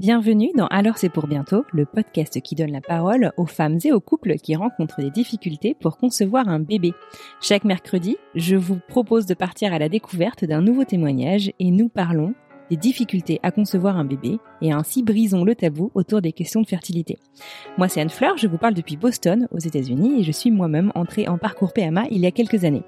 Bienvenue 0.00 0.52
dans 0.54 0.68
Alors 0.68 0.96
c'est 0.96 1.08
pour 1.08 1.26
bientôt, 1.26 1.64
le 1.72 1.84
podcast 1.84 2.40
qui 2.40 2.54
donne 2.54 2.70
la 2.70 2.80
parole 2.80 3.32
aux 3.36 3.46
femmes 3.46 3.78
et 3.84 3.90
aux 3.90 3.98
couples 3.98 4.36
qui 4.36 4.54
rencontrent 4.54 5.00
des 5.00 5.10
difficultés 5.10 5.74
pour 5.74 5.96
concevoir 5.96 6.48
un 6.48 6.60
bébé. 6.60 6.92
Chaque 7.40 7.64
mercredi, 7.64 8.16
je 8.36 8.54
vous 8.54 8.78
propose 8.86 9.26
de 9.26 9.34
partir 9.34 9.74
à 9.74 9.80
la 9.80 9.88
découverte 9.88 10.44
d'un 10.44 10.62
nouveau 10.62 10.84
témoignage 10.84 11.50
et 11.58 11.72
nous 11.72 11.88
parlons 11.88 12.32
des 12.70 12.76
difficultés 12.76 13.40
à 13.42 13.50
concevoir 13.50 13.96
un 13.96 14.04
bébé 14.04 14.38
et 14.62 14.70
ainsi 14.70 15.02
brisons 15.02 15.42
le 15.42 15.56
tabou 15.56 15.90
autour 15.96 16.22
des 16.22 16.32
questions 16.32 16.62
de 16.62 16.68
fertilité. 16.68 17.18
Moi 17.76 17.88
c'est 17.88 18.00
Anne 18.00 18.08
Fleur, 18.08 18.36
je 18.36 18.46
vous 18.46 18.58
parle 18.58 18.74
depuis 18.74 18.96
Boston 18.96 19.48
aux 19.50 19.58
États-Unis 19.58 20.20
et 20.20 20.22
je 20.22 20.30
suis 20.30 20.52
moi-même 20.52 20.92
entrée 20.94 21.26
en 21.26 21.38
parcours 21.38 21.72
PMA 21.72 22.04
il 22.12 22.20
y 22.20 22.26
a 22.26 22.30
quelques 22.30 22.62
années. 22.62 22.84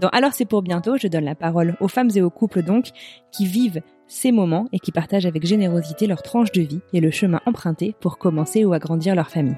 Dans 0.00 0.08
Alors 0.08 0.32
c'est 0.32 0.46
pour 0.46 0.62
bientôt, 0.62 0.96
je 0.96 1.06
donne 1.06 1.24
la 1.24 1.34
parole 1.34 1.76
aux 1.80 1.88
femmes 1.88 2.10
et 2.14 2.22
aux 2.22 2.30
couples 2.30 2.62
donc 2.62 2.92
qui 3.30 3.44
vivent 3.44 3.82
ces 4.06 4.32
moments 4.32 4.66
et 4.72 4.78
qui 4.78 4.92
partagent 4.92 5.26
avec 5.26 5.46
générosité 5.46 6.06
leur 6.06 6.22
tranche 6.22 6.52
de 6.52 6.62
vie 6.62 6.80
et 6.92 7.00
le 7.00 7.10
chemin 7.10 7.40
emprunté 7.46 7.94
pour 8.00 8.18
commencer 8.18 8.64
ou 8.64 8.72
agrandir 8.72 9.14
leur 9.14 9.30
famille. 9.30 9.56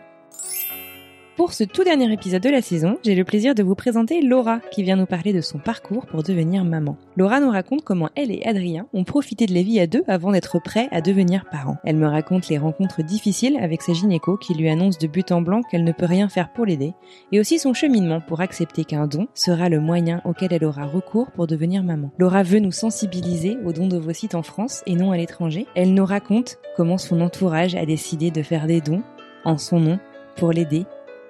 Pour 1.36 1.52
ce 1.52 1.64
tout 1.64 1.84
dernier 1.84 2.10
épisode 2.10 2.42
de 2.42 2.48
la 2.48 2.62
saison, 2.62 2.96
j'ai 3.04 3.14
le 3.14 3.22
plaisir 3.22 3.54
de 3.54 3.62
vous 3.62 3.74
présenter 3.74 4.22
Laura 4.22 4.58
qui 4.70 4.82
vient 4.82 4.96
nous 4.96 5.04
parler 5.04 5.34
de 5.34 5.42
son 5.42 5.58
parcours 5.58 6.06
pour 6.06 6.22
devenir 6.22 6.64
maman. 6.64 6.96
Laura 7.14 7.40
nous 7.40 7.50
raconte 7.50 7.84
comment 7.84 8.08
elle 8.16 8.30
et 8.30 8.42
Adrien 8.46 8.86
ont 8.94 9.04
profité 9.04 9.44
de 9.44 9.52
la 9.52 9.60
vie 9.60 9.78
à 9.78 9.86
deux 9.86 10.02
avant 10.08 10.32
d'être 10.32 10.58
prêts 10.62 10.88
à 10.92 11.02
devenir 11.02 11.44
parents. 11.50 11.76
Elle 11.84 11.96
me 11.96 12.06
raconte 12.06 12.48
les 12.48 12.56
rencontres 12.56 13.02
difficiles 13.02 13.58
avec 13.60 13.82
sa 13.82 13.92
gynéco 13.92 14.38
qui 14.38 14.54
lui 14.54 14.70
annonce 14.70 14.96
de 14.96 15.06
but 15.06 15.30
en 15.30 15.42
blanc 15.42 15.60
qu'elle 15.60 15.84
ne 15.84 15.92
peut 15.92 16.06
rien 16.06 16.30
faire 16.30 16.54
pour 16.54 16.64
l'aider 16.64 16.94
et 17.32 17.38
aussi 17.38 17.58
son 17.58 17.74
cheminement 17.74 18.22
pour 18.22 18.40
accepter 18.40 18.86
qu'un 18.86 19.06
don 19.06 19.28
sera 19.34 19.68
le 19.68 19.78
moyen 19.78 20.22
auquel 20.24 20.54
elle 20.54 20.64
aura 20.64 20.86
recours 20.86 21.30
pour 21.32 21.46
devenir 21.46 21.82
maman. 21.82 22.12
Laura 22.16 22.44
veut 22.44 22.60
nous 22.60 22.72
sensibiliser 22.72 23.58
aux 23.62 23.74
dons 23.74 23.88
d'ovocytes 23.88 24.34
en 24.34 24.42
France 24.42 24.82
et 24.86 24.94
non 24.94 25.12
à 25.12 25.18
l'étranger. 25.18 25.66
Elle 25.74 25.92
nous 25.92 26.06
raconte 26.06 26.56
comment 26.78 26.96
son 26.96 27.20
entourage 27.20 27.74
a 27.74 27.84
décidé 27.84 28.30
de 28.30 28.42
faire 28.42 28.66
des 28.66 28.80
dons 28.80 29.02
en 29.44 29.58
son 29.58 29.80
nom 29.80 29.98
pour 30.36 30.52
l'aider 30.52 30.86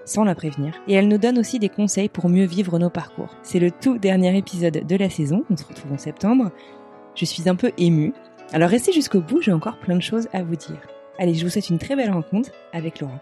sans 0.06 0.24
la 0.24 0.34
prévenir. 0.34 0.72
Et 0.88 0.94
elle 0.94 1.08
nous 1.08 1.18
donne 1.18 1.38
aussi 1.38 1.58
des 1.58 1.68
conseils 1.68 2.08
pour 2.08 2.30
mieux 2.30 2.46
vivre 2.46 2.78
nos 2.78 2.88
parcours. 2.88 3.36
C'est 3.42 3.58
le 3.58 3.70
tout 3.70 3.98
dernier 3.98 4.36
épisode 4.38 4.86
de 4.86 4.96
la 4.96 5.10
saison, 5.10 5.44
on 5.50 5.56
se 5.56 5.64
retrouve 5.64 5.92
en 5.92 5.98
septembre. 5.98 6.50
Je 7.14 7.26
suis 7.26 7.48
un 7.48 7.56
peu 7.56 7.72
émue. 7.76 8.14
Alors 8.52 8.70
restez 8.70 8.92
jusqu'au 8.92 9.20
bout, 9.20 9.42
j'ai 9.42 9.52
encore 9.52 9.78
plein 9.78 9.96
de 9.96 10.02
choses 10.02 10.28
à 10.32 10.42
vous 10.42 10.56
dire. 10.56 10.80
Allez, 11.18 11.34
je 11.34 11.44
vous 11.44 11.50
souhaite 11.50 11.68
une 11.68 11.78
très 11.78 11.96
belle 11.96 12.12
rencontre 12.12 12.50
avec 12.72 13.00
Laura. 13.00 13.20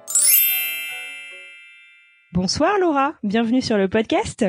Bonsoir 2.32 2.78
Laura, 2.78 3.14
bienvenue 3.22 3.62
sur 3.62 3.78
le 3.78 3.88
podcast. 3.88 4.44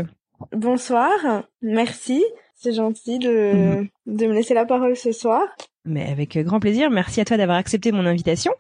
Bonsoir, 0.51 1.13
merci. 1.61 2.23
C'est 2.55 2.73
gentil 2.73 3.19
de, 3.19 3.87
de 4.05 4.27
me 4.27 4.33
laisser 4.33 4.53
la 4.53 4.65
parole 4.65 4.95
ce 4.95 5.11
soir. 5.11 5.43
Mais 5.85 6.09
avec 6.09 6.37
grand 6.39 6.59
plaisir. 6.59 6.89
Merci 6.89 7.21
à 7.21 7.25
toi 7.25 7.37
d'avoir 7.37 7.57
accepté 7.57 7.91
mon 7.91 8.05
invitation. 8.05 8.51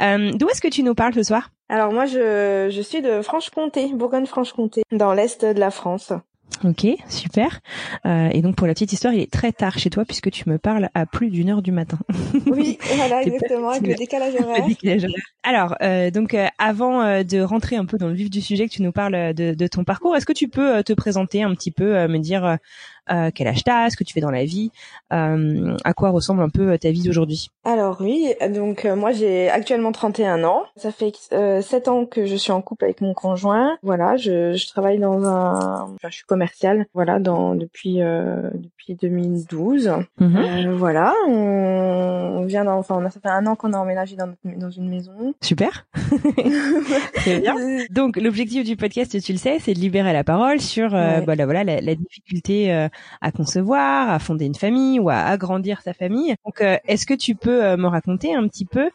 Euh, 0.00 0.32
D'où 0.32 0.48
est-ce 0.48 0.60
que 0.60 0.68
tu 0.68 0.82
nous 0.82 0.94
parles 0.94 1.14
ce 1.14 1.22
soir? 1.22 1.50
Alors 1.68 1.92
moi, 1.92 2.06
je, 2.06 2.68
je 2.70 2.82
suis 2.82 3.00
de 3.02 3.22
Franche-Comté, 3.22 3.92
Bourgogne-Franche-Comté, 3.94 4.82
dans 4.92 5.14
l'est 5.14 5.44
de 5.44 5.58
la 5.60 5.70
France. 5.70 6.12
Ok, 6.64 6.86
super. 7.08 7.60
Euh, 8.06 8.28
et 8.30 8.42
donc 8.42 8.56
pour 8.56 8.66
la 8.66 8.74
petite 8.74 8.92
histoire, 8.92 9.14
il 9.14 9.20
est 9.20 9.32
très 9.32 9.52
tard 9.52 9.78
chez 9.78 9.90
toi 9.90 10.04
puisque 10.04 10.30
tu 10.30 10.48
me 10.48 10.58
parles 10.58 10.90
à 10.94 11.06
plus 11.06 11.30
d'une 11.30 11.48
heure 11.48 11.62
du 11.62 11.72
matin. 11.72 11.98
Oui, 12.46 12.78
voilà, 12.96 13.22
exactement, 13.22 13.70
avec 13.70 13.86
le 13.86 13.94
décalage 13.94 14.34
horaire. 14.34 14.66
Alors, 15.42 15.74
euh, 15.82 16.10
donc 16.10 16.34
euh, 16.34 16.46
avant 16.58 17.02
euh, 17.02 17.22
de 17.24 17.40
rentrer 17.40 17.76
un 17.76 17.86
peu 17.86 17.96
dans 17.96 18.08
le 18.08 18.14
vif 18.14 18.30
du 18.30 18.40
sujet, 18.40 18.68
que 18.68 18.72
tu 18.74 18.82
nous 18.82 18.92
parles 18.92 19.34
de, 19.34 19.54
de 19.54 19.66
ton 19.66 19.82
parcours, 19.82 20.14
est-ce 20.14 20.26
que 20.26 20.32
tu 20.32 20.48
peux 20.48 20.76
euh, 20.76 20.82
te 20.82 20.92
présenter 20.92 21.42
un 21.42 21.52
petit 21.54 21.70
peu, 21.72 21.96
euh, 21.96 22.06
me 22.06 22.18
dire 22.18 22.58
euh, 23.10 23.30
quel 23.34 23.48
âge 23.48 23.64
t'as, 23.64 23.90
ce 23.90 23.96
que 23.96 24.04
tu 24.04 24.12
fais 24.12 24.20
dans 24.20 24.30
la 24.30 24.44
vie, 24.44 24.70
euh, 25.12 25.76
à 25.84 25.92
quoi 25.94 26.10
ressemble 26.10 26.42
un 26.42 26.48
peu 26.48 26.76
ta 26.78 26.90
vie 26.90 27.02
d'aujourd'hui? 27.02 27.48
Alors 27.64 27.98
oui, 28.00 28.32
donc 28.54 28.84
euh, 28.84 28.94
moi 28.96 29.12
j'ai 29.12 29.48
actuellement 29.50 29.92
31 29.92 30.44
ans. 30.44 30.62
Ça 30.76 30.92
fait 30.92 31.12
euh, 31.32 31.62
7 31.62 31.88
ans 31.88 32.06
que 32.06 32.26
je 32.26 32.36
suis 32.36 32.52
en 32.52 32.60
couple 32.62 32.84
avec 32.84 33.00
mon 33.00 33.14
conjoint. 33.14 33.76
Voilà, 33.82 34.16
je, 34.16 34.52
je 34.54 34.66
travaille 34.68 34.98
dans 34.98 35.24
un, 35.24 35.82
enfin, 35.82 36.08
je 36.08 36.14
suis 36.16 36.24
commerciale. 36.24 36.86
Voilà, 36.94 37.18
dans 37.18 37.54
depuis 37.54 38.00
euh, 38.02 38.50
depuis 38.54 38.94
2012. 38.94 39.92
Mhm. 40.20 40.36
Euh, 40.36 40.74
voilà, 40.76 41.12
on, 41.28 41.32
on 42.40 42.44
vient 42.46 42.64
d'en- 42.64 42.78
enfin 42.78 42.96
on 42.98 43.04
a 43.04 43.10
ça 43.10 43.20
fait 43.20 43.28
un 43.28 43.46
an 43.46 43.54
qu'on 43.56 43.72
a 43.72 43.78
emménagé 43.78 44.16
dans 44.16 44.26
notre- 44.28 44.58
dans 44.58 44.70
une 44.70 44.88
maison. 44.88 45.34
Super. 45.40 45.86
Très 47.14 47.40
bien. 47.40 47.54
Donc 47.90 48.16
l'objectif 48.16 48.64
du 48.64 48.76
podcast, 48.76 49.20
tu 49.22 49.32
le 49.32 49.38
sais, 49.38 49.58
c'est 49.60 49.74
de 49.74 49.78
libérer 49.78 50.12
la 50.12 50.24
parole 50.24 50.60
sur 50.60 50.94
euh, 50.94 51.02
Ouais. 51.18 51.20
voilà 51.24 51.44
voilà 51.44 51.64
la, 51.64 51.80
la 51.80 51.94
difficulté 51.94 52.72
euh, 52.72 52.88
à 53.20 53.32
concevoir, 53.32 54.10
à 54.10 54.18
fonder 54.18 54.44
une 54.46 54.54
famille 54.54 54.98
ou 55.00 55.08
à 55.10 55.16
agrandir 55.16 55.80
sa 55.82 55.92
famille. 55.92 56.34
Donc 56.44 56.60
euh, 56.60 56.76
est-ce 56.86 57.06
que 57.06 57.14
tu 57.14 57.34
peux 57.34 57.64
euh, 57.64 57.76
me 57.76 57.86
raconter 57.86 58.34
un 58.34 58.46
petit 58.48 58.64
peu 58.64 58.90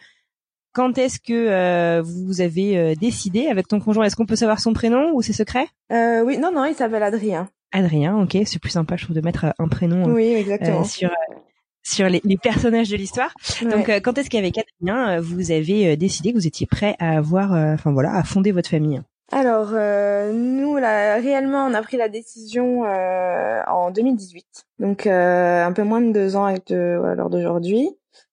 quand 0.74 0.98
est-ce 0.98 1.20
que 1.20 1.34
euh, 1.34 2.04
vous 2.04 2.42
avez 2.42 2.96
décidé 2.96 3.48
avec 3.48 3.68
ton 3.68 3.80
conjoint? 3.80 4.06
Est-ce 4.06 4.16
qu'on 4.16 4.26
peut 4.28 4.36
savoir 4.36 4.60
son 4.60 4.74
prénom 4.74 5.12
ou 5.14 5.22
c'est 5.22 5.34
secret 5.34 5.68
Euh, 5.92 6.22
oui, 6.24 6.38
non 6.38 6.52
non, 6.54 6.66
il 6.66 6.76
s'appelle 6.76 7.02
Adrien. 7.04 7.50
Adrien, 7.72 8.16
ok, 8.18 8.38
c'est 8.46 8.60
plus 8.60 8.70
sympa 8.70 8.96
je 8.96 9.04
trouve 9.06 9.16
de 9.16 9.22
mettre 9.22 9.54
un 9.58 9.68
prénom 9.68 10.06
Oui, 10.14 10.34
exactement. 10.34 10.84
sur 10.84 11.10
euh, 11.10 11.36
sur 11.84 12.10
les, 12.10 12.22
les 12.24 12.38
personnages 12.38 12.90
de 12.90 12.98
l'histoire. 12.98 13.34
Ouais. 13.62 13.70
Donc, 13.72 13.90
quand 14.04 14.18
est-ce 14.18 14.30
qu'avec 14.30 14.56
Adrien, 14.58 15.20
vous 15.22 15.52
avez 15.52 15.96
décidé 15.98 16.32
que 16.34 16.38
vous 16.38 16.46
étiez 16.48 16.68
prêt 16.68 16.96
à 17.00 17.18
avoir, 17.18 17.54
enfin 17.54 17.92
voilà, 17.94 18.14
à 18.14 18.24
fonder 18.24 18.52
votre 18.52 18.70
famille? 18.70 19.02
Alors, 19.32 19.72
euh, 19.74 20.32
nous, 20.32 20.78
là, 20.78 21.16
réellement, 21.16 21.66
on 21.66 21.74
a 21.74 21.82
pris 21.82 21.98
la 21.98 22.08
décision 22.08 22.86
euh, 22.86 23.62
en 23.68 23.92
2018. 23.92 24.46
Donc, 24.80 25.06
euh, 25.06 25.66
un 25.66 25.74
peu 25.74 25.84
moins 25.84 26.00
de 26.02 26.12
deux 26.14 26.36
ans 26.38 26.46
avec 26.46 26.68
de, 26.68 27.02
à 27.06 27.16
l'heure 27.16 27.30
d'aujourd'hui. 27.30 27.90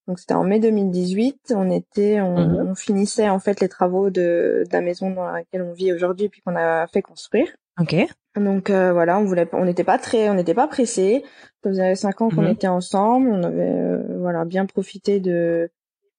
Donc, 0.06 0.20
c'était 0.20 0.34
en 0.34 0.44
mai 0.44 0.60
2018. 0.60 1.52
On 1.56 1.70
était, 1.70 2.20
on, 2.20 2.36
Mhm. 2.38 2.68
on 2.70 2.74
finissait 2.76 3.28
en 3.28 3.38
fait 3.40 3.60
les 3.60 3.68
travaux 3.68 4.10
de, 4.10 4.64
de 4.66 4.72
la 4.72 4.80
maison 4.82 5.10
dans 5.10 5.24
laquelle 5.30 5.62
on 5.62 5.72
vit 5.72 5.92
aujourd'hui, 5.92 6.28
puis 6.28 6.42
qu'on 6.42 6.54
a 6.56 6.86
fait 6.86 7.02
construire. 7.02 7.48
Ok. 7.80 7.96
Donc 8.36 8.68
euh, 8.70 8.92
voilà, 8.92 9.18
on 9.18 9.24
voulait, 9.24 9.48
on 9.52 9.64
n'était 9.64 9.84
pas 9.84 9.96
très, 9.98 10.28
on 10.28 10.34
n'était 10.34 10.54
pas 10.54 10.66
pressé. 10.68 11.24
Ça 11.62 11.70
faisait 11.70 11.94
cinq 11.96 12.20
ans 12.20 12.28
qu'on 12.30 12.42
Mhm. 12.42 12.48
était 12.50 12.66
ensemble. 12.68 13.30
On 13.32 13.42
avait, 13.42 13.62
euh, 13.72 14.02
voilà, 14.18 14.44
bien 14.44 14.66
profité 14.66 15.18
de 15.20 15.30
de- 15.32 15.70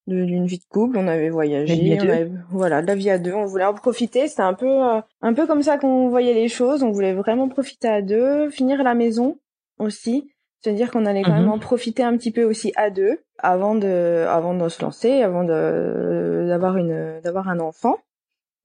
d'une 0.06 0.46
vie 0.46 0.58
de 0.58 0.64
couple. 0.68 0.96
On 0.98 1.08
avait 1.08 1.30
voyagé, 1.30 1.74
on 2.00 2.08
avait- 2.12 2.30
voilà, 2.50 2.82
de 2.82 2.86
la 2.86 2.94
vie 2.94 3.10
à 3.10 3.18
deux. 3.18 3.32
On 3.34 3.44
voulait 3.46 3.64
en 3.64 3.74
profiter. 3.74 4.28
C'était 4.28 4.42
un 4.42 4.54
peu, 4.54 4.66
euh, 4.68 5.00
un 5.22 5.34
peu 5.34 5.46
comme 5.46 5.62
ça 5.62 5.78
qu'on 5.78 6.08
voyait 6.08 6.34
les 6.34 6.48
choses. 6.48 6.82
On 6.82 6.90
voulait 6.92 7.12
vraiment 7.14 7.48
profiter 7.48 7.88
à 7.88 8.02
deux, 8.02 8.50
finir 8.50 8.82
la 8.82 8.94
maison 8.94 9.38
aussi. 9.78 10.30
Se 10.64 10.70
dire 10.70 10.90
qu'on 10.90 11.06
allait 11.06 11.22
quand 11.22 11.32
Mhm. 11.34 11.40
même 11.42 11.50
en 11.50 11.58
profiter 11.58 12.02
un 12.02 12.16
petit 12.16 12.32
peu 12.32 12.42
aussi 12.44 12.72
à 12.76 12.90
deux 12.90 13.18
avant 13.38 13.74
de, 13.74 14.24
avant 14.28 14.54
de 14.54 14.68
se 14.68 14.82
lancer, 14.82 15.22
avant 15.22 15.44
de 15.44 16.46
d'avoir 16.48 16.76
une, 16.76 17.20
d'avoir 17.22 17.48
un 17.48 17.60
enfant. 17.60 17.98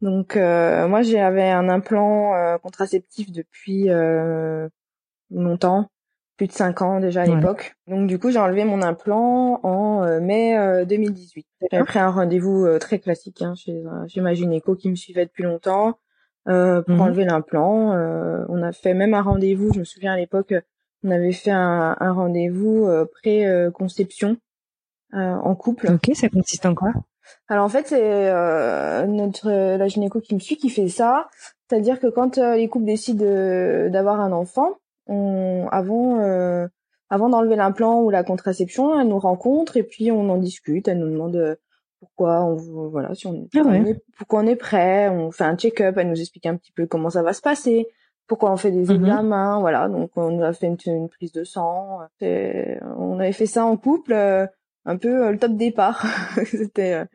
Donc 0.01 0.35
euh, 0.35 0.87
moi 0.87 1.01
j'avais 1.03 1.49
un 1.49 1.69
implant 1.69 2.33
euh, 2.33 2.57
contraceptif 2.57 3.31
depuis 3.31 3.89
euh, 3.89 4.67
longtemps, 5.29 5.89
plus 6.41 6.47
de 6.47 6.53
cinq 6.53 6.81
ans 6.81 6.99
déjà 6.99 7.21
à 7.21 7.27
Ouais. 7.27 7.35
l'époque. 7.35 7.75
Donc 7.85 8.07
du 8.07 8.17
coup 8.17 8.31
j'ai 8.31 8.39
enlevé 8.39 8.65
mon 8.65 8.81
implant 8.81 9.59
en 9.61 10.03
euh, 10.03 10.19
mai 10.19 10.57
euh, 10.57 10.85
2018. 10.85 11.45
J'avais 11.71 11.83
pris 11.83 11.99
un 11.99 12.09
rendez-vous 12.09 12.65
euh, 12.65 12.79
très 12.79 12.97
classique 12.97 13.43
hein, 13.43 13.53
chez, 13.53 13.83
ma 14.21 14.33
gynéco 14.33 14.75
qui 14.75 14.89
me 14.89 14.95
suivait 14.95 15.25
depuis 15.25 15.43
longtemps 15.43 15.99
euh, 16.47 16.81
pour 16.81 16.95
Mhm. 16.95 17.01
enlever 17.01 17.25
l'implant. 17.25 17.93
Euh, 17.93 18.43
on 18.49 18.63
a 18.63 18.71
fait 18.71 18.95
même 18.95 19.13
un 19.13 19.21
rendez-vous, 19.21 19.71
je 19.71 19.77
me 19.77 19.83
souviens 19.83 20.13
à 20.13 20.17
l'époque, 20.17 20.55
on 21.03 21.11
avait 21.11 21.31
fait 21.31 21.51
un, 21.51 21.95
un 21.99 22.11
rendez-vous 22.11 22.87
euh, 22.87 23.05
pré-conception 23.05 24.37
euh, 25.13 25.17
en 25.35 25.53
couple. 25.53 25.89
Ok, 25.91 26.09
ça 26.15 26.27
consiste 26.29 26.65
en 26.65 26.73
quoi? 26.73 26.91
Alors 27.49 27.65
en 27.65 27.69
fait, 27.69 27.85
c'est 27.87 28.01
euh, 28.31 29.05
notre 29.05 29.47
euh, 29.47 29.77
la 29.77 29.87
gynéco 29.87 30.19
qui 30.21 30.33
me 30.33 30.39
suit 30.39 30.57
qui 30.57 30.69
fait 30.71 30.89
ça, 30.89 31.29
c'est-à-dire 31.69 31.99
que 31.99 32.07
quand 32.07 32.39
euh, 32.39 32.55
les 32.55 32.67
couples 32.67 32.85
décident 32.85 33.23
de- 33.23 33.89
d'avoir 33.91 34.19
un 34.19 34.31
enfant, 34.31 34.77
on, 35.07 35.67
avant 35.71 36.19
euh, 36.19 36.67
avant 37.09 37.29
d'enlever 37.29 37.55
l'implant 37.55 38.01
ou 38.01 38.09
la 38.09 38.23
contraception, 38.23 38.99
elle 38.99 39.07
nous 39.07 39.19
rencontre 39.19 39.77
et 39.77 39.83
puis 39.83 40.11
on 40.11 40.29
en 40.29 40.37
discute. 40.37 40.87
Elle 40.87 40.99
nous 40.99 41.11
demande 41.11 41.35
euh, 41.35 41.55
pourquoi 41.99 42.43
on 42.43 42.55
voilà 42.89 43.13
si 43.13 43.27
on, 43.27 43.47
ah 43.55 43.77
est, 43.77 44.01
pourquoi 44.17 44.41
on 44.41 44.47
est 44.47 44.55
prêt, 44.55 45.09
on 45.09 45.31
fait 45.31 45.43
un 45.43 45.55
check-up, 45.55 45.97
elle 45.97 46.09
nous 46.09 46.19
explique 46.19 46.45
un 46.45 46.55
petit 46.55 46.71
peu 46.71 46.87
comment 46.87 47.09
ça 47.09 47.21
va 47.21 47.33
se 47.33 47.41
passer, 47.41 47.87
pourquoi 48.27 48.51
on 48.51 48.57
fait 48.57 48.71
des 48.71 48.85
mhm. 48.85 49.01
examens, 49.01 49.59
voilà. 49.59 49.89
Donc 49.89 50.11
on 50.15 50.41
a 50.41 50.53
fait 50.53 50.73
une, 50.85 51.09
prise 51.09 51.33
de 51.33 51.43
sang, 51.43 51.99
on 52.21 53.19
avait 53.19 53.33
fait 53.33 53.45
ça 53.45 53.65
en 53.65 53.75
couple, 53.75 54.13
euh, 54.13 54.47
un 54.85 54.97
peu 54.97 55.25
euh, 55.25 55.31
le 55.31 55.37
top 55.37 55.57
départ. 55.57 56.05
C'était 56.45 56.93
euh, 56.93 57.05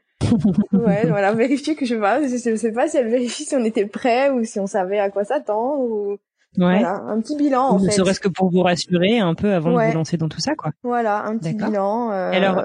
ouais, 0.73 1.06
voilà, 1.09 1.33
vérifier 1.33 1.75
que 1.75 1.87
je 1.87 1.94
sais 1.94 2.00
pas, 2.00 2.23
je 2.23 2.56
sais 2.56 2.73
pas 2.73 2.88
si 2.88 2.99
elle 2.99 3.09
vérifie 3.09 3.44
si 3.44 3.56
on 3.56 3.65
était 3.65 3.87
prêt 3.87 4.31
ou 4.31 4.44
si 4.44 4.61
on 4.61 4.67
savait 4.67 4.99
à 4.99 5.11
quoi 5.11 5.25
s'attendre 5.25 5.81
ou 5.81 6.19
voilà, 6.56 7.02
un 7.08 7.20
petit 7.20 7.37
bilan 7.37 7.69
en 7.69 7.78
fait. 7.78 7.87
Ne 7.87 7.90
serait-ce 7.90 8.20
que 8.20 8.28
pour 8.28 8.50
vous 8.50 8.62
rassurer 8.62 9.19
un 9.19 9.34
peu 9.34 9.52
avant 9.52 9.70
de 9.70 9.88
vous 9.88 9.94
lancer 9.94 10.16
dans 10.16 10.28
tout 10.28 10.40
ça, 10.40 10.54
quoi. 10.54 10.72
Voilà, 10.82 11.25
un 11.25 11.37
petit 11.37 11.54
bilan. 11.54 12.10
Euh... 12.10 12.32
Alors, 12.32 12.62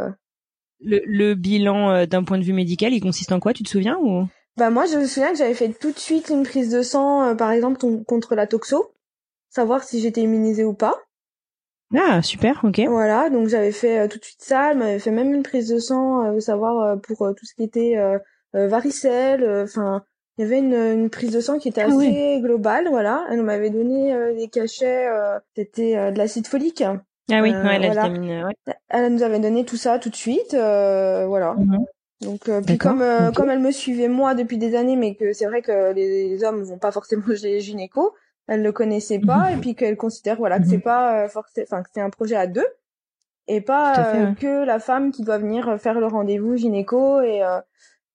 le, 0.79 1.01
le 1.05 1.35
bilan 1.35 1.91
euh, 1.91 2.05
d'un 2.05 2.23
point 2.23 2.37
de 2.37 2.43
vue 2.43 2.53
médical, 2.53 2.93
il 2.93 3.01
consiste 3.01 3.31
en 3.31 3.39
quoi 3.39 3.53
Tu 3.53 3.63
te 3.63 3.69
souviens 3.69 3.97
ou? 4.01 4.27
Bah 4.57 4.69
moi, 4.69 4.85
je 4.85 4.97
me 4.97 5.05
souviens 5.05 5.31
que 5.31 5.37
j'avais 5.37 5.53
fait 5.53 5.69
tout 5.69 5.91
de 5.91 5.99
suite 5.99 6.29
une 6.29 6.43
prise 6.43 6.69
de 6.69 6.81
sang, 6.81 7.23
euh, 7.23 7.35
par 7.35 7.51
exemple 7.51 7.79
contre 8.05 8.35
la 8.35 8.47
toxo, 8.47 8.93
savoir 9.49 9.83
si 9.83 9.99
j'étais 9.99 10.21
immunisée 10.21 10.63
ou 10.63 10.73
pas. 10.73 10.95
Ah 11.95 12.21
super, 12.21 12.61
ok. 12.63 12.79
Voilà, 12.87 13.29
donc 13.29 13.49
j'avais 13.49 13.73
fait 13.73 14.07
tout 14.07 14.17
de 14.17 14.23
suite 14.23 14.41
ça. 14.41 14.71
Elle 14.71 14.77
m'avait 14.77 14.99
fait 14.99 15.11
même 15.11 15.33
une 15.33 15.43
prise 15.43 15.67
de 15.67 15.77
sang, 15.77 16.39
savoir 16.39 16.97
pour 17.01 17.17
tout 17.35 17.45
ce 17.45 17.53
qui 17.53 17.63
était 17.63 17.97
varicelle, 18.53 19.63
enfin 19.63 20.01
il 20.37 20.43
y 20.43 20.47
avait 20.47 20.59
une, 20.59 20.73
une, 20.73 21.09
prise 21.09 21.31
de 21.31 21.41
sang 21.41 21.59
qui 21.59 21.67
était 21.67 21.81
ah 21.81 21.87
assez 21.87 22.39
globale, 22.41 22.87
voilà. 22.89 23.25
Elle 23.29 23.43
m'avait 23.43 23.69
donné 23.69 24.13
euh, 24.13 24.33
des 24.33 24.47
cachets, 24.47 25.07
euh, 25.07 25.37
c'était 25.55 25.97
euh, 25.97 26.11
de 26.11 26.17
l'acide 26.17 26.47
folique. 26.47 26.81
Ah 26.81 27.41
oui, 27.41 27.51
ouais, 27.51 27.79
la 27.79 27.89
vitamine, 27.89 28.45
ouais. 28.45 28.73
Elle 28.89 29.13
nous 29.13 29.23
avait 29.23 29.39
donné 29.39 29.65
tout 29.65 29.77
ça 29.77 29.99
tout 29.99 30.09
de 30.09 30.15
suite, 30.15 30.53
voilà. 30.53 31.55
Mhm. 31.57 31.85
Donc 32.21 32.49
puis 32.65 32.77
comme 32.77 33.03
comme 33.35 33.49
elle 33.49 33.59
me 33.59 33.71
suivait 33.71 34.07
moi 34.07 34.35
depuis 34.35 34.57
des 34.57 34.75
années, 34.75 34.95
mais 34.95 35.15
que 35.15 35.33
c'est 35.33 35.45
vrai 35.45 35.61
que 35.61 35.91
les, 35.93 36.43
hommes 36.43 36.61
vont 36.63 36.77
pas 36.77 36.91
forcément 36.91 37.23
chez 37.35 37.51
les 37.51 37.59
gynécos, 37.61 38.11
elle 38.47 38.61
le 38.61 38.71
connaissait 38.71 39.19
pas 39.19 39.49
mhm. 39.49 39.57
et 39.57 39.61
puis 39.61 39.75
qu'elle 39.75 39.97
considère 39.97 40.37
voilà 40.37 40.59
que 40.59 40.65
c'est 40.65 40.77
mhm. 40.77 40.83
pas 40.83 41.27
forcément, 41.29 41.65
enfin 41.69 41.83
que 41.83 41.89
c'est 41.93 42.01
un 42.01 42.09
projet 42.09 42.35
à 42.35 42.47
deux 42.47 42.67
et 43.47 43.59
pas 43.59 44.33
que 44.39 44.63
la 44.65 44.79
femme 44.79 45.11
qui 45.11 45.23
doit 45.23 45.39
venir 45.39 45.79
faire 45.79 45.99
le 45.99 46.07
rendez-vous 46.07 46.57
gynéco 46.57 47.21
et 47.21 47.41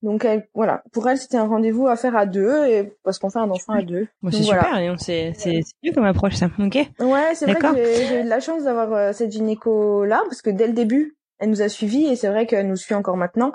donc 0.07 0.23
elle, 0.23 0.47
voilà, 0.53 0.83
pour 0.93 1.09
elle 1.09 1.17
c'était 1.17 1.35
un 1.35 1.47
rendez-vous 1.47 1.87
à 1.87 1.97
faire 1.97 2.15
à 2.15 2.25
deux 2.25 2.65
et 2.65 2.93
parce 3.03 3.19
qu'on 3.19 3.29
fait 3.29 3.39
un 3.39 3.49
enfant 3.49 3.73
à 3.73 3.81
deux. 3.81 4.07
c'est 4.31 4.41
super, 4.41 4.95
c'est 4.99 5.33
c'est 5.35 5.59
mieux 5.83 5.91
comme 5.91 6.05
approche 6.05 6.35
ça. 6.35 6.45
Ok. 6.59 6.75
Ouais, 7.01 7.35
c'est 7.35 7.45
vrai 7.45 7.55
que 7.55 7.75
j'ai 7.75 8.21
eu 8.21 8.23
de 8.23 8.29
la 8.29 8.39
chance 8.39 8.63
d'avoir 8.63 8.93
euh, 8.93 9.11
cette 9.11 9.33
gynéco 9.33 10.05
là 10.05 10.23
parce 10.29 10.41
que 10.41 10.49
dès 10.49 10.65
le 10.65 10.71
début 10.71 11.17
elle 11.39 11.49
nous 11.49 11.61
a 11.61 11.67
suivis 11.67 12.05
et 12.05 12.15
c'est 12.15 12.29
vrai 12.29 12.45
qu'elle 12.45 12.69
nous 12.69 12.77
suit 12.77 12.95
encore 12.95 13.17
maintenant 13.17 13.51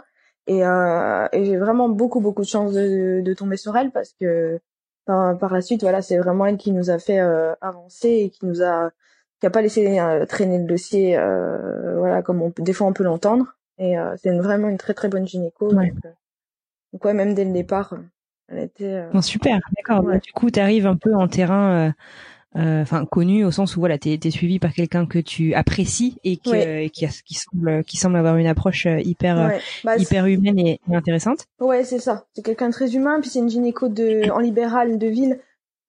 et 0.46 0.62
euh, 0.62 1.26
et 1.32 1.46
j'ai 1.46 1.56
vraiment 1.56 1.88
beaucoup 1.88 2.20
beaucoup 2.20 2.42
de 2.42 2.46
chance 2.48 2.74
de, 2.74 3.22
de 3.22 3.32
tomber 3.32 3.56
sur 3.56 3.74
elle 3.74 3.90
parce 3.90 4.12
que 4.20 4.60
par, 5.06 5.38
par 5.38 5.54
la 5.54 5.62
suite 5.62 5.80
voilà 5.80 6.02
c'est 6.02 6.18
vraiment 6.18 6.44
elle 6.44 6.58
qui 6.58 6.72
nous 6.72 6.90
a 6.90 6.98
fait 6.98 7.20
euh, 7.20 7.54
avancer 7.62 8.10
et 8.10 8.28
qui 8.28 8.44
nous 8.44 8.62
a 8.62 8.90
qui 9.40 9.46
a 9.46 9.50
pas 9.50 9.62
laissé 9.62 9.98
euh, 9.98 10.26
traîner 10.26 10.58
le 10.58 10.66
dossier 10.66 11.16
voilà 11.96 12.20
comme 12.20 12.42
on 12.42 12.52
des 12.58 12.74
fois 12.74 12.88
on 12.88 12.92
peut 12.92 13.04
l'entendre 13.04 13.56
et 13.78 13.94
c'est 14.22 14.36
vraiment 14.36 14.68
une 14.68 14.76
très 14.76 14.92
très 14.92 15.08
bonne 15.08 15.26
gynéco. 15.26 15.72
Donc, 15.72 15.92
donc 16.92 17.04
ouais, 17.04 17.14
même 17.14 17.34
dès 17.34 17.44
le 17.44 17.52
départ, 17.52 17.94
elle 18.48 18.58
était. 18.58 18.84
Euh... 19.14 19.20
super, 19.22 19.60
d'accord. 19.76 20.04
Du 20.22 20.32
coup, 20.32 20.50
tu 20.50 20.60
arrives 20.60 20.86
un 20.86 20.96
peu 20.96 21.14
en 21.14 21.26
terrain, 21.26 21.72
euh, 21.72 21.90
euh, 22.56 22.82
enfin 22.82 23.06
connu 23.06 23.44
au 23.44 23.50
sens 23.50 23.76
où 23.76 23.80
voilà, 23.80 23.96
t'es 23.96 24.18
es 24.22 24.30
suivi 24.30 24.58
par 24.58 24.74
quelqu'un 24.74 25.06
que 25.06 25.18
tu 25.18 25.54
apprécies 25.54 26.18
et 26.22 26.36
qui, 26.36 26.54
euh, 26.54 26.88
qui, 26.88 27.06
qui 27.24 27.34
semble 27.34 27.82
qui 27.84 27.96
semble 27.96 28.16
avoir 28.16 28.36
une 28.36 28.46
approche 28.46 28.86
hyper 28.86 29.58
bah, 29.84 29.96
hyper 29.96 30.26
humaine 30.26 30.58
et, 30.58 30.80
intéressante. 30.92 31.46
Ouais, 31.60 31.84
c'est 31.84 31.98
ça. 31.98 32.26
C'est 32.34 32.44
quelqu'un 32.44 32.68
de 32.68 32.74
très 32.74 32.94
humain, 32.94 33.20
puis 33.20 33.30
c'est 33.30 33.38
une 33.38 33.50
gynéco 33.50 33.88
de 33.88 34.30
en 34.30 34.38
libéral 34.38 34.98
de 34.98 35.06
ville. 35.06 35.40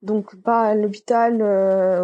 Donc 0.02 0.36
pas 0.38 0.64
à 0.64 0.76
l'hôpital 0.76 1.42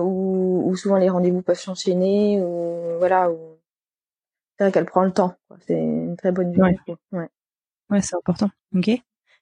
où, 0.01 0.63
où, 0.65 0.75
souvent 0.75 0.97
les 0.97 1.09
rendez-vous 1.09 1.41
peuvent 1.41 1.59
s'enchaîner 1.59 2.41
ou 2.41 2.97
voilà 2.97 3.29
où 3.29 3.37
c'est 4.57 4.65
vrai 4.65 4.71
qu'elle 4.73 4.85
prend 4.85 5.03
le 5.03 5.11
temps. 5.11 5.35
C'est 5.67 5.79
une 5.79 6.17
très 6.17 6.31
bonne 6.33 6.53
gynéco. 6.53 6.97
Ouais. 7.13 7.29
Ouais, 7.89 8.01
c'est 8.01 8.15
important. 8.15 8.49
Ok. 8.75 8.89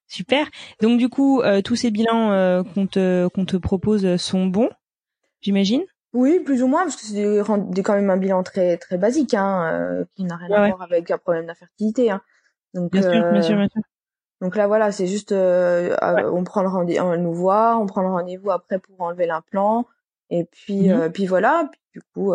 Super. 0.07 0.47
Donc 0.81 0.97
du 0.97 1.09
coup, 1.09 1.41
euh, 1.41 1.61
tous 1.61 1.75
ces 1.75 1.91
bilans 1.91 2.31
euh, 2.31 2.63
qu'on 2.63 2.87
te 2.87 3.27
qu'on 3.27 3.45
te 3.45 3.57
propose 3.57 4.15
sont 4.15 4.45
bons, 4.45 4.69
j'imagine? 5.41 5.83
Oui, 6.13 6.39
plus 6.39 6.63
ou 6.63 6.67
moins, 6.67 6.83
parce 6.83 6.95
que 6.95 7.03
c'est 7.05 7.83
quand 7.83 7.93
même 7.93 8.09
un 8.09 8.17
bilan 8.17 8.41
très 8.41 8.77
très 8.77 8.97
basique, 8.97 9.33
hein, 9.33 9.69
euh, 9.73 10.05
qui 10.15 10.23
n'a 10.23 10.37
rien 10.37 10.49
à 10.55 10.67
voir 10.69 10.81
avec 10.81 11.11
un 11.11 11.17
problème 11.17 11.45
d'infertilité. 11.45 12.09
Hein. 12.09 12.21
Donc, 12.73 12.91
bien 12.93 13.01
sûr, 13.01 13.11
bien 13.11 13.41
sûr, 13.41 13.57
bien 13.57 13.67
sûr. 13.67 13.81
Donc 14.39 14.55
là, 14.55 14.67
voilà, 14.67 14.91
c'est 14.91 15.07
juste, 15.07 15.33
on 15.33 16.43
prend 16.45 16.61
le 16.61 16.69
rendez-vous, 16.69 17.03
on 17.03 17.17
nous 17.17 17.33
voit, 17.33 17.77
on 17.77 17.85
prend 17.85 18.01
le 18.01 18.09
rendez-vous 18.09 18.51
après 18.51 18.79
pour 18.79 19.01
enlever 19.01 19.25
l'implant, 19.25 19.85
et 20.29 20.45
puis 20.45 20.89
mhm. 20.89 21.11
puis 21.11 21.25
voilà. 21.25 21.69
Puis, 21.71 21.81
du 21.95 22.01
coup, 22.13 22.33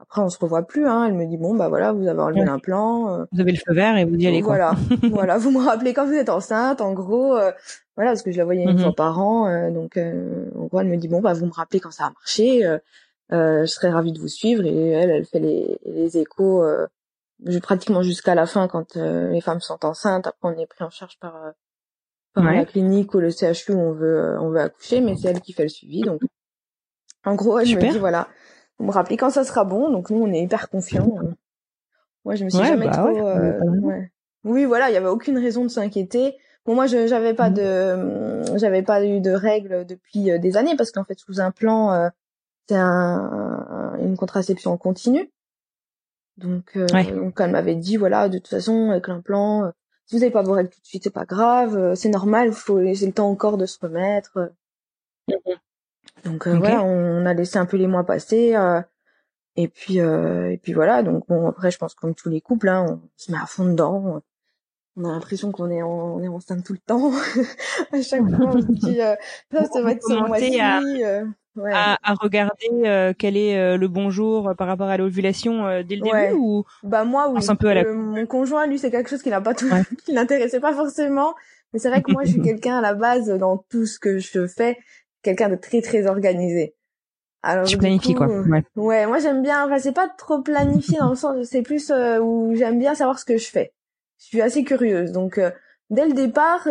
après, 0.00 0.20
on 0.20 0.28
se 0.28 0.38
revoit 0.38 0.62
plus. 0.62 0.86
Hein. 0.86 1.06
Elle 1.06 1.14
me 1.14 1.26
dit 1.26 1.36
bon 1.36 1.54
bah 1.54 1.68
voilà, 1.68 1.92
vous 1.92 2.06
avez 2.06 2.20
enlevé 2.20 2.44
l'implant. 2.44 3.12
Euh. 3.12 3.24
Vous 3.32 3.40
avez 3.40 3.50
le 3.50 3.58
feu 3.58 3.74
vert 3.74 3.96
et 3.96 4.04
vous 4.04 4.14
y 4.14 4.26
allez. 4.26 4.42
Voilà, 4.42 4.74
voilà. 5.10 5.38
Vous 5.38 5.50
me 5.50 5.64
rappelez 5.64 5.92
quand 5.92 6.06
vous 6.06 6.14
êtes 6.14 6.28
enceinte, 6.28 6.80
en 6.80 6.92
gros. 6.92 7.36
Euh, 7.36 7.50
voilà, 7.96 8.12
parce 8.12 8.22
que 8.22 8.30
je 8.30 8.38
la 8.38 8.44
voyais 8.44 8.62
une 8.62 8.74
mhm. 8.74 8.78
fois 8.78 8.94
par 8.94 9.18
an. 9.18 9.48
Euh, 9.48 9.70
donc 9.70 9.98
en 9.98 10.66
gros, 10.66 10.80
elle 10.80 10.86
me 10.86 10.96
dit 10.96 11.08
bon 11.08 11.20
bah 11.20 11.32
vous 11.32 11.46
me 11.46 11.52
rappelez 11.52 11.80
quand 11.80 11.90
ça 11.90 12.06
a 12.06 12.10
marché. 12.10 12.62
je 13.30 13.66
serais 13.66 13.90
ravie 13.90 14.12
de 14.12 14.20
vous 14.20 14.28
suivre. 14.28 14.64
Et 14.64 14.90
elle, 14.90 15.10
elle 15.10 15.24
fait 15.24 15.40
les, 15.40 15.78
les 15.84 16.16
échos 16.16 16.64
je, 17.44 17.58
pratiquement 17.58 18.02
jusqu'à 18.02 18.34
la 18.36 18.46
fin 18.46 18.68
quand 18.68 18.94
les 18.94 19.40
femmes 19.40 19.60
sont 19.60 19.84
enceintes. 19.84 20.28
Après, 20.28 20.48
on 20.48 20.56
est 20.58 20.66
pris 20.66 20.84
en 20.84 20.90
charge 20.90 21.18
par 21.18 21.34
par 22.34 22.44
la 22.44 22.64
clinique 22.64 23.12
ou 23.14 23.18
le 23.18 23.30
CHU 23.30 23.72
où 23.72 23.80
on 23.80 23.92
veut 23.92 24.36
on 24.38 24.50
veut 24.50 24.60
accoucher, 24.60 25.00
mais 25.00 25.16
c'est 25.16 25.28
elle 25.28 25.40
qui 25.40 25.52
fait 25.52 25.64
le 25.64 25.68
suivi. 25.68 26.02
Donc 26.02 26.20
en 27.24 27.34
gros, 27.34 27.58
elle 27.58 27.66
me 27.74 27.90
dit 27.90 27.98
voilà 27.98 28.28
vous 28.78 28.86
me 28.86 28.92
rappelez 28.92 29.16
quand 29.16 29.30
ça 29.30 29.44
sera 29.44 29.64
bon. 29.64 29.90
Donc 29.90 30.10
nous, 30.10 30.22
on 30.22 30.32
est 30.32 30.42
hyper 30.42 30.68
confiants. 30.68 31.18
Moi, 32.24 32.34
je 32.34 32.44
me 32.44 32.50
suis 32.50 32.64
jamais 32.64 32.86
bah 32.86 32.92
trop. 32.92 33.08
Euh, 33.08 33.58
ouais. 33.80 34.12
Oui, 34.44 34.64
voilà, 34.64 34.90
il 34.90 34.94
y 34.94 34.96
avait 34.96 35.08
aucune 35.08 35.38
raison 35.38 35.64
de 35.64 35.68
s'inquiéter. 35.68 36.36
Bon, 36.64 36.74
moi, 36.74 36.86
je 36.86 37.06
j'avais 37.06 37.34
pas 37.34 37.50
mmh. 37.50 37.54
de, 37.54 38.58
j'avais 38.58 38.82
pas 38.82 39.04
eu 39.04 39.20
de 39.20 39.30
règles 39.30 39.86
depuis 39.86 40.30
euh, 40.30 40.38
des 40.38 40.56
années 40.56 40.76
parce 40.76 40.90
qu'en 40.90 41.04
fait, 41.04 41.18
sous 41.18 41.40
un 41.40 41.50
plan, 41.50 41.92
euh, 41.92 42.08
c'est 42.68 42.76
un, 42.76 43.96
une 44.00 44.16
contraception 44.16 44.76
continue. 44.76 45.30
Donc, 46.36 46.76
euh, 46.76 46.86
donc 47.14 47.40
elle 47.40 47.50
m'avait 47.50 47.74
dit, 47.74 47.96
voilà, 47.96 48.28
de 48.28 48.38
toute 48.38 48.48
façon, 48.48 48.90
avec 48.90 49.08
l'implant, 49.08 49.72
si 50.06 50.14
vous 50.14 50.20
n'avez 50.20 50.30
pas 50.30 50.42
vos 50.42 50.52
règles 50.52 50.68
tout 50.68 50.80
de 50.80 50.86
suite, 50.86 51.04
c'est 51.04 51.10
pas 51.10 51.24
grave, 51.24 51.94
c'est 51.94 52.10
normal, 52.10 52.48
il 52.48 52.54
faut 52.54 52.78
laisser 52.78 53.06
le 53.06 53.12
temps 53.12 53.30
encore 53.30 53.56
de 53.56 53.66
se 53.66 53.78
remettre. 53.80 54.52
Mmh 55.28 55.34
donc 56.28 56.46
euh, 56.46 56.56
voilà, 56.56 56.82
on, 56.82 57.26
a 57.26 57.34
laissé 57.34 57.58
un 57.58 57.66
peu 57.66 57.76
les 57.76 57.86
mois 57.86 58.04
passer. 58.04 58.54
Euh, 58.54 58.80
et 59.56 59.68
puis 59.68 60.00
euh, 60.00 60.52
et 60.52 60.58
puis 60.58 60.72
voilà. 60.72 61.02
Donc 61.02 61.26
bon 61.28 61.48
après, 61.48 61.70
je 61.70 61.78
pense 61.78 61.94
comme 61.94 62.14
tous 62.14 62.28
les 62.28 62.40
couples, 62.40 62.68
hein, 62.68 62.86
on 62.88 63.00
se 63.16 63.32
met 63.32 63.38
à 63.38 63.46
fond 63.46 63.64
dedans. 63.64 64.20
On 64.96 65.04
a 65.04 65.12
l'impression 65.12 65.52
qu'on 65.52 65.70
est 65.70 65.82
on 65.82 66.22
est 66.22 66.28
enceinte 66.28 66.64
tout 66.64 66.72
le 66.72 66.78
temps. 66.78 67.12
à 67.92 68.02
chaque 68.02 68.28
fois, 68.28 68.46
on 68.46 68.60
se 68.60 68.66
dit 68.66 68.98
ça, 69.52 69.64
ça 69.64 69.82
va 69.82 69.92
être 69.92 70.02
ce 70.02 70.26
mois-ci. 70.26 70.60
À, 70.60 71.98
à, 72.04 72.14
regarder 72.14 73.14
quel 73.18 73.36
est 73.36 73.76
le 73.76 73.88
bon 73.88 74.10
jour 74.10 74.54
par 74.56 74.68
rapport 74.68 74.88
à 74.88 74.96
l'ovulation 74.96 75.82
dès 75.82 75.96
le 75.96 76.02
début 76.02 76.36
ou 76.38 76.64
bah 76.84 77.02
moi 77.02 77.28
oui. 77.30 77.44
Un 77.48 77.56
peu 77.56 77.66
à 77.66 77.74
la... 77.74 77.92
mon 77.92 78.26
conjoint 78.26 78.68
lui 78.68 78.78
c'est 78.78 78.92
quelque 78.92 79.10
chose 79.10 79.24
qui 79.24 79.30
n'a 79.30 79.40
pas 79.40 79.54
tout 79.54 79.68
qui 80.04 80.12
l'intéressait 80.12 80.60
pas 80.60 80.72
forcément 80.72 81.34
mais 81.72 81.80
c'est 81.80 81.88
vrai 81.88 82.00
que 82.00 82.12
moi 82.12 82.22
je 82.22 82.30
suis 82.30 82.42
quelqu'un 82.42 82.78
à 82.78 82.80
la 82.80 82.94
base 82.94 83.28
dans 83.38 83.58
tout 83.68 83.86
ce 83.86 83.98
que 83.98 84.18
je 84.18 84.46
fais 84.46 84.78
quelqu'un 85.22 85.48
de 85.48 85.56
très 85.56 85.80
très 85.82 86.06
organisé. 86.06 86.74
Alors, 87.42 87.66
tu 87.66 87.78
planifies 87.78 88.14
quoi. 88.14 88.28
Euh, 88.28 88.44
ouais. 88.44 88.64
ouais 88.76 89.06
moi 89.06 89.18
j'aime 89.18 89.42
bien. 89.42 89.64
Enfin, 89.64 89.78
c'est 89.78 89.92
pas 89.92 90.08
trop 90.08 90.40
planifié 90.40 90.98
dans 90.98 91.10
le 91.10 91.16
sens, 91.16 91.46
c'est 91.48 91.62
plus 91.62 91.90
euh, 91.90 92.18
où 92.18 92.54
j'aime 92.56 92.78
bien 92.78 92.94
savoir 92.94 93.18
ce 93.18 93.24
que 93.24 93.36
je 93.36 93.48
fais. 93.48 93.72
Je 94.18 94.26
suis 94.26 94.42
assez 94.42 94.64
curieuse, 94.64 95.12
donc 95.12 95.38
euh, 95.38 95.50
dès 95.90 96.06
le 96.06 96.12
départ, 96.12 96.64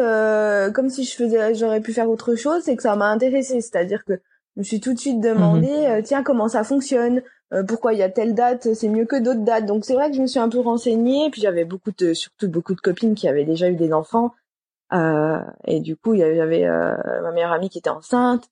comme 0.74 0.89
si 0.89 1.06
je 1.06 1.16
faisais, 1.16 1.56
j'aurais 1.56 1.80
pu 1.80 1.94
faire 1.94 2.10
autre 2.10 2.36
chose, 2.36 2.63
c'est 2.63 2.75
que 2.75 2.84
ça 2.84 2.96
m'a 2.96 3.08
intéressé. 3.08 3.62
C'est-à-dire 3.62 4.04
que 4.04 4.13
je 4.56 4.60
me 4.60 4.63
suis 4.63 4.82
tout 4.82 4.94
de 4.94 5.00
suite 5.00 5.22
demandé, 5.22 5.70
mhm. 5.70 6.04
tiens, 6.04 6.24
comment 6.24 6.50
ça 6.50 6.63
fonctionne? 6.63 7.22
Pourquoi 7.70 7.94
il 7.94 8.00
y 8.00 8.04
a 8.04 8.10
telle 8.10 8.36
date? 8.36 8.74
C'est 8.74 8.89
mieux 8.89 9.06
que 9.06 9.16
d'autres 9.16 9.46
dates. 9.46 9.66
Donc 9.66 9.86
c'est 9.86 9.94
vrai 9.94 10.10
que 10.10 10.18
je 10.18 10.22
me 10.22 10.27
suis 10.27 10.39
un 10.39 10.50
peu 10.50 10.60
renseignée. 10.60 11.30
Puis 11.32 11.39
j'avais 11.39 11.63
beaucoup 11.63 11.92
de, 11.98 12.13
surtout 12.13 12.50
beaucoup 12.50 12.75
de 12.75 12.82
copines 12.82 13.16
qui 13.16 13.30
avaient 13.30 13.46
déjà 13.46 13.70
eu 13.70 13.75
des 13.75 13.94
enfants 13.94 14.25
euh, 14.25 14.47
et 14.91 15.79
du 15.79 15.96
coup, 15.96 16.13
il 16.13 16.20
y 16.20 16.24
avait 16.24 16.65
euh, 16.65 17.22
ma 17.22 17.32
meilleure 17.32 17.51
amie 17.51 17.70
qui 17.70 17.77
était 17.77 17.89
enceinte. 17.89 18.50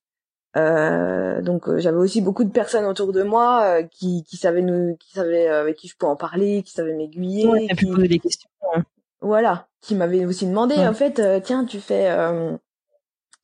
Euh, 0.58 1.42
donc 1.42 1.70
j'avais 1.77 1.98
aussi 1.98 2.22
beaucoup 2.22 2.46
de 2.46 2.51
personnes 2.51 2.86
autour 2.86 3.12
de 3.12 3.24
moi 3.24 3.84
qui, 3.92 4.24
qui 4.24 4.38
savaient 4.38 4.62
nous, 4.62 4.96
qui 4.98 5.12
savaient 5.12 5.48
avec 5.48 5.75
qui 5.75 5.89
je 5.89 5.98
pouvais 5.98 6.12
en 6.12 6.15
parler, 6.15 6.63
qui 6.63 6.72
savaient 6.72 6.94
m'aiguiller. 6.94 7.48
Ouais, 7.48 7.68
qui... 7.68 7.75
pu 7.75 7.88
poser 7.88 8.08
des 8.08 8.20
questions. 8.20 8.50
Hein. 8.74 8.84
Voilà, 9.22 9.68
qui 9.82 9.96
m'avaient 9.96 10.25
aussi 10.25 10.48
demandé 10.48 10.75
en 10.75 10.94
fait, 10.94 11.22
tiens, 11.44 11.65
tu 11.65 11.80
fais, 11.80 12.06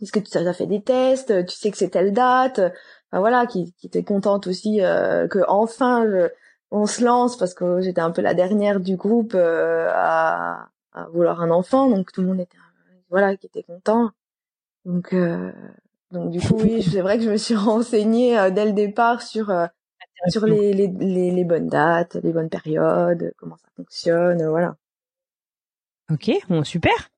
est-ce 0.02 0.12
que 0.12 0.20
tu 0.20 0.38
as 0.38 0.54
fait 0.54 0.68
des 0.68 0.82
tests, 0.82 1.46
tu 1.46 1.56
sais 1.56 1.72
que 1.72 1.78
c'est 1.78 1.90
telle 1.90 2.14
date, 2.14 2.60
enfin, 2.60 3.20
voilà, 3.20 3.46
qui, 3.46 3.74
qui 3.74 3.88
était 3.88 4.04
contente 4.04 4.48
aussi 4.48 4.78
que 4.78 5.40
enfin 5.50 6.06
on 6.74 6.86
se 6.86 7.04
lance 7.04 7.36
parce 7.36 7.54
que 7.54 7.82
j'étais 7.82 8.00
un 8.00 8.12
peu 8.12 8.22
la 8.22 8.34
dernière 8.34 8.80
du 8.80 8.96
groupe 8.96 9.36
à 9.36 10.70
à 10.94 11.06
vouloir 11.06 11.42
un 11.42 11.52
enfant, 11.52 11.90
donc 11.90 12.12
tout 12.12 12.22
le 12.22 12.28
monde 12.28 12.40
était 12.40 12.58
voilà 13.12 13.38
qui 13.38 13.46
était 13.46 13.64
content. 13.64 14.10
Donc 14.86 15.16
donc 16.12 16.32
du 16.32 16.40
coup 16.40 16.56
oui, 16.56 16.82
c'est 16.82 17.02
vrai 17.02 17.18
que 17.18 17.24
je 17.24 17.30
me 17.30 17.38
suis 17.38 17.56
renseignée 17.70 18.50
dès 18.52 18.66
le 18.66 18.74
départ 18.74 19.22
sur 19.22 19.54
sur 20.28 20.46
les, 20.46 20.74
les, 20.74 20.88
les, 20.88 21.32
les, 21.32 21.44
bonnes 21.44 21.68
dates, 21.68 22.16
les 22.16 22.32
bonnes 22.32 22.50
périodes, 22.50 23.34
comment 23.38 23.58
ça 23.58 23.68
fonctionne, 23.76 24.46
voilà. 24.48 24.76
Ok, 26.12 26.32
bon 26.50 26.64
super. 26.64 27.10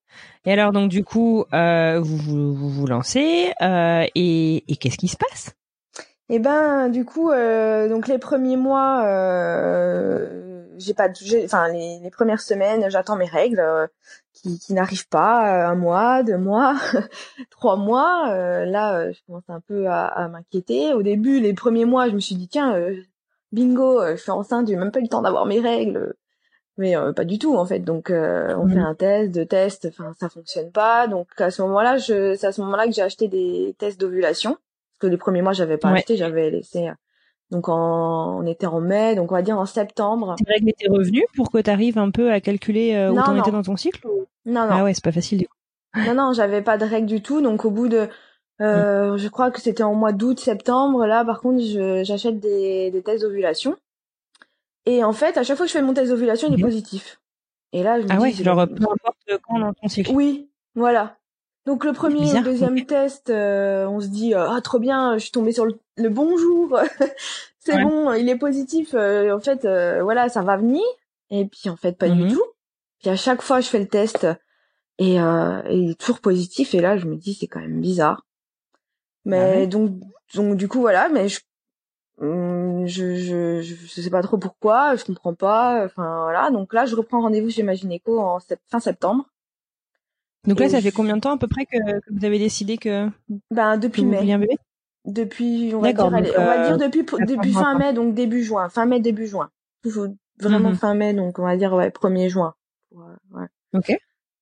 Et 0.46 0.52
alors 0.52 0.72
donc 0.72 0.90
du 0.90 1.04
coup, 1.04 1.46
euh, 1.54 2.00
vous, 2.00 2.18
vous, 2.18 2.70
vous 2.70 2.86
lancez 2.86 3.52
euh, 3.62 4.06
et, 4.16 4.64
et 4.72 4.76
qu'est-ce 4.76 4.98
qui 4.98 5.08
se 5.08 5.18
passe? 5.18 5.56
Eh 6.30 6.40
ben 6.40 6.90
du 6.90 7.06
coup, 7.06 7.32
euh, 7.32 7.90
donc 7.90 8.08
les 8.08 8.18
premiers 8.18 8.58
mois, 8.58 9.04
euh, 9.06 10.53
j'ai 10.78 10.94
pas, 10.94 11.10
enfin 11.44 11.70
les, 11.70 12.00
les, 12.00 12.10
premières 12.10 12.42
semaines, 12.42 12.90
j'attends 12.90 13.16
mes 13.16 13.28
règles 13.28 13.60
euh, 13.60 13.88
qui, 14.34 14.60
qui 14.60 14.74
n'arrivent 14.74 15.08
pas, 15.08 15.66
euh, 15.66 15.72
un 15.72 15.76
mois, 15.76 16.24
deux 16.24 16.38
mois, 16.38 16.76
trois 17.50 17.76
mois. 17.76 18.34
là, 18.66 19.12
je 19.12 19.20
commence 19.28 19.50
un 19.50 19.62
peu 19.62 19.88
à, 19.88 20.06
à 20.06 20.28
m'inquiéter. 20.28 20.94
Au 20.94 21.04
début, 21.04 21.40
les 21.40 21.54
premiers 21.54 21.86
mois, 21.86 22.10
je 22.10 22.16
me 22.16 22.20
suis 22.20 22.36
dit 22.36 22.48
tiens, 22.48 22.78
bingo, 23.52 24.06
je 24.12 24.16
suis 24.16 24.32
enceinte, 24.32 24.68
j'ai 24.68 24.76
même 24.76 24.92
pas 24.92 25.00
eu 25.00 25.04
le 25.04 25.10
temps 25.10 25.22
d'avoir 25.22 25.46
mes 25.46 25.60
règles. 25.60 26.16
Mais 26.78 26.96
euh, 26.96 27.14
pas 27.14 27.26
du 27.26 27.38
tout 27.38 27.56
en 27.56 27.66
fait. 27.66 27.80
Donc 27.80 28.10
euh, 28.10 28.56
on 28.58 28.68
fait 28.68 28.80
un 28.80 28.96
test 28.96 29.32
deux 29.32 29.46
tests 29.46 29.88
enfin 29.88 30.14
ça 30.20 30.30
fonctionne 30.30 30.72
pas. 30.72 31.08
Donc 31.08 31.28
à 31.38 31.52
ce 31.52 31.62
moment-là 31.62 31.98
je 31.98 32.36
c'est 32.36 32.48
à 32.48 32.52
ce 32.52 32.62
moment-là 32.62 32.88
que 32.88 32.94
j'ai 32.94 33.02
acheté 33.02 33.28
des 33.28 33.76
tests 33.78 34.00
d'ovulation. 34.00 34.52
Parce 34.52 35.00
que 35.00 35.08
les 35.08 35.18
premiers 35.18 35.42
mois 35.42 35.54
j'avais 35.54 35.78
pas 35.78 35.90
acheté 35.90 36.18
j'avais 36.18 36.50
laissé 36.50 36.88
euh, 36.88 36.94
donc 37.54 37.70
en, 37.70 38.40
on 38.40 38.46
était 38.46 38.66
en 38.66 38.82
mai 38.82 39.16
donc 39.16 39.32
on 39.32 39.36
va 39.36 39.42
dire 39.42 39.58
en 39.58 39.66
septembre. 39.66 40.36
Tes 40.38 40.52
règles 40.52 40.70
étaient 40.70 40.90
revenues 40.90 41.26
pour 41.36 41.50
que 41.50 41.60
tu 41.60 41.70
arrives 41.70 41.98
un 41.98 42.12
peu 42.12 42.32
à 42.32 42.42
calculer 42.42 43.10
où 43.12 43.16
t'en 43.16 43.38
étais 43.38 43.52
dans 43.52 43.64
ton 43.64 43.78
cycle 43.78 44.06
non 44.46 44.62
non. 44.62 44.70
Ah 44.72 44.84
ouais 44.84 44.94
c'est 44.94 45.04
pas 45.04 45.12
facile 45.12 45.40
du 45.40 45.48
coup. 45.48 45.56
Non 46.06 46.14
non 46.16 46.34
j'avais 46.34 46.62
pas 46.62 46.78
de 46.78 46.86
règles 46.86 47.08
du 47.08 47.22
tout. 47.22 47.42
Donc 47.42 47.66
au 47.66 47.72
bout 47.72 47.88
de 47.88 48.10
euh, 48.62 49.18
je 49.18 49.28
crois 49.30 49.52
que 49.52 49.62
c'était 49.62 49.84
en 49.84 49.96
mois 49.96 50.12
d'août 50.12 50.40
septembre. 50.40 51.06
Là 51.06 51.24
par 51.24 51.40
contre 51.40 51.60
j'achète 52.04 52.40
des, 52.40 52.92
des 52.92 53.02
tests 53.02 53.24
d'ovulation. 53.24 53.76
Et 54.86 55.04
en 55.04 55.14
fait, 55.14 55.38
à 55.38 55.44
chaque 55.44 55.56
fois 55.56 55.66
que 55.66 55.72
je 55.72 55.78
fais 55.78 55.82
mon 55.82 55.94
test 55.94 56.12
d'ovulation, 56.12 56.50
il 56.50 56.56
est 56.56 56.58
mhm. 56.58 56.64
positif. 56.64 57.22
Et 57.72 57.84
là, 57.84 58.02
je 58.02 58.06
me 58.06 58.12
ah 58.12 58.18
dis, 58.18 58.22
ouais, 58.22 58.32
genre 58.34 58.68
peu 58.68 58.84
importe 58.84 59.42
quand 59.48 59.58
dans 59.58 59.72
ton 59.72 59.88
cycle. 59.88 60.12
Oui, 60.14 60.50
voilà. 60.76 61.16
Donc 61.66 61.86
le 61.86 61.94
premier 61.94 62.30
et 62.30 62.34
le 62.34 62.44
deuxième 62.44 62.86
test, 62.86 63.30
euh, 63.30 63.88
on 63.88 64.02
se 64.02 64.08
dit 64.08 64.34
ah 64.34 64.60
trop 64.62 64.80
bien, 64.80 65.18
je 65.18 65.24
suis 65.24 65.32
tombée 65.32 65.54
sur 65.54 65.66
le, 65.66 66.10
bon 66.10 66.38
jour, 66.38 66.78
c'est 67.60 67.82
bon, 67.82 68.12
il 68.14 68.28
est 68.28 68.38
positif. 68.38 68.94
Euh, 68.94 69.34
en 69.34 69.40
fait, 69.40 69.64
euh, 69.64 70.04
voilà, 70.04 70.28
ça 70.28 70.42
va 70.42 70.58
venir. 70.58 70.84
Et 71.30 71.46
puis 71.46 71.70
en 71.70 71.78
fait, 71.78 71.98
pas 71.98 72.10
du 72.10 72.24
mhm. 72.24 72.34
tout. 72.34 72.44
Puis 73.00 73.10
à 73.10 73.16
chaque 73.16 73.42
fois, 73.42 73.62
je 73.62 73.68
fais 73.68 73.80
le 73.80 73.88
test 73.88 74.28
et, 74.98 75.22
euh, 75.22 75.62
et 75.68 75.78
il 75.78 75.92
est 75.92 76.00
toujours 76.00 76.20
positif. 76.20 76.76
Et 76.76 76.82
là, 76.82 76.98
je 76.98 77.06
me 77.06 77.16
dis 77.16 77.34
c'est 77.34 77.48
quand 77.48 77.62
même 77.62 77.80
bizarre. 77.80 78.26
Mais 79.26 79.64
ah 79.64 79.66
donc 79.68 79.92
donc 80.36 80.58
du 80.58 80.68
coup 80.68 80.82
voilà, 80.82 81.08
mais 81.08 81.30
je 81.30 81.40
Hum, 82.22 82.86
je, 82.86 83.16
je, 83.16 83.62
je 83.62 84.02
sais 84.02 84.10
pas 84.10 84.22
trop 84.22 84.38
pourquoi, 84.38 84.96
je 84.96 85.04
comprends 85.04 85.34
pas. 85.34 85.84
Enfin 85.86 86.22
voilà, 86.24 86.52
donc 86.52 86.74
là 86.74 86.86
je 86.86 86.96
reprends 86.96 87.22
rendez-vous 87.22 87.50
chez 87.50 87.64
ma 87.64 87.74
gynéco 87.74 88.20
en 88.20 88.40
fin 88.70 88.80
septembre. 88.80 89.26
Donc 90.48 90.60
là, 90.60 90.70
ça 90.70 90.82
fait 90.82 90.92
combien 90.92 91.16
de 91.16 91.22
temps 91.22 91.34
à 91.34 91.38
peu 91.38 91.48
près 91.48 91.66
que, 91.66 91.78
vous 92.10 92.26
avez 92.26 92.40
décidé 92.40 92.78
que 92.78 93.10
ben 93.52 93.78
depuis 93.78 94.04
mai. 94.04 94.32
Un 94.32 94.40
bébé? 94.40 94.58
Depuis 95.06 95.74
on 95.76 95.80
va 95.80 95.94
dire, 95.94 96.06
on 96.06 96.10
va 96.10 96.22
dire 96.22 96.40
euh, 96.40 96.78
depuis 96.78 97.06
depuis 97.28 97.54
fin 97.54 97.78
mai 97.78 97.94
donc 97.94 98.14
début 98.14 98.44
juin, 98.44 98.70
fin 98.70 98.86
mai 98.86 99.00
début 99.00 99.28
juin. 99.28 99.50
Toujours 99.84 100.08
vraiment 100.40 100.70
mhm. 100.70 100.76
fin 100.76 100.94
mai 100.96 101.14
donc 101.14 101.40
on 101.40 101.44
va 101.44 101.58
dire 101.58 101.74
ouais 101.74 101.90
1er 101.90 102.30
juin. 102.30 102.54
Ouais. 102.92 103.48
OK. 103.74 103.98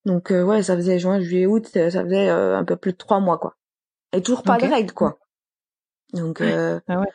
Donc 0.06 0.32
euh, 0.32 0.44
ouais, 0.44 0.64
ça 0.64 0.76
faisait 0.76 1.00
juin, 1.00 1.20
juillet, 1.20 1.46
août, 1.46 1.68
ça 1.68 2.04
faisait 2.04 2.30
euh, 2.30 2.58
un 2.58 2.64
peu 2.64 2.76
plus 2.76 2.92
de 2.92 2.98
trois 2.98 3.20
mois 3.20 3.38
quoi. 3.38 3.56
Et 4.14 4.22
toujours 4.22 4.44
pas 4.44 4.58
de 4.58 4.66
règles 4.66 4.94
quoi. 4.94 5.20
Donc 6.14 6.42
euh, 6.42 6.80
ah 6.88 7.00
ouais 7.00 7.08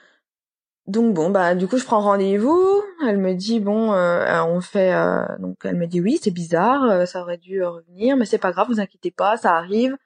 donc 0.87 1.15
bon 1.15 1.31
bah 1.31 1.55
du 1.55 1.67
coup 1.67 1.79
je 1.79 1.85
prends 1.85 2.01
rendez-vous. 2.01 2.83
Elle 3.07 3.19
me 3.19 3.35
dit 3.35 3.61
bon 3.61 3.93
euh, 3.93 4.43
on 4.45 4.61
fait 4.61 4.95
euh, 4.95 5.25
donc 5.39 5.59
elle 5.65 5.77
me 5.77 5.87
dit 5.87 6.01
oui 6.01 6.19
c'est 6.23 6.31
bizarre 6.31 6.85
euh, 6.85 7.07
ça 7.07 7.23
aurait 7.23 7.39
dû 7.39 7.63
revenir 7.63 8.17
mais 8.17 8.25
c'est 8.25 8.39
pas 8.39 8.53
grave 8.53 8.69
vous 8.69 8.81
inquiétez 8.81 9.11
pas 9.11 9.37
ça 9.37 9.55
arrive. 9.57 9.97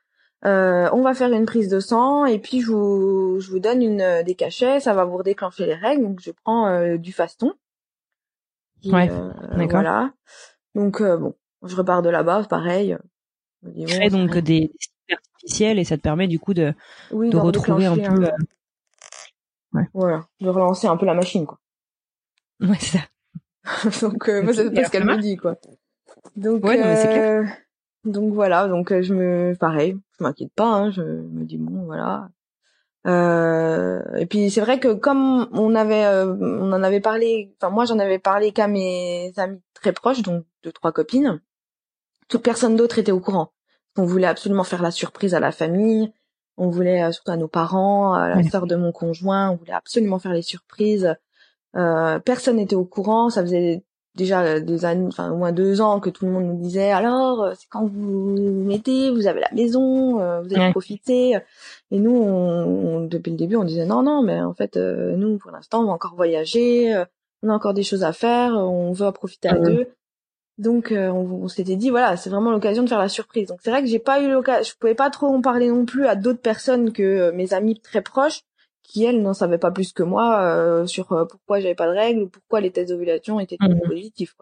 on 0.43 1.03
va 1.03 1.15
faire 1.15 1.33
une 1.33 1.45
prise 1.45 1.69
de 1.69 1.81
sang 1.81 2.25
et 2.25 2.39
puis 2.39 2.61
je 2.61 2.73
vous 2.73 3.41
je 3.41 3.51
vous 3.51 3.59
donne 3.59 3.83
une 3.83 4.23
des 4.25 4.35
cachets 4.35 4.81
ça 4.81 4.95
va 4.95 5.05
vous 5.05 5.23
déclencher 5.23 5.67
les 5.67 5.75
règles 5.75 6.03
donc 6.03 6.21
je 6.21 6.31
prends 6.45 6.97
du 6.97 7.13
faston. 7.13 7.53
ouais 8.85 9.09
d'accord. 9.57 9.83
Voilà 9.83 10.13
donc 10.75 11.03
bon 11.03 11.35
je 11.63 11.77
repars 11.77 12.01
de 12.01 12.09
là-bas 12.09 12.45
pareil. 12.49 12.97
Je 13.63 13.85
crée 13.85 14.09
donc 14.09 14.39
des, 14.39 14.73
artificiels 15.13 15.79
et 15.79 15.85
ça 15.85 15.99
te 15.99 16.03
permet 16.03 16.27
du 16.27 16.39
coup 16.39 16.55
de 16.55 16.73
de 17.13 17.37
retrouver 17.37 17.85
un 17.85 17.97
peu. 17.99 18.31
Ouais. 19.73 19.89
Voilà, 19.95 20.27
de 20.41 20.49
relancer 20.49 20.87
un 20.87 20.97
peu 20.97 21.07
la 21.07 21.15
machine, 21.15 21.47
quoi. 21.47 21.59
Ouais, 22.61 22.77
c'est 22.79 22.99
ça. 22.99 24.01
donc, 24.07 24.29
euh, 24.29 24.53
c'est 24.53 24.85
ce 24.85 24.91
qu'elle 24.91 25.05
me 25.05 25.17
dit, 25.17 25.37
quoi. 25.37 25.57
Donc, 26.37 26.65
ouais, 26.65 26.81
euh, 26.83 27.45
donc 28.05 28.33
voilà, 28.33 28.67
donc 28.69 28.93
euh, 28.93 29.03
je 29.03 29.15
me, 29.15 29.55
pareil, 29.59 29.97
je 30.19 30.25
m'inquiète 30.25 30.53
pas, 30.55 30.67
hein, 30.67 30.91
je 30.91 31.03
me 31.03 31.45
dis 31.45 31.59
bon, 31.59 31.85
voilà. 31.85 32.29
Euh, 33.07 34.03
et 34.17 34.27
puis 34.27 34.51
c'est 34.51 34.61
vrai 34.61 34.79
que 34.79 34.93
comme 34.93 35.49
on 35.53 35.75
avait, 35.75 36.05
euh, 36.05 36.35
on 36.41 36.73
en 36.73 36.83
avait 36.83 37.01
parlé, 37.01 37.55
enfin 37.57 37.71
moi 37.71 37.85
j'en 37.85 37.99
avais 37.99 38.19
parlé 38.19 38.53
qu'à 38.53 38.69
mes 38.69 39.33
amis 39.37 39.61
très 39.75 39.93
proches, 39.93 40.23
donc 40.23 40.45
deux 40.63 40.73
trois 40.73 40.93
copines. 40.93 41.41
Toute 42.29 42.43
personne 42.43 42.77
d'autre 42.77 42.99
était 42.99 43.13
au 43.13 43.21
courant. 43.21 43.53
On 43.97 44.05
voulait 44.05 44.27
absolument 44.27 44.65
faire 44.65 44.83
la 44.83 44.91
surprise 44.91 45.35
à 45.35 45.41
la 45.41 45.53
famille. 45.53 46.13
On 46.61 46.69
voulait 46.69 47.03
euh, 47.03 47.11
surtout 47.11 47.31
à 47.31 47.39
nos 47.39 47.49
parents, 47.49 48.13
à 48.13 48.29
la 48.29 48.43
sœur 48.43 48.67
de 48.67 48.77
mon 48.77 48.93
conjoint, 48.93 49.49
on 49.49 49.57
voulait 49.57 49.73
absolument 49.73 50.19
faire 50.19 50.35
les 50.35 50.43
surprises. 50.43 51.17
Euh, 51.75 52.19
personne 52.19 52.57
n'était 52.57 52.77
au 52.77 52.85
courant. 52.85 53.31
Ça 53.31 53.41
faisait 53.41 53.83
déjà 54.15 54.61
des 54.61 54.85
années, 54.85 55.07
enfin 55.07 55.31
au 55.31 55.39
moins 55.39 55.53
deux 55.53 55.81
ans 55.81 56.01
que 56.01 56.11
tout 56.11 56.27
le 56.27 56.33
monde 56.33 56.45
nous 56.45 56.61
disait 56.61 56.91
alors 56.91 57.43
euh, 57.43 57.53
c'est 57.57 57.67
quand 57.71 57.87
vous 57.87 58.35
mettez, 58.67 59.11
vous 59.11 59.27
avez 59.27 59.41
la 59.41 59.51
maison, 59.55 60.17
vous 60.43 60.55
allez 60.55 60.71
profiter. 60.73 61.39
Et 61.91 61.99
nous, 61.99 62.15
on, 62.15 63.07
depuis 63.07 63.31
le 63.31 63.39
début, 63.39 63.57
on 63.57 63.65
disait 63.65 63.87
non 63.87 64.03
non, 64.03 64.23
mais 64.23 64.43
en 64.43 64.53
fait 64.53 64.77
nous 64.77 65.39
pour 65.39 65.53
l'instant 65.53 65.81
on 65.81 65.87
va 65.87 65.93
encore 65.93 66.15
voyager, 66.15 66.95
on 67.43 67.49
a 67.49 67.55
encore 67.55 67.73
des 67.73 67.85
choses 67.85 68.05
à 68.05 68.13
faire, 68.13 68.53
on 68.53 68.93
veut 68.93 69.07
en 69.07 69.13
profiter 69.13 69.49
à 69.49 69.57
deux. 69.57 69.89
Donc 70.61 70.93
euh, 70.93 71.09
on, 71.09 71.49
s'était 71.49 71.77
dit 71.77 71.89
voilà, 71.89 72.19
c'est 72.19 72.29
vraiment 72.29 72.51
l'occasion 72.51 72.83
de 72.83 72.89
faire 72.89 72.99
la 72.99 73.09
surprise. 73.09 73.49
Donc 73.49 73.61
c'est 73.63 73.71
vrai 73.71 73.81
que 73.81 73.89
j'ai 73.89 73.99
pas 73.99 74.23
eu 74.23 74.31
l'occasion, 74.31 74.71
je 74.71 74.79
pouvais 74.79 74.95
pas 74.95 75.09
trop 75.09 75.29
en 75.29 75.41
parler 75.41 75.69
non 75.69 75.87
plus 75.87 76.07
à 76.07 76.17
d'autres 76.17 76.43
personnes 76.43 76.93
que 76.93 77.03
euh, 77.03 77.33
mes 77.33 77.55
amis 77.55 77.81
très 77.81 78.03
proches 78.03 78.43
qui 78.83 79.05
elles 79.05 79.23
n'en 79.23 79.33
savaient 79.33 79.57
pas 79.57 79.71
plus 79.71 79.95
que 79.95 80.03
moi 80.03 80.43
euh, 80.43 80.87
sur 80.87 81.07
pourquoi 81.31 81.61
j'avais 81.61 81.75
pas 81.75 81.87
de 81.87 81.97
règles 81.97 82.25
ou 82.25 82.29
pourquoi 82.29 82.61
les 82.61 82.71
tests 82.71 82.91
d'ovulation 82.91 83.41
étaient 83.41 83.57
mmh. 83.59 83.89
positifs. 83.89 84.37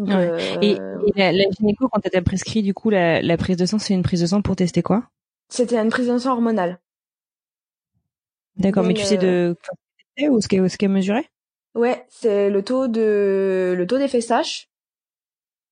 et, 0.00 0.78
la, 1.14 1.30
la, 1.30 1.44
gynéco 1.56 1.88
quand 1.88 2.00
elle 2.02 2.10
t'a 2.10 2.22
prescrit 2.22 2.64
du 2.64 2.74
coup 2.74 2.90
la, 2.90 3.22
la 3.22 3.36
prise 3.36 3.56
de 3.56 3.66
sang, 3.66 3.78
c'est 3.78 3.94
une 3.94 4.02
prise 4.02 4.20
de 4.20 4.26
sang 4.26 4.42
pour 4.42 4.56
tester 4.56 4.82
quoi? 4.82 5.04
C'était 5.48 5.78
une 5.78 5.90
prise 5.90 6.08
de 6.08 6.18
sang 6.18 6.32
hormonale. 6.32 6.80
D'accord, 8.56 8.82
mais, 8.82 8.94
tu 8.94 9.04
sais 9.04 9.16
de 9.16 9.56
ou 10.28 10.40
ce 10.40 10.48
qu'elle 10.48 10.90
mesurait? 10.90 11.26
Ouais, 11.76 12.04
c'est 12.08 12.50
le 12.50 12.62
taux 12.64 12.88
de 12.88 13.74
le 13.76 13.86
taux 13.86 13.98
des 13.98 14.08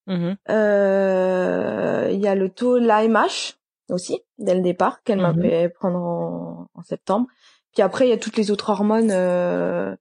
FSH 0.06 0.12
Mmh 0.12 0.32
euh, 0.50 2.10
il 2.12 2.20
y 2.20 2.26
a 2.26 2.34
le 2.34 2.48
taux 2.48 2.78
l'AMH 2.78 3.56
aussi 3.88 4.20
dès 4.38 4.54
le 4.54 4.60
départ 4.60 5.02
qu'elle 5.02 5.20
m'a 5.20 5.32
mmh 5.32 5.42
fait 5.42 5.68
prendre 5.68 5.98
en, 5.98 6.68
en, 6.74 6.82
septembre. 6.82 7.26
Puis 7.72 7.82
après 7.82 8.06
il 8.06 8.10
y 8.10 8.12
a 8.12 8.18
toutes 8.18 8.36
les 8.36 8.50
autres 8.50 8.70
hormones 8.70 9.10
euh, 9.10 9.94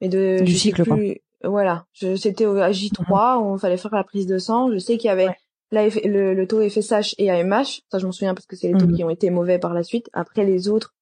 mais 0.00 0.08
de 0.08 0.42
du 0.42 0.54
cycle 0.54 0.84
plus, 0.84 1.20
Voilà, 1.44 1.86
c'était 1.92 2.46
au 2.46 2.56
J3 2.56 3.38
où 3.42 3.56
il 3.56 3.60
fallait 3.60 3.76
faire 3.76 3.94
la 3.94 4.04
prise 4.04 4.26
de 4.26 4.38
sang. 4.38 4.70
Je 4.72 4.78
sais 4.78 4.96
qu'il 4.98 5.08
y 5.08 5.12
avait 5.12 5.28
le, 5.72 6.34
le, 6.34 6.46
taux 6.46 6.66
FSH 6.68 7.14
et 7.18 7.30
AMH, 7.30 7.82
ça 7.90 7.98
je 7.98 8.06
m'en 8.06 8.12
souviens 8.12 8.34
parce 8.34 8.46
que 8.46 8.56
c'est 8.56 8.72
les 8.72 8.78
taux 8.78 8.88
qui 8.88 9.04
ont 9.04 9.10
été 9.10 9.30
mauvais 9.30 9.58
par 9.58 9.74
la 9.74 9.82
suite. 9.82 10.08
Après 10.12 10.44
les 10.44 10.68
autres, 10.68 10.94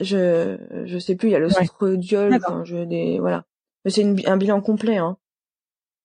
je 0.00 0.58
je 0.84 0.98
sais 0.98 1.16
plus, 1.16 1.28
il 1.28 1.32
y 1.32 1.36
a 1.36 1.38
le 1.38 1.48
ouais. 1.48 1.68
enfin, 2.36 2.64
je 2.64 2.84
des 2.84 3.18
voilà. 3.18 3.44
Mais 3.84 3.90
c'est 3.90 4.26
un 4.26 4.36
bilan 4.36 4.60
complet 4.60 4.96
hein. 4.96 5.18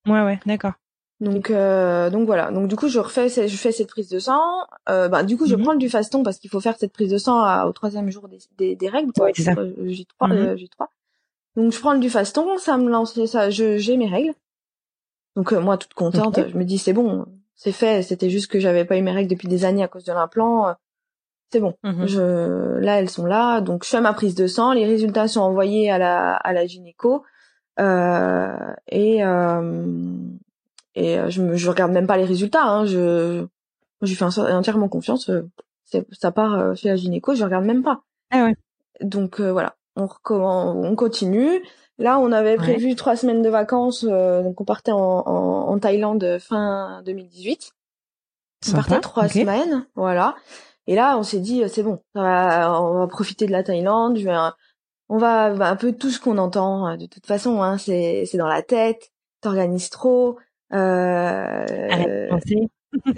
Ouais 0.05 0.21
ouais, 0.21 0.39
d'accord. 0.45 0.73
Donc 1.19 1.51
euh, 1.51 2.09
donc 2.09 2.25
voilà. 2.25 2.51
Donc 2.51 2.67
du 2.67 2.75
coup 2.75 2.87
je 2.87 2.99
refais 2.99 3.29
je 3.29 3.57
fais 3.57 3.71
cette 3.71 3.89
prise 3.89 4.09
de 4.09 4.19
sang. 4.19 4.41
Euh, 4.87 5.09
bah 5.09 5.23
du 5.23 5.37
coup 5.37 5.47
je 5.47 5.55
mhm. 5.55 5.63
prends 5.63 5.75
du 5.75 5.89
faston 5.89 6.23
parce 6.23 6.39
qu'il 6.39 6.49
faut 6.49 6.61
faire 6.61 6.77
cette 6.77 6.93
prise 6.93 7.11
de 7.11 7.17
sang 7.17 7.65
au 7.65 7.73
troisième 7.73 8.09
jour 8.09 8.29
des, 8.29 8.39
des, 8.57 8.75
des 8.75 8.89
règles. 8.89 9.11
Ouais, 9.19 9.33
c'est 9.35 9.43
ça. 9.43 9.53
J3 9.53 10.31
euh, 10.31 10.55
J3. 10.55 10.67
Mhm. 10.79 11.63
Donc 11.63 11.73
je 11.73 11.79
prends 11.79 11.95
du 11.95 12.09
faston, 12.09 12.57
ça 12.57 12.77
me 12.77 12.89
lance 12.89 13.25
ça 13.25 13.49
je 13.49 13.77
j'ai 13.77 13.97
mes 13.97 14.07
règles. 14.07 14.33
Donc 15.35 15.51
euh, 15.51 15.59
moi 15.59 15.77
toute 15.77 15.93
contente, 15.93 16.39
je 16.49 16.57
me 16.57 16.63
dis 16.63 16.77
c'est 16.77 16.93
bon, 16.93 17.25
c'est 17.55 17.73
fait, 17.73 18.01
c'était 18.01 18.29
juste 18.29 18.47
que 18.47 18.59
j'avais 18.59 18.85
pas 18.85 18.97
eu 18.97 19.01
mes 19.01 19.11
règles 19.11 19.29
depuis 19.29 19.49
des 19.49 19.65
années 19.65 19.83
à 19.83 19.89
cause 19.89 20.05
de 20.05 20.13
l'implant. 20.13 20.73
C'est 21.51 21.59
bon. 21.59 21.75
Mhm. 21.83 22.07
Je 22.07 22.77
là 22.79 22.97
elles 22.97 23.09
sont 23.09 23.25
là, 23.25 23.59
donc 23.59 23.83
je 23.83 23.89
fais 23.89 23.99
ma 23.99 24.13
prise 24.13 24.35
de 24.35 24.47
sang, 24.47 24.71
les 24.71 24.85
résultats 24.85 25.27
sont 25.27 25.41
envoyés 25.41 25.91
à 25.91 25.97
la 25.97 26.35
à 26.35 26.53
la 26.53 26.65
gynéco. 26.65 27.23
Euh, 27.79 28.73
et 28.89 29.23
et 30.95 31.17
je 31.29 31.41
me 31.41 31.55
je 31.55 31.69
regarde 31.69 31.91
même 31.91 32.07
pas 32.07 32.17
les 32.17 32.25
résultats. 32.25 32.63
Hein, 32.63 32.85
je 32.85 33.45
je 34.01 34.07
lui 34.07 34.15
fais 34.15 34.25
entièrement 34.25 34.87
confiance. 34.87 35.29
ça 36.11 36.31
part 36.31 36.75
chez 36.75 36.89
la 36.89 36.95
gynéco, 36.95 37.35
je 37.35 37.43
regarde 37.43 37.65
même 37.65 37.83
pas. 37.83 38.01
Ah 38.31 38.45
ouais. 38.45 38.55
Donc 39.01 39.39
voilà, 39.41 39.75
on 39.95 40.07
on 40.29 40.95
continue. 40.95 41.63
Là, 41.97 42.17
on 42.17 42.31
avait 42.31 42.55
prévu 42.55 42.95
trois 42.95 43.17
semaines 43.17 43.41
de 43.41 43.49
vacances, 43.49 44.05
donc 44.05 44.61
on 44.61 44.63
partait 44.63 44.93
en, 44.93 44.97
en, 44.97 45.69
en 45.69 45.79
Thaïlande 45.79 46.37
fin 46.39 47.01
2018. 47.05 47.73
On 48.69 48.71
partait 48.71 48.99
trois 49.01 49.27
semaines, 49.27 49.85
voilà. 49.95 50.35
Et 50.87 50.95
là, 50.95 51.17
on 51.17 51.23
s'est 51.23 51.39
dit, 51.39 51.61
c'est 51.67 51.83
bon, 51.83 52.01
on 52.15 52.21
va 52.21 53.07
profiter 53.07 53.45
de 53.45 53.51
la 53.51 53.63
Thaïlande. 53.63 54.17
Je 54.17 54.25
vais, 54.25 54.35
on 55.09 55.17
va 55.17 55.45
un 55.45 55.75
peu 55.75 55.91
tout 55.91 56.09
ce 56.09 56.19
qu'on 56.19 56.37
entend. 56.37 56.95
De 56.97 57.05
toute 57.05 57.25
façon, 57.25 57.61
hein, 57.61 57.77
c'est 57.77 58.25
c'est 58.25 58.37
dans 58.37 58.47
la 58.47 58.61
tête. 58.61 59.11
T'organises 59.41 59.89
trop. 59.89 60.37
Euh, 60.73 62.29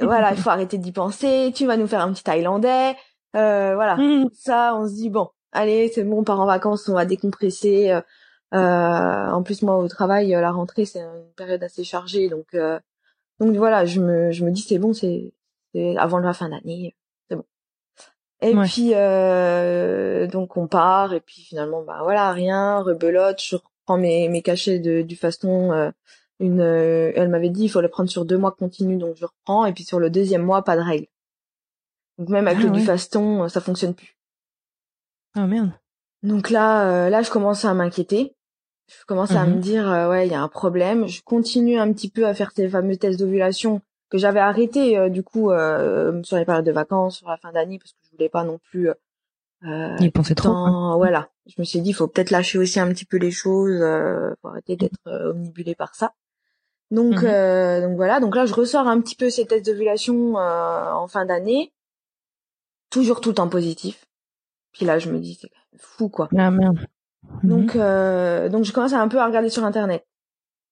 voilà, 0.02 0.32
il 0.32 0.38
faut 0.38 0.50
arrêter 0.50 0.78
d'y 0.78 0.92
penser. 0.92 1.52
Tu 1.56 1.66
vas 1.66 1.78
nous 1.78 1.88
faire 1.88 2.02
un 2.02 2.14
petit 2.14 2.24
Thaïlandais. 2.24 2.96
Euh, 3.36 3.76
voilà, 3.76 3.96
mmh. 3.96 4.30
ça, 4.34 4.76
on 4.76 4.88
se 4.88 4.94
dit 4.94 5.10
bon, 5.10 5.30
allez, 5.52 5.90
c'est 5.94 6.04
bon, 6.04 6.20
on 6.20 6.24
part 6.24 6.40
en 6.40 6.46
vacances, 6.46 6.88
on 6.90 6.94
va 6.94 7.06
décompresser. 7.06 7.92
Euh, 8.54 9.32
en 9.32 9.44
plus, 9.44 9.62
moi, 9.62 9.78
au 9.78 9.88
travail, 9.88 10.30
la 10.30 10.52
rentrée, 10.52 10.86
c'est 10.86 11.00
une 11.00 11.32
période 11.36 11.64
assez 11.64 11.84
chargée, 11.84 12.30
donc 12.30 12.56
donc 13.42 13.56
voilà, 13.56 13.86
je 13.86 14.00
me, 14.00 14.32
je 14.32 14.46
me 14.46 14.52
dis 14.52 14.62
c'est 14.62 14.78
bon, 14.78 14.94
c'est, 14.94 15.34
avant 15.98 16.20
la 16.20 16.32
fin 16.32 16.50
d'année, 16.50 16.96
c'est 17.28 17.36
bon. 17.36 17.46
Et 18.42 18.54
puis 18.54 18.92
euh, 18.94 20.28
donc 20.28 20.58
on 20.58 20.68
part 20.68 21.14
et 21.16 21.22
puis 21.22 21.42
finalement 21.42 21.82
bah 21.82 22.00
voilà 22.04 22.32
rien, 22.32 22.82
rebelote, 22.82 23.42
je 23.42 23.56
reprends 23.56 23.98
mes, 23.98 24.30
mes 24.30 24.44
cachets 24.44 24.78
de, 24.78 25.02
du 25.02 25.16
faston. 25.16 25.92
Euh, 26.42 26.46
une, 26.46 26.62
euh, 26.62 27.12
elle 27.16 27.30
m'avait 27.30 27.50
dit 27.50 27.64
il 27.64 27.70
faut 27.70 27.82
le 27.82 27.90
prendre 27.90 28.10
sur 28.10 28.26
deux 28.26 28.38
mois 28.38 28.52
continu, 28.52 28.98
donc 28.98 29.16
je 29.16 29.26
reprends 29.26 29.66
et 29.66 29.74
puis 29.74 29.84
sur 29.84 30.00
le 30.00 30.10
deuxième 30.10 30.44
mois 30.44 30.64
pas 30.64 30.76
de 30.76 30.82
règles. 30.82 31.08
Donc 32.18 32.30
même 32.30 32.48
avec 32.48 32.60
ah 32.62 32.68
le 32.68 32.72
du 32.72 32.82
faston, 32.82 33.48
ça 33.48 33.62
fonctionne 33.62 33.94
plus. 33.94 34.18
Ah 35.36 35.48
merde. 35.48 35.72
Donc 36.24 36.50
là, 36.50 37.10
là 37.10 37.22
je 37.22 37.32
commence 37.32 37.66
à 37.66 37.74
m'inquiéter 37.74 38.36
je 39.00 39.06
commence 39.06 39.32
à 39.32 39.46
me 39.46 39.56
mhm. 39.56 39.60
dire 39.60 39.92
euh, 39.92 40.10
ouais 40.10 40.28
il 40.28 40.32
y 40.32 40.36
a 40.36 40.42
un 40.42 40.48
problème 40.48 41.08
je 41.08 41.22
continue 41.24 41.80
un 41.80 41.92
petit 41.94 42.10
peu 42.10 42.26
à 42.28 42.34
faire 42.34 42.52
ces 42.56 42.68
fameux 42.70 42.98
tests 42.98 43.20
d'ovulation 43.20 43.82
que 44.10 44.18
j'avais 44.18 44.40
arrêté 44.40 44.98
euh, 44.98 45.10
du 45.10 45.24
coup 45.24 45.52
euh, 45.52 46.22
sur 46.24 46.38
les 46.38 46.46
périodes 46.46 46.66
de 46.66 46.72
vacances 46.72 47.18
sur 47.18 47.30
la 47.30 47.38
fin 47.38 47.52
d'année 47.52 47.80
parce 47.80 47.92
que 47.92 48.00
je 48.04 48.12
voulais 48.12 48.30
pas 48.30 48.44
non 48.44 48.60
plus 48.70 48.90
euh, 48.90 50.10
penser 50.14 50.36
trop 50.36 50.98
voilà 50.98 51.30
je 51.46 51.56
me 51.60 51.64
suis 51.64 51.82
dit 51.82 51.92
il 51.92 51.94
faut 51.94 52.08
peut-être 52.08 52.32
lâcher 52.32 52.58
aussi 52.58 52.80
un 52.80 52.88
petit 52.90 53.06
peu 53.06 53.18
les 53.18 53.32
choses 53.32 53.80
faut 54.42 54.48
arrêter 54.50 54.76
d'être 54.76 55.00
omnibulé 55.06 55.76
par 55.76 55.96
ça 55.96 56.14
donc 56.92 57.24
mhm. 57.24 57.82
donc 57.82 57.96
voilà 57.96 58.20
donc 58.20 58.36
là 58.36 58.46
je 58.46 58.54
ressors 58.54 58.88
un 58.88 59.02
petit 59.02 59.16
peu 59.16 59.30
ces 59.30 59.46
tests 59.46 59.66
d'ovulation 59.66 60.36
en 60.36 61.08
fin 61.08 61.26
d'année 61.26 61.74
toujours 62.90 63.22
tout 63.22 63.30
le 63.30 63.36
temps 63.36 63.50
positif 63.50 64.06
puis 64.72 64.86
là 64.86 65.00
je 65.00 65.10
me 65.10 65.20
dis 65.20 65.40
c'est 65.42 65.52
fou 65.78 66.10
quoi 66.10 66.30
ah 66.38 66.52
merde 66.52 66.86
donc, 67.44 67.76
mhm. 67.76 67.82
euh, 67.82 68.50
donc 68.50 68.66
je 68.66 68.74
commence 68.74 68.94
à 68.94 69.02
un 69.02 69.08
peu 69.08 69.20
à 69.20 69.26
regarder 69.26 69.50
sur 69.50 69.64
internet. 69.64 70.06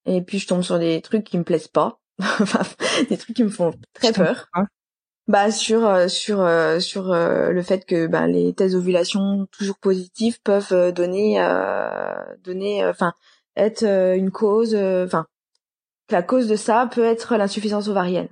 Et 0.05 0.21
puis 0.21 0.39
je 0.39 0.47
tombe 0.47 0.61
sur 0.61 0.79
des 0.79 1.01
trucs 1.01 1.23
qui 1.23 1.37
me 1.37 1.43
plaisent 1.43 1.67
pas, 1.67 1.99
des 3.09 3.17
trucs 3.17 3.35
qui 3.35 3.43
me 3.43 3.49
font 3.49 3.73
très 3.93 4.13
peur. 4.13 4.49
Bah 5.27 5.51
sur 5.51 5.85
euh, 5.85 6.07
sur 6.07 6.41
euh, 6.41 6.79
sur 6.79 7.11
euh, 7.11 7.51
le 7.51 7.61
fait 7.61 7.85
que 7.85 8.07
bah, 8.07 8.25
les 8.25 8.53
tests 8.53 8.73
d'ovulation 8.73 9.45
toujours 9.51 9.77
positifs 9.77 10.41
peuvent 10.41 10.91
donner 10.91 11.37
donner 12.43 12.83
enfin 12.85 13.13
être 13.55 13.83
une 13.83 14.31
cause 14.31 14.73
enfin 14.73 15.27
la 16.11 16.23
cause 16.23 16.47
de 16.47 16.55
ça 16.55 16.89
peut 16.91 17.03
être 17.03 17.37
l'insuffisance 17.37 17.87
ovarienne. 17.87 18.27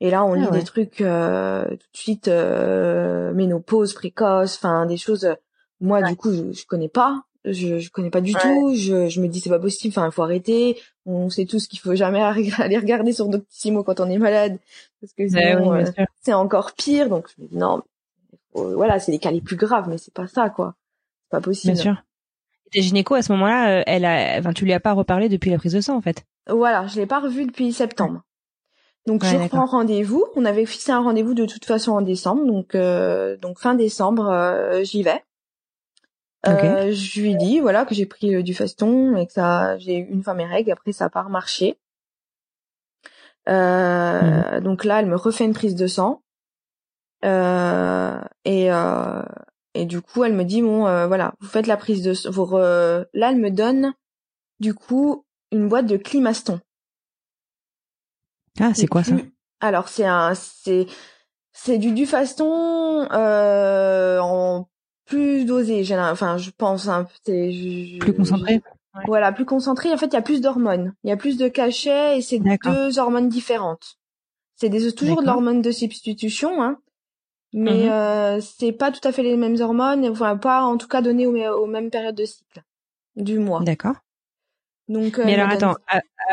Et 0.00 0.10
là 0.10 0.24
on 0.24 0.32
ah 0.32 0.36
lit 0.36 0.50
des 0.50 0.64
trucs 0.64 0.96
tout 0.96 1.04
de 1.04 1.78
suite 1.92 2.28
ménopause 2.28 3.94
précoce, 3.94 4.56
enfin 4.56 4.86
des 4.86 4.96
choses 4.96 5.36
moi, 5.80 6.02
du 6.02 6.16
coup, 6.16 6.32
je, 6.32 6.52
je 6.52 6.66
connais 6.66 6.88
pas. 6.88 7.22
Je, 7.46 7.78
je 7.78 7.90
connais 7.90 8.10
pas 8.10 8.20
du 8.20 8.34
tout. 8.34 8.74
Je, 8.76 9.08
je 9.08 9.20
me 9.20 9.26
dis 9.26 9.40
c'est 9.40 9.48
pas 9.48 9.58
possible. 9.58 9.92
Enfin, 9.96 10.06
il 10.06 10.12
faut 10.12 10.22
arrêter. 10.22 10.78
On 11.06 11.30
sait 11.30 11.46
tous 11.46 11.66
qu'il 11.66 11.80
faut 11.80 11.94
jamais 11.94 12.22
aller 12.58 12.78
regarder 12.78 13.12
sur 13.12 13.28
Doctissimo 13.28 13.82
quand 13.82 14.00
on 14.00 14.10
est 14.10 14.18
malade, 14.18 14.58
parce 15.00 15.14
que 15.14 15.22
euh, 15.22 15.84
c'est 16.20 16.34
encore 16.34 16.72
pire. 16.72 17.08
Donc 17.08 17.28
je 17.36 17.42
me 17.42 17.48
dis 17.48 17.56
non. 17.56 17.82
Voilà, 18.52 18.98
c'est 18.98 19.12
les 19.12 19.18
cas 19.18 19.30
les 19.30 19.40
plus 19.40 19.56
graves, 19.56 19.88
mais 19.88 19.96
c'est 19.96 20.12
pas 20.12 20.26
ça, 20.26 20.50
quoi. 20.50 20.74
C'est 21.24 21.30
pas 21.30 21.40
possible. 21.40 21.74
Bien 21.74 21.82
sûr. 21.82 22.02
Et 22.72 22.82
gynéco 22.82 23.14
à 23.14 23.22
ce 23.22 23.32
moment-là, 23.32 23.78
euh, 23.78 23.82
elle 23.86 24.04
a, 24.04 24.38
enfin, 24.38 24.52
tu 24.52 24.64
lui 24.64 24.72
as 24.72 24.80
pas 24.80 24.92
reparlé 24.92 25.28
depuis 25.28 25.50
la 25.50 25.56
prise 25.56 25.72
de 25.72 25.80
sang, 25.80 25.96
en 25.96 26.00
fait? 26.00 26.24
Voilà, 26.50 26.86
je 26.86 26.96
l'ai 26.96 27.06
pas 27.06 27.20
revu 27.20 27.46
depuis 27.46 27.72
septembre. 27.72 28.22
Donc 29.06 29.24
je 29.24 29.36
reprends 29.36 29.66
rendez-vous. 29.66 30.26
On 30.36 30.44
avait 30.44 30.66
fixé 30.66 30.92
un 30.92 31.00
rendez-vous 31.00 31.34
de 31.34 31.46
toute 31.46 31.64
façon 31.64 31.92
en 31.92 32.02
décembre, 32.02 32.44
donc 32.46 32.74
euh, 32.74 33.36
donc 33.38 33.58
fin 33.58 33.74
décembre, 33.74 34.80
j'y 34.82 35.02
vais. 35.02 35.22
Euh, 36.46 36.92
je 36.92 37.20
lui 37.20 37.36
dis 37.36 37.60
voilà 37.60 37.84
que 37.84 37.94
j'ai 37.94 38.06
pris 38.06 38.34
euh, 38.34 38.42
du 38.42 38.54
faston 38.54 39.14
et 39.16 39.26
que 39.26 39.32
ça 39.32 39.76
j'ai 39.76 39.96
une 39.96 40.22
fois 40.22 40.32
mes 40.32 40.46
règles 40.46 40.70
après 40.70 40.92
ça 40.92 41.10
remarché. 41.12 41.78
Euh, 43.48 44.54
mhm. 44.56 44.60
Donc 44.60 44.84
là 44.84 45.00
elle 45.00 45.06
me 45.06 45.16
refait 45.16 45.44
une 45.44 45.52
prise 45.52 45.74
de 45.74 45.86
sang 45.86 46.22
euh, 47.24 48.18
et 48.44 48.72
euh, 48.72 49.22
et 49.74 49.84
du 49.84 50.00
coup 50.00 50.24
elle 50.24 50.34
me 50.34 50.44
dit 50.44 50.62
bon 50.62 50.86
euh, 50.86 51.06
voilà 51.06 51.34
vous 51.40 51.48
faites 51.48 51.66
la 51.66 51.76
prise 51.76 52.02
de 52.02 52.14
vous 52.30 52.56
là 52.56 53.30
elle 53.30 53.36
me 53.36 53.50
donne 53.50 53.92
du 54.60 54.72
coup 54.72 55.26
une 55.52 55.68
boîte 55.68 55.86
de 55.86 55.96
climaston. 55.96 56.60
Ah 58.58 58.72
c'est 58.74 58.86
quoi 58.86 59.04
ça 59.04 59.14
Alors 59.60 59.88
c'est 59.88 60.06
un 60.06 60.34
c'est 60.34 60.86
c'est 61.52 61.78
du 61.78 61.92
Dufaston 61.92 63.06
euh, 63.12 64.18
en 64.20 64.68
plus 65.10 65.44
dosé. 65.44 65.84
Enfin, 65.98 66.38
je 66.38 66.50
pense. 66.50 66.88
Hein, 66.88 67.06
plus 67.24 68.14
concentré? 68.16 68.62
Voilà, 69.06 69.32
plus 69.32 69.44
concentré. 69.44 69.92
En 69.92 69.96
fait, 69.96 70.06
il 70.06 70.14
y 70.14 70.16
a 70.16 70.22
plus 70.22 70.40
d'hormones. 70.40 70.94
Il 71.04 71.10
y 71.10 71.12
a 71.12 71.16
plus 71.16 71.36
de 71.36 71.48
cachets 71.48 72.18
et 72.18 72.22
c'est 72.22 72.40
deux 72.40 72.98
hormones 72.98 73.28
différentes. 73.28 73.98
C'est 74.56 74.68
des, 74.68 74.92
toujours 74.92 75.22
de 75.22 75.26
l'hormone 75.26 75.62
de 75.62 75.70
substitution, 75.70 76.62
hein, 76.62 76.78
mais 77.54 77.84
mhm. 77.84 77.90
euh, 77.90 78.40
c'est 78.40 78.72
pas 78.72 78.92
tout 78.92 79.06
à 79.08 79.12
fait 79.12 79.22
les 79.22 79.36
mêmes 79.36 79.58
hormones. 79.60 80.06
Enfin, 80.08 80.36
pas 80.36 80.62
en 80.62 80.76
tout 80.76 80.88
cas 80.88 81.02
données 81.02 81.26
aux, 81.26 81.62
aux 81.62 81.66
mêmes 81.66 81.90
périodes 81.90 82.16
de 82.16 82.24
cycle 82.24 82.62
du 83.16 83.38
mois. 83.38 83.62
D'accord. 83.62 83.96
Donc, 84.90 85.20
euh, 85.20 85.22
mais 85.24 85.34
alors 85.34 85.48
attends, 85.48 85.76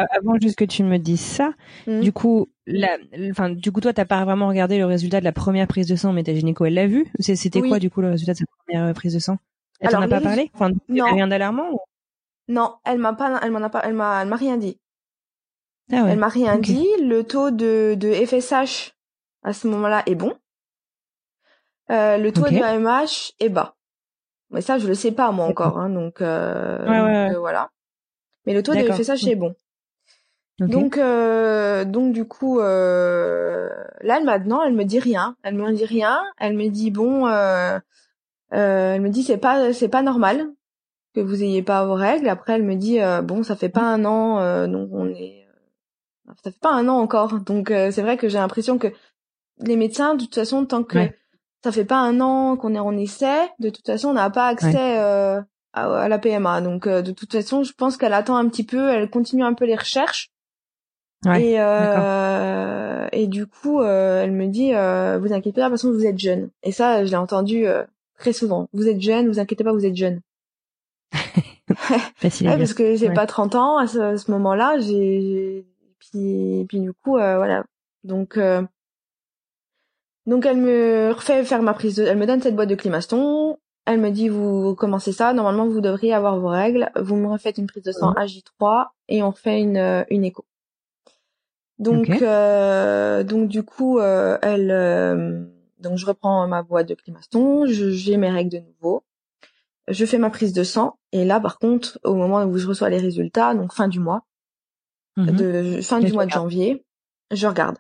avant 0.10 0.34
juste 0.42 0.58
que 0.58 0.66
tu 0.66 0.84
me 0.84 0.98
dises 0.98 1.22
ça, 1.22 1.54
mmh. 1.86 2.00
du 2.00 2.12
coup, 2.12 2.50
la, 2.66 2.98
enfin, 3.30 3.52
du 3.52 3.72
coup, 3.72 3.82
toi, 3.82 3.94
t'as 3.94 4.06
pas 4.06 4.26
vraiment 4.26 4.48
regardé 4.48 4.80
le 4.80 4.86
résultat 4.88 5.20
de 5.20 5.26
la 5.26 5.32
première 5.32 5.68
prise 5.68 5.86
de 5.86 5.96
sang, 5.96 6.12
mais 6.12 6.24
ta 6.24 6.34
gynéco, 6.34 6.66
elle 6.66 6.74
l'a 6.74 6.88
vu. 6.88 7.06
C'était 7.20 7.62
quoi, 7.62 7.78
du 7.78 7.92
coup, 7.92 8.02
le 8.02 8.10
résultat 8.10 8.34
de 8.34 8.38
sa 8.40 8.46
première 8.66 8.90
euh, 8.90 8.94
prise 8.94 9.14
de 9.14 9.20
sang? 9.20 9.38
Elle 9.80 9.92
t'en 9.92 10.02
a 10.02 10.08
pas 10.08 10.22
parlé? 10.22 10.50
Enfin, 10.56 10.72
non. 10.90 11.06
rien 11.06 11.28
d'alarmant 11.28 11.70
Non, 12.48 12.74
elle 12.84 12.98
m'a 12.98 13.14
pas, 13.14 13.40
elle 13.44 13.52
m'en 13.52 13.62
a 13.62 13.70
pas, 13.70 13.82
elle 13.84 13.94
m'a, 13.94 14.24
elle 14.24 14.28
m'a 14.28 14.36
rien 14.38 14.58
dit. 14.58 14.80
Ah 15.92 16.04
ouais. 16.04 16.14
Elle 16.14 16.18
m'a 16.18 16.28
rien 16.28 16.58
dit. 16.58 16.88
Le 17.00 17.22
taux 17.22 17.52
de, 17.52 17.94
de 17.96 18.12
FSH 18.12 18.96
à 19.44 19.54
ce 19.54 19.68
moment-là 19.68 20.02
est 20.08 20.16
bon. 20.16 20.36
Euh, 21.92 22.18
le 22.18 22.32
taux 22.34 22.42
de 22.42 22.58
AMH 22.58 23.34
est 23.40 23.50
bas. 23.50 23.76
Mais 24.50 24.62
ça, 24.62 24.80
je 24.80 24.88
le 24.88 24.96
sais 24.96 25.12
pas 25.12 25.32
moi 25.32 25.46
encore, 25.46 25.78
hein, 25.78 25.90
donc, 25.90 26.22
euh, 26.22 26.80
ouais, 26.88 27.28
donc 27.28 27.38
voilà. 27.38 27.70
Mais 28.48 28.54
le 28.54 28.64
taux 28.64 28.74
de 28.74 28.80
FSH 28.80 29.28
est 29.28 29.36
bon. 29.36 29.54
Donc, 30.60 30.98
euh, 30.98 31.86
donc 31.86 32.14
du 32.14 32.26
coup, 32.26 32.60
euh, 32.60 33.70
là 34.02 34.20
maintenant, 34.22 34.64
elle 34.64 34.74
me 34.74 34.86
dit 34.86 35.00
rien. 35.00 35.36
Elle 35.44 35.54
me 35.56 35.72
dit 35.74 35.86
rien. 35.86 36.24
Elle 36.40 36.56
me 36.56 36.70
dit 36.70 36.90
bon, 36.90 37.28
euh, 37.28 37.78
euh, 38.54 38.96
elle 38.96 39.02
me 39.02 39.10
dit 39.10 39.22
c'est 39.22 39.38
pas 39.38 39.74
c'est 39.74 39.90
pas 39.90 40.02
normal 40.02 40.48
que 41.14 41.20
vous 41.20 41.44
ayez 41.44 41.62
pas 41.62 41.86
vos 41.86 41.94
règles. 41.94 42.30
Après, 42.30 42.54
elle 42.54 42.64
me 42.64 42.76
dit 42.76 43.02
euh, 43.02 43.22
bon, 43.22 43.44
ça 43.44 43.56
fait 43.56 43.70
pas 43.70 43.84
un 43.84 44.06
an, 44.06 44.40
euh, 44.40 44.66
donc 44.66 44.90
on 44.94 45.10
est, 45.10 45.46
ça 46.26 46.52
fait 46.52 46.60
pas 46.60 46.72
un 46.72 46.88
an 46.88 46.98
encore. 46.98 47.40
Donc 47.42 47.68
c'est 47.68 48.02
vrai 48.02 48.18
que 48.18 48.30
j'ai 48.30 48.40
l'impression 48.40 48.78
que 48.80 48.88
les 49.60 49.76
médecins, 49.76 50.16
de 50.16 50.24
toute 50.24 50.36
façon, 50.36 50.66
tant 50.66 50.84
que 50.84 50.98
ça 51.64 51.72
fait 51.72 51.86
pas 51.86 51.98
un 51.98 52.22
an 52.22 52.56
qu'on 52.56 52.74
est 52.74 52.80
en 52.80 52.98
essai, 52.98 53.50
de 53.60 53.70
toute 53.70 53.86
façon, 53.86 54.10
on 54.10 54.14
n'a 54.14 54.30
pas 54.30 54.48
accès 54.48 54.98
à, 55.74 55.92
à, 55.94 56.08
la 56.08 56.20
PMA. 56.20 56.62
Donc 56.62 56.88
de 56.88 57.12
toute 57.12 57.32
façon, 57.32 57.64
je 57.64 57.74
pense 57.74 57.98
qu'elle 57.98 58.14
attend 58.14 58.38
un 58.38 58.48
petit 58.48 58.64
peu, 58.64 58.90
elle 58.90 59.10
continue 59.10 59.44
un 59.44 59.54
peu 59.54 59.66
les 59.66 59.76
recherches 59.76 60.32
et, 61.26 61.56
euh, 61.60 63.08
et 63.12 63.28
du 63.28 63.48
coup, 63.48 63.82
euh, 63.82 64.24
elle 64.24 64.32
me 64.32 64.48
dit, 64.48 64.74
euh, 64.74 65.18
vous 65.20 65.34
inquiétez 65.34 65.60
pas, 65.60 65.66
de 65.66 65.74
toute 65.74 65.82
façon, 65.82 65.92
vous 65.92 66.06
êtes 66.06 66.20
jeune. 66.20 66.50
Et 66.64 66.72
ça, 66.72 67.04
je 67.04 67.10
l'ai 67.10 67.18
entendu 67.18 67.68
euh, 67.68 67.84
très 68.18 68.34
souvent. 68.34 68.70
Vous 68.74 68.88
êtes 68.88 69.02
jeune, 69.02 69.28
vous 69.28 69.40
inquiétez 69.40 69.64
pas, 69.64 69.74
vous 69.74 69.86
êtes 69.86 69.96
jeune. 69.96 70.22
Facile 72.16 72.48
parce 72.58 72.74
que 72.74 72.96
j'ai 72.96 73.10
pas 73.10 73.26
30 73.26 73.56
ans 73.56 73.78
à 73.78 73.88
ce, 73.88 74.32
moment-là. 74.32 74.78
J'ai 74.80 75.66
puis 76.00 76.66
puis 76.70 76.80
du 76.80 76.94
coup, 76.94 77.18
euh, 77.18 77.38
voilà. 77.38 77.66
Donc 78.04 78.40
donc 80.26 80.46
elle 80.46 80.58
me 80.58 81.12
refait 81.12 81.44
faire 81.44 81.62
ma 81.62 81.74
prise 81.74 81.96
de, 81.96 82.06
elle 82.06 82.18
me 82.18 82.26
donne 82.26 82.42
cette 82.42 82.56
boîte 82.56 82.70
de 82.70 82.76
climaston. 82.76 83.58
Elle 83.88 84.00
me 84.00 84.12
dit 84.12 84.30
vous 84.30 84.76
commencez 84.76 85.14
ça, 85.14 85.34
normalement 85.34 85.66
vous 85.66 85.82
devriez 85.82 86.14
avoir 86.14 86.38
vos 86.40 86.50
règles. 86.50 86.92
Vous 87.00 87.16
me 87.16 87.28
refaites 87.28 87.58
une 87.58 87.68
prise 87.68 87.84
de 87.84 87.92
sang 87.92 88.14
AJ3 88.14 88.88
et 89.08 89.24
on 89.24 89.32
refait 89.32 89.60
une 89.62 90.06
une 90.10 90.24
écho. 90.24 90.46
Donc, 91.80 92.10
euh, 92.22 93.24
donc 93.24 93.50
du 93.50 93.64
coup, 93.64 94.00
euh, 94.00 94.38
elle, 94.42 94.72
euh, 94.72 95.46
donc 95.80 95.98
je 95.98 96.06
reprends 96.06 96.48
ma 96.48 96.64
boîte 96.64 96.88
de 96.88 96.96
climaston, 96.96 97.66
j'ai 97.68 98.18
mes 98.18 98.30
règles 98.30 98.50
de 98.50 98.60
nouveau, 98.60 99.04
je 99.88 100.06
fais 100.06 100.18
ma 100.18 100.30
prise 100.30 100.54
de 100.54 100.64
sang, 100.64 100.98
et 101.12 101.24
là, 101.24 101.40
par 101.40 101.60
contre, 101.60 102.00
au 102.04 102.16
moment 102.16 102.44
où 102.46 102.58
je 102.58 102.68
reçois 102.68 102.90
les 102.90 102.98
résultats, 102.98 103.54
donc 103.54 103.74
fin 103.74 103.88
du 103.88 104.00
mois, 104.00 104.26
mhm. 105.18 105.36
de 105.36 105.82
fin 105.82 106.00
du 106.00 106.12
mois 106.14 106.26
de 106.26 106.32
janvier, 106.32 106.84
je 107.32 107.46
regarde. 107.46 107.78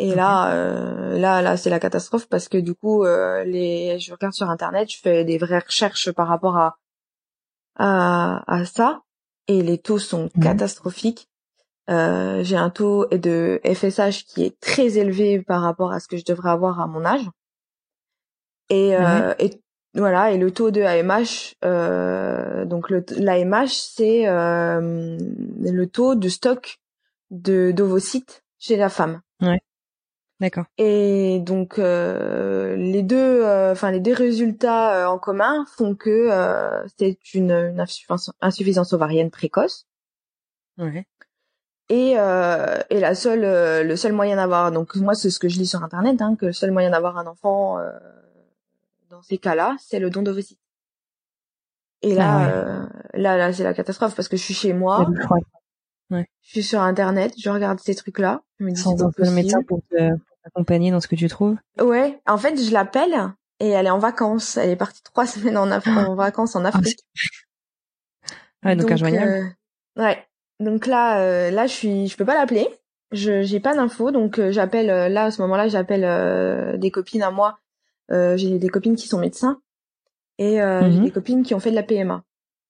Et 0.00 0.14
là, 0.14 0.52
euh, 0.54 1.18
là, 1.18 1.42
là, 1.42 1.56
c'est 1.56 1.70
la 1.70 1.78
catastrophe 1.78 2.26
parce 2.28 2.48
que 2.48 2.56
du 2.56 2.74
coup, 2.74 3.04
euh, 3.04 3.44
les, 3.44 3.98
je 3.98 4.12
regarde 4.12 4.32
sur 4.32 4.48
internet, 4.48 4.90
je 4.90 4.98
fais 4.98 5.24
des 5.24 5.36
vraies 5.36 5.58
recherches 5.58 6.10
par 6.12 6.28
rapport 6.28 6.56
à 6.56 6.76
à, 7.76 8.42
à 8.46 8.64
ça, 8.64 9.02
et 9.48 9.62
les 9.62 9.78
taux 9.78 9.98
sont 9.98 10.30
mhm. 10.34 10.42
catastrophiques. 10.42 11.28
Euh, 11.88 12.44
j'ai 12.44 12.56
un 12.56 12.70
taux 12.70 13.06
de 13.06 13.60
FSH 13.64 14.24
qui 14.26 14.44
est 14.44 14.60
très 14.60 14.98
élevé 14.98 15.42
par 15.42 15.62
rapport 15.62 15.92
à 15.92 15.98
ce 15.98 16.06
que 16.06 16.16
je 16.16 16.24
devrais 16.24 16.50
avoir 16.50 16.80
à 16.80 16.86
mon 16.86 17.04
âge. 17.04 17.24
Et, 18.68 18.94
euh, 18.94 19.34
et 19.40 19.60
voilà, 19.94 20.30
et 20.30 20.38
le 20.38 20.52
taux 20.52 20.70
de 20.70 20.82
AMH, 20.82 21.56
euh, 21.64 22.64
donc 22.64 22.90
l'AMH, 22.90 23.70
c'est 23.70 24.28
euh, 24.28 25.18
le 25.60 25.84
taux 25.86 26.14
de 26.14 26.28
stock 26.28 26.78
de 27.30 27.72
d'ovocytes 27.72 28.44
chez 28.58 28.76
la 28.76 28.88
femme. 28.88 29.20
Ouais. 29.40 29.60
D'accord. 30.40 30.64
Et 30.78 31.38
donc 31.40 31.78
euh, 31.78 32.74
les 32.74 33.02
deux, 33.02 33.44
euh, 33.44 33.72
enfin 33.72 33.90
les 33.90 34.00
deux 34.00 34.14
résultats 34.14 34.96
euh, 34.96 35.06
en 35.06 35.18
commun 35.18 35.66
font 35.76 35.94
que 35.94 36.30
c'est 36.98 37.18
une, 37.34 37.50
une 37.50 37.80
insuffisance, 38.40 38.92
ovarienne 38.94 39.30
précoce. 39.30 39.86
Ouais. 40.78 41.06
Et, 41.90 42.12
et 42.12 43.00
la 43.00 43.14
seule, 43.14 43.86
le 43.86 43.96
seul 43.96 44.12
moyen 44.12 44.36
d'avoir, 44.36 44.72
donc 44.72 44.94
moi 44.96 45.14
c'est 45.14 45.28
ce 45.28 45.38
que 45.38 45.48
je 45.48 45.58
lis 45.58 45.66
sur 45.66 45.82
internet, 45.82 46.22
hein, 46.22 46.36
que 46.36 46.46
le 46.46 46.52
seul 46.52 46.70
moyen 46.70 46.90
d'avoir 46.90 47.18
un 47.18 47.26
enfant 47.26 47.78
dans 49.10 49.20
ces 49.22 49.38
cas-là, 49.38 49.76
c'est 49.78 49.98
le 49.98 50.08
don 50.08 50.22
d'ovocytes. 50.22 50.60
Et 52.02 52.14
là, 52.14 52.86
ah 52.86 53.18
là, 53.18 53.36
là, 53.36 53.52
c'est 53.52 53.64
la 53.64 53.74
catastrophe 53.74 54.14
parce 54.14 54.28
que 54.28 54.38
je 54.38 54.42
suis 54.42 54.54
chez 54.54 54.72
moi. 54.72 55.06
Ouais. 56.10 56.28
Je 56.42 56.50
suis 56.50 56.62
sur 56.62 56.80
internet, 56.80 57.34
je 57.38 57.50
regarde 57.50 57.78
ces 57.78 57.94
trucs-là. 57.94 58.42
Je 58.58 58.64
me 58.64 58.70
dis 58.70 58.80
Sans 58.80 59.02
un 59.04 59.10
le 59.16 59.30
médecin 59.32 59.62
pour 59.62 59.80
t'accompagner 60.50 60.90
dans 60.90 61.00
ce 61.00 61.08
que 61.08 61.16
tu 61.16 61.28
trouves? 61.28 61.56
Ouais, 61.80 62.18
en 62.26 62.38
fait, 62.38 62.62
je 62.62 62.72
l'appelle 62.72 63.32
et 63.60 63.68
elle 63.68 63.86
est 63.86 63.90
en 63.90 63.98
vacances. 63.98 64.56
Elle 64.56 64.70
est 64.70 64.76
partie 64.76 65.02
trois 65.02 65.26
semaines 65.26 65.56
en, 65.56 65.70
en 65.70 66.14
vacances 66.14 66.56
en 66.56 66.64
ah, 66.64 66.68
Afrique. 66.68 67.00
ouais, 68.64 68.76
donc, 68.76 68.90
donc 68.90 69.02
euh, 69.02 69.44
ouais. 69.96 70.26
Donc 70.58 70.86
là, 70.86 71.20
euh, 71.20 71.50
là, 71.50 71.66
je 71.66 71.72
suis, 71.72 72.08
je 72.08 72.16
peux 72.16 72.24
pas 72.24 72.34
l'appeler. 72.34 72.68
Je, 73.12 73.42
j'ai 73.42 73.58
pas 73.58 73.74
d'infos, 73.74 74.12
donc 74.12 74.38
euh, 74.38 74.52
j'appelle. 74.52 75.12
là, 75.12 75.24
à 75.24 75.30
ce 75.30 75.42
moment-là, 75.42 75.68
j'appelle 75.68 76.78
des 76.78 76.90
copines 76.90 77.22
à 77.22 77.30
moi. 77.30 77.58
j'ai 78.08 78.58
des 78.58 78.68
copines 78.68 78.96
qui 78.96 79.08
sont 79.08 79.18
médecins 79.18 79.60
et 80.38 80.56
j'ai 80.56 80.98
mhm. 80.98 81.04
des 81.04 81.10
copines 81.10 81.42
qui 81.42 81.54
ont 81.54 81.60
fait 81.60 81.70
de 81.70 81.76
la 81.76 81.82
PMA. 81.82 82.22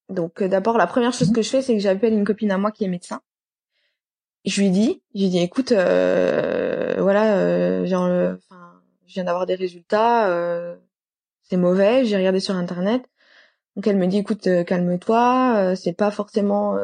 Donc 0.08 0.42
d'abord, 0.42 0.76
la 0.76 0.86
première 0.86 1.12
chose 1.12 1.28
mhm. 1.28 1.36
que 1.36 1.42
je 1.42 1.50
fais, 1.50 1.62
c'est 1.62 1.74
que 1.74 1.80
j'appelle 1.80 2.14
une 2.14 2.24
copine 2.24 2.50
à 2.50 2.58
moi 2.58 2.72
qui 2.72 2.84
est 2.84 2.88
médecin 2.88 3.20
je 4.44 4.60
lui 4.60 4.70
dis, 4.70 5.02
je 5.14 5.20
lui 5.20 5.28
dis, 5.28 5.38
écoute, 5.38 5.72
euh, 5.72 6.96
voilà, 6.98 7.36
euh, 7.36 7.84
enfin, 7.84 8.80
je 9.06 9.14
viens 9.14 9.24
d'avoir 9.24 9.46
des 9.46 9.54
résultats, 9.54 10.28
euh, 10.28 10.76
c'est 11.42 11.56
mauvais, 11.56 12.04
j'ai 12.04 12.16
regardé 12.16 12.40
sur 12.40 12.56
internet. 12.56 13.02
Donc 13.76 13.86
elle 13.86 13.96
me 13.96 14.06
dit, 14.06 14.18
écoute, 14.18 14.46
euh, 14.46 14.64
calme-toi, 14.64 15.54
euh, 15.56 15.74
c'est 15.74 15.92
pas 15.92 16.10
forcément 16.10 16.76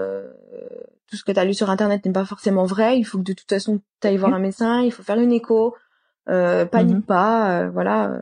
tout 1.08 1.16
ce 1.16 1.22
que 1.22 1.32
tu 1.32 1.38
as 1.38 1.44
lu 1.44 1.54
sur 1.54 1.70
internet 1.70 2.04
n'est 2.04 2.12
pas 2.12 2.24
forcément 2.24 2.64
vrai. 2.64 2.98
Il 2.98 3.04
faut 3.04 3.18
que 3.18 3.22
de 3.22 3.32
toute 3.32 3.48
façon 3.48 3.80
tu 4.00 4.08
ailles 4.08 4.16
voir 4.16 4.34
un 4.34 4.40
médecin, 4.40 4.82
il 4.82 4.92
faut 4.92 5.02
faire 5.02 5.18
une 5.18 5.32
écho, 5.32 5.74
panique 6.26 6.96
mhm. 6.96 7.02
pas, 7.02 7.68
voilà, 7.68 8.20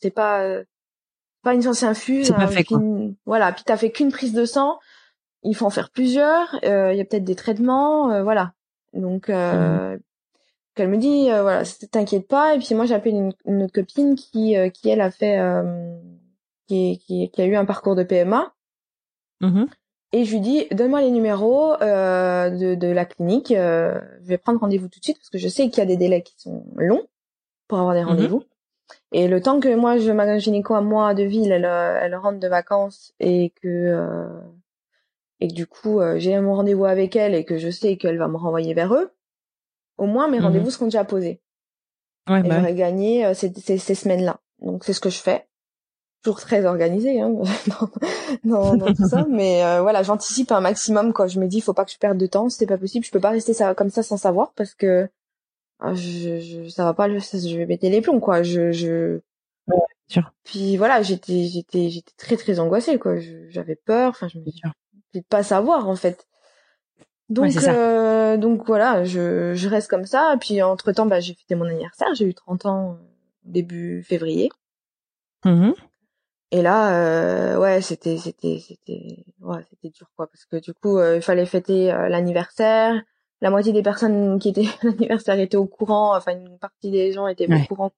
c'est 0.00 0.10
pas 0.10 0.62
pas 1.42 1.54
une 1.54 1.62
science 1.62 1.84
infuse. 1.84 2.32
Hein, 2.32 2.48
fait, 2.48 2.66
voilà, 3.24 3.52
puis 3.52 3.62
t'as 3.64 3.76
fait 3.76 3.92
qu'une 3.92 4.10
prise 4.10 4.32
de 4.32 4.44
sang 4.44 4.80
il 5.42 5.54
faut 5.54 5.66
en 5.66 5.70
faire 5.70 5.90
plusieurs. 5.90 6.58
Euh, 6.64 6.92
il 6.92 6.98
y 6.98 7.00
a 7.00 7.04
peut-être 7.04 7.24
des 7.24 7.34
traitements, 7.34 8.10
euh, 8.10 8.22
voilà. 8.22 8.52
Donc, 8.92 9.28
euh, 9.30 9.96
elle 10.76 10.88
me 10.88 10.98
dit, 10.98 11.28
voilà, 11.28 11.62
t'inquiète 11.90 12.28
pas. 12.28 12.54
Et 12.54 12.58
puis 12.58 12.74
moi, 12.74 12.84
j'appelle 12.84 13.14
une, 13.14 13.32
une, 13.46 13.62
autre 13.62 13.72
copine 13.72 14.14
qui, 14.14 14.54
qui 14.74 14.88
elle 14.88 15.00
a 15.00 15.10
fait, 15.10 15.40
qui, 16.66 16.98
qui, 16.98 17.30
qui, 17.30 17.42
a 17.42 17.46
eu 17.46 17.56
un 17.56 17.64
parcours 17.64 17.94
de 17.94 18.02
PMA. 18.02 18.52
Mm-hmm. 19.40 19.68
Et 20.12 20.24
je 20.24 20.32
lui 20.32 20.40
dis, 20.40 20.66
donne-moi 20.72 21.00
les 21.00 21.10
numéros 21.10 21.76
de, 21.78 22.74
de 22.74 22.88
la 22.88 23.06
clinique. 23.06 23.48
je 23.48 24.26
vais 24.26 24.36
prendre 24.36 24.60
rendez-vous 24.60 24.88
tout 24.88 24.98
de 24.98 25.04
suite 25.04 25.16
parce 25.16 25.30
que 25.30 25.38
je 25.38 25.48
sais 25.48 25.70
qu'il 25.70 25.78
y 25.78 25.82
a 25.82 25.86
des 25.86 25.96
délais 25.96 26.22
qui 26.22 26.34
sont 26.38 26.66
longs 26.76 27.06
pour 27.68 27.78
avoir 27.78 27.94
des 27.94 28.00
mm-hmm. 28.00 28.04
rendez-vous. 28.04 28.42
Et 29.12 29.28
le 29.28 29.40
temps 29.40 29.60
que 29.60 29.74
moi, 29.74 29.96
je 29.96 30.12
ma 30.12 30.38
gynéco 30.38 30.74
à 30.74 30.82
moi 30.82 31.14
de 31.14 31.22
ville, 31.22 31.52
elle, 31.52 31.64
elle 31.64 32.16
rentre 32.16 32.38
de 32.38 32.48
vacances 32.48 33.14
et 33.18 33.54
que 33.62 34.28
et 35.40 35.48
que 35.48 35.54
du 35.54 35.66
coup 35.66 36.00
euh, 36.00 36.18
j'ai 36.18 36.38
mon 36.40 36.54
rendez-vous 36.54 36.84
avec 36.84 37.16
elle 37.16 37.34
et 37.34 37.44
que 37.44 37.58
je 37.58 37.70
sais 37.70 37.96
qu'elle 37.96 38.18
va 38.18 38.28
me 38.28 38.36
renvoyer 38.36 38.74
vers 38.74 38.94
eux, 38.94 39.10
au 39.98 40.06
moins 40.06 40.28
mes 40.28 40.38
mhm. 40.38 40.44
rendez-vous 40.44 40.70
seront 40.70 40.86
déjà 40.86 41.04
posés. 41.04 41.40
Ouais, 42.28 42.40
et 42.40 42.42
bah 42.42 42.58
j'aurais 42.58 42.74
gagné 42.74 43.24
euh, 43.24 43.34
ces, 43.34 43.52
ces, 43.54 43.78
ces 43.78 43.94
semaines-là. 43.94 44.40
Donc 44.60 44.84
c'est 44.84 44.92
ce 44.92 45.00
que 45.00 45.10
je 45.10 45.18
fais. 45.18 45.46
Toujours 46.22 46.40
très 46.40 46.64
organisé 46.64 47.20
hein, 47.20 47.30
dans, 48.44 48.76
dans, 48.76 48.94
tout 48.94 49.08
ça, 49.08 49.26
mais 49.30 49.64
euh, 49.64 49.82
voilà, 49.82 50.02
j'anticipe 50.02 50.50
un 50.50 50.60
maximum 50.60 51.12
quoi. 51.12 51.28
Je 51.28 51.38
me 51.38 51.46
dis, 51.46 51.60
faut 51.60 51.74
pas 51.74 51.84
que 51.84 51.92
je 51.92 51.98
perde 51.98 52.18
de 52.18 52.26
temps, 52.26 52.48
c'est 52.48 52.66
pas 52.66 52.78
possible, 52.78 53.04
je 53.04 53.12
peux 53.12 53.20
pas 53.20 53.30
rester 53.30 53.54
ça 53.54 53.74
comme 53.74 53.90
ça 53.90 54.02
sans 54.02 54.16
savoir 54.16 54.52
parce 54.54 54.74
que 54.74 55.08
ah, 55.78 55.94
je, 55.94 56.40
je, 56.40 56.68
ça 56.68 56.84
va 56.84 56.94
pas, 56.94 57.08
je, 57.08 57.18
je 57.18 57.56
vais 57.56 57.66
péter 57.66 57.90
les 57.90 58.00
plombs 58.00 58.20
quoi. 58.20 58.42
Je, 58.42 58.72
je... 58.72 59.20
Ouais, 59.68 59.76
sûr. 60.08 60.32
Puis 60.44 60.76
voilà, 60.76 61.02
j'étais, 61.02 61.44
j'étais, 61.44 61.90
j'étais 61.90 62.12
très 62.16 62.36
très 62.36 62.58
angoissée 62.58 62.98
quoi. 62.98 63.16
J'avais 63.50 63.76
peur. 63.76 64.10
Enfin, 64.10 64.28
je 64.28 64.38
me 64.38 64.44
dis, 64.44 64.60
de 65.20 65.26
pas 65.26 65.42
savoir 65.42 65.88
en 65.88 65.96
fait. 65.96 66.26
Donc 67.28 67.56
euh, 67.56 68.36
donc 68.36 68.66
voilà, 68.66 69.04
je, 69.04 69.54
je 69.54 69.68
reste 69.68 69.88
comme 69.88 70.04
ça. 70.04 70.36
Puis 70.40 70.62
entre 70.62 70.92
temps, 70.92 71.06
bah, 71.06 71.20
j'ai 71.20 71.34
fêté 71.34 71.54
mon 71.54 71.64
anniversaire. 71.64 72.14
J'ai 72.14 72.24
eu 72.24 72.34
30 72.34 72.66
ans 72.66 72.92
euh, 72.92 73.04
début 73.44 74.02
février. 74.02 74.50
Mm-hmm. 75.44 75.74
Et 76.52 76.62
là, 76.62 76.94
euh, 76.94 77.58
ouais, 77.58 77.80
c'était 77.80 78.16
c'était 78.18 78.62
c'était 78.66 79.24
ouais, 79.40 79.64
c'était 79.68 79.90
dur 79.90 80.08
quoi, 80.16 80.28
parce 80.28 80.44
que 80.44 80.56
du 80.58 80.72
coup, 80.72 81.00
il 81.00 81.20
fallait 81.20 81.46
fêter 81.46 81.88
l'anniversaire. 82.08 83.02
La 83.42 83.50
moitié 83.50 83.72
des 83.72 83.82
personnes 83.82 84.38
qui 84.38 84.48
étaient 84.48 84.66
à 84.66 84.72
l'anniversaire 84.86 85.38
étaient 85.40 85.56
au 85.56 85.66
courant. 85.66 86.16
Enfin, 86.16 86.32
une 86.32 86.58
partie 86.58 86.90
des 86.90 87.12
gens 87.12 87.26
étaient 87.26 87.52
au 87.52 87.66
courant 87.66 87.90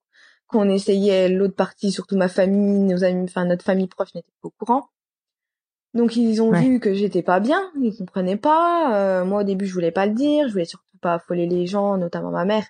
qu'on 0.47 0.67
essayait. 0.69 1.29
L'autre 1.29 1.55
partie, 1.55 1.91
surtout 1.91 2.17
ma 2.17 2.27
famille, 2.27 2.79
nos 2.79 3.03
amis, 3.03 3.25
enfin 3.25 3.45
notre 3.45 3.63
famille 3.63 3.87
proche, 3.87 4.15
n'était 4.15 4.33
pas 4.41 4.47
au 4.47 4.53
courant. 4.57 4.89
Donc 5.93 6.15
ils 6.15 6.41
ont 6.41 6.51
vu 6.51 6.79
que 6.79 6.93
j'étais 6.93 7.23
pas 7.23 7.39
bien, 7.39 7.61
ils 7.81 7.95
comprenaient 7.95 8.37
pas. 8.37 8.95
Euh, 8.95 9.25
moi 9.25 9.41
au 9.41 9.43
début 9.43 9.65
je 9.65 9.73
voulais 9.73 9.91
pas 9.91 10.05
le 10.05 10.13
dire, 10.13 10.47
je 10.47 10.53
voulais 10.53 10.65
surtout 10.65 10.85
pas 11.01 11.15
affoler 11.15 11.47
les 11.47 11.65
gens, 11.65 11.97
notamment 11.97 12.31
ma 12.31 12.45
mère. 12.45 12.65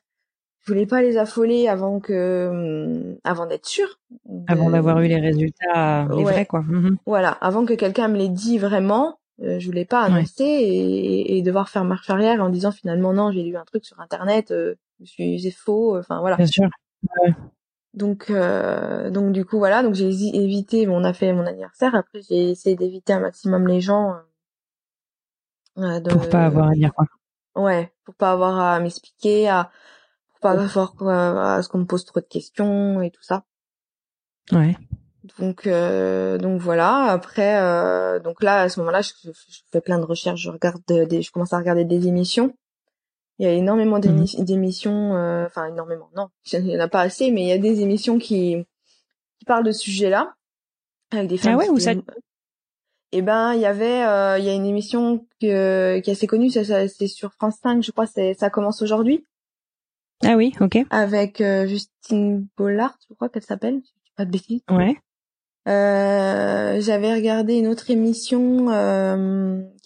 Je 0.62 0.74
voulais 0.74 0.86
pas 0.86 1.02
les 1.02 1.18
affoler 1.18 1.68
avant 1.68 2.00
que, 2.00 2.50
hum, 2.50 3.18
avant 3.24 3.46
d'être 3.46 3.66
sûre. 3.66 4.00
Avant 4.48 4.70
d'avoir 4.70 5.00
eu 5.02 5.08
les 5.08 5.20
résultats, 5.20 6.08
les 6.16 6.24
vrais 6.24 6.46
quoi. 6.46 6.62
Mhm. 6.62 6.98
Voilà, 7.06 7.32
avant 7.32 7.66
que 7.66 7.74
quelqu'un 7.74 8.08
me 8.08 8.18
les 8.18 8.30
dit 8.30 8.58
vraiment, 8.58 9.20
euh, 9.42 9.60
je 9.60 9.66
voulais 9.66 9.86
pas 9.86 10.02
annoncer 10.04 10.44
et, 10.44 11.38
et, 11.38 11.42
devoir 11.42 11.70
faire 11.70 11.86
marche 11.86 12.10
arrière 12.10 12.44
en 12.44 12.50
disant 12.50 12.72
finalement 12.72 13.14
non 13.14 13.32
j'ai 13.32 13.44
lu 13.44 13.56
un 13.56 13.64
truc 13.66 13.86
sur 13.86 14.00
internet, 14.00 14.52
euh, 14.52 14.76
je 15.02 15.10
suis 15.10 15.42
c'est 15.42 15.52
faux, 15.52 15.98
enfin 15.98 16.20
voilà. 16.20 16.36
Bien 16.36 16.46
sûr. 16.46 16.70
Donc, 17.94 18.30
euh, 18.30 19.10
donc 19.10 19.32
du 19.32 19.46
coup 19.46 19.58
voilà, 19.58 19.82
donc 19.82 19.96
j'ai 19.96 20.08
évité, 20.08 20.88
on 20.88 21.04
a 21.04 21.14
fait 21.14 21.34
mon 21.34 21.46
anniversaire. 21.46 21.96
Après, 21.96 22.22
j'ai 22.22 22.52
essayé 22.52 22.76
d'éviter 22.76 23.14
un 23.14 23.20
maximum 23.20 23.68
les 23.68 23.82
gens. 23.82 24.16
Euh, 25.78 26.00
de, 26.00 26.12
pour 26.12 26.30
pas 26.30 26.46
avoir 26.46 26.70
à 26.70 26.74
dire 26.74 26.94
quoi. 26.94 27.06
Ouais, 27.56 27.92
pour 28.06 28.16
pas 28.16 28.32
avoir 28.32 28.60
à 28.60 28.80
m'expliquer, 28.80 29.50
à 29.50 29.72
pour 30.30 30.40
pas 30.40 30.52
avoir 30.52 31.38
à 31.38 31.64
ce 31.64 31.70
qu'on 31.70 31.80
me 31.80 31.86
pose 31.86 32.06
trop 32.06 32.20
de 32.20 32.26
questions 32.26 33.02
et 33.02 33.10
tout 33.10 33.24
ça. 33.24 33.44
Ouais. 34.52 34.78
Donc, 35.38 35.68
euh, 35.68 36.38
donc 36.38 36.62
voilà. 36.62 37.06
Après, 37.06 37.62
euh, 37.62 38.20
donc 38.20 38.42
là, 38.42 38.62
à 38.62 38.70
ce 38.70 38.80
moment-là, 38.80 39.02
je, 39.02 39.12
je, 39.24 39.60
fais 39.72 39.82
plein 39.82 40.00
de 40.00 40.06
recherches. 40.06 40.42
Je 40.42 40.50
regarde 40.50 40.82
des, 40.88 41.22
je 41.22 41.32
commence 41.32 41.54
à 41.54 41.58
regarder 41.58 41.86
des 41.86 42.08
émissions 42.08 42.56
il 43.40 43.46
y 43.46 43.48
a 43.48 43.54
énormément 43.54 44.00
mhm. 44.00 44.26
d'émissions, 44.44 45.16
euh, 45.16 45.46
enfin 45.46 45.68
énormément, 45.68 46.10
non, 46.16 46.28
il 46.54 46.68
y 46.68 46.78
en 46.78 46.82
a 46.82 46.90
pas 46.90 47.02
assez, 47.02 47.32
mais 47.32 47.44
il 47.44 47.48
y 47.48 47.54
a 47.54 47.58
des 47.58 47.82
émissions 47.82 48.20
qui, 48.20 48.58
qui 49.40 49.46
parlent 49.46 49.64
de 49.64 49.72
ce 49.72 49.80
sujet-là 49.80 50.36
avec 51.12 51.28
des 51.28 51.38
femmes. 51.38 51.54
Ah 51.56 51.58
ouais, 51.58 51.70
où 51.70 51.80
ça 51.80 51.94
Eh 53.14 53.22
ben, 53.22 53.54
il 53.54 53.62
y 53.62 53.66
avait, 53.66 54.04
euh, 54.04 54.38
il 54.38 54.46
y 54.46 54.50
a 54.50 54.54
une 54.54 54.66
émission 54.66 55.26
que, 55.42 56.00
qui 56.00 56.10
est 56.10 56.14
assez 56.14 56.28
connue, 56.28 56.50
ça, 56.50 56.88
c'est 56.88 57.08
sur 57.08 57.34
France 57.34 57.56
5, 57.64 57.82
je 57.82 57.92
crois, 57.92 58.06
ça 58.06 58.50
commence 58.50 58.82
aujourd'hui. 58.82 59.26
Ah 60.24 60.36
oui, 60.36 60.54
ok. 60.60 60.78
Avec 60.90 61.40
euh, 61.40 61.66
Justine 61.66 62.46
Bollard, 62.58 62.98
je 63.08 63.14
crois 63.14 63.30
qu'elle 63.30 63.44
s'appelle, 63.44 63.82
pas 64.18 64.26
de 64.26 64.32
bêtises. 64.32 64.62
Ouais. 64.70 64.98
Euh, 65.70 66.82
j'avais 66.82 67.14
regardé 67.14 67.54
une 67.56 67.68
autre 67.68 67.90
émission 67.90 68.70
est 68.70 69.79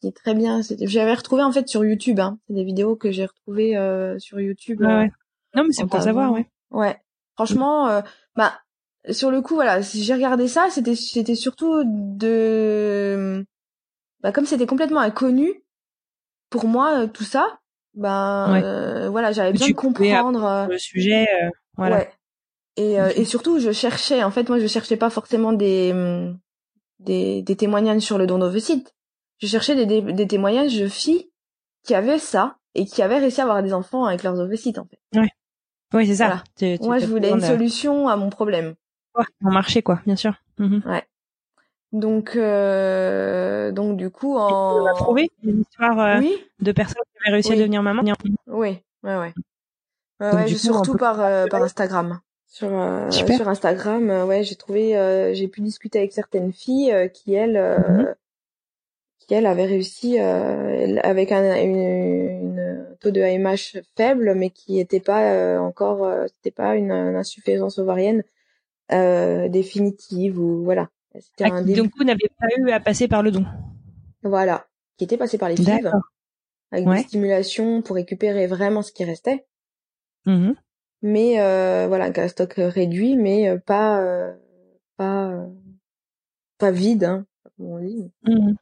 qui 0.00 0.08
est 0.08 0.16
très 0.16 0.34
bien. 0.34 0.60
J'avais 0.82 1.14
retrouvé 1.14 1.42
en 1.42 1.52
fait 1.52 1.68
sur 1.68 1.84
YouTube. 1.84 2.20
Hein. 2.20 2.38
C'est 2.46 2.54
des 2.54 2.64
vidéos 2.64 2.96
que 2.96 3.10
j'ai 3.10 3.26
retrouvées 3.26 3.76
euh, 3.76 4.18
sur 4.18 4.40
YouTube. 4.40 4.80
Ouais, 4.80 4.86
ouais. 4.86 5.10
Non, 5.54 5.64
mais 5.64 5.72
c'est 5.72 5.86
pour 5.86 6.02
savoir, 6.02 6.32
ouais. 6.32 6.46
Ouais. 6.70 6.96
Franchement, 7.34 7.88
euh, 7.88 8.00
bah 8.36 8.52
sur 9.10 9.30
le 9.30 9.40
coup, 9.40 9.54
voilà, 9.54 9.82
si 9.82 10.02
j'ai 10.02 10.14
regardé 10.14 10.48
ça, 10.48 10.66
c'était 10.70 10.94
c'était 10.94 11.34
surtout 11.34 11.82
de, 11.86 13.46
bah 14.20 14.32
comme 14.32 14.44
c'était 14.44 14.66
complètement 14.66 15.00
inconnu 15.00 15.62
pour 16.50 16.66
moi 16.66 17.06
tout 17.08 17.24
ça, 17.24 17.60
ben 17.94 19.08
voilà, 19.10 19.32
j'avais 19.32 19.52
besoin 19.52 19.68
de 19.68 19.72
comprendre 19.72 20.66
le 20.68 20.78
sujet. 20.78 21.26
voilà. 21.76 21.96
Ouais. 21.98 22.10
Et, 22.76 22.96
et 23.16 23.24
surtout, 23.24 23.58
je 23.58 23.72
cherchais. 23.72 24.22
En 24.22 24.30
fait, 24.30 24.48
moi, 24.48 24.58
je 24.58 24.66
cherchais 24.66 24.96
pas 24.96 25.10
forcément 25.10 25.52
des 25.52 25.92
des, 26.98 27.42
des 27.42 27.56
témoignages 27.56 28.02
sur 28.02 28.18
le 28.18 28.26
don 28.26 28.38
d'ovocytes. 28.38 28.94
Je 29.38 29.46
cherchais 29.46 29.86
des, 29.86 30.00
des, 30.00 30.26
témoignages 30.26 30.78
de 30.78 30.88
filles 30.88 31.30
qui 31.84 31.94
avaient 31.94 32.18
ça 32.18 32.56
et 32.74 32.84
qui 32.84 33.02
avaient 33.02 33.18
réussi 33.18 33.40
à 33.40 33.44
avoir 33.44 33.62
des 33.62 33.72
enfants 33.72 34.04
avec 34.04 34.22
leurs 34.22 34.38
ovocytes, 34.38 34.78
en 34.78 34.86
fait. 34.86 34.98
Ouais. 35.18 35.28
Oui, 35.94 36.06
c'est 36.06 36.16
ça. 36.16 36.42
Moi, 36.80 36.98
je 36.98 37.06
voulais 37.06 37.30
une 37.30 37.40
solution 37.40 38.08
à 38.08 38.16
mon 38.16 38.30
problème. 38.30 38.74
Ouais, 39.16 39.24
mon 39.40 39.52
marché, 39.52 39.82
quoi, 39.82 40.00
bien 40.06 40.16
sûr. 40.16 40.34
Mhm. 40.58 40.82
Ouais. 40.86 41.04
Donc, 41.92 42.36
euh, 42.36 43.72
donc 43.72 43.96
du 43.96 44.10
coup, 44.10 44.36
en... 44.36 44.82
on 44.82 44.86
a 44.86 44.92
trouvé 44.92 45.30
une 45.42 45.62
histoire 45.62 45.98
euh, 45.98 46.18
oui 46.18 46.36
de 46.60 46.72
personnes 46.72 47.02
qui 47.10 47.18
avaient 47.24 47.32
réussi 47.36 47.52
à 47.52 47.56
devenir 47.56 47.82
maman. 47.82 48.02
Oui, 48.46 48.78
ouais, 49.02 49.16
ouais. 49.16 49.32
ouais, 50.20 50.34
ouais 50.34 50.48
surtout 50.48 50.96
par 50.96 51.20
euh, 51.20 51.46
par 51.46 51.62
Instagram. 51.62 52.20
Sur 52.46 52.68
euh, 52.72 53.10
sur 53.10 53.48
Instagram, 53.48 54.10
euh, 54.10 54.26
ouais, 54.26 54.42
j'ai 54.42 54.56
trouvé, 54.56 54.98
euh, 54.98 55.32
j'ai 55.34 55.48
pu 55.48 55.60
discuter 55.60 55.98
avec 55.98 56.12
certaines 56.12 56.52
filles 56.52 57.10
qui 57.14 57.34
elles, 57.34 57.58
mhm. 57.88 58.14
Qui 59.28 59.34
elles 59.34 59.46
avaient 59.46 59.66
réussi 59.66 60.18
avec 60.18 61.30
un 61.32 61.62
une, 61.62 61.76
une, 61.76 62.86
taux 62.98 63.12
de 63.12 63.20
AMH 63.20 63.80
faible, 63.96 64.34
mais 64.34 64.50
qui 64.50 64.80
était 64.80 65.00
pas 65.00 65.60
encore, 65.60 66.10
c'était 66.26 66.50
pas 66.50 66.74
une, 66.74 66.90
insuffisance 66.90 67.78
ovarienne 67.78 68.24
définitive 68.90 70.40
ou 70.40 70.64
voilà. 70.64 70.88
Ah, 71.40 71.52
un 71.52 71.62
donc 71.62 71.92
vous 71.96 72.04
n'avez 72.04 72.28
pas 72.38 72.46
eu 72.56 72.70
à 72.70 72.80
passer 72.80 73.06
par 73.06 73.22
le 73.22 73.30
don. 73.30 73.44
Voilà, 74.22 74.66
qui 74.96 75.04
était 75.04 75.16
passé 75.16 75.38
par 75.38 75.48
les 75.48 75.56
FIV 75.56 75.90
avec 76.70 76.86
des 76.86 77.02
stimulations 77.02 77.82
pour 77.82 77.96
récupérer 77.96 78.46
vraiment 78.46 78.82
ce 78.82 78.92
qui 78.92 79.04
restait. 79.04 79.46
Mmh 80.26 80.52
mais 81.00 81.40
euh, 81.40 81.86
voilà 81.86 82.10
un 82.16 82.26
stock 82.26 82.54
réduit 82.56 83.14
mais 83.16 83.48
euh, 83.48 83.58
pas 83.58 84.00
euh, 84.00 84.34
pas 84.96 85.28
euh, 85.28 85.46
pas 86.58 86.72
vide 86.72 87.04
hein, 87.04 87.24
comme 87.56 87.66
on 87.66 87.78
dit. 87.78 88.10
Mmh 88.24 88.54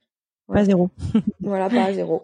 pas 0.53 0.65
zéro. 0.65 0.91
Voilà 1.41 1.69
pas 1.69 1.93
zéro. 1.93 2.23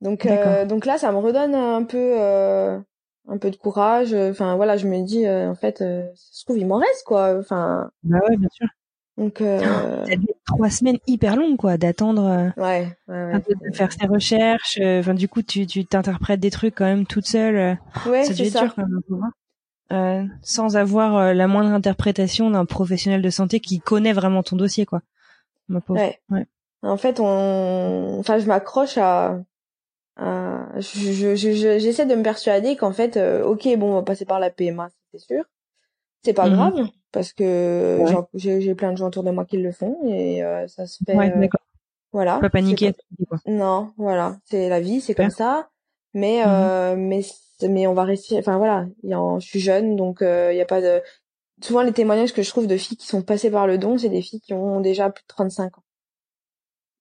Donc 0.00 0.26
donc 0.68 0.86
là 0.86 0.98
ça 0.98 1.12
me 1.12 1.18
redonne 1.18 1.54
un 1.54 1.84
peu 1.84 2.16
un 2.18 3.38
peu 3.38 3.50
de 3.50 3.56
courage. 3.56 4.14
Enfin 4.14 4.56
voilà 4.56 4.76
je 4.76 4.86
me 4.86 5.04
dis 5.04 5.28
en 5.28 5.54
fait 5.54 5.78
ça 5.78 6.14
se 6.14 6.44
trouve 6.44 6.58
il 6.58 6.66
m'en 6.66 6.78
reste 6.78 7.04
quoi. 7.04 7.38
Enfin 7.38 7.90
bah 8.02 8.18
ouais 8.28 8.36
bien 8.36 8.48
sûr. 8.50 8.66
Donc 9.18 9.40
euh... 9.42 10.06
ça 10.06 10.12
trois 10.46 10.70
semaines 10.70 10.98
hyper 11.06 11.36
longues 11.36 11.58
quoi 11.58 11.76
d'attendre 11.76 12.52
ouais, 12.56 12.88
ouais, 13.08 13.24
ouais 13.34 13.42
de 13.70 13.74
faire 13.76 13.92
ses 13.92 14.06
recherches 14.06 14.80
enfin 14.80 15.14
du 15.14 15.28
coup 15.28 15.42
tu 15.42 15.66
tu 15.66 15.84
t'interprètes 15.84 16.40
des 16.40 16.50
trucs 16.50 16.74
quand 16.74 16.86
même 16.86 17.06
toute 17.06 17.26
seule 17.26 17.78
ouais 18.06 18.24
c'est 18.24 18.48
ça. 18.48 18.62
dur, 18.62 18.74
quand 18.74 18.86
même, 18.86 19.30
euh, 19.92 20.24
sans 20.42 20.76
avoir 20.76 21.16
euh, 21.16 21.32
la 21.32 21.48
moindre 21.48 21.70
interprétation 21.70 22.50
d'un 22.50 22.64
professionnel 22.64 23.22
de 23.22 23.30
santé 23.30 23.58
qui 23.58 23.80
connaît 23.80 24.12
vraiment 24.12 24.42
ton 24.42 24.56
dossier, 24.56 24.86
quoi. 24.86 25.02
Ma 25.68 25.80
pauvre. 25.80 26.00
Ouais. 26.00 26.20
ouais. 26.30 26.46
En 26.82 26.96
fait, 26.96 27.20
on, 27.20 28.18
enfin, 28.18 28.38
je 28.38 28.46
m'accroche 28.46 28.96
à, 28.98 29.40
à... 30.16 30.66
je, 30.78 31.34
j'essaie 31.34 32.06
de 32.06 32.14
me 32.14 32.22
persuader 32.22 32.76
qu'en 32.76 32.92
fait, 32.92 33.16
euh, 33.16 33.44
ok, 33.44 33.68
bon, 33.76 33.92
on 33.92 33.94
va 33.96 34.02
passer 34.02 34.24
par 34.24 34.40
la 34.40 34.50
PMA, 34.50 34.90
c'est 35.12 35.20
sûr. 35.20 35.44
C'est 36.24 36.34
pas 36.34 36.48
mhm. 36.48 36.54
grave 36.54 36.88
parce 37.12 37.32
que 37.32 38.04
j'ai 38.34 38.74
plein 38.74 38.92
de 38.92 38.96
gens 38.96 39.06
autour 39.08 39.24
de 39.24 39.30
moi 39.30 39.44
qui 39.44 39.56
le 39.56 39.72
font 39.72 39.98
et 40.06 40.42
ça 40.68 40.86
se 40.86 41.02
fait. 41.04 41.14
Ouais, 41.14 41.30
d'accord. 41.30 41.60
Voilà. 42.12 42.38
Pas 42.38 42.50
paniquer. 42.50 42.94
Non, 43.46 43.92
voilà, 43.96 44.36
c'est 44.44 44.68
la 44.68 44.80
vie, 44.80 45.00
c'est 45.00 45.14
comme 45.14 45.30
ça. 45.30 45.68
Mais 46.12 46.44
mmh. 46.44 46.96
mais 46.96 47.22
mais 47.68 47.86
on 47.86 47.94
va 47.94 48.04
réussir. 48.04 48.38
Enfin 48.38 48.58
voilà, 48.58 48.86
je 49.02 49.46
suis 49.46 49.60
jeune, 49.60 49.96
donc 49.96 50.18
il 50.20 50.26
euh, 50.26 50.52
y 50.52 50.60
a 50.60 50.66
pas 50.66 50.80
de. 50.80 51.02
Souvent 51.62 51.82
les 51.82 51.92
témoignages 51.92 52.32
que 52.32 52.42
je 52.42 52.48
trouve 52.48 52.66
de 52.66 52.76
filles 52.76 52.96
qui 52.96 53.06
sont 53.06 53.22
passées 53.22 53.50
par 53.50 53.66
le 53.66 53.76
don, 53.76 53.98
c'est 53.98 54.08
des 54.08 54.22
filles 54.22 54.40
qui 54.40 54.54
ont 54.54 54.80
déjà 54.80 55.10
plus 55.10 55.22
de 55.22 55.28
35 55.28 55.78
ans. 55.78 55.82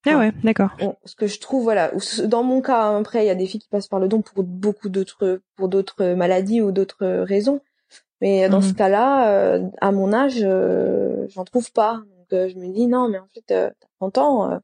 Ah 0.06 0.18
ouais, 0.18 0.32
d'accord. 0.44 0.70
ce 1.04 1.16
que 1.16 1.28
je 1.28 1.40
trouve, 1.40 1.64
voilà, 1.64 1.92
dans 2.26 2.44
mon 2.44 2.62
cas, 2.62 2.84
hein, 2.84 3.02
après, 3.02 3.24
il 3.24 3.28
y 3.28 3.32
a 3.32 3.36
des 3.36 3.46
filles 3.46 3.60
qui 3.60 3.68
passent 3.68 3.90
par 3.90 4.00
le 4.00 4.08
don 4.08 4.22
pour 4.22 4.44
beaucoup 4.44 4.90
d'autres, 4.90 5.42
pour 5.56 5.68
d'autres 5.68 6.14
maladies 6.14 6.62
ou 6.62 6.72
d'autres 6.72 7.06
raisons. 7.06 7.62
Mais 8.22 8.50
dans 8.50 8.62
ce 8.62 8.72
mmh. 8.72 8.76
cas-là, 8.76 9.32
euh, 9.32 9.68
à 9.82 9.92
mon 9.92 10.12
âge, 10.14 10.40
euh, 10.42 11.26
j'en 11.30 11.46
trouve 11.46 11.72
pas. 11.72 12.02
Donc 12.18 12.50
je 12.50 12.56
me 12.58 12.74
dis 12.74 12.88
non, 12.88 13.10
mais 13.10 13.20
en 13.20 13.28
fait, 13.34 13.44
t'as 13.48 13.72
30 14.00 14.18
ans. 14.18 14.60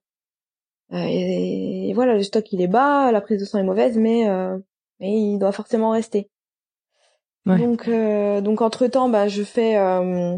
Et, 0.91 1.89
et, 1.89 1.93
voilà, 1.93 2.13
le 2.13 2.24
stock 2.24 2.52
il 2.54 2.62
est 2.62 2.67
bas, 2.67 3.12
la 3.12 3.21
prise 3.21 3.39
de 3.39 3.45
sang 3.45 3.60
est 3.60 3.63
mauvaise, 3.63 3.98
mais 3.98 4.28
mais 5.00 5.12
il 5.12 5.39
doit 5.39 5.52
forcément 5.52 5.91
rester. 5.91 6.30
Donc, 7.45 7.88
euh, 7.88 8.41
donc 8.41 8.62
entre 8.62 8.88
temps, 8.88 9.08
bah, 9.10 9.28
je 9.28 9.43
fais, 9.43 9.78
euh, 9.78 10.36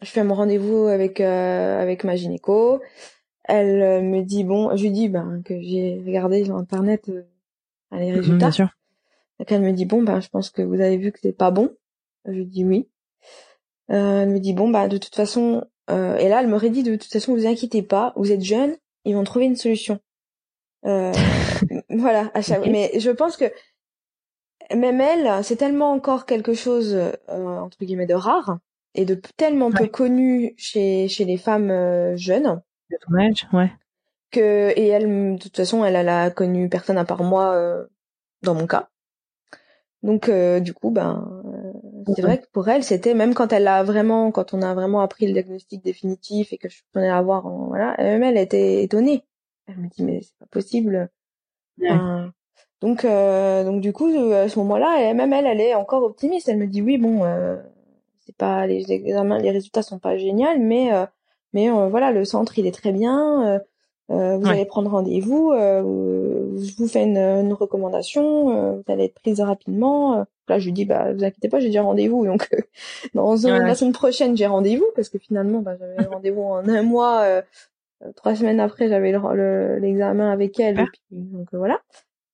je 0.00 0.10
fais 0.10 0.24
mon 0.24 0.34
rendez-vous 0.34 0.86
avec 0.86 1.20
euh, 1.20 1.80
avec 1.80 2.04
ma 2.04 2.16
gynéco. 2.16 2.80
Elle 3.44 4.04
me 4.04 4.22
dit 4.22 4.44
bon, 4.44 4.74
je 4.76 4.82
lui 4.82 4.90
dis 4.90 5.08
ben 5.08 5.42
que 5.44 5.60
j'ai 5.60 6.02
regardé 6.04 6.44
sur 6.44 6.56
internet 6.56 7.10
les 7.92 8.10
mhm, 8.10 8.16
résultats. 8.16 8.50
Bien 8.50 8.70
Donc 9.38 9.52
elle 9.52 9.62
me 9.62 9.72
dit 9.72 9.84
bon 9.84 10.02
ben 10.02 10.20
je 10.20 10.28
pense 10.28 10.50
que 10.50 10.62
vous 10.62 10.80
avez 10.80 10.96
vu 10.96 11.12
que 11.12 11.18
c'est 11.22 11.36
pas 11.36 11.50
bon. 11.50 11.70
Je 12.24 12.32
lui 12.32 12.46
dis 12.46 12.64
oui. 12.64 12.88
elle 13.88 14.30
me 14.30 14.38
dit 14.38 14.54
bon 14.54 14.68
bah 14.68 14.88
de 14.88 14.96
toute 14.96 15.14
façon 15.14 15.64
et 15.88 16.28
là 16.28 16.40
elle 16.40 16.48
m'aurait 16.48 16.70
dit 16.70 16.82
de 16.82 16.96
toute 16.96 17.12
façon 17.12 17.34
vous 17.34 17.46
inquiétez 17.46 17.82
pas, 17.82 18.14
vous 18.16 18.32
êtes 18.32 18.42
jeune, 18.42 18.76
ils 19.04 19.14
vont 19.14 19.24
trouver 19.24 19.44
une 19.44 19.56
solution. 19.56 20.00
Euh, 20.86 21.12
voilà, 21.88 22.30
à 22.34 22.42
chaque... 22.42 22.66
mais 22.66 22.92
je 22.98 23.10
pense 23.10 23.36
que 23.36 23.46
même 24.74 25.00
elle, 25.00 25.44
c'est 25.44 25.56
tellement 25.56 25.92
encore 25.92 26.26
quelque 26.26 26.54
chose 26.54 26.94
euh, 26.94 27.16
entre 27.28 27.78
guillemets 27.84 28.06
de 28.06 28.14
rare 28.14 28.58
et 28.94 29.04
de 29.04 29.20
tellement 29.36 29.70
peu 29.70 29.86
connu 29.88 30.54
chez 30.56 31.08
chez 31.08 31.24
les 31.24 31.36
femmes 31.36 31.70
euh, 31.70 32.16
jeunes. 32.16 32.62
De 32.94 33.06
ton 33.06 33.14
âge, 33.16 33.46
ouais. 33.52 33.72
Que 34.30 34.72
et 34.76 34.88
elle, 34.88 35.36
de 35.36 35.38
toute 35.38 35.56
façon, 35.56 35.84
elle, 35.84 35.96
elle 35.96 36.08
a 36.08 36.30
connu 36.30 36.68
personne 36.68 36.98
à 36.98 37.04
part 37.04 37.22
moi 37.22 37.54
euh, 37.54 37.84
dans 38.42 38.54
mon 38.54 38.66
cas. 38.66 38.88
Donc 40.02 40.30
du 40.60 40.74
coup, 40.74 40.90
ben 40.90 41.42
c'est 42.14 42.22
vrai 42.22 42.38
que 42.38 42.46
pour 42.52 42.68
elle, 42.68 42.84
c'était 42.84 43.14
même 43.14 43.32
quand 43.32 43.52
elle 43.52 43.66
a 43.66 43.82
vraiment, 43.82 44.30
quand 44.30 44.52
on 44.52 44.60
a 44.60 44.74
vraiment 44.74 45.00
appris 45.00 45.26
le 45.26 45.32
diagnostic 45.32 45.82
définitif 45.82 46.52
et 46.52 46.58
que 46.58 46.68
je 46.68 46.82
prenais 46.92 47.08
à 47.08 47.22
voir, 47.22 47.48
voilà, 47.48 47.94
même 47.98 48.22
elle 48.22 48.36
était 48.36 48.82
étonnée. 48.82 49.24
Elle 49.66 49.78
me 49.78 49.88
dit 49.88 50.02
mais 50.02 50.20
c'est 50.22 50.36
pas 50.38 50.46
possible. 50.46 51.08
donc 52.82 53.04
euh, 53.04 53.64
donc 53.64 53.80
du 53.80 53.92
coup 53.92 54.08
euh, 54.08 54.44
à 54.44 54.48
ce 54.48 54.58
moment-là, 54.58 55.14
même 55.14 55.32
elle, 55.32 55.46
elle 55.46 55.60
est 55.60 55.74
encore 55.74 56.02
optimiste. 56.02 56.48
Elle 56.48 56.58
me 56.58 56.66
dit 56.66 56.82
oui 56.82 56.98
bon, 56.98 57.24
euh, 57.24 57.56
c'est 58.20 58.36
pas 58.36 58.66
les 58.66 58.92
examens, 58.92 59.38
les 59.38 59.50
résultats 59.50 59.82
sont 59.82 59.98
pas 59.98 60.18
géniaux, 60.18 60.58
mais 60.58 60.90
mais 61.54 61.70
voilà 61.70 62.12
le 62.12 62.24
centre 62.24 62.58
il 62.58 62.66
est 62.66 62.74
très 62.74 62.92
bien. 62.92 63.60
vous 64.08 64.46
allez 64.46 64.66
prendre 64.66 64.90
rendez-vous, 64.90 65.52
je 65.54 66.76
vous 66.76 66.88
fais 66.88 67.04
une, 67.04 67.16
une 67.16 67.52
recommandation, 67.54 68.76
vous 68.76 68.92
allez 68.92 69.04
être 69.04 69.14
prise 69.14 69.40
rapidement. 69.40 70.26
Là, 70.48 70.58
je 70.58 70.66
lui 70.66 70.72
dis, 70.72 70.84
bah, 70.84 71.10
vous 71.14 71.24
inquiétez 71.24 71.48
pas, 71.48 71.58
j'ai 71.58 71.68
déjà 71.68 71.82
rendez-vous. 71.82 72.26
Donc, 72.26 72.50
dans 73.14 73.32
la 73.32 73.74
semaine 73.74 73.92
prochaine, 73.92 74.36
j'ai 74.36 74.46
rendez-vous 74.46 74.84
parce 74.94 75.08
que 75.08 75.18
finalement, 75.18 75.60
bah, 75.60 75.76
j'avais 75.78 76.06
rendez-vous 76.06 76.42
en 76.42 76.68
un 76.68 76.82
mois 76.82 77.42
euh, 78.04 78.12
trois 78.12 78.34
semaines 78.34 78.60
après, 78.60 78.88
j'avais 78.88 79.12
l'examen 79.80 80.30
avec 80.30 80.58
elle. 80.60 80.76
Puis, 80.76 81.02
donc 81.10 81.48
euh, 81.54 81.58
voilà. 81.58 81.80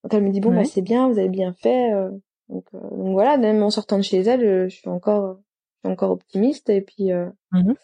Donc 0.02 0.14
elle 0.14 0.22
me 0.22 0.30
dit 0.30 0.40
bon 0.40 0.54
bah 0.54 0.64
c'est 0.64 0.80
bien, 0.80 1.09
vous 1.09 1.18
avez 1.18 1.28
bien 1.28 1.52
fait. 1.52 1.92
Euh, 1.92 2.11
donc, 2.48 2.64
donc, 2.72 3.12
voilà, 3.12 3.37
même 3.37 3.62
en 3.62 3.70
sortant 3.70 3.98
de 3.98 4.02
chez 4.02 4.20
elle, 4.20 4.68
je 4.68 4.74
suis 4.74 4.88
encore, 4.88 5.37
je 5.37 5.88
suis 5.88 5.92
encore 5.92 6.11
optimiste. 6.11 6.70
Et 6.70 6.80
puis 6.80 7.12
mmh 7.52 7.74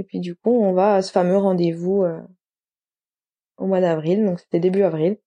et 0.00 0.04
puis 0.04 0.20
du 0.20 0.34
coup, 0.34 0.50
on 0.50 0.72
va 0.72 0.94
à 0.94 1.02
ce 1.02 1.12
fameux 1.12 1.36
rendez-vous 1.36 2.04
au 3.58 3.66
mois 3.66 3.80
d'avril. 3.80 4.24
Donc 4.24 4.40
c'était 4.40 4.60
début 4.60 4.82
avril. 4.82 5.18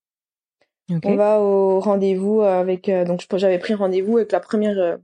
On 0.90 1.16
va 1.16 1.40
au 1.40 1.80
rendez-vous 1.80 2.42
avec 2.42 2.90
donc 2.90 3.26
j'avais 3.36 3.60
pris 3.60 3.74
rendez-vous 3.74 4.18
avec 4.18 4.32
la 4.32 4.40
première 4.40 5.00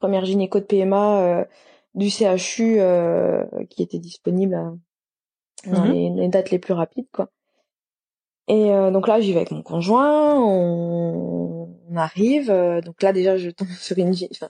première 0.00 0.24
gynéco 0.24 0.58
de 0.58 0.64
PMA 0.64 1.46
du 1.94 2.10
CHU 2.10 2.80
qui 3.70 3.82
était 3.82 3.98
disponible 3.98 4.54
à, 4.54 4.72
dans 5.66 5.84
mhm. 5.84 6.16
les, 6.16 6.28
dates 6.28 6.50
les 6.50 6.58
plus 6.58 6.74
rapides 6.74 7.08
quoi. 7.12 7.30
Et 8.48 8.72
euh, 8.72 8.90
donc 8.90 9.06
là 9.06 9.20
j'y 9.20 9.32
vais 9.32 9.38
avec 9.38 9.52
mon 9.52 9.62
conjoint, 9.62 10.34
on, 10.34 11.68
on 11.88 11.96
arrive, 11.96 12.50
euh, 12.50 12.80
donc 12.80 13.02
là 13.02 13.12
déjà 13.12 13.36
je 13.36 13.50
tombe 13.50 13.68
sur 13.80 13.96
une 13.98 14.14
enfin, 14.32 14.48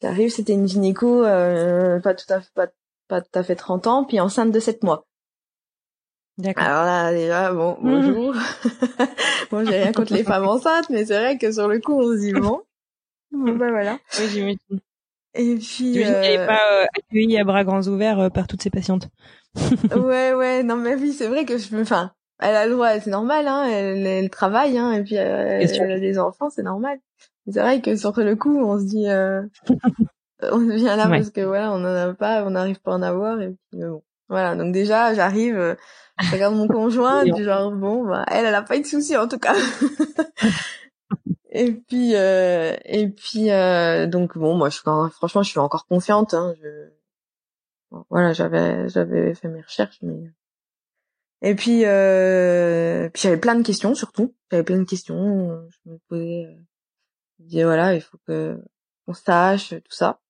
j'arrive 0.00 0.30
c'était 0.30 0.52
une 0.52 0.68
gynéco 0.68 1.24
euh, 1.24 2.00
pas 2.00 2.14
tout 2.14 2.32
à 2.32 2.40
fait 2.40 2.52
pas, 2.54 2.68
pas 3.08 3.20
tout 3.20 3.38
à 3.38 3.42
fait 3.42 3.56
30 3.56 3.86
ans 3.86 4.04
puis 4.04 4.20
enceinte 4.20 4.50
de 4.50 4.60
7 4.60 4.82
mois. 4.82 5.06
D'accord. 6.38 6.64
Alors 6.64 6.84
là, 6.84 7.12
déjà, 7.12 7.52
bon, 7.52 7.78
mmh. 7.80 7.90
bonjour. 7.90 8.34
bon, 9.50 9.64
j'ai 9.64 9.82
rien 9.82 9.92
contre 9.92 10.12
les 10.12 10.22
femmes 10.22 10.46
enceintes, 10.46 10.90
mais 10.90 11.06
c'est 11.06 11.18
vrai 11.18 11.38
que 11.38 11.50
sur 11.50 11.66
le 11.66 11.80
coup, 11.80 11.98
on 11.98 12.12
se 12.12 12.18
dit 12.18 12.32
bon. 12.32 12.60
bon 13.32 13.56
bah 13.56 13.70
voilà. 13.70 13.98
Oui, 14.18 14.26
j'imagine. 14.28 14.80
Et 15.34 15.54
puis. 15.54 15.94
J'imagine 15.94 16.14
euh... 16.14 16.22
qu'elle 16.22 16.40
n'est 16.40 16.46
pas 16.46 16.72
euh, 16.72 16.86
accueillie 16.94 17.38
à 17.38 17.44
bras 17.44 17.64
grands 17.64 17.82
ouverts 17.88 18.20
euh, 18.20 18.28
par 18.28 18.46
toutes 18.46 18.62
ses 18.62 18.68
patientes. 18.68 19.08
ouais, 19.96 20.34
ouais, 20.34 20.62
non, 20.62 20.76
mais 20.76 20.94
oui, 20.94 21.14
c'est 21.14 21.28
vrai 21.28 21.46
que 21.46 21.56
je 21.56 21.74
me, 21.74 21.80
enfin, 21.80 22.12
elle 22.38 22.54
a 22.54 22.66
le 22.66 22.72
droit, 22.74 23.00
c'est 23.00 23.10
normal, 23.10 23.48
hein, 23.48 23.64
elle, 23.64 24.06
elle 24.06 24.28
travaille, 24.28 24.76
hein, 24.76 24.92
et 24.92 25.02
puis 25.02 25.16
euh, 25.16 25.58
elle, 25.62 25.90
a 25.90 25.98
des 25.98 26.18
enfants, 26.18 26.50
c'est 26.50 26.62
normal. 26.62 26.98
C'est 27.48 27.60
vrai 27.60 27.80
que 27.80 27.96
sur 27.96 28.12
le 28.20 28.36
coup, 28.36 28.58
on 28.58 28.78
se 28.78 28.84
dit, 28.84 29.06
on 30.42 30.58
vient 30.58 30.96
là 30.96 31.08
parce 31.08 31.30
que 31.30 31.40
voilà, 31.40 31.72
on 31.72 31.76
en 31.76 31.84
a 31.84 32.14
pas, 32.14 32.44
on 32.44 32.50
n'arrive 32.50 32.80
pas 32.80 32.92
à 32.92 32.96
en 32.96 33.02
avoir, 33.02 33.40
et 33.40 33.54
puis 33.70 33.80
bon. 33.80 34.02
Voilà, 34.28 34.56
donc 34.56 34.72
déjà, 34.72 35.14
j'arrive, 35.14 35.56
euh, 35.56 35.74
je 36.20 36.32
regarde 36.32 36.56
mon 36.56 36.66
conjoint, 36.66 37.24
du 37.24 37.44
genre, 37.44 37.70
bon, 37.70 38.04
bah, 38.04 38.24
elle, 38.28 38.44
elle 38.44 38.54
a 38.54 38.62
pas 38.62 38.76
eu 38.76 38.80
de 38.80 38.86
soucis, 38.86 39.16
en 39.16 39.28
tout 39.28 39.38
cas. 39.38 39.54
et 41.50 41.72
puis, 41.72 42.16
euh, 42.16 42.74
et 42.84 43.08
puis, 43.08 43.52
euh, 43.52 44.08
donc, 44.08 44.36
bon, 44.36 44.56
moi, 44.56 44.68
je 44.68 44.74
suis 44.74 44.82
franchement, 44.82 45.42
je 45.44 45.50
suis 45.50 45.60
encore 45.60 45.86
confiante, 45.86 46.34
hein, 46.34 46.54
je, 46.60 46.88
voilà, 48.10 48.32
j'avais, 48.32 48.88
j'avais 48.88 49.34
fait 49.34 49.48
mes 49.48 49.62
recherches, 49.62 49.98
mais, 50.02 50.32
et 51.42 51.54
puis, 51.54 51.84
euh, 51.84 53.08
puis 53.10 53.22
j'avais 53.22 53.36
plein 53.36 53.54
de 53.54 53.62
questions, 53.62 53.94
surtout. 53.94 54.34
J'avais 54.50 54.64
plein 54.64 54.78
de 54.78 54.84
questions, 54.84 55.68
je 55.70 55.90
me 55.90 55.98
posais, 56.08 56.46
euh, 56.46 56.54
je 57.38 57.44
me 57.44 57.48
disais, 57.48 57.64
voilà, 57.64 57.94
il 57.94 58.00
faut 58.00 58.18
que, 58.26 58.58
on 59.06 59.14
sache, 59.14 59.70
tout 59.70 59.92
ça. 59.92 60.20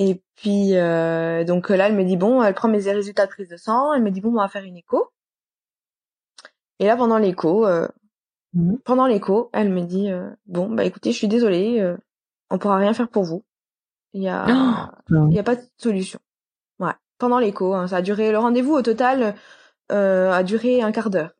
Et 0.00 0.20
puis 0.34 0.76
euh, 0.76 1.44
donc 1.44 1.68
là, 1.68 1.86
elle 1.86 1.94
me 1.94 2.02
dit 2.02 2.16
bon, 2.16 2.42
elle 2.42 2.54
prend 2.54 2.68
mes 2.68 2.90
résultats 2.90 3.26
de 3.26 3.30
prise 3.30 3.48
de 3.48 3.56
sang, 3.56 3.92
elle 3.92 4.02
me 4.02 4.10
dit 4.10 4.20
bon, 4.20 4.30
on 4.30 4.40
va 4.40 4.48
faire 4.48 4.64
une 4.64 4.76
écho. 4.76 5.12
Et 6.80 6.86
là, 6.86 6.96
pendant 6.96 7.18
l'écho, 7.18 7.66
euh, 7.66 7.86
mmh. 8.54 8.78
pendant 8.84 9.06
l'écho, 9.06 9.50
elle 9.52 9.70
me 9.70 9.82
dit 9.82 10.10
euh, 10.10 10.30
bon, 10.46 10.68
bah 10.68 10.84
écoutez, 10.84 11.12
je 11.12 11.18
suis 11.18 11.28
désolée, 11.28 11.80
euh, 11.80 11.96
on 12.50 12.58
pourra 12.58 12.78
rien 12.78 12.94
faire 12.94 13.08
pour 13.08 13.22
vous. 13.22 13.44
Il 14.12 14.22
y 14.22 14.28
a, 14.28 14.90
il 15.10 15.34
y 15.34 15.38
a 15.38 15.44
pas 15.44 15.54
de 15.54 15.62
solution. 15.76 16.18
Ouais. 16.80 16.94
Pendant 17.18 17.38
l'écho, 17.38 17.74
hein, 17.74 17.86
ça 17.86 17.98
a 17.98 18.02
duré 18.02 18.32
le 18.32 18.38
rendez-vous 18.38 18.72
au 18.72 18.82
total 18.82 19.36
euh, 19.90 20.30
a 20.30 20.42
duré 20.42 20.82
un 20.82 20.92
quart 20.92 21.10
d'heure. 21.10 21.32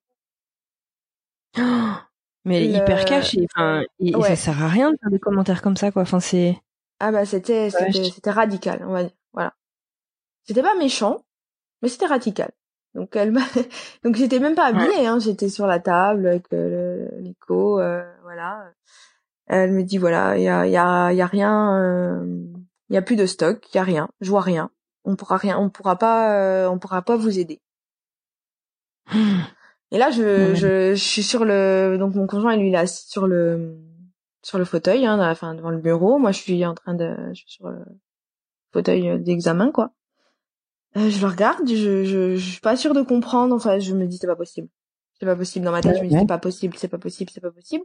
mais 2.44 2.66
hyper 2.66 3.05
caché. 3.05 3.46
Enfin, 3.55 3.83
ça 4.23 4.37
sert 4.37 4.62
à 4.62 4.68
rien 4.68 4.90
de 4.90 4.96
faire 5.01 5.11
des 5.11 5.18
commentaires 5.18 5.62
comme 5.62 5.77
ça, 5.77 5.90
quoi. 5.90 6.03
Enfin, 6.03 6.20
c'est. 6.20 6.57
Ah 7.01 7.11
bah 7.13 7.25
c'était 7.25 7.71
c'était 7.71 8.31
radical, 8.31 8.85
on 8.87 8.93
va 8.93 9.05
dire. 9.05 9.13
Voilà. 9.33 9.55
C'était 10.45 10.63
pas 10.63 10.75
méchant, 10.75 11.25
mais 11.83 11.89
c'était 11.89 12.07
radical. 12.07 12.51
Donc 12.95 13.17
elle 13.17 13.33
m'a 13.33 13.41
donc 14.05 14.17
j'étais 14.17 14.39
même 14.39 14.55
pas 14.55 14.67
habillée 14.67 15.07
hein, 15.07 15.19
j'étais 15.21 15.49
sur 15.49 15.67
la 15.67 15.79
table 15.79 16.27
avec 16.27 16.53
euh, 16.53 17.09
l'écho 17.21 17.81
euh, 17.81 18.05
voilà. 18.23 18.73
Elle 19.47 19.73
me 19.73 19.83
dit 19.83 19.99
voilà, 19.99 20.37
il 20.37 20.43
y 20.43 20.49
a 20.49 20.67
il 20.67 20.73
y 20.73 20.77
a 20.77 21.13
y 21.13 21.23
a 21.23 21.27
rien 21.27 21.79
euh, 21.79 22.25
il 22.89 22.95
y 22.95 22.99
a 22.99 23.03
plus 23.03 23.17
de 23.17 23.27
stock, 23.27 23.65
il 23.73 23.77
y 23.77 23.81
a 23.81 23.85
rien, 23.85 24.09
je 24.21 24.31
vois 24.31 24.41
rien. 24.43 24.71
On 25.05 25.17
pourra 25.17 25.37
rien 25.39 25.59
on 25.59 25.71
pourra 25.71 25.97
pas 25.97 26.35
euh, 26.37 26.69
on 26.69 26.79
pourra 26.79 27.03
pas 27.03 27.17
vous 27.17 27.39
aider. 27.39 27.61
Et 29.93 29.99
là 29.99 30.11
je, 30.11 30.55
je 30.55 30.95
je 30.95 31.03
suis 31.03 31.23
sur 31.23 31.45
le 31.45 31.97
donc 31.99 32.15
mon 32.15 32.27
conjoint 32.27 32.57
lui 32.57 32.69
il 32.69 32.75
est 32.75 32.79
assis 32.79 33.09
sur 33.09 33.27
le 33.27 33.77
sur 34.42 34.59
le 34.59 34.64
fauteuil, 34.64 35.07
hein, 35.07 35.18
enfin 35.31 35.55
devant 35.55 35.70
le 35.70 35.79
bureau. 35.79 36.18
Moi, 36.18 36.33
je 36.33 36.38
suis 36.40 36.64
en 36.64 36.74
train 36.74 36.94
de, 36.94 37.14
je 37.33 37.40
suis 37.40 37.50
sur 37.50 37.68
le 37.68 37.85
fauteuil 38.72 39.20
d'examen, 39.20 39.70
quoi. 39.70 39.92
Euh, 40.96 41.09
je 41.09 41.20
le 41.20 41.26
regarde, 41.29 41.68
je, 41.68 42.05
je, 42.05 42.37
je 42.37 42.50
suis 42.50 42.61
pas 42.61 42.76
sûre 42.76 42.94
de 42.94 43.03
comprendre. 43.03 43.55
Enfin, 43.55 43.79
je 43.79 43.94
me 43.94 44.07
dis 44.07 44.18
c'est 44.18 44.26
pas 44.26 44.37
possible, 44.37 44.68
c'est 45.18 45.26
pas 45.26 45.37
possible 45.37 45.64
dans 45.64 45.70
ma 45.70 45.83
tête. 45.83 45.96
Je 45.96 46.03
me 46.03 46.09
dis 46.09 46.16
c'est 46.18 46.26
pas 46.26 46.38
possible, 46.38 46.74
c'est 46.76 46.88
pas 46.88 46.98
possible, 46.98 47.31
c'est 47.33 47.40
pas 47.40 47.53
possible. 47.53 47.85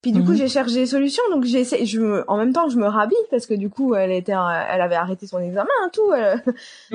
Puis 0.00 0.12
du 0.12 0.22
coup, 0.22 0.30
mhm. 0.30 0.36
j'ai 0.36 0.48
cherché 0.48 0.74
des 0.74 0.86
solutions. 0.86 1.24
Donc 1.32 1.42
j'essaie, 1.42 1.84
je 1.84 1.98
me, 1.98 2.24
en 2.30 2.36
même 2.36 2.52
temps, 2.52 2.68
je 2.68 2.78
me 2.78 2.86
rhabille 2.86 3.18
parce 3.32 3.46
que 3.46 3.54
du 3.54 3.68
coup, 3.68 3.96
elle 3.96 4.12
était, 4.12 4.30
elle 4.32 4.80
avait 4.80 4.94
arrêté 4.94 5.26
son 5.26 5.40
examen, 5.40 5.68
hein, 5.82 5.90
tout. 5.92 6.12
Elle, 6.12 6.40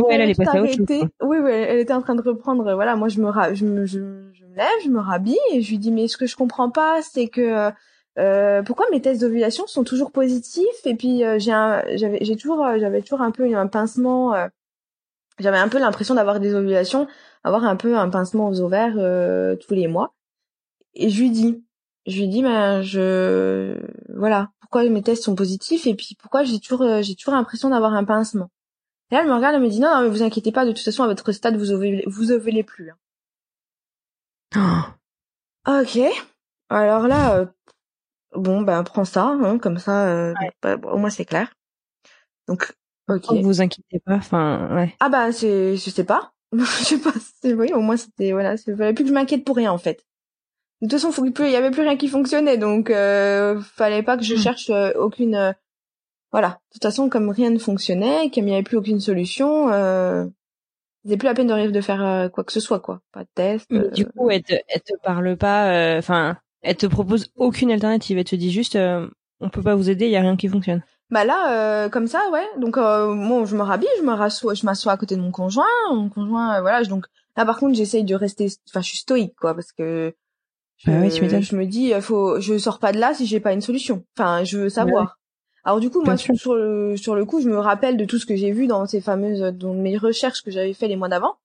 elle, 0.10 0.22
elle 0.22 0.30
est 0.30 0.36
passée 0.36 0.58
arrêté. 0.58 1.02
Oui, 1.22 1.38
oui, 1.42 1.52
elle 1.52 1.80
était 1.80 1.94
en 1.94 2.02
train 2.02 2.16
de 2.16 2.22
reprendre. 2.22 2.64
Voilà, 2.76 2.96
moi, 2.96 3.10
je 3.10 3.20
me, 3.20 3.30
je 3.54 3.66
me, 3.66 3.86
je, 3.86 4.00
je 4.32 4.46
me 4.46 4.56
lève, 4.56 4.68
je 4.86 4.90
me 4.90 5.00
rhabille 5.00 5.38
et 5.52 5.62
je 5.62 5.72
lui 5.72 5.80
dis 5.80 5.92
mais 5.92 6.08
ce 6.08 6.16
que 6.16 6.26
je 6.26 6.38
comprends 6.38 6.70
pas, 6.70 7.02
c'est 7.02 7.28
que 7.28 7.72
euh, 8.20 8.62
pourquoi 8.62 8.86
mes 8.92 9.02
tests 9.02 9.22
d'ovulation 9.22 9.66
sont 9.68 9.84
toujours 9.84 10.12
positifs? 10.12 10.86
Et 10.86 10.96
puis 10.96 11.24
euh, 11.24 11.40
j'ai 11.40 11.52
j'avais 11.98 12.20
j'ai 12.22 12.36
toujours 12.36 12.64
euh, 12.64 12.78
j'avais 12.80 13.02
toujours 13.02 13.22
un 13.22 13.32
peu 13.32 13.56
un 13.56 13.68
pincement 13.68 14.34
j'avais 15.40 15.58
un 15.58 15.68
peu 15.68 15.80
l'impression 15.80 16.14
d'avoir 16.14 16.40
des 16.40 16.54
ovulations 16.54 17.08
avoir 17.44 17.64
un 17.64 17.76
peu 17.76 17.98
un 17.98 18.10
pincement 18.10 18.48
aux 18.50 18.62
ovaires 18.62 18.96
tous 19.60 19.74
les 19.74 19.88
mois. 19.88 20.14
Et 20.94 21.10
je 21.10 21.22
lui 21.22 21.32
dis 21.32 21.64
je 22.06 22.20
lui 22.20 22.28
dis 22.28 22.44
ben 22.44 22.82
je 22.84 23.78
voilà 24.16 24.52
pourquoi 24.60 24.88
mes 24.90 25.02
tests 25.02 25.24
sont 25.24 25.36
positifs? 25.36 25.88
Et 25.88 25.96
puis 25.96 26.16
pourquoi 26.20 26.44
j'ai 26.44 26.60
toujours 26.60 26.86
j'ai 27.02 27.16
toujours 27.16 27.34
l'impression 27.34 27.70
d'avoir 27.70 27.94
un 27.94 28.04
pincement? 28.04 28.52
Et 29.12 29.16
là 29.16 29.22
elle 29.22 29.28
me 29.28 29.34
regarde 29.34 29.56
elle 29.56 29.62
me 29.62 29.70
dit 29.70 29.80
non, 29.80 29.90
non 29.90 30.02
mais 30.04 30.10
vous 30.10 30.24
inquiétez 30.24 30.52
pas 30.52 30.66
de 30.66 30.72
toute 30.72 30.84
façon 30.86 31.04
à 31.04 31.08
votre 31.08 31.32
stade 31.32 31.58
vous 31.58 31.72
ovulez 31.72 32.04
vous 32.08 32.32
ovulez 32.32 32.64
plus 32.64 32.92
hein. 34.56 34.96
ok. 35.68 36.00
Alors 36.70 37.08
là 37.08 37.48
bon 38.36 38.62
ben 38.62 38.84
prends 38.84 39.06
ça 39.06 39.26
hein, 39.26 39.58
comme 39.58 39.78
ça 39.78 40.08
euh, 40.08 40.34
bah, 40.62 40.78
au 40.84 40.98
moins 40.98 41.10
c'est 41.10 41.26
clair. 41.26 41.54
Donc 42.48 42.74
ok. 43.08 43.32
Ne 43.32 43.44
vous 43.44 43.62
inquiétez 43.62 44.00
pas 44.06 44.16
enfin 44.16 44.76
ouais. 44.76 44.96
Ah 45.00 45.10
bah 45.10 45.32
c'est 45.32 45.76
je 45.76 45.90
sais 45.90 46.04
pas. 46.04 46.32
Je 46.54 46.84
sais 46.84 47.00
pas 47.00 47.14
c'est 47.42 47.54
oui 47.54 47.74
au 47.74 47.82
moins 47.82 47.98
c'était 47.98 48.32
voilà 48.32 48.56
il 48.68 48.76
fallait 48.76 48.94
plus 48.94 49.04
que 49.06 49.10
je 49.10 49.14
m'inquiète 49.14 49.44
pour 49.44 49.56
rien 49.56 49.72
en 49.72 49.80
fait. 49.80 50.06
De 50.82 50.88
toute 50.88 51.00
façon 51.00 51.12
faut 51.12 51.26
il 51.26 51.52
y 51.52 51.56
avait 51.56 51.72
plus 51.72 51.82
rien 51.82 51.98
qui 51.98 52.08
fonctionnait 52.08 52.58
donc 52.58 52.92
euh, 52.92 53.60
fallait 53.62 54.04
pas 54.04 54.18
que 54.18 54.24
je 54.24 54.36
mmh. 54.36 54.38
cherche 54.38 54.70
euh, 54.70 54.92
aucune 54.96 55.36
euh, 55.36 55.52
voilà. 56.32 56.50
De 56.50 56.74
toute 56.74 56.84
façon 56.84 57.10
comme 57.10 57.30
rien 57.30 57.50
ne 57.50 57.58
fonctionnait 57.58 58.30
qu'il 58.30 58.46
n'y 58.46 58.54
avait 58.54 58.64
plus 58.64 58.78
aucune 58.78 59.00
solution 59.00 59.72
euh, 59.72 60.26
c'était 61.04 61.18
plus 61.18 61.26
la 61.26 61.34
peine 61.34 61.48
de 61.48 61.72
de 61.72 61.82
faire 61.82 62.30
quoi 62.32 62.44
que 62.44 62.52
ce 62.52 62.60
soit 62.60 62.80
quoi. 62.80 63.02
Pas 63.12 63.24
de 63.24 63.30
test 63.34 63.74
du 63.74 64.06
coup 64.06 64.30
elle 64.30 64.44
te, 64.44 64.54
elle 64.54 64.82
te 64.82 64.94
parle 65.02 65.36
pas 65.38 65.98
enfin 65.98 66.38
elle 66.64 66.78
te 66.78 66.86
propose 66.86 67.32
aucune 67.36 67.72
alternative. 67.72 68.18
Elle 68.18 68.24
te 68.24 68.36
dit 68.36 68.52
juste, 68.52 68.76
euh, 68.76 69.08
on 69.40 69.50
peut 69.50 69.62
pas 69.62 69.76
vous 69.76 69.90
aider, 69.90 70.06
il 70.06 70.12
y 70.12 70.16
a 70.16 70.22
rien 70.22 70.36
qui 70.36 70.48
fonctionne. 70.48 70.82
Bah 71.12 71.26
là, 71.26 71.52
euh, 71.86 71.90
comme 71.90 72.08
ça, 72.08 72.22
ouais. 72.32 72.48
Donc, 72.58 72.78
euh, 72.78 73.14
bon, 73.14 73.46
je 73.46 73.56
me 73.56 73.62
rhabille, 73.62 73.90
je 74.00 74.04
me 74.04 74.14
rassois, 74.14 74.56
je 74.56 74.66
m'assois 74.66 74.94
à 74.94 74.98
côté 74.98 75.16
de 75.16 75.22
mon 75.22 75.32
conjoint. 75.32 75.68
Mon 75.92 76.10
conjoint, 76.10 76.60
voilà. 76.62 76.84
Donc 76.86 77.06
là, 77.38 77.46
par 77.46 77.60
contre, 77.60 77.76
j'essaye 77.76 78.04
de 78.04 78.16
rester, 78.16 78.48
enfin, 78.70 78.82
je 78.82 78.88
suis 78.88 78.98
stoïque, 78.98 79.36
quoi, 79.36 79.54
parce 79.54 79.72
que 79.72 80.16
je, 80.78 80.90
bah 80.90 81.08
je 81.10 81.56
me 81.56 81.66
dis, 81.66 81.94
faut, 82.02 82.40
je 82.40 82.58
sors 82.58 82.80
pas 82.80 82.92
de 82.92 83.00
là 83.00 83.14
si 83.14 83.28
j'ai 83.28 83.40
pas 83.40 83.54
une 83.54 83.62
solution. 83.62 84.04
Enfin, 84.18 84.44
je 84.44 84.58
veux 84.58 84.70
savoir. 84.70 85.20
Alors 85.66 85.80
du 85.80 85.90
coup, 85.90 86.02
moi, 86.02 86.18
sur, 86.18 86.56
le 86.56 86.98
sur 86.98 87.16
le 87.16 87.24
coup, 87.26 87.40
je 87.40 87.48
me 87.48 87.58
rappelle 87.58 87.96
de 87.96 88.04
tout 88.04 88.18
ce 88.18 88.26
que 88.26 88.36
j'ai 88.36 88.52
vu 88.52 88.68
dans 88.68 88.86
ces 88.86 89.00
fameuses, 89.00 89.54
dans 89.54 89.74
mes 89.74 89.98
recherches 89.98 90.42
que 90.42 90.52
j'avais 90.52 90.74
fait 90.74 90.88
les 90.88 90.98
mois 90.98 91.08
d'avant. 91.08 91.36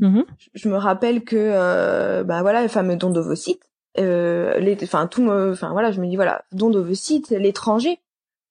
Mm-hmm. 0.00 0.24
Je, 0.54 0.68
me 0.68 0.76
rappelle 0.76 1.22
que, 1.22 2.22
bah 2.22 2.42
voilà, 2.42 2.62
le 2.62 2.68
fameux 2.68 2.96
don 2.96 3.10
d'ovocytes 3.10 3.62
euh, 3.62 3.73
les, 3.96 4.76
enfin 4.82 5.06
tout 5.06 5.22
me, 5.22 5.52
enfin 5.52 5.70
voilà, 5.72 5.92
je 5.92 6.00
me 6.00 6.06
dis 6.06 6.16
voilà, 6.16 6.44
don 6.52 6.70
d'ovocytes, 6.70 7.30
l'étranger, 7.30 8.00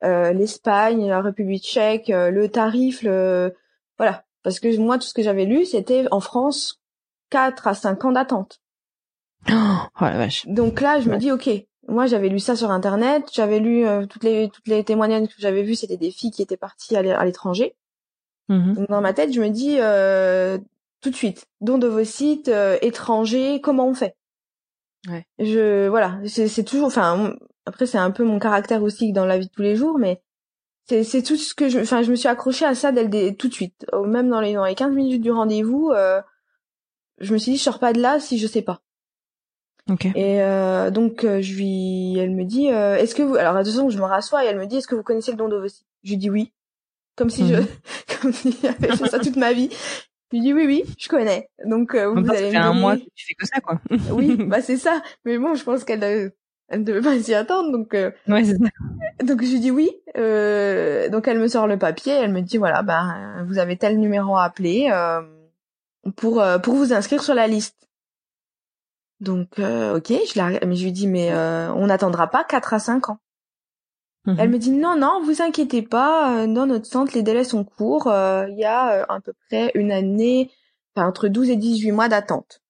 euh, 0.03 0.33
l'Espagne, 0.33 1.07
la 1.07 1.21
République 1.21 1.63
tchèque, 1.63 2.09
euh, 2.09 2.29
le 2.29 2.49
tarif, 2.49 3.03
le, 3.03 3.55
voilà, 3.97 4.25
parce 4.43 4.59
que 4.59 4.77
moi 4.77 4.97
tout 4.97 5.07
ce 5.07 5.13
que 5.13 5.23
j'avais 5.23 5.45
lu, 5.45 5.65
c'était 5.65 6.05
en 6.11 6.19
France 6.19 6.81
4 7.29 7.67
à 7.67 7.73
5 7.73 8.03
ans 8.05 8.11
d'attente. 8.11 8.59
Oh, 9.49 9.85
la 10.01 10.17
vache. 10.17 10.45
Donc 10.47 10.81
là, 10.81 10.99
je 10.99 11.09
me 11.09 11.17
dis 11.17 11.31
ok, 11.31 11.49
moi 11.87 12.05
j'avais 12.05 12.29
lu 12.29 12.39
ça 12.39 12.55
sur 12.55 12.71
internet, 12.71 13.29
j'avais 13.33 13.59
lu 13.59 13.85
euh, 13.85 14.05
toutes 14.05 14.23
les 14.23 14.49
toutes 14.49 14.67
les 14.67 14.83
témoignages 14.83 15.27
que 15.27 15.33
j'avais 15.37 15.63
vus, 15.63 15.75
c'était 15.75 15.97
des 15.97 16.11
filles 16.11 16.31
qui 16.31 16.41
étaient 16.41 16.57
parties 16.57 16.95
à 16.95 17.25
l'étranger. 17.25 17.75
Donc 18.49 18.87
dans 18.89 19.01
ma 19.01 19.13
tête, 19.13 19.33
je 19.33 19.41
me 19.41 19.49
dis 19.49 19.77
euh, 19.79 20.59
tout 21.01 21.09
de 21.09 21.15
suite, 21.15 21.47
don 21.61 21.77
d'ovocytes, 21.77 22.51
étranger, 22.81 23.61
comment 23.61 23.87
on 23.87 23.93
fait? 23.93 24.15
Ouais. 25.09 25.25
Je 25.39 25.87
voilà, 25.87 26.19
c'est 26.25 26.63
toujours 26.63 26.87
enfin 26.87 27.35
après 27.65 27.85
c'est 27.85 27.97
un 27.97 28.11
peu 28.11 28.23
mon 28.23 28.39
caractère 28.39 28.83
aussi 28.83 29.11
dans 29.11 29.25
la 29.25 29.37
vie 29.37 29.47
de 29.47 29.51
tous 29.51 29.61
les 29.61 29.75
jours 29.75 29.99
mais 29.99 30.21
c'est 30.85 31.23
tout 31.23 31.37
ce 31.37 31.53
que 31.53 31.69
je 31.69 31.79
enfin 31.79 32.03
je 32.03 32.11
me 32.11 32.15
suis 32.15 32.27
accrochée 32.27 32.65
à 32.65 32.75
ça 32.75 32.91
dès 32.91 33.03
le 33.03 33.35
tout 33.35 33.47
de 33.47 33.53
suite. 33.53 33.85
Même 34.05 34.29
dans 34.29 34.41
les 34.41 34.53
dans 34.53 34.65
les 34.65 34.75
15 34.75 34.93
minutes 34.93 35.21
du 35.21 35.31
rendez-vous 35.31 35.91
euh, 35.91 36.21
je 37.19 37.33
me 37.33 37.37
suis 37.37 37.53
dit 37.53 37.57
je 37.57 37.63
sors 37.63 37.79
pas 37.79 37.93
de 37.93 38.01
là 38.01 38.19
si 38.19 38.37
je 38.37 38.47
sais 38.47 38.61
pas. 38.61 38.81
Okay. 39.91 40.13
Et 40.15 40.41
euh, 40.41 40.91
donc 40.91 41.25
euh, 41.25 41.41
je 41.41 41.53
lui 41.55 42.17
elle 42.17 42.31
me 42.31 42.45
dit 42.45 42.71
euh, 42.71 42.95
est-ce 42.95 43.15
que 43.15 43.21
vous 43.21 43.35
alors 43.35 43.57
à 43.57 43.63
deux 43.63 43.71
secondes 43.71 43.91
je 43.91 43.97
me 43.97 44.03
rassois 44.03 44.45
et 44.45 44.47
elle 44.47 44.57
me 44.57 44.65
dit 44.65 44.77
est-ce 44.77 44.87
que 44.87 44.95
vous 44.95 45.03
connaissez 45.03 45.31
le 45.31 45.37
don 45.37 45.49
d'ovocytes 45.49 45.85
Je 46.03 46.11
lui 46.11 46.17
dis 46.17 46.29
oui. 46.29 46.53
Comme 47.15 47.29
si 47.29 47.47
je 47.47 47.55
mhm. 47.55 47.67
comme 48.21 48.33
si 48.33 48.55
j'avais 48.61 48.95
fait 48.95 49.09
ça 49.09 49.19
toute 49.19 49.35
ma 49.35 49.51
vie. 49.51 49.69
Je 50.33 50.39
dis 50.39 50.53
oui, 50.53 50.65
oui, 50.65 50.83
je 50.97 51.07
connais. 51.07 51.49
Donc 51.63 51.93
euh, 51.93 52.07
vous 52.07 52.29
allez 52.29 52.51
me 52.51 52.57
un 52.57 52.73
mois 52.73 52.97
que 52.97 53.03
tu 53.15 53.25
fais 53.27 53.35
que 53.35 53.45
ça, 53.45 53.61
quoi. 53.61 53.79
oui, 54.11 54.35
bah 54.35 54.61
c'est 54.61 54.77
ça. 54.77 55.01
Mais 55.25 55.37
bon, 55.37 55.53
je 55.53 55.63
pense 55.63 55.83
qu'elle 55.83 56.03
euh, 56.03 56.29
elle 56.69 56.79
ne 56.79 56.85
devait 56.85 57.01
pas 57.01 57.19
s'y 57.19 57.35
attendre, 57.35 57.71
donc. 57.71 57.93
Euh... 57.93 58.09
Ouais, 58.27 58.43
c'est 58.43 58.57
ça. 58.57 59.23
Donc 59.23 59.43
je 59.43 59.51
lui 59.51 59.59
dis 59.59 59.69
oui. 59.69 59.91
Euh... 60.17 61.07
Donc 61.09 61.27
elle 61.27 61.39
me 61.39 61.47
sort 61.47 61.67
le 61.67 61.77
papier, 61.77 62.13
elle 62.13 62.31
me 62.31 62.41
dit 62.41 62.57
voilà, 62.57 62.81
bah 62.81 63.43
vous 63.45 63.59
avez 63.59 63.77
tel 63.77 63.99
numéro 63.99 64.35
à 64.35 64.45
appeler. 64.45 64.89
Euh... 64.91 65.21
pour 66.15 66.41
euh, 66.41 66.57
pour 66.57 66.73
vous 66.73 66.93
inscrire 66.93 67.21
sur 67.21 67.35
la 67.35 67.47
liste. 67.47 67.77
Donc 69.19 69.59
euh, 69.59 69.97
ok, 69.97 70.07
je 70.09 70.37
la, 70.37 70.65
mais 70.65 70.75
je 70.75 70.83
lui 70.83 70.91
dis 70.91 71.07
mais 71.07 71.31
euh, 71.31 71.71
on 71.73 71.87
n'attendra 71.87 72.27
pas 72.27 72.43
4 72.43 72.73
à 72.73 72.79
5 72.79 73.09
ans. 73.09 73.19
Mhm. 74.25 74.35
Elle 74.39 74.49
me 74.49 74.57
dit 74.57 74.71
non 74.71 74.95
non, 74.95 75.21
vous 75.23 75.41
inquiétez 75.41 75.81
pas, 75.81 76.47
dans 76.47 76.65
notre 76.65 76.85
centre 76.85 77.13
les 77.13 77.23
délais 77.23 77.43
sont 77.43 77.63
courts, 77.63 78.07
il 78.07 78.55
y 78.57 78.65
a 78.65 79.03
à 79.03 79.19
peu 79.19 79.33
près 79.47 79.71
une 79.75 79.91
année, 79.91 80.49
enfin 80.95 81.07
entre 81.07 81.27
12 81.27 81.49
et 81.49 81.55
18 81.57 81.91
mois 81.91 82.07
d'attente. 82.07 82.63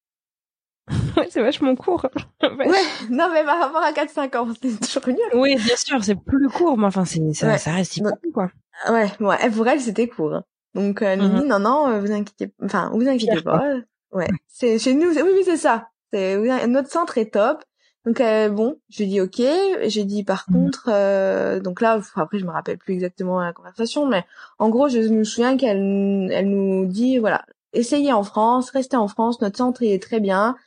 ouais, 1.18 1.28
c'est 1.30 1.42
vachement 1.42 1.76
court. 1.76 2.06
ouais, 2.42 2.82
non 3.10 3.30
mais 3.32 3.44
par 3.44 3.60
rapport 3.60 3.82
à 3.82 3.92
4-5 3.92 4.38
ans, 4.38 4.48
c'est 4.62 4.80
toujours 4.80 5.08
nul. 5.08 5.18
Oui, 5.34 5.56
bien 5.56 5.76
sûr, 5.76 6.04
c'est 6.04 6.16
plus 6.16 6.50
court, 6.50 6.78
mais 6.78 6.86
enfin, 6.86 7.06
c'est, 7.06 7.22
ça, 7.34 7.58
ça 7.58 7.72
reste 7.72 7.98
hyper 7.98 8.14
quoi. 8.34 8.50
Ouais, 8.90 9.10
ouais, 9.20 9.50
pour 9.52 9.68
elle, 9.68 9.80
c'était 9.80 10.08
court. 10.08 10.34
Hein. 10.34 10.44
Donc, 10.74 11.02
elle 11.02 11.22
me 11.22 11.42
dit, 11.42 11.48
non, 11.48 11.60
non, 11.60 12.00
vous 12.00 12.12
inquiétez, 12.12 12.52
enfin, 12.64 12.90
vous 12.94 13.08
inquiétez 13.08 13.42
pas. 13.42 13.76
Ouais, 14.12 14.28
c'est 14.48 14.80
chez 14.80 14.94
nous, 14.94 15.10
oui, 15.10 15.22
oui, 15.22 15.42
c'est 15.46 15.58
ça. 15.58 15.90
C'est, 16.12 16.38
notre 16.68 16.90
centre 16.90 17.18
est 17.18 17.34
top. 17.34 17.64
Donc, 18.06 18.20
euh, 18.20 18.50
bon, 18.50 18.78
je 18.90 19.04
dis 19.06 19.22
ok. 19.22 19.42
J'ai 19.84 20.04
dit, 20.04 20.24
par 20.24 20.46
contre, 20.46 20.90
euh, 20.92 21.60
donc 21.60 21.80
là, 21.80 22.02
après, 22.16 22.38
je 22.38 22.46
me 22.46 22.52
rappelle 22.52 22.78
plus 22.78 22.94
exactement 22.94 23.40
la 23.40 23.54
conversation, 23.54 24.08
mais 24.08 24.26
en 24.60 24.70
gros, 24.70 24.90
je 24.90 25.00
me 25.00 25.24
souviens 25.24 25.56
qu'elle, 25.56 26.30
elle 26.32 26.50
nous 26.50 26.86
dit, 26.86 27.18
voilà, 27.18 27.46
essayez 27.72 28.12
en 28.12 28.24
France, 28.24 28.72
restez 28.72 28.98
en 28.98 29.08
France, 29.08 29.40
notre 29.42 29.58
centre 29.58 29.84
est 29.84 30.02
très 30.02 30.20
bien. 30.20 30.58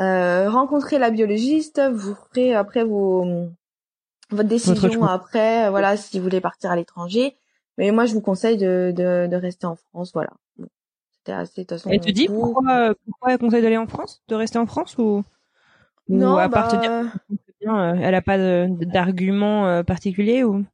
Euh, 0.00 0.50
rencontrez 0.50 0.98
la 0.98 1.10
biologiste, 1.10 1.80
vous 1.92 2.14
ferez 2.14 2.54
après 2.54 2.84
vos 2.84 3.48
votre 4.30 4.48
décision 4.48 5.04
après, 5.04 5.70
voilà, 5.70 5.96
si 5.96 6.18
vous 6.18 6.24
voulez 6.24 6.40
partir 6.40 6.70
à 6.70 6.76
l'étranger. 6.76 7.36
Mais 7.78 7.90
moi, 7.92 8.04
je 8.04 8.14
vous 8.14 8.20
conseille 8.20 8.56
de, 8.56 8.92
de, 8.94 9.26
de 9.26 9.36
rester 9.36 9.66
en 9.66 9.76
France, 9.76 10.12
voilà. 10.12 10.30
C'était 11.12 11.32
assez, 11.32 11.62
de 11.62 11.66
toute 11.66 11.78
façon. 11.78 11.90
Elle 11.90 12.00
te 12.00 12.10
dit 12.10 12.26
pourquoi, 12.26 12.94
pourquoi 13.06 13.32
elle 13.32 13.38
conseille 13.38 13.62
d'aller 13.62 13.78
en 13.78 13.86
France, 13.86 14.22
de 14.28 14.34
rester 14.34 14.58
en 14.58 14.66
France 14.66 14.98
ou, 14.98 15.24
non, 16.08 16.34
ou 16.34 16.38
à 16.38 16.48
part 16.48 16.70
bah... 16.70 17.94
elle 17.98 18.14
a 18.14 18.22
pas 18.22 18.38
d'argument 18.38 19.66
euh, 19.66 19.82
particulier 19.82 20.44
ou? 20.44 20.64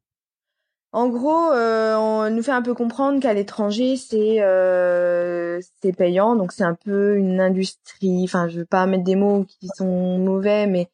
En 0.92 1.08
gros, 1.08 1.52
euh, 1.52 1.94
on 1.96 2.30
nous 2.30 2.42
fait 2.42 2.50
un 2.50 2.62
peu 2.62 2.74
comprendre 2.74 3.20
qu'à 3.20 3.32
l'étranger, 3.32 3.96
c'est 3.96 4.42
euh, 4.42 5.60
c'est 5.80 5.92
payant, 5.96 6.34
donc 6.34 6.50
c'est 6.50 6.64
un 6.64 6.74
peu 6.74 7.16
une 7.16 7.40
industrie. 7.40 8.24
Enfin, 8.24 8.48
je 8.48 8.58
veux 8.58 8.64
pas 8.64 8.86
mettre 8.86 9.04
des 9.04 9.14
mots 9.14 9.44
qui 9.44 9.68
sont 9.76 10.18
mauvais, 10.18 10.66
mais 10.66 10.88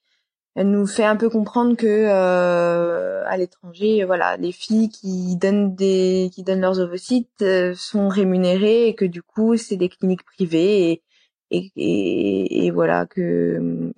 elle 0.54 0.70
nous 0.70 0.86
fait 0.86 1.04
un 1.04 1.16
peu 1.16 1.30
comprendre 1.30 1.76
que 1.76 1.86
euh, 1.86 3.24
à 3.26 3.36
l'étranger, 3.38 4.04
voilà, 4.04 4.36
les 4.36 4.52
filles 4.52 4.90
qui 4.90 5.36
donnent 5.36 5.74
des 5.74 6.30
qui 6.34 6.42
donnent 6.42 6.60
leurs 6.60 6.78
ovocytes 6.78 7.42
euh, 7.42 7.74
sont 7.74 8.08
rémunérées 8.08 8.88
et 8.88 8.94
que 8.94 9.06
du 9.06 9.22
coup, 9.22 9.56
c'est 9.56 9.76
des 9.76 9.88
cliniques 9.88 10.24
privées 10.24 10.90
et 10.90 11.02
et, 11.50 11.70
et, 11.76 12.66
et 12.66 12.70
voilà 12.70 13.06
que 13.06 13.92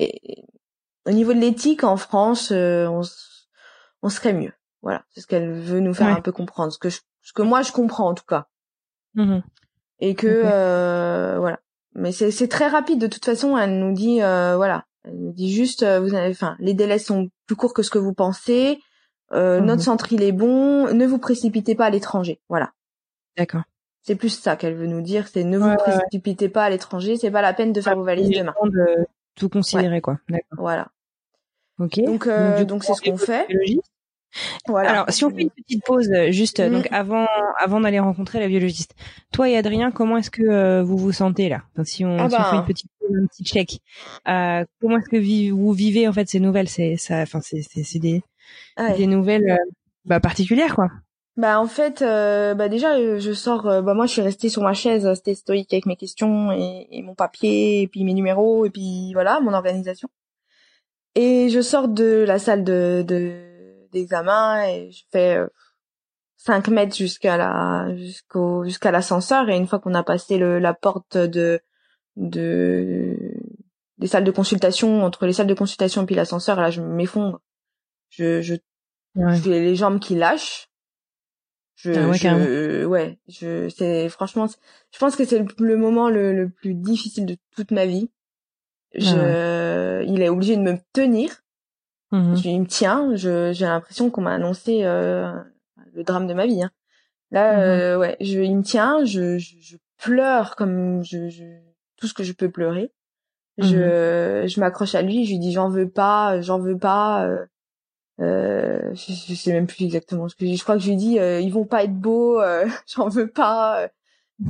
au 1.07 1.11
niveau 1.11 1.33
de 1.33 1.39
l'éthique 1.41 1.85
en 1.85 1.97
France, 1.97 2.53
euh, 2.53 2.87
on, 2.87 3.03
on 4.03 4.09
serait 4.09 4.35
mieux. 4.35 4.53
Voilà, 4.83 5.05
c'est 5.11 5.21
ce 5.21 5.27
qu'elle 5.27 5.53
veut 5.53 5.81
nous 5.81 5.95
faire 5.95 6.09
un 6.09 6.21
peu 6.21 6.33
comprendre, 6.33 6.73
ce 6.73 6.79
que 6.79 6.89
je, 6.89 7.01
ce 7.23 7.33
que 7.33 7.43
moi 7.43 7.63
je 7.63 7.73
comprends 7.73 8.09
en 8.09 8.15
tout 8.15 8.27
cas. 8.27 8.47
Mmh 9.15 9.41
et 10.01 10.15
que 10.15 10.29
euh, 10.29 11.39
voilà. 11.41 11.59
Mais 11.95 12.13
c'est 12.13 12.31
c'est 12.31 12.47
très 12.47 12.69
rapide 12.69 13.01
de 13.01 13.09
toute 13.09 13.25
façon. 13.25 13.59
Elle 13.59 13.81
nous 13.81 13.93
dit 13.93 14.23
euh, 14.23 14.55
voilà, 14.55 14.85
elle 15.03 15.19
nous 15.19 15.33
dit 15.33 15.53
juste 15.53 15.83
euh, 15.83 15.99
vous 15.99 16.15
avez, 16.15 16.31
enfin 16.31 16.55
les 16.61 16.75
délais 16.75 17.01
sont 17.01 17.29
plus 17.47 17.57
courts 17.57 17.75
que 17.75 17.83
ce 17.83 17.91
que 17.91 17.99
vous 17.99 18.15
pensez. 18.15 18.79
Euh, 19.33 19.61
Notre 19.61 19.81
mmh 19.81 19.85
centre 19.85 20.13
il 20.13 20.23
est 20.23 20.33
bon. 20.33 20.95
Ne 20.95 21.05
vous 21.05 21.19
précipitez 21.19 21.75
pas 21.75 21.87
à 21.87 21.91
l'étranger. 21.91 22.41
Voilà. 22.49 22.71
D'accord. 23.37 23.63
C'est 24.03 24.15
plus 24.15 24.31
ça 24.31 24.57
qu'elle 24.57 24.75
veut 24.75 24.87
nous 24.87 25.03
dire. 25.03 25.29
C'est 25.29 25.45
ne 25.45 25.59
vous 25.59 25.75
précipitez 25.77 26.49
pas 26.49 26.65
à 26.65 26.71
l'étranger. 26.71 27.17
C'est 27.17 27.31
pas 27.31 27.43
la 27.43 27.53
peine 27.53 27.73
de 27.73 27.81
faire 27.81 27.97
vos 27.97 28.05
valises 28.05 28.31
demain. 28.31 28.55
De 28.65 29.07
tout 29.35 29.49
considérer 29.49 30.01
quoi. 30.01 30.19
D'accord. 30.29 30.59
Voilà. 30.59 30.89
Ok. 31.79 32.01
Donc 32.05 32.29
donc 32.67 32.85
c'est 32.85 32.95
ce 32.95 33.03
qu'on 33.03 33.17
fait. 33.17 33.47
Voilà. 34.67 34.91
Alors, 34.91 35.05
si 35.09 35.25
on 35.25 35.31
fait 35.31 35.43
une 35.43 35.51
petite 35.51 35.85
pause, 35.85 36.11
euh, 36.11 36.31
juste 36.31 36.61
euh, 36.61 36.71
donc 36.71 36.91
mm. 36.91 36.95
avant 36.95 37.27
avant 37.59 37.81
d'aller 37.81 37.99
rencontrer 37.99 38.41
la 38.41 38.49
biologiste, 38.49 38.95
toi 39.33 39.49
et 39.49 39.57
Adrien, 39.57 39.91
comment 39.91 40.19
est-ce 40.19 40.31
que 40.31 40.43
euh, 40.43 40.83
vous 40.83 40.97
vous 40.97 41.13
sentez 41.13 41.49
là? 41.49 41.63
Si, 41.85 42.05
on, 42.05 42.19
ah 42.19 42.29
si 42.29 42.37
on, 42.37 42.45
fait 42.45 42.57
une 42.57 42.65
petite 42.65 42.91
un 43.11 43.27
petit 43.27 43.45
check, 43.45 43.81
euh, 44.29 44.65
comment 44.81 44.99
est-ce 44.99 45.09
que 45.09 45.51
vous 45.51 45.73
vivez 45.73 46.07
en 46.09 46.13
fait 46.13 46.29
ces 46.29 46.41
nouvelles? 46.41 46.69
C'est 46.69 46.97
ça, 46.97 47.23
enfin 47.23 47.41
c'est 47.41 47.63
c'est 47.63 47.99
des 47.99 48.23
des 48.97 49.07
nouvelles 49.07 49.59
bah, 50.05 50.21
particulières 50.21 50.75
quoi. 50.75 50.91
Bah 51.39 51.61
en 51.61 51.68
fait, 51.68 52.01
bah 52.01 52.68
déjà 52.68 53.18
je 53.18 53.32
sors. 53.32 53.62
bah 53.62 53.95
moi 53.95 54.07
je 54.07 54.12
suis 54.12 54.22
restée 54.22 54.49
sur 54.49 54.62
ma 54.62 54.74
chaise, 54.74 55.09
c'était 55.14 55.36
stoïque 55.36 55.72
avec 55.72 55.86
mes 55.86 55.97
questions 55.97 56.53
et, 56.53 56.89
et 56.91 57.03
mon 57.03 57.14
papier 57.14 57.82
et 57.82 57.89
puis 57.89 58.03
mes 58.05 58.12
numéros 58.12 58.66
et 58.66 58.70
puis 58.70 59.12
voilà 59.12 59.39
mon 59.41 59.55
organisation. 59.55 60.09
Et 61.14 61.49
je 61.49 61.61
sors 61.61 61.89
de 61.89 62.24
la 62.26 62.39
salle 62.39 62.64
de, 62.64 63.05
de 63.07 63.89
d'examen 63.93 64.64
et 64.68 64.91
je 64.91 65.05
fais 65.11 65.39
5 66.39 66.68
euh, 66.68 66.72
mètres 66.72 66.97
jusqu'à 66.97 67.36
la 67.36 67.95
jusqu'au 67.97 68.64
jusqu'à 68.64 68.91
l'ascenseur 68.91 69.49
et 69.49 69.57
une 69.57 69.66
fois 69.66 69.78
qu'on 69.78 69.95
a 69.95 70.03
passé 70.03 70.39
le, 70.39 70.59
la 70.59 70.74
porte 70.74 71.16
de 71.16 71.61
de 72.16 73.16
des 73.99 74.07
salles 74.07 74.24
de 74.24 74.30
consultation 74.30 75.05
entre 75.05 75.26
les 75.26 75.32
salles 75.32 75.47
de 75.47 75.55
consultation 75.55 76.03
et 76.03 76.07
puis 76.07 76.14
l'ascenseur 76.14 76.61
là 76.61 76.70
je 76.70 76.82
m'effondre 76.82 77.41
je 78.11 78.41
je 78.43 78.55
j'ai 79.16 79.61
les 79.61 79.76
jambes 79.76 80.01
qui 80.01 80.14
lâchent 80.14 80.68
je, 81.81 81.93
ah 81.93 82.09
ouais, 82.09 82.18
je 82.18 82.85
ouais 82.85 83.18
je 83.29 83.68
c'est 83.68 84.09
franchement 84.09 84.47
je 84.91 84.99
pense 84.99 85.16
que 85.16 85.24
c'est 85.24 85.45
le, 85.59 85.76
moment 85.76 86.11
le, 86.11 86.33
le, 86.33 86.49
plus 86.49 86.74
difficile 86.74 87.24
de 87.24 87.37
toute 87.55 87.70
ma 87.70 87.87
vie 87.87 88.11
ah 88.95 88.99
je 88.99 90.05
il 90.07 90.20
est 90.22 90.29
obligé 90.29 90.57
de 90.57 90.62
me 90.62 90.76
tenir 90.93 91.43
Mmh 92.11 92.35
il 92.45 92.61
me 92.61 92.66
tient. 92.66 93.14
Je, 93.14 93.53
j'ai 93.53 93.66
l'impression 93.66 94.11
qu'on 94.11 94.22
m'a 94.22 94.33
annoncé 94.33 94.85
euh, 94.85 95.33
le 95.93 96.05
drame 96.05 96.26
de 96.26 96.35
ma 96.35 96.47
vie. 96.47 96.62
Hein. 96.62 96.70
Là, 97.31 97.57
mmh 97.57 97.61
euh, 97.61 97.99
ouais, 97.99 98.16
je, 98.20 98.41
il 98.41 98.57
me 98.57 98.62
tient. 98.62 99.05
Je, 99.05 99.39
je, 99.39 99.57
je 99.61 99.76
pleure 99.99 100.57
comme 100.57 101.03
je, 101.05 101.29
je, 101.29 101.45
tout 101.97 102.07
ce 102.07 102.14
que 102.14 102.24
je 102.24 102.33
peux 102.33 102.51
pleurer. 102.51 102.93
Mmh 103.59 103.64
je, 103.64 104.45
je 104.47 104.61
m'accroche 104.61 104.95
à 104.95 105.03
lui. 105.03 105.24
Je 105.24 105.33
lui 105.33 105.39
dis 105.39 105.53
j'en 105.53 105.68
veux 105.68 105.89
pas, 105.89 106.41
j'en 106.41 106.59
veux 106.59 106.79
pas. 106.79 107.26
Euh, 107.26 107.45
euh, 108.21 108.95
je, 108.95 109.12
je, 109.12 109.35
sais 109.35 109.53
même 109.53 109.66
plus 109.66 109.85
exactement 109.85 110.29
ce 110.29 110.35
que 110.35 110.45
je 110.45 110.51
dis. 110.51 110.57
Je 110.57 110.62
crois 110.62 110.77
que 110.77 110.83
je 110.83 110.89
lui 110.89 110.97
dis 110.97 111.19
euh, 111.19 111.41
ils 111.41 111.53
vont 111.53 111.64
pas 111.64 111.85
être 111.85 111.95
beaux. 111.95 112.41
Euh, 112.41 112.66
j'en 112.87 113.09
veux 113.09 113.31
pas. 113.31 113.89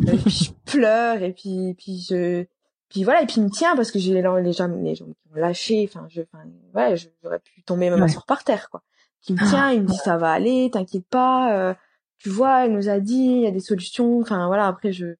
et 0.07 0.17
puis 0.17 0.31
je 0.31 0.51
pleure 0.71 1.23
et 1.23 1.33
puis 1.33 1.75
puis 1.75 2.05
je 2.09 2.45
puis 2.89 3.05
voilà 3.05 3.23
et 3.23 3.27
puis 3.27 3.37
il 3.39 3.45
me 3.45 3.51
tient 3.51 3.77
parce 3.77 3.91
que 3.91 3.99
j'ai 3.99 4.15
les, 4.15 4.23
les 4.23 4.53
jambes 4.53 4.83
les 4.83 4.95
jambes 4.95 5.13
qui 5.13 5.29
ont 5.33 5.41
lâché 5.41 5.89
enfin 5.89 6.07
je 6.09 6.23
enfin 6.23 6.45
ouais 6.75 6.97
j'aurais 7.23 7.39
pu 7.39 7.63
tomber 7.63 7.91
même 7.91 8.03
ouais. 8.03 8.15
par 8.27 8.45
terre 8.45 8.71
quoi 8.71 8.83
qui 9.21 9.35
me 9.35 9.39
tient 9.39 9.71
il 9.71 9.83
me 9.83 9.87
dit 9.87 9.97
ça 9.97 10.17
va 10.17 10.31
aller 10.33 10.71
t'inquiète 10.71 11.07
pas 11.09 11.55
euh, 11.55 11.75
tu 12.19 12.31
vois 12.31 12.65
elle 12.65 12.73
nous 12.73 12.89
a 12.89 12.99
dit 12.99 13.15
il 13.15 13.41
y 13.43 13.47
a 13.47 13.51
des 13.51 13.61
solutions 13.61 14.21
enfin 14.21 14.47
voilà 14.47 14.67
après 14.67 14.93
je 14.93 15.17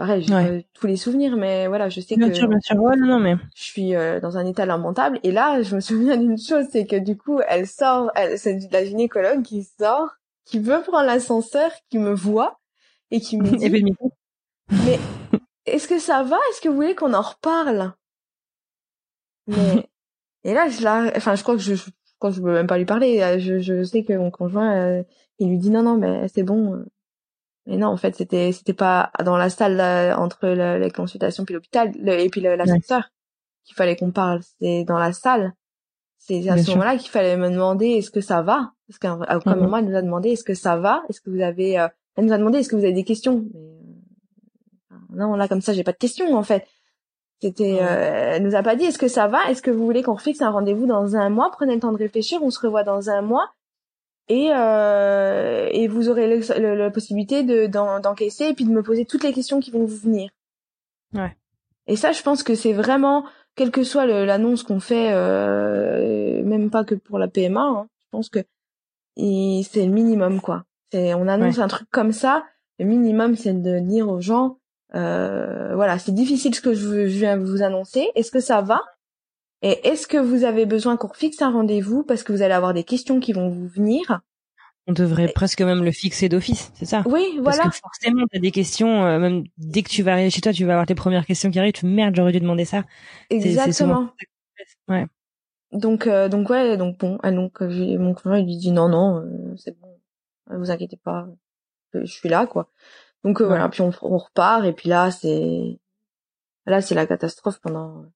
pareil 0.00 0.24
j'ai 0.26 0.34
ouais. 0.34 0.66
tous 0.74 0.86
les 0.86 0.96
souvenirs 0.96 1.36
mais 1.36 1.68
voilà 1.68 1.88
je 1.88 2.00
sais 2.00 2.16
bien 2.16 2.28
que 2.28 2.34
sûr, 2.34 2.48
bien 2.48 2.60
sûr. 2.60 2.76
Ouais, 2.76 2.96
non, 2.96 3.20
mais 3.20 3.36
je 3.54 3.62
suis 3.62 3.94
euh, 3.94 4.18
dans 4.20 4.36
un 4.38 4.46
état 4.46 4.66
lamentable 4.66 5.20
et 5.22 5.30
là 5.30 5.62
je 5.62 5.74
me 5.74 5.80
souviens 5.80 6.16
d'une 6.16 6.38
chose 6.38 6.66
c'est 6.72 6.86
que 6.86 6.96
du 6.96 7.16
coup 7.16 7.40
elle 7.48 7.66
sort 7.66 8.10
elle 8.14 8.38
c'est 8.38 8.58
la 8.72 8.84
gynécologue 8.84 9.42
qui 9.42 9.64
sort 9.78 10.08
qui 10.44 10.58
veut 10.58 10.82
prendre 10.82 11.06
l'ascenseur 11.06 11.70
qui 11.90 11.98
me 11.98 12.14
voit 12.14 12.60
et 13.10 13.20
qui 13.20 13.36
me 13.36 13.48
dit 13.56 13.70
mais 14.70 14.98
est-ce 15.66 15.88
que 15.88 15.98
ça 15.98 16.22
va? 16.22 16.36
Est-ce 16.50 16.60
que 16.60 16.68
vous 16.68 16.74
voulez 16.74 16.94
qu'on 16.94 17.14
en 17.14 17.22
reparle? 17.22 17.92
Mais 19.46 19.88
et 20.44 20.54
là, 20.54 20.68
je 20.68 20.82
la, 20.82 21.12
enfin, 21.16 21.34
je 21.34 21.42
crois 21.42 21.56
que 21.56 21.62
je, 21.62 21.74
je 21.74 21.90
crois 22.18 22.30
que 22.30 22.36
je 22.36 22.42
peux 22.42 22.52
même 22.52 22.66
pas 22.66 22.78
lui 22.78 22.84
parler. 22.84 23.20
Euh, 23.20 23.38
je, 23.38 23.58
je 23.60 23.82
sais 23.82 24.04
que 24.04 24.12
mon 24.12 24.30
conjoint, 24.30 24.74
euh, 24.76 25.02
il 25.38 25.48
lui 25.48 25.58
dit 25.58 25.70
non, 25.70 25.82
non, 25.82 25.96
mais 25.96 26.28
c'est 26.28 26.42
bon. 26.42 26.84
Euh. 27.66 27.70
Mais 27.70 27.76
non, 27.76 27.88
en 27.88 27.96
fait, 27.96 28.14
c'était, 28.16 28.52
c'était 28.52 28.74
pas 28.74 29.10
dans 29.24 29.36
la 29.36 29.50
salle 29.50 29.76
là, 29.76 30.18
entre 30.18 30.48
la, 30.48 30.78
la, 30.78 30.90
consultation 30.90 31.44
puis 31.44 31.54
l'hôpital 31.54 31.92
et 32.08 32.28
puis 32.28 32.40
l'ascenseur 32.40 32.98
ouais. 32.98 33.04
qu'il 33.64 33.76
fallait 33.76 33.96
qu'on 33.96 34.10
parle. 34.10 34.40
C'est 34.60 34.84
dans 34.84 34.98
la 34.98 35.12
salle. 35.12 35.52
C'est 36.18 36.48
à 36.48 36.54
Bien 36.54 36.62
ce 36.62 36.70
moment-là 36.72 36.96
qu'il 36.96 37.10
fallait 37.10 37.36
me 37.36 37.50
demander 37.50 37.86
est-ce 37.86 38.10
que 38.10 38.20
ça 38.20 38.42
va? 38.42 38.72
Parce 38.86 38.98
qu'à 38.98 39.16
mm 39.16 39.22
-hmm. 39.22 39.58
moment 39.58 39.78
elle 39.78 39.86
nous 39.86 39.96
a 39.96 40.02
demandé 40.02 40.30
est-ce 40.30 40.44
que 40.44 40.54
ça 40.54 40.76
va? 40.76 41.02
Est-ce 41.08 41.20
que 41.20 41.30
vous 41.30 41.40
avez 41.40 41.78
euh... 41.78 41.88
Elle 42.16 42.26
nous 42.26 42.32
a 42.32 42.38
demandé 42.38 42.58
est-ce 42.58 42.68
que 42.68 42.76
vous 42.76 42.84
avez 42.84 42.92
des 42.92 43.04
questions? 43.04 43.46
Mais 45.10 45.18
non, 45.18 45.34
là 45.36 45.48
comme 45.48 45.62
ça, 45.62 45.72
j'ai 45.72 45.84
pas 45.84 45.92
de 45.92 45.98
questions 45.98 46.34
en 46.34 46.42
fait. 46.42 46.66
C'était, 47.40 47.78
euh, 47.80 48.34
elle 48.34 48.42
nous 48.42 48.54
a 48.54 48.62
pas 48.62 48.76
dit 48.76 48.84
est-ce 48.84 48.98
que 48.98 49.08
ça 49.08 49.26
va, 49.26 49.50
est-ce 49.50 49.62
que 49.62 49.70
vous 49.70 49.84
voulez 49.84 50.02
qu'on 50.02 50.18
fixe 50.18 50.42
un 50.42 50.50
rendez-vous 50.50 50.86
dans 50.86 51.16
un 51.16 51.30
mois, 51.30 51.50
prenez 51.50 51.74
le 51.74 51.80
temps 51.80 51.92
de 51.92 51.96
réfléchir, 51.96 52.42
on 52.42 52.50
se 52.50 52.60
revoit 52.60 52.84
dans 52.84 53.08
un 53.08 53.22
mois 53.22 53.46
et 54.30 54.50
euh, 54.54 55.68
et 55.72 55.88
vous 55.88 56.08
aurez 56.08 56.28
le, 56.28 56.38
le, 56.60 56.76
la 56.76 56.90
possibilité 56.90 57.42
de 57.42 57.66
d'encaisser 57.66 58.44
et 58.44 58.54
puis 58.54 58.64
de 58.64 58.70
me 58.70 58.82
poser 58.82 59.04
toutes 59.04 59.24
les 59.24 59.32
questions 59.32 59.58
qui 59.58 59.72
vont 59.72 59.84
vous 59.84 59.96
venir. 59.96 60.30
Ouais. 61.12 61.36
Et 61.88 61.96
ça, 61.96 62.12
je 62.12 62.22
pense 62.22 62.44
que 62.44 62.54
c'est 62.54 62.72
vraiment, 62.72 63.24
quelle 63.56 63.72
que 63.72 63.82
soit 63.82 64.06
l'annonce 64.06 64.62
qu'on 64.62 64.78
fait, 64.78 65.12
euh, 65.12 66.44
même 66.44 66.70
pas 66.70 66.84
que 66.84 66.94
pour 66.94 67.18
la 67.18 67.26
PMA, 67.26 67.60
hein, 67.60 67.88
je 67.98 68.06
pense 68.12 68.28
que 68.28 68.38
c'est 69.16 69.84
le 69.84 69.92
minimum 69.92 70.40
quoi. 70.40 70.64
C'est 70.92 71.12
on 71.14 71.26
annonce 71.26 71.56
ouais. 71.56 71.64
un 71.64 71.68
truc 71.68 71.88
comme 71.90 72.12
ça, 72.12 72.44
le 72.78 72.84
minimum 72.84 73.34
c'est 73.34 73.60
de 73.60 73.80
dire 73.80 74.08
aux 74.08 74.20
gens 74.20 74.56
Euh, 74.94 75.74
voilà, 75.76 76.00
c'est 76.00 76.14
difficile 76.14 76.52
ce 76.52 76.60
que 76.60 76.74
je, 76.74 77.06
viens 77.06 77.36
vous 77.36 77.62
annoncer. 77.62 78.10
Est-ce 78.16 78.32
que 78.32 78.40
ça 78.40 78.60
va? 78.60 78.80
Et 79.62 79.86
est-ce 79.86 80.06
que 80.06 80.16
vous 80.16 80.44
avez 80.44 80.66
besoin 80.66 80.96
qu'on 80.96 81.12
fixe 81.12 81.42
un 81.42 81.50
rendez-vous 81.50 82.02
parce 82.02 82.22
que 82.22 82.32
vous 82.32 82.42
allez 82.42 82.54
avoir 82.54 82.72
des 82.72 82.84
questions 82.84 83.20
qui 83.20 83.32
vont 83.32 83.50
vous 83.50 83.68
venir? 83.68 84.20
On 84.86 84.92
devrait 84.92 85.28
presque 85.28 85.60
même 85.60 85.84
le 85.84 85.92
fixer 85.92 86.28
d'office, 86.28 86.72
c'est 86.74 86.86
ça? 86.86 87.02
Oui, 87.06 87.38
voilà. 87.42 87.64
Parce 87.64 87.76
que 87.76 87.82
forcément, 87.82 88.24
tu 88.30 88.38
as 88.38 88.40
des 88.40 88.50
questions, 88.50 89.04
euh, 89.04 89.18
même 89.18 89.44
dès 89.58 89.82
que 89.82 89.90
tu 89.90 90.02
vas 90.02 90.12
arriver 90.12 90.30
chez 90.30 90.40
toi, 90.40 90.52
tu 90.52 90.64
vas 90.64 90.72
avoir 90.72 90.86
tes 90.86 90.94
premières 90.94 91.26
questions 91.26 91.50
qui 91.50 91.58
arrivent, 91.58 91.74
tu 91.74 91.86
merde, 91.86 92.16
j'aurais 92.16 92.32
dû 92.32 92.40
demander 92.40 92.64
ça. 92.64 92.84
Exactement. 93.28 94.08
Ouais. 94.88 95.06
Donc, 95.72 96.06
euh, 96.06 96.28
donc 96.28 96.50
ouais, 96.50 96.76
donc 96.76 96.98
bon, 96.98 97.18
ah, 97.22 97.30
donc 97.30 97.60
mon 97.60 98.14
conjoint 98.14 98.38
il 98.38 98.46
lui 98.46 98.56
dit 98.56 98.72
non, 98.72 98.88
non, 98.88 99.24
c'est 99.56 99.78
bon, 99.78 100.00
vous 100.48 100.70
inquiétez 100.70 100.96
pas, 100.96 101.28
je 101.94 102.04
suis 102.06 102.28
là, 102.28 102.46
quoi. 102.46 102.68
Donc 103.22 103.40
voilà, 103.40 103.68
puis 103.68 103.82
on, 103.82 103.92
on, 104.02 104.16
repart 104.16 104.64
et 104.64 104.72
puis 104.72 104.88
là 104.88 105.10
c'est 105.10 105.78
là 106.66 106.80
c'est 106.80 106.94
la 106.94 107.06
catastrophe 107.06 107.60
pendant 107.60 108.06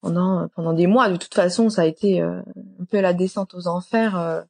pendant 0.00 0.48
pendant 0.54 0.72
des 0.72 0.86
mois. 0.86 1.08
De 1.08 1.16
toute 1.16 1.34
façon, 1.34 1.68
ça 1.68 1.82
a 1.82 1.86
été 1.86 2.20
un 2.20 2.44
peu 2.90 3.00
la 3.00 3.12
descente 3.12 3.54
aux 3.54 3.66
enfers 3.68 4.44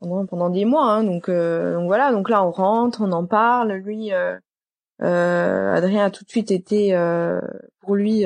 pendant 0.00 0.26
pendant 0.26 0.50
des 0.50 0.64
mois. 0.64 0.90
Hein, 0.90 1.04
donc 1.04 1.28
euh, 1.28 1.74
donc 1.74 1.86
voilà, 1.86 2.12
donc 2.12 2.28
là 2.28 2.44
on 2.44 2.50
rentre, 2.50 3.00
on 3.00 3.12
en 3.12 3.26
parle. 3.26 3.72
Lui, 3.72 4.12
euh, 4.12 4.38
euh, 5.02 5.74
Adrien 5.74 6.06
a 6.06 6.10
tout 6.10 6.24
de 6.24 6.30
suite 6.30 6.50
été 6.50 6.92
pour 7.80 7.96
lui, 7.96 8.24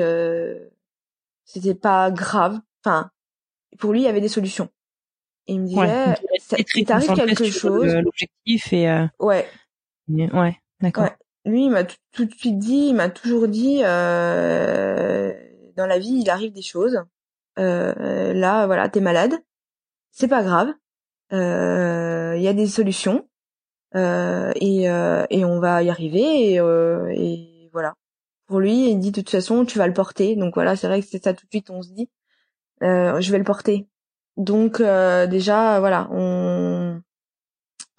c'était 1.45 1.75
pas 1.75 2.11
grave. 2.11 2.59
Enfin, 2.83 3.11
pour 3.79 3.93
lui, 3.93 4.01
il 4.01 4.05
y 4.05 4.07
avait 4.07 4.21
des 4.21 4.27
solutions. 4.27 4.69
Et 5.47 5.53
il 5.53 5.61
me 5.61 5.67
disait, 5.67 6.65
il 6.75 6.85
t'arrive 6.85 7.13
quelque 7.13 7.45
chose. 7.45 7.93
L'objectif 7.95 8.71
et 8.73 9.07
ouais, 9.19 9.47
ouais, 10.09 10.57
d'accord. 10.81 11.09
Lui, 11.45 11.65
il 11.65 11.71
m'a 11.71 11.83
tout, 11.83 12.23
de 12.23 12.33
suite 12.33 12.57
dit, 12.57 12.87
il 12.87 12.93
m'a 12.93 13.09
toujours 13.09 13.49
dit, 13.49 13.81
euh, 13.83 15.33
dans 15.75 15.87
la 15.87 15.99
vie, 15.99 16.19
il 16.21 16.29
arrive 16.29 16.53
des 16.53 16.61
choses. 16.61 17.03
Euh, 17.59 18.33
là, 18.33 18.65
voilà, 18.65 18.89
t'es 18.89 19.01
malade, 19.01 19.33
c'est 20.11 20.27
pas 20.27 20.43
grave 20.43 20.73
il 21.33 21.39
euh, 21.39 22.37
y 22.37 22.47
a 22.47 22.53
des 22.53 22.67
solutions 22.67 23.27
euh, 23.95 24.51
et, 24.55 24.89
euh, 24.89 25.25
et 25.31 25.45
on 25.45 25.59
va 25.59 25.81
y 25.81 25.89
arriver 25.89 26.53
et, 26.53 26.55
et 26.57 27.69
voilà. 27.73 27.95
Pour 28.45 28.59
lui, 28.59 28.91
il 28.91 28.99
dit 28.99 29.11
de 29.11 29.21
toute 29.21 29.31
façon 29.31 29.65
tu 29.65 29.79
vas 29.79 29.87
le 29.87 29.93
porter. 29.93 30.35
Donc 30.35 30.53
voilà, 30.53 30.75
c'est 30.75 30.87
vrai 30.87 31.01
que 31.01 31.07
c'est 31.09 31.23
ça 31.23 31.33
tout 31.33 31.45
de 31.45 31.49
suite 31.49 31.71
on 31.71 31.81
se 31.81 31.89
dit 31.89 32.09
je 32.81 33.31
vais 33.31 33.37
le 33.39 33.43
porter. 33.43 33.87
Donc 34.37 34.79
déjà 34.79 35.79
voilà, 35.79 36.07
on 36.11 37.01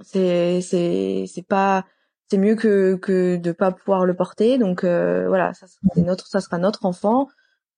c'est 0.01 0.61
c'est 0.61 1.25
c'est 1.27 1.47
pas 1.47 1.85
c'est 2.31 2.39
mieux 2.39 2.55
que 2.55 2.95
que 2.97 3.37
de 3.37 3.51
pas 3.51 3.73
pouvoir 3.73 4.07
le 4.07 4.15
porter. 4.15 4.59
Donc 4.59 4.85
voilà, 4.85 5.55
ça 5.55 5.67
c'est 5.67 6.03
notre 6.03 6.29
ça 6.29 6.41
sera 6.41 6.59
notre 6.59 6.85
enfant. 6.87 7.29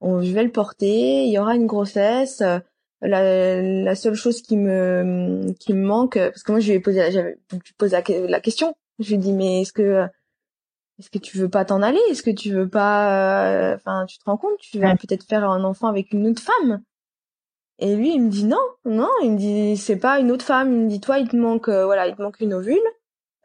On, 0.00 0.22
je 0.22 0.32
vais 0.32 0.44
le 0.44 0.52
porter. 0.52 1.24
Il 1.24 1.32
y 1.32 1.38
aura 1.38 1.54
une 1.54 1.66
grossesse. 1.66 2.42
La, 3.02 3.60
la 3.60 3.94
seule 3.94 4.14
chose 4.14 4.40
qui 4.40 4.56
me 4.56 5.52
qui 5.60 5.74
me 5.74 5.84
manque 5.84 6.14
parce 6.14 6.42
que 6.42 6.52
moi 6.52 6.60
je 6.60 6.68
lui 6.68 6.76
ai 6.76 6.80
posé 6.80 7.12
j'avais 7.12 7.38
poses 7.76 7.92
la, 7.92 8.02
la, 8.26 8.40
question. 8.40 8.74
Je 8.98 9.08
lui 9.08 9.14
ai 9.16 9.18
dit 9.18 9.32
mais 9.34 9.60
est-ce 9.60 9.72
que 9.74 10.06
est-ce 10.98 11.10
que 11.10 11.18
tu 11.18 11.36
veux 11.36 11.50
pas 11.50 11.66
t'en 11.66 11.82
aller? 11.82 12.00
Est-ce 12.10 12.22
que 12.22 12.30
tu 12.30 12.50
veux 12.52 12.68
pas 12.68 13.74
enfin 13.74 14.06
tu 14.06 14.18
te 14.18 14.24
rends 14.24 14.38
compte? 14.38 14.58
Tu 14.60 14.78
vas 14.78 14.96
peut-être 14.96 15.24
faire 15.24 15.44
un 15.48 15.62
enfant 15.62 15.88
avec 15.88 16.12
une 16.12 16.26
autre 16.26 16.42
femme. 16.42 16.82
Et 17.78 17.94
lui 17.96 18.14
il 18.14 18.22
me 18.22 18.30
dit 18.30 18.44
non 18.44 18.64
non 18.86 19.10
il 19.22 19.32
me 19.32 19.36
dit 19.36 19.76
c'est 19.76 19.98
pas 19.98 20.18
une 20.18 20.30
autre 20.32 20.44
femme. 20.44 20.72
Il 20.72 20.84
me 20.84 20.88
dit 20.88 21.00
toi 21.00 21.18
il 21.18 21.28
te 21.28 21.36
manque 21.36 21.68
euh, 21.68 21.84
voilà 21.84 22.06
il 22.08 22.16
te 22.16 22.22
manque 22.22 22.40
une 22.40 22.54
ovule. 22.54 22.78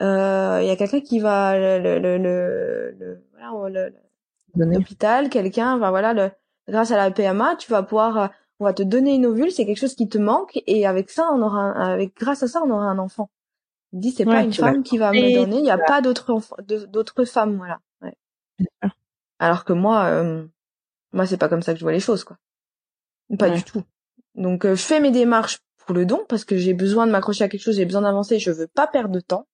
Euh, 0.02 0.60
il 0.62 0.68
y 0.68 0.72
a 0.72 0.78
quelqu'un 0.78 1.02
qui 1.02 1.20
va 1.20 1.58
le 1.58 1.99
le 1.99 1.99
le, 1.99 2.91
le, 2.97 3.24
voilà 3.34 3.89
l'hôpital 4.56 5.30
quelqu'un 5.30 5.78
va 5.78 5.91
voilà 5.91 6.14
le 6.14 6.32
grâce 6.72 6.91
à 6.91 6.97
la 6.97 7.11
PMA 7.11 7.55
tu 7.57 7.69
vas 7.72 7.84
pouvoir 7.84 8.32
on 8.61 8.65
va 8.65 8.74
te 8.74 8.84
donner 8.84 9.15
une 9.15 9.26
ovule, 9.26 9.51
c'est 9.51 9.65
quelque 9.65 9.80
chose 9.80 9.95
qui 9.95 10.07
te 10.07 10.19
manque 10.19 10.61
et 10.67 10.86
avec 10.86 11.09
ça 11.09 11.32
on 11.34 11.41
aura 11.41 11.72
avec 11.72 12.15
grâce 12.15 12.43
à 12.43 12.47
ça 12.47 12.61
on 12.63 12.69
aura 12.69 12.86
un 12.86 12.99
enfant. 12.99 13.32
Il 13.91 13.99
dit 13.99 14.11
c'est 14.11 14.24
pas 14.24 14.43
une 14.43 14.53
femme 14.53 14.84
qui 14.84 14.99
va 14.99 15.11
me 15.11 15.34
donner, 15.34 15.57
il 15.57 15.63
n'y 15.63 15.72
a 15.72 15.80
pas 15.80 16.01
d'autres 16.01 16.39
d'autres 16.88 17.26
femmes 17.26 17.57
voilà. 17.57 17.80
Ouais. 18.01 18.15
Alors 19.39 19.65
que 19.65 19.74
moi 19.74 20.05
euh, 20.05 20.45
moi 21.11 21.26
c'est 21.26 21.38
pas 21.38 21.49
comme 21.49 21.63
ça 21.63 21.74
que 21.74 21.80
je 21.80 21.84
vois 21.84 21.91
les 21.91 21.99
choses 21.99 22.24
quoi. 22.24 22.38
Pas 23.39 23.49
du 23.49 23.63
tout. 23.63 23.84
Donc 24.36 24.65
euh, 24.65 24.76
je 24.76 24.84
fais 24.84 24.99
mes 24.99 25.11
démarches 25.11 25.57
pour 25.78 25.95
le 25.95 26.05
don 26.05 26.24
parce 26.30 26.45
que 26.45 26.55
j'ai 26.55 26.76
besoin 26.76 27.07
de 27.07 27.11
m'accrocher 27.11 27.43
à 27.43 27.49
quelque 27.49 27.63
chose, 27.63 27.78
j'ai 27.78 27.86
besoin 27.86 28.03
d'avancer, 28.03 28.38
je 28.38 28.51
veux 28.51 28.67
pas 28.67 28.86
perdre 28.86 29.09
de 29.09 29.22
temps. 29.22 29.47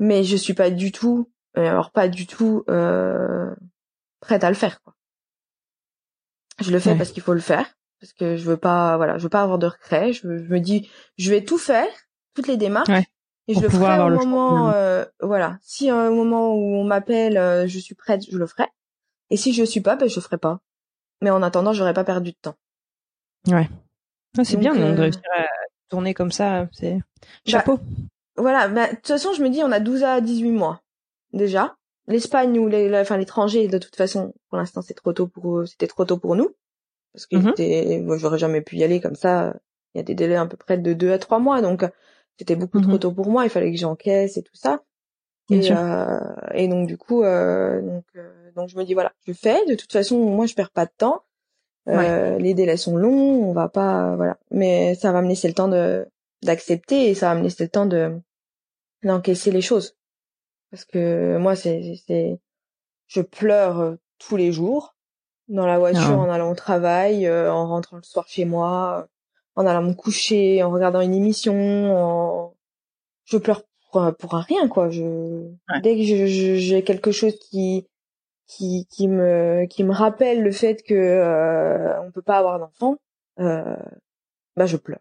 Mais 0.00 0.24
je 0.24 0.36
suis 0.36 0.54
pas 0.54 0.70
du 0.70 0.90
tout 0.90 1.30
alors 1.54 1.92
pas 1.92 2.08
du 2.08 2.26
tout 2.26 2.64
euh, 2.68 3.54
prête 4.18 4.42
à 4.42 4.48
le 4.48 4.56
faire 4.56 4.82
quoi. 4.82 4.94
Je 6.60 6.70
le 6.70 6.78
fais 6.78 6.94
parce 6.94 7.12
qu'il 7.12 7.22
faut 7.22 7.34
le 7.34 7.40
faire, 7.40 7.66
parce 8.00 8.12
que 8.12 8.36
je 8.36 8.44
veux 8.44 8.56
pas, 8.56 8.96
voilà, 8.96 9.18
je 9.18 9.22
veux 9.22 9.28
pas 9.28 9.42
avoir 9.42 9.58
de 9.58 9.66
regrets. 9.66 10.12
Je, 10.12 10.26
me 10.26 10.58
dis, 10.58 10.90
je 11.16 11.30
vais 11.30 11.44
tout 11.44 11.58
faire, 11.58 11.88
toutes 12.34 12.48
les 12.48 12.56
démarches, 12.56 12.90
et 13.48 13.54
je 13.54 13.60
le 13.60 13.68
ferai 13.68 14.00
au 14.00 14.10
moment, 14.10 14.70
euh, 14.70 15.04
voilà. 15.20 15.58
Si 15.62 15.90
euh, 15.90 16.10
au 16.10 16.14
moment 16.14 16.54
où 16.54 16.76
on 16.76 16.84
m'appelle, 16.84 17.36
euh, 17.36 17.66
je 17.66 17.78
suis 17.78 17.94
prête, 17.94 18.22
je 18.30 18.36
le 18.36 18.46
ferai. 18.46 18.66
Et 19.30 19.36
si 19.36 19.52
je 19.52 19.64
suis 19.64 19.80
pas, 19.80 19.96
ben 19.96 20.08
je 20.08 20.16
le 20.16 20.20
ferai 20.20 20.38
pas. 20.38 20.60
Mais 21.20 21.30
en 21.30 21.42
attendant, 21.42 21.72
j'aurais 21.72 21.94
pas 21.94 22.04
perdu 22.04 22.30
de 22.30 22.36
temps. 22.40 22.56
Ouais. 23.48 23.68
c'est 24.44 24.56
bien 24.56 24.74
de 24.74 25.00
réussir 25.00 25.22
à 25.36 25.46
tourner 25.88 26.14
comme 26.14 26.32
ça. 26.32 26.68
C'est 26.72 26.94
bah, 26.94 27.02
chapeau. 27.46 27.80
voilà. 28.36 28.68
Bah, 28.68 28.88
de 28.88 28.96
toute 28.96 29.06
façon, 29.06 29.32
je 29.32 29.42
me 29.42 29.48
dis, 29.48 29.62
on 29.62 29.72
a 29.72 29.80
12 29.80 30.04
à 30.04 30.20
18 30.20 30.50
mois 30.50 30.82
déjà 31.32 31.76
l'Espagne 32.06 32.58
ou 32.58 32.68
les, 32.68 32.92
enfin 32.98 33.16
l'étranger, 33.16 33.68
de 33.68 33.78
toute 33.78 33.96
façon, 33.96 34.34
pour 34.48 34.58
l'instant, 34.58 34.82
c'est 34.82 34.94
trop 34.94 35.12
tôt 35.12 35.26
pour, 35.26 35.66
c'était 35.66 35.86
trop 35.86 36.04
tôt 36.04 36.18
pour 36.18 36.36
nous, 36.36 36.54
parce 37.12 37.26
que 37.26 37.36
mm 37.36 38.02
moi, 38.04 38.16
j'aurais 38.16 38.38
jamais 38.38 38.60
pu 38.60 38.76
y 38.76 38.84
aller 38.84 39.00
comme 39.00 39.14
ça. 39.14 39.54
Il 39.94 39.98
y 39.98 40.00
a 40.00 40.04
des 40.04 40.14
délais 40.14 40.36
à 40.36 40.46
peu 40.46 40.56
près 40.56 40.78
de 40.78 40.92
deux 40.92 41.12
à 41.12 41.18
trois 41.18 41.38
mois, 41.38 41.62
donc 41.62 41.84
c'était 42.38 42.56
beaucoup 42.56 42.80
trop 42.80 42.92
mhm. 42.92 42.98
tôt 42.98 43.12
pour 43.12 43.28
moi. 43.28 43.44
Il 43.44 43.50
fallait 43.50 43.70
que 43.70 43.78
j'encaisse 43.78 44.36
et 44.36 44.42
tout 44.42 44.54
ça. 44.54 44.82
et, 45.50 45.72
euh, 45.72 46.20
et 46.54 46.68
donc 46.68 46.86
du 46.86 46.96
coup, 46.96 47.22
euh, 47.22 47.82
donc, 47.82 48.04
euh, 48.16 48.50
donc 48.56 48.68
je 48.68 48.78
me 48.78 48.84
dis 48.84 48.94
voilà, 48.94 49.12
je 49.26 49.32
fais. 49.32 49.64
De 49.66 49.74
toute 49.74 49.92
façon, 49.92 50.18
moi, 50.18 50.46
je 50.46 50.54
perds 50.54 50.70
pas 50.70 50.86
de 50.86 50.92
temps. 50.96 51.22
Les 51.86 52.54
délais 52.54 52.76
sont 52.76 52.96
longs, 52.96 53.44
on 53.48 53.52
va 53.52 53.68
pas, 53.68 54.14
voilà. 54.16 54.38
Mais 54.50 54.94
ça 54.94 55.12
va 55.12 55.22
me 55.22 55.28
laisser 55.28 55.48
le 55.48 55.54
temps 55.54 55.68
de 55.68 56.06
d'accepter 56.42 57.10
et 57.10 57.14
ça 57.14 57.28
va 57.28 57.38
me 57.38 57.42
laisser 57.42 57.64
le 57.64 57.68
temps 57.68 57.86
de 57.86 58.18
d'encaisser 59.02 59.50
les 59.50 59.60
choses 59.60 59.96
parce 60.70 60.84
que 60.84 61.36
moi 61.38 61.56
c'est 61.56 61.96
c'est 62.06 62.38
je 63.06 63.20
pleure 63.22 63.80
euh, 63.80 63.96
tous 64.18 64.36
les 64.36 64.52
jours 64.52 64.94
dans 65.48 65.66
la 65.66 65.78
voiture 65.78 66.02
ah. 66.10 66.18
en 66.18 66.30
allant 66.30 66.50
au 66.52 66.54
travail, 66.54 67.26
euh, 67.26 67.52
en 67.52 67.68
rentrant 67.68 67.96
le 67.96 68.02
soir 68.02 68.26
chez 68.28 68.44
moi, 68.44 69.08
en 69.56 69.66
allant 69.66 69.82
me 69.82 69.94
coucher, 69.94 70.62
en 70.62 70.70
regardant 70.70 71.00
une 71.00 71.14
émission, 71.14 71.54
en... 71.96 72.54
je 73.24 73.36
pleure 73.36 73.62
pour, 73.90 74.14
pour 74.16 74.32
rien 74.34 74.68
quoi. 74.68 74.90
Je 74.90 75.50
dès 75.82 75.96
que 75.96 76.26
j'ai 76.26 76.84
quelque 76.84 77.10
chose 77.10 77.36
qui 77.38 77.86
qui 78.46 78.86
qui 78.90 79.08
me 79.08 79.66
qui 79.66 79.84
me 79.84 79.92
rappelle 79.92 80.42
le 80.42 80.52
fait 80.52 80.82
que 80.82 80.94
euh, 80.94 82.00
on 82.02 82.10
peut 82.10 82.22
pas 82.22 82.38
avoir 82.38 82.58
d'enfant, 82.58 82.96
euh, 83.40 83.76
bah 84.56 84.66
je 84.66 84.76
pleure. 84.76 85.00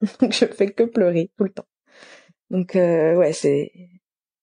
Donc 0.20 0.32
je 0.32 0.46
fais 0.46 0.72
que 0.72 0.84
pleurer 0.84 1.30
tout 1.36 1.44
le 1.44 1.50
temps. 1.50 1.66
Donc 2.50 2.76
euh, 2.76 3.16
ouais 3.16 3.32
c'est 3.32 3.72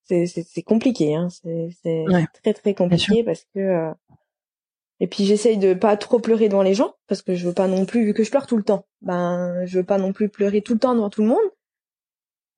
c'est 0.06 0.26
c'est 0.28 0.64
compliqué 0.64 1.16
hein. 1.16 1.30
C'est 1.30 1.70
c'est 1.82 2.06
très 2.42 2.54
très 2.54 2.74
compliqué 2.74 3.24
parce 3.24 3.46
que 3.54 3.60
euh, 3.60 3.92
et 5.00 5.08
puis 5.08 5.26
j'essaye 5.26 5.58
de 5.58 5.74
pas 5.74 5.98
trop 5.98 6.20
pleurer 6.20 6.48
devant 6.48 6.62
les 6.62 6.74
gens 6.74 6.94
parce 7.08 7.22
que 7.22 7.36
je 7.36 7.48
veux 7.48 7.54
pas 7.54 7.68
non 7.68 7.86
plus 7.86 8.06
vu 8.06 8.14
que 8.14 8.24
je 8.24 8.30
pleure 8.30 8.48
tout 8.48 8.58
le 8.58 8.64
temps 8.64 8.86
ben 9.02 9.66
je 9.66 9.80
veux 9.80 9.84
pas 9.84 9.98
non 9.98 10.14
plus 10.14 10.30
pleurer 10.30 10.62
tout 10.62 10.74
le 10.74 10.80
temps 10.80 10.96
devant 10.96 11.10
tout 11.10 11.22
le 11.22 11.30
monde. 11.30 11.40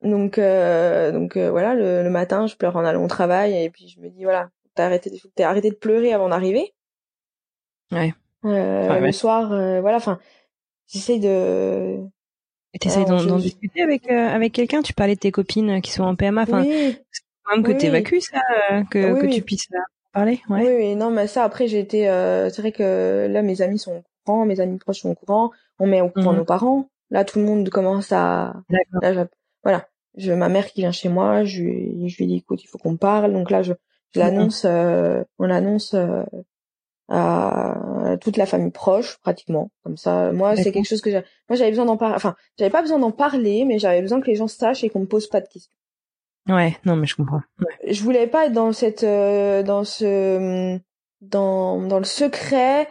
Donc 0.03 0.37
euh, 0.37 1.11
donc 1.11 1.37
euh, 1.37 1.49
voilà 1.49 1.73
le, 1.73 2.07
matin 2.09 2.45
je 2.45 2.55
pleure 2.55 2.75
en 2.75 2.85
allant 2.85 3.03
au 3.03 3.07
travail 3.07 3.63
et 3.63 3.69
puis 3.69 3.87
je 3.87 3.99
me 3.99 4.09
dis 4.09 4.23
voilà 4.23 4.49
t'as 4.75 4.85
arrêté 4.85 5.11
t'es 5.35 5.43
arrêté 5.43 5.69
de 5.69 5.75
pleurer 5.75 6.13
avant 6.13 6.29
d'arriver. 6.29 6.73
Ouais. 7.91 8.13
le 8.43 9.11
soir 9.11 9.47
voilà 9.81 9.97
enfin 9.97 10.19
j'essaye 10.87 11.19
de 11.19 11.97
et 12.73 12.79
t'essayes 12.79 13.05
d'en 13.05 13.37
discuter 13.37 13.81
avec 13.81 14.11
avec 14.11 14.53
quelqu'un? 14.53 14.81
Tu 14.81 14.93
parlais 14.93 15.15
de 15.15 15.19
tes 15.19 15.31
copines 15.31 15.81
qui 15.81 15.91
sont 15.91 16.03
en 16.03 16.15
PMA 16.15 16.43
enfin 16.43 16.63
même 17.51 17.63
que 17.63 17.71
tu 17.71 17.85
évacues 17.85 18.21
ça, 18.21 18.41
euh, 18.71 18.83
que, 18.83 19.25
tu 19.27 19.41
puisses 19.41 19.67
parler. 20.13 20.41
Ouais. 20.49 20.61
Oui, 20.61 20.75
oui, 20.75 20.95
non, 20.95 21.09
mais 21.11 21.27
ça 21.27 21.43
après 21.43 21.67
j'ai 21.67 21.79
été, 21.79 22.09
euh, 22.09 22.49
c'est 22.49 22.61
vrai 22.61 22.71
que 22.71 23.27
là 23.29 23.41
mes 23.41 23.61
amis 23.61 23.79
sont 23.79 23.97
au 23.97 24.03
courant, 24.25 24.45
mes 24.45 24.59
amis 24.59 24.77
proches 24.77 25.01
sont 25.01 25.11
au 25.11 25.15
courant, 25.15 25.51
on 25.79 25.87
met 25.87 26.01
au 26.01 26.09
courant 26.09 26.31
mhm. 26.31 26.39
nos 26.39 26.45
parents. 26.45 26.89
Là 27.09 27.23
tout 27.23 27.39
le 27.39 27.45
monde 27.45 27.69
commence 27.69 28.11
à, 28.11 28.53
là, 28.69 29.27
voilà, 29.63 29.87
je, 30.17 30.33
ma 30.33 30.49
mère 30.49 30.67
qui 30.67 30.81
vient 30.81 30.91
chez 30.91 31.09
moi, 31.09 31.43
je, 31.43 31.63
je 31.63 32.17
lui 32.17 32.27
dis 32.27 32.35
écoute 32.37 32.63
il 32.63 32.67
faut 32.67 32.77
qu'on 32.77 32.97
parle, 32.97 33.31
donc 33.31 33.49
là 33.49 33.61
je, 33.61 33.73
je 34.13 34.19
l'annonce, 34.19 34.65
euh, 34.65 35.23
on 35.39 35.45
l'annonce 35.45 35.93
euh, 35.93 36.23
à 37.09 38.17
toute 38.19 38.35
la 38.35 38.45
famille 38.45 38.71
proche 38.71 39.17
pratiquement 39.19 39.71
comme 39.83 39.95
ça 39.95 40.33
moi 40.33 40.57
c'est 40.57 40.73
quelque 40.73 40.87
chose 40.87 40.99
que 40.99 41.09
moi 41.09 41.21
j'avais 41.51 41.69
besoin 41.69 41.85
d'en 41.85 41.95
parler 41.95 42.15
enfin 42.15 42.35
j'avais 42.59 42.69
pas 42.71 42.81
besoin 42.81 42.99
d'en 42.99 43.11
parler 43.11 43.63
mais 43.63 43.79
j'avais 43.79 44.01
besoin 44.01 44.19
que 44.19 44.27
les 44.27 44.35
gens 44.35 44.47
sachent 44.47 44.83
et 44.83 44.89
qu'on 44.89 44.99
me 44.99 45.05
pose 45.05 45.27
pas 45.27 45.39
de 45.39 45.47
questions 45.47 45.71
Ouais, 46.49 46.77
non, 46.85 46.95
mais 46.95 47.07
je 47.07 47.15
comprends. 47.15 47.41
Je 47.85 48.01
voulais 48.03 48.27
pas 48.27 48.45
être 48.45 48.53
dans 48.53 48.71
cette, 48.71 49.03
euh, 49.03 49.63
dans 49.63 49.83
ce, 49.83 50.79
dans, 51.21 51.81
dans 51.81 51.97
le 51.97 52.05
secret, 52.05 52.87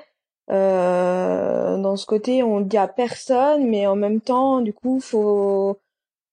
euh, 0.50 1.78
dans 1.78 1.96
ce 1.96 2.06
côté, 2.06 2.42
on 2.42 2.58
le 2.58 2.64
dit 2.64 2.76
à 2.76 2.86
personne, 2.86 3.68
mais 3.68 3.86
en 3.86 3.96
même 3.96 4.20
temps, 4.20 4.60
du 4.60 4.74
coup, 4.74 5.00
faut, 5.00 5.78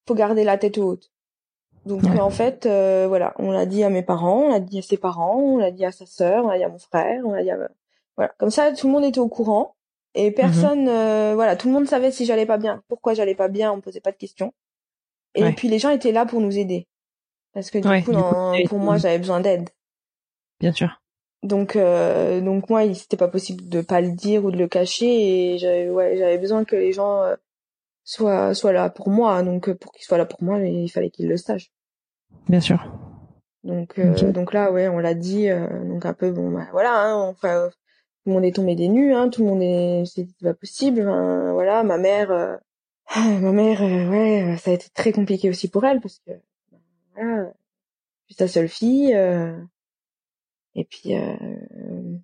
faut 0.07 0.15
garder 0.15 0.43
la 0.43 0.57
tête 0.57 0.77
haute. 0.77 1.11
Donc 1.85 2.05
en 2.05 2.29
fait, 2.29 2.65
euh, 2.65 3.07
voilà, 3.09 3.33
on 3.39 3.51
l'a 3.51 3.65
dit 3.65 3.83
à 3.83 3.89
mes 3.89 4.03
parents, 4.03 4.43
on 4.43 4.49
l'a 4.51 4.61
dit 4.61 4.79
à 4.79 4.81
ses 4.81 4.95
parents, 4.95 5.37
on 5.37 5.57
l'a 5.57 5.71
dit 5.71 5.83
à 5.83 5.91
sa 5.91 6.05
sœur, 6.05 6.45
on 6.45 6.47
l'a 6.47 6.57
dit 6.57 6.63
à 6.63 6.69
mon 6.69 6.77
frère, 6.77 7.21
on 7.25 7.33
l'a 7.33 7.43
dit 7.43 7.51
à 7.51 7.57
voilà, 8.15 8.31
comme 8.37 8.51
ça, 8.51 8.71
tout 8.71 8.87
le 8.87 8.93
monde 8.93 9.03
était 9.03 9.19
au 9.19 9.27
courant 9.27 9.75
et 10.15 10.29
mhm. 10.29 10.33
personne, 10.33 10.85
voilà, 11.35 11.57
tout 11.57 11.67
le 11.67 11.73
monde 11.73 11.87
savait 11.87 12.11
si 12.11 12.25
j'allais 12.25 12.45
pas 12.45 12.57
bien, 12.57 12.81
pourquoi 12.87 13.15
j'allais 13.15 13.35
pas 13.35 13.49
bien, 13.49 13.73
on 13.73 13.77
me 13.77 13.81
posait 13.81 13.99
pas 13.99 14.13
de 14.13 14.17
questions. 14.17 14.53
Et 15.35 15.51
puis 15.51 15.67
les 15.67 15.79
gens 15.79 15.89
étaient 15.89 16.13
là 16.13 16.25
pour 16.25 16.39
nous 16.39 16.57
aider. 16.57 16.87
Parce 17.53 17.69
que 17.69 17.77
du 17.77 18.03
coup, 18.03 18.67
pour 18.67 18.79
moi, 18.79 18.97
j'avais 18.97 19.19
besoin 19.19 19.39
d'aide. 19.39 19.69
Bien 20.59 20.71
sûr. 20.71 20.99
Donc, 21.43 21.75
euh, 21.75 22.39
donc 22.39 22.69
moi, 22.69 22.81
c'était 22.93 23.17
pas 23.17 23.27
possible 23.27 23.67
de 23.67 23.81
pas 23.81 23.99
le 23.99 24.11
dire 24.11 24.45
ou 24.45 24.51
de 24.51 24.57
le 24.57 24.67
cacher. 24.67 25.53
Et 25.53 25.57
j'avais, 25.57 25.89
ouais, 25.89 26.17
j'avais 26.17 26.37
besoin 26.37 26.63
que 26.63 26.75
les 26.75 26.93
gens 26.93 27.21
euh, 27.21 27.35
soient, 28.03 28.53
soient 28.53 28.71
là 28.71 28.89
pour 28.89 29.09
moi. 29.09 29.43
Donc, 29.43 29.71
pour 29.73 29.91
qu'ils 29.91 30.05
soient 30.05 30.17
là 30.17 30.25
pour 30.25 30.41
moi, 30.41 30.59
il 30.59 30.89
fallait 30.89 31.09
qu'ils 31.09 31.27
le 31.27 31.37
sachent. 31.37 31.71
Bien 32.47 32.61
sûr. 32.61 32.79
Donc, 33.63 33.99
euh, 33.99 34.31
donc 34.31 34.53
là, 34.53 34.71
ouais, 34.71 34.87
on 34.87 34.99
l'a 34.99 35.13
dit. 35.13 35.49
Euh, 35.49 35.67
donc 35.85 36.05
un 36.05 36.13
peu, 36.13 36.31
bon, 36.31 36.49
bah, 36.49 36.67
voilà. 36.71 36.97
Hein, 36.97 37.15
enfin, 37.15 37.69
tout 37.69 38.29
le 38.29 38.33
monde 38.33 38.45
est 38.45 38.55
tombé 38.55 38.75
des 38.75 38.87
nues. 38.87 39.13
Hein, 39.13 39.29
tout 39.29 39.43
le 39.43 39.49
monde 39.49 39.61
est, 39.61 40.05
c'était 40.05 40.31
pas 40.41 40.53
possible. 40.53 41.03
voilà, 41.03 41.83
ma 41.83 41.97
mère, 41.97 42.59
ma 43.15 43.51
mère, 43.51 43.81
ouais, 43.81 44.55
ça 44.59 44.71
a 44.71 44.73
été 44.73 44.87
très 44.93 45.11
compliqué 45.11 45.49
aussi 45.49 45.67
pour 45.67 45.85
elle 45.85 45.99
parce 45.99 46.19
que 46.25 46.31
voilà, 47.15 47.53
je 48.27 48.33
suis 48.33 48.35
sa 48.35 48.47
seule 48.47 48.69
fille. 48.69 49.13
Euh, 49.13 49.57
et 50.75 50.85
puis 50.85 51.15
euh, 51.15 51.35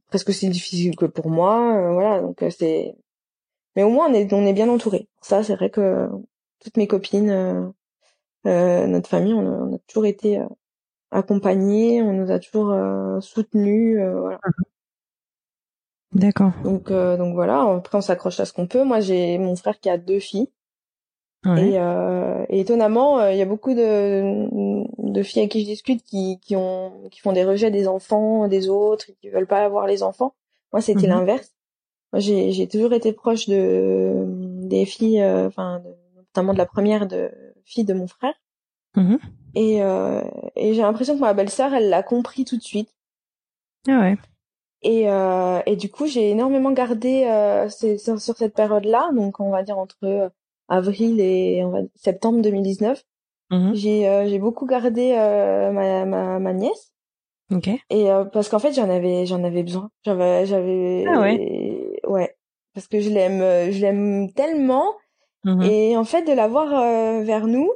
presque 0.08 0.30
aussi 0.30 0.50
difficile 0.50 0.96
que 0.96 1.06
pour 1.06 1.30
moi. 1.30 1.78
Euh, 1.78 1.94
voilà, 1.94 2.22
donc 2.22 2.42
euh, 2.44 2.50
c'est. 2.50 2.96
Mais 3.76 3.84
au 3.84 3.90
moins 3.90 4.10
on 4.10 4.14
est 4.14 4.32
on 4.34 4.46
est 4.46 4.54
bien 4.54 4.70
entouré. 4.70 5.08
Ça, 5.22 5.44
c'est 5.44 5.56
vrai 5.56 5.70
que 5.70 6.10
toutes 6.60 6.78
mes 6.78 6.88
copines, 6.88 7.74
notre 8.46 9.10
famille, 9.10 9.34
on 9.34 9.46
a, 9.48 9.52
on 9.52 9.76
a 9.76 9.80
toujours 9.88 10.06
été 10.06 10.42
accompagnés, 11.12 12.02
on 12.02 12.14
nous 12.14 12.32
a 12.32 12.40
toujours 12.40 12.76
soutenus. 13.22 14.00
voilà. 14.00 14.40
D'accord. 16.14 16.52
Donc 16.64 16.92
donc 16.92 17.36
voilà. 17.36 17.62
Après 17.62 17.98
on 17.98 18.02
s'accroche 18.02 18.40
à 18.40 18.46
ce 18.46 18.54
qu'on 18.54 18.68
peut. 18.68 18.84
Moi 18.84 19.00
j'ai 19.00 19.38
mon 19.38 19.56
frère 19.56 19.80
qui 19.80 19.90
a 19.90 19.98
deux 19.98 20.20
filles. 20.20 20.50
Et, 21.46 21.80
euh, 21.80 22.46
et, 22.50 22.60
étonnamment, 22.60 23.20
euh, 23.20 23.32
il 23.32 23.38
y 23.38 23.42
a 23.42 23.46
beaucoup 23.46 23.74
de, 23.74 24.46
de 24.98 25.24
filles 25.24 25.44
avec 25.44 25.52
qui 25.52 25.62
je 25.62 25.68
discute 25.68 26.04
qui, 26.04 26.38
qui 26.42 26.58
ont 26.58 27.08
qui 27.12 27.22
font 27.22 27.32
des 27.32 27.46
rejets 27.46 27.72
des 27.72 27.88
enfants 27.88 28.50
des 28.50 28.68
autres, 28.68 29.06
qui 29.22 29.30
veulent 29.30 29.48
pas 29.48 29.64
avoir 29.64 29.88
les 29.88 30.04
enfants. 30.04 30.36
Moi, 30.74 30.82
c'était 30.82 31.08
mhm. 31.08 31.14
l'inverse. 31.14 31.54
Moi, 32.12 32.20
j'ai 32.20 32.52
j'ai 32.52 32.68
toujours 32.68 32.92
été 32.92 33.14
proche 33.14 33.48
de 33.48 34.26
des 34.28 34.86
filles, 34.86 35.22
euh, 35.22 35.48
enfin 35.48 35.82
notamment 36.18 36.52
de 36.52 36.58
la 36.58 36.66
première 36.66 37.08
de 37.08 37.32
fille 37.64 37.86
de 37.86 37.94
mon 37.94 38.08
frère. 38.08 38.34
Mhm. 38.98 39.20
Et 39.56 39.82
euh, 39.82 40.22
et 40.58 40.74
j'ai 40.74 40.82
l'impression 40.82 41.16
que 41.16 41.22
ma 41.22 41.34
belle-sœur, 41.34 41.74
elle 41.74 41.88
l'a 41.88 42.04
compris 42.04 42.44
tout 42.44 42.58
de 42.58 42.64
suite. 42.64 42.94
Ah 43.88 44.00
ouais. 44.02 44.18
Et, 44.82 45.10
euh, 45.10 45.62
et 45.66 45.76
du 45.76 45.90
coup, 45.90 46.06
j'ai 46.06 46.30
énormément 46.30 46.72
gardé 46.72 47.26
euh, 47.26 47.68
sur, 47.70 48.20
sur, 48.20 48.38
cette 48.38 48.54
période-là, 48.54 49.10
donc 49.14 49.40
on 49.42 49.52
va 49.52 49.62
dire 49.62 49.78
entre 49.78 50.32
avril 50.70 51.20
et 51.20 51.64
on 51.64 51.70
va, 51.70 51.80
septembre 51.96 52.42
2019. 52.42 53.04
Mhm. 53.52 53.74
J'ai 53.74 54.08
euh, 54.08 54.28
j'ai 54.28 54.40
beaucoup 54.40 54.66
gardé 54.66 55.16
euh, 55.18 55.72
ma, 55.72 56.06
ma 56.06 56.40
ma 56.40 56.54
nièce. 56.54 56.94
Ok. 57.52 57.68
Et 57.90 58.12
euh, 58.12 58.26
parce 58.26 58.48
qu'en 58.50 58.60
fait 58.60 58.74
j'en 58.74 58.90
avais 58.90 59.26
j'en 59.26 59.44
avais 59.44 59.64
besoin. 59.64 59.90
J'avais 60.04 60.46
j'avais 60.46 61.06
ah 61.08 61.20
ouais? 61.20 62.00
ouais 62.08 62.36
parce 62.74 62.88
que 62.88 63.00
je 63.00 63.10
l'aime 63.10 63.72
je 63.72 63.82
l'aime 63.82 64.32
tellement 64.34 64.94
mhm. 65.44 65.64
et 65.64 65.98
en 65.98 66.04
fait 66.04 66.24
de 66.24 66.34
l'avoir 66.34 66.70
vers 67.24 67.48
nous 67.48 67.72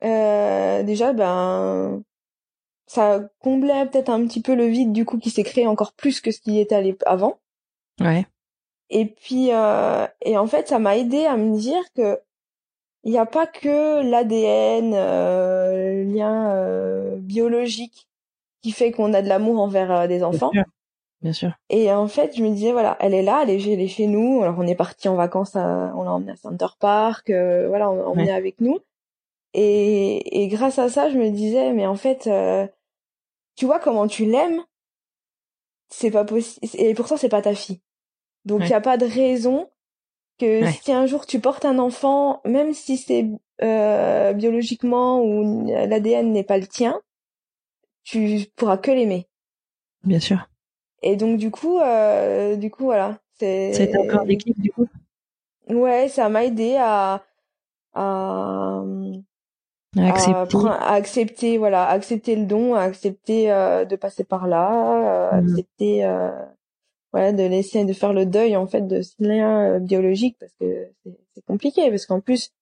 déjà 0.00 1.12
ben 1.12 2.02
ça 2.86 3.20
comblait 3.40 3.86
peut-être 3.86 4.08
un 4.08 4.24
petit 4.26 4.40
peu 4.40 4.54
le 4.54 4.66
vide 4.66 4.92
du 4.92 5.04
coup 5.04 5.18
qui 5.18 5.30
s'est 5.30 5.42
créé 5.42 5.66
encore 5.66 5.92
plus 5.92 6.20
que 6.20 6.30
ce 6.30 6.40
qui 6.40 6.58
était 6.58 6.96
avant. 7.06 7.40
Ouais. 8.00 8.26
Et 8.90 9.06
puis, 9.06 9.52
euh, 9.52 10.06
et 10.22 10.36
en 10.36 10.46
fait, 10.46 10.68
ça 10.68 10.78
m'a 10.78 10.96
aidé 10.96 11.24
à 11.24 11.36
me 11.36 11.56
dire 11.56 11.82
que 11.94 12.20
il 13.04 13.12
n'y 13.12 13.18
a 13.18 13.26
pas 13.26 13.46
que 13.46 14.02
l'ADN, 14.02 14.92
euh, 14.94 16.04
le 16.04 16.12
lien 16.12 16.50
euh, 16.50 17.16
biologique 17.16 18.08
qui 18.62 18.72
fait 18.72 18.92
qu'on 18.92 19.14
a 19.14 19.22
de 19.22 19.28
l'amour 19.28 19.60
envers 19.60 19.90
euh, 19.90 20.06
des 20.06 20.22
enfants. 20.22 20.50
Bien 21.22 21.32
sûr. 21.32 21.52
Et 21.70 21.90
en 21.92 22.08
fait, 22.08 22.36
je 22.36 22.42
me 22.42 22.50
disais 22.50 22.72
voilà, 22.72 22.96
elle 23.00 23.14
est 23.14 23.22
là, 23.22 23.40
elle 23.42 23.50
est, 23.50 23.66
elle 23.66 23.80
est 23.80 23.88
chez 23.88 24.06
nous. 24.06 24.42
Alors 24.42 24.56
on 24.58 24.66
est 24.66 24.74
parti 24.74 25.08
en 25.08 25.14
vacances, 25.14 25.54
on 25.54 26.02
l'a 26.02 26.12
emmenée 26.12 26.32
à 26.32 26.36
Center 26.36 26.66
Park, 26.78 27.30
euh, 27.30 27.68
voilà, 27.68 27.90
on 27.90 27.96
l'a 27.96 28.08
emmenée 28.08 28.32
avec 28.32 28.60
nous. 28.60 28.78
Et, 29.52 30.42
et 30.42 30.48
grâce 30.48 30.78
à 30.78 30.88
ça, 30.88 31.10
je 31.10 31.18
me 31.18 31.30
disais 31.30 31.72
mais 31.72 31.86
en 31.86 31.96
fait, 31.96 32.28
tu 33.56 33.66
vois 33.66 33.78
comment 33.78 34.08
tu 34.08 34.24
l'aimes, 34.26 34.62
c'est 35.88 36.10
pas 36.10 36.24
possible. 36.24 36.66
Et 36.74 36.94
pourtant, 36.94 37.16
c'est 37.16 37.28
pas 37.28 37.42
ta 37.42 37.54
fille. 37.54 37.80
Donc 38.44 38.62
il 38.62 38.68
n'y 38.68 38.74
a 38.74 38.80
pas 38.80 38.96
de 38.96 39.06
raison 39.06 39.68
que 40.38 40.66
si 40.70 40.92
un 40.92 41.06
jour 41.06 41.26
tu 41.26 41.40
portes 41.40 41.64
un 41.64 41.78
enfant, 41.78 42.40
même 42.44 42.72
si 42.72 42.96
c'est 42.96 43.28
euh, 43.62 44.32
biologiquement 44.32 45.22
ou 45.22 45.66
l'ADN 45.68 46.32
n'est 46.32 46.44
pas 46.44 46.58
le 46.58 46.66
tien, 46.66 47.00
tu 48.04 48.46
pourras 48.56 48.78
que 48.78 48.90
l'aimer. 48.90 49.28
Bien 50.04 50.20
sûr. 50.20 50.48
Et 51.02 51.16
donc 51.16 51.38
du 51.38 51.50
coup, 51.50 51.78
euh, 51.78 52.56
du 52.56 52.70
coup 52.70 52.84
voilà, 52.84 53.18
c'est. 53.38 53.72
C'est 53.74 53.94
un 53.94 54.24
déclic 54.24 54.58
du 54.58 54.70
coup? 54.72 54.86
Ouais, 55.68 56.08
ça 56.08 56.28
m'a 56.28 56.44
aidé 56.44 56.76
à 56.78 57.22
à, 57.92 58.82
à 59.96 60.06
accepter. 60.08 60.58
À, 60.68 60.92
accepter, 60.92 61.58
voilà, 61.58 61.86
accepter 61.88 62.36
le 62.36 62.46
don, 62.46 62.74
à 62.74 62.82
accepter 62.82 63.52
euh, 63.52 63.84
de 63.84 63.96
passer 63.96 64.24
par 64.24 64.46
là, 64.46 65.32
mmh. 65.32 65.50
accepter 65.50 66.04
ouais, 67.14 67.32
de 67.32 67.42
laisser, 67.44 67.84
de 67.84 67.92
faire 67.92 68.12
le 68.12 68.26
deuil 68.26 68.56
en 68.56 68.66
fait 68.66 68.86
de 68.86 69.02
ce 69.02 69.14
lien 69.18 69.74
euh, 69.74 69.78
biologique 69.78 70.36
parce 70.38 70.52
que 70.60 70.88
c'est 71.34 71.44
compliqué 71.44 71.90
parce 71.90 72.06
qu'en 72.06 72.20
plus, 72.20 72.52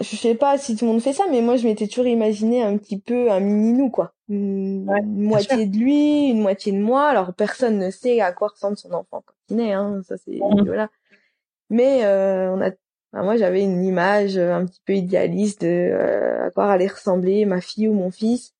je 0.00 0.16
sais 0.16 0.34
pas 0.34 0.58
si 0.58 0.76
tout 0.76 0.84
le 0.84 0.92
monde 0.92 1.02
fait 1.02 1.12
ça, 1.12 1.24
mais 1.30 1.40
moi 1.40 1.56
je 1.56 1.66
m'étais 1.66 1.88
toujours 1.88 2.06
imaginé 2.06 2.62
un 2.62 2.76
petit 2.76 2.98
peu 2.98 3.30
un 3.30 3.40
mini 3.40 3.72
nous 3.72 3.90
quoi, 3.90 4.12
une, 4.28 4.84
moitié 5.04 5.66
de 5.66 5.76
lui, 5.76 6.28
une 6.28 6.40
moitié 6.40 6.72
de 6.72 6.78
moi. 6.78 7.06
Alors 7.08 7.34
personne 7.34 7.78
ne 7.78 7.90
sait 7.90 8.20
à 8.20 8.32
quoi 8.32 8.48
ressemble 8.48 8.76
son 8.76 8.92
enfant 8.92 9.22
quand 9.26 9.34
il 9.50 9.56
naît, 9.56 9.72
hein, 9.72 10.00
ça 10.06 10.16
c'est 10.16 10.38
mmh. 10.38 10.64
voilà. 10.64 10.88
Mais 11.70 12.04
euh, 12.04 12.54
on 12.54 12.60
a, 12.62 12.70
moi 13.22 13.36
j'avais 13.36 13.62
une 13.62 13.84
image 13.84 14.38
un 14.38 14.64
petit 14.66 14.80
peu 14.84 14.94
idéaliste 14.94 15.62
de 15.62 15.90
euh, 15.92 16.46
à 16.46 16.50
quoi 16.50 16.70
allait 16.70 16.86
ressembler 16.86 17.44
ma 17.44 17.60
fille 17.60 17.88
ou 17.88 17.94
mon 17.94 18.10
fils. 18.10 18.54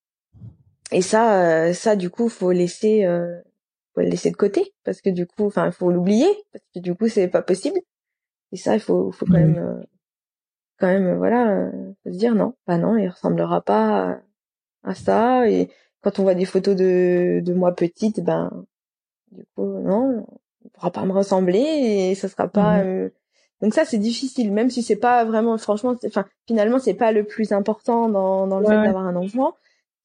Et 0.91 1.03
ça, 1.03 1.75
ça 1.75 1.97
du 1.97 2.09
coup, 2.09 2.31
faut 2.31 2.51
laisser 2.51 3.05
faut 3.99 4.05
le 4.05 4.11
laisser 4.11 4.31
de 4.31 4.37
côté 4.37 4.73
parce 4.85 5.01
que 5.01 5.11
du 5.11 5.27
coup, 5.27 5.47
enfin, 5.47 5.67
il 5.67 5.73
faut 5.73 5.91
l'oublier 5.91 6.29
parce 6.53 6.65
que 6.75 6.81
du 6.81 6.95
coup, 6.95 7.09
c'est 7.09 7.29
pas 7.29 7.43
possible. 7.43 7.81
Et 8.53 8.57
ça, 8.57 8.75
il 8.75 8.81
faut, 8.81 9.11
faut 9.11 9.27
quand 9.27 9.33
mmh. 9.33 9.53
même, 9.53 9.59
euh, 9.59 9.83
quand 10.79 10.87
même, 10.87 11.07
euh, 11.07 11.17
voilà, 11.17 11.51
euh, 11.51 11.93
se 12.07 12.11
dire 12.11 12.35
non, 12.35 12.55
bah 12.67 12.79
non, 12.79 12.97
il 12.97 13.09
ressemblera 13.09 13.61
pas 13.61 14.21
à, 14.85 14.95
ça. 14.95 15.49
Et 15.51 15.69
quand 16.01 16.19
on 16.19 16.23
voit 16.23 16.35
des 16.35 16.45
photos 16.45 16.77
de, 16.77 17.41
de 17.45 17.55
moi 17.55 17.75
petite, 17.75 18.21
ben, 18.21 18.65
du 19.33 19.45
coup, 19.55 19.67
non, 19.67 20.27
on 20.65 20.69
pourra 20.71 20.91
pas 20.91 21.05
me 21.05 21.13
ressembler 21.13 21.59
et 21.59 22.15
ça 22.15 22.29
sera 22.29 22.49
pas. 22.49 22.85
Mmh. 22.85 23.11
donc 23.63 23.75
ça, 23.75 23.85
c'est 23.85 23.99
difficile, 23.99 24.53
même 24.53 24.71
si 24.71 24.83
c'est 24.83 24.97
pas 24.97 25.25
vraiment, 25.25 25.59
franchement, 25.59 25.95
enfin, 26.07 26.25
finalement, 26.47 26.79
c'est 26.79 26.95
pas 26.95 27.13
le 27.13 27.25
plus 27.25 27.53
important 27.53 28.09
dans, 28.09 28.47
dans 28.47 28.61
le 28.61 28.67
fait 28.67 28.83
d'avoir 28.83 29.07
un 29.07 29.17
enfant 29.17 29.55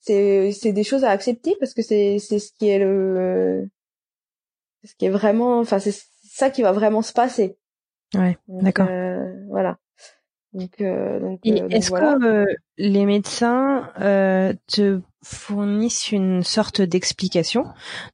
c'est 0.04 0.52
c'est 0.52 0.74
des 0.74 0.84
choses 0.84 1.06
à 1.06 1.10
accepter 1.12 1.56
parce 1.60 1.74
que 1.74 1.82
c'est 1.82 2.20
c'est 2.20 2.40
ce 2.40 2.52
qui 2.52 2.68
est 2.68 2.80
le 2.80 3.70
ce 4.84 4.96
qui 4.96 5.06
est 5.06 5.10
vraiment, 5.10 5.60
enfin 5.60 5.80
c'est 5.80 5.96
ça 6.24 6.50
qui 6.50 6.62
va 6.62 6.72
vraiment 6.72 7.02
se 7.02 7.14
passer. 7.14 7.58
Ouais, 8.16 8.38
d'accord. 8.48 8.88
Euh, 8.90 9.34
voilà. 9.50 9.78
Donc, 10.52 10.82
euh, 10.82 11.20
donc, 11.20 11.40
Et 11.46 11.62
euh, 11.62 11.68
est-ce 11.70 11.90
que 11.90 12.46
les 12.78 13.06
médecins 13.06 13.90
te 13.98 15.02
fournissent 15.24 16.12
une 16.12 16.44
sorte 16.44 16.82
d'explication 16.82 17.66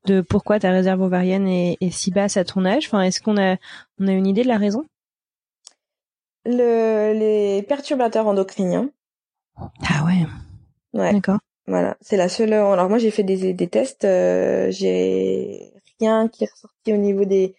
de 0.06 0.22
pourquoi 0.22 0.60
ta 0.60 0.72
réserve 0.72 1.02
ovarienne 1.02 1.48
est, 1.48 1.78
est, 1.82 1.90
si 1.90 2.12
basse 2.12 2.38
à 2.38 2.46
ton 2.46 2.64
âge? 2.64 2.86
Enfin, 2.88 3.02
est-ce 3.02 3.20
qu'on 3.20 3.38
a 3.38 3.58
on 4.00 4.08
a 4.08 4.12
une 4.12 4.28
idée 4.28 4.44
de 4.44 4.48
la 4.48 4.58
raison? 4.58 4.86
Le, 6.46 7.14
les 7.14 7.62
perturbateurs 7.64 8.28
endocriniens. 8.28 8.90
Ah 9.58 10.06
ouais. 10.06 10.26
Ouais. 10.94 11.12
D'accord. 11.12 11.40
Voilà, 11.68 11.98
c'est 12.00 12.16
la 12.18 12.30
seule. 12.30 12.54
Alors 12.54 12.88
moi 12.88 13.00
j'ai 13.00 13.12
fait 13.12 13.24
des, 13.24 13.54
des 13.54 13.68
tests, 13.68 14.04
j'ai 14.04 15.74
rien 16.00 16.28
qui 16.28 16.44
est 16.44 16.52
ressorti 16.52 16.94
au 16.94 16.98
niveau 16.98 17.26
des 17.26 17.56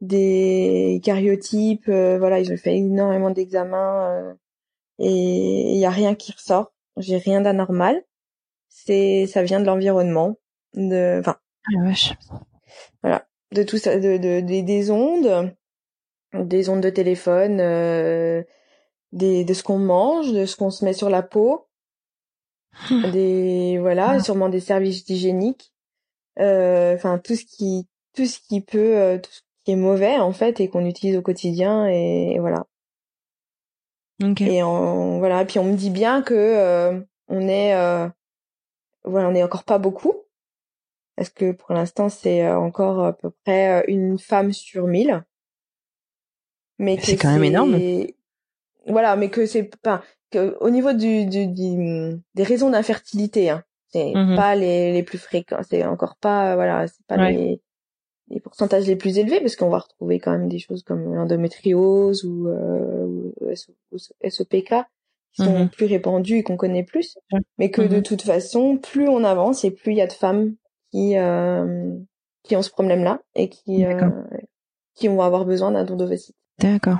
des 0.00 1.00
cariotypes. 1.02 1.88
Euh, 1.88 2.18
voilà, 2.18 2.40
ils 2.40 2.52
ont 2.52 2.56
fait 2.56 2.76
énormément 2.76 3.30
d'examens 3.30 4.10
euh, 4.10 4.34
et 4.98 5.72
il 5.72 5.78
y 5.78 5.86
a 5.86 5.90
rien 5.90 6.14
qui 6.14 6.32
ressort. 6.32 6.72
j'ai 6.96 7.18
rien 7.18 7.40
d'anormal. 7.40 8.02
C'est, 8.68 9.26
ça 9.26 9.42
vient 9.42 9.60
de 9.60 9.66
l'environnement, 9.66 10.36
de, 10.74 11.20
enfin, 11.20 11.36
ah, 11.68 11.84
vache. 11.84 12.12
voilà, 13.02 13.26
de 13.52 13.62
tout 13.62 13.78
ça, 13.78 13.98
de, 13.98 14.18
de, 14.18 14.40
des 14.40 14.90
ondes, 14.90 15.54
des 16.34 16.68
ondes 16.68 16.80
de 16.80 16.90
téléphone, 16.90 17.60
euh, 17.60 18.42
des, 19.12 19.44
de 19.44 19.54
ce 19.54 19.62
qu'on 19.62 19.78
mange, 19.78 20.32
de 20.32 20.44
ce 20.44 20.56
qu'on 20.56 20.70
se 20.70 20.84
met 20.84 20.92
sur 20.92 21.08
la 21.08 21.22
peau, 21.22 21.68
des, 23.12 23.78
voilà, 23.78 24.10
ah. 24.10 24.20
sûrement 24.20 24.48
des 24.48 24.60
services 24.60 25.08
hygiéniques, 25.08 25.72
enfin 26.36 27.18
tout 27.18 27.36
ce 27.36 27.44
qui, 27.44 27.86
tout 28.14 28.26
ce 28.26 28.38
qui 28.38 28.60
peut, 28.60 28.96
euh, 28.96 29.18
tout 29.18 29.30
ce 29.30 29.40
qui 29.64 29.72
est 29.72 29.76
mauvais 29.76 30.16
en 30.16 30.32
fait 30.32 30.60
et 30.60 30.68
qu'on 30.68 30.86
utilise 30.86 31.16
au 31.16 31.22
quotidien 31.22 31.86
et, 31.86 32.38
voilà. 32.38 32.64
Et 34.20 34.62
on, 34.62 35.18
voilà, 35.18 35.44
puis 35.44 35.58
on 35.58 35.64
me 35.64 35.76
dit 35.76 35.90
bien 35.90 36.22
que 36.22 36.34
euh, 36.34 37.00
on 37.28 37.48
est, 37.48 37.74
euh, 37.74 38.08
voilà, 39.04 39.28
on 39.28 39.34
est 39.34 39.42
encore 39.42 39.64
pas 39.64 39.78
beaucoup, 39.78 40.14
parce 41.16 41.30
que 41.30 41.52
pour 41.52 41.74
l'instant 41.74 42.08
c'est 42.08 42.48
encore 42.48 43.04
à 43.04 43.12
peu 43.12 43.30
près 43.44 43.84
une 43.88 44.18
femme 44.18 44.52
sur 44.52 44.86
mille. 44.86 45.24
Mais 46.78 46.98
c'est 47.00 47.16
quand 47.16 47.32
même 47.32 47.44
énorme. 47.44 47.78
Voilà, 48.86 49.16
mais 49.16 49.30
que 49.30 49.46
c'est 49.46 49.64
pas 49.80 50.02
que 50.30 50.56
au 50.60 50.70
niveau 50.70 50.92
du, 50.92 51.26
du, 51.26 51.46
des 51.48 52.42
raisons 52.42 52.70
d'infertilité, 52.70 53.50
hein, 53.50 53.64
c'est 53.94 54.12
mmh 54.12 54.34
pas 54.34 54.56
les, 54.56 54.92
les 54.92 55.02
plus 55.04 55.18
fréquents, 55.18 55.60
c'est 55.68 55.84
encore 55.84 56.16
pas 56.16 56.56
voilà, 56.56 56.86
c'est 56.88 57.06
pas 57.06 57.30
les 57.30 57.60
les 58.28 58.40
pourcentages 58.40 58.86
les 58.86 58.96
plus 58.96 59.18
élevés 59.18 59.40
parce 59.40 59.54
qu'on 59.54 59.68
va 59.68 59.78
retrouver 59.78 60.18
quand 60.18 60.32
même 60.32 60.48
des 60.48 60.58
choses 60.58 60.82
comme 60.82 61.14
l'endométriose 61.14 62.24
ou, 62.24 62.48
euh, 62.48 63.06
ou 63.06 64.28
SOPK 64.28 64.74
qui 65.32 65.44
sont 65.44 65.58
mhm. 65.58 65.68
plus 65.68 65.86
répandues 65.86 66.38
et 66.38 66.42
qu'on 66.42 66.56
connaît 66.56 66.84
plus, 66.84 67.18
mais 67.58 67.70
que 67.70 67.82
de 67.82 67.96
mhm. 67.96 68.02
toute 68.02 68.22
façon, 68.22 68.78
plus 68.78 69.08
on 69.08 69.24
avance 69.24 69.64
et 69.64 69.70
plus 69.70 69.92
il 69.92 69.98
y 69.98 70.00
a 70.00 70.06
de 70.06 70.12
femmes 70.12 70.54
qui 70.90 71.18
euh, 71.18 71.96
qui 72.44 72.56
ont 72.56 72.62
ce 72.62 72.70
problème-là 72.70 73.20
et 73.34 73.48
qui 73.48 73.84
euh, 73.84 74.10
qui 74.94 75.08
vont 75.08 75.22
avoir 75.22 75.44
besoin 75.44 75.72
d'un 75.72 75.84
don 75.84 75.96
d'ovocytes. 75.96 76.36
D'accord. 76.60 76.98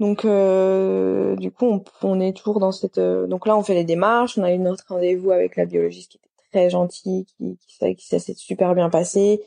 Donc 0.00 0.24
euh, 0.24 1.36
du 1.36 1.50
coup, 1.50 1.66
on, 1.66 1.84
on, 2.02 2.20
est 2.20 2.36
toujours 2.36 2.58
dans 2.58 2.72
cette. 2.72 2.98
Euh, 2.98 3.26
donc 3.26 3.46
là, 3.46 3.56
on 3.56 3.62
fait 3.62 3.74
les 3.74 3.84
démarches. 3.84 4.38
On 4.38 4.42
a 4.42 4.52
eu 4.52 4.58
notre 4.58 4.84
rendez-vous 4.88 5.30
avec 5.30 5.56
la 5.56 5.66
biologiste 5.66 6.12
qui 6.12 6.16
était 6.18 6.28
très 6.54 6.70
gentille, 6.70 7.24
qui 7.24 7.58
qui, 7.66 7.96
qui 7.96 8.06
ça 8.06 8.18
s'est 8.18 8.34
super 8.34 8.74
bien 8.74 8.90
passé 8.90 9.42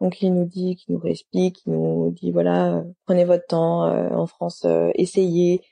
donc 0.00 0.22
il 0.22 0.32
nous 0.32 0.46
dit, 0.46 0.76
qui 0.76 0.92
nous 0.92 0.98
réexplique, 0.98 1.62
il 1.66 1.72
nous 1.72 2.10
dit 2.10 2.30
voilà, 2.30 2.82
prenez 3.04 3.24
votre 3.24 3.46
temps 3.46 3.84
euh, 3.84 4.08
en 4.10 4.26
France, 4.26 4.62
euh, 4.64 4.90
essayez. 4.94 5.62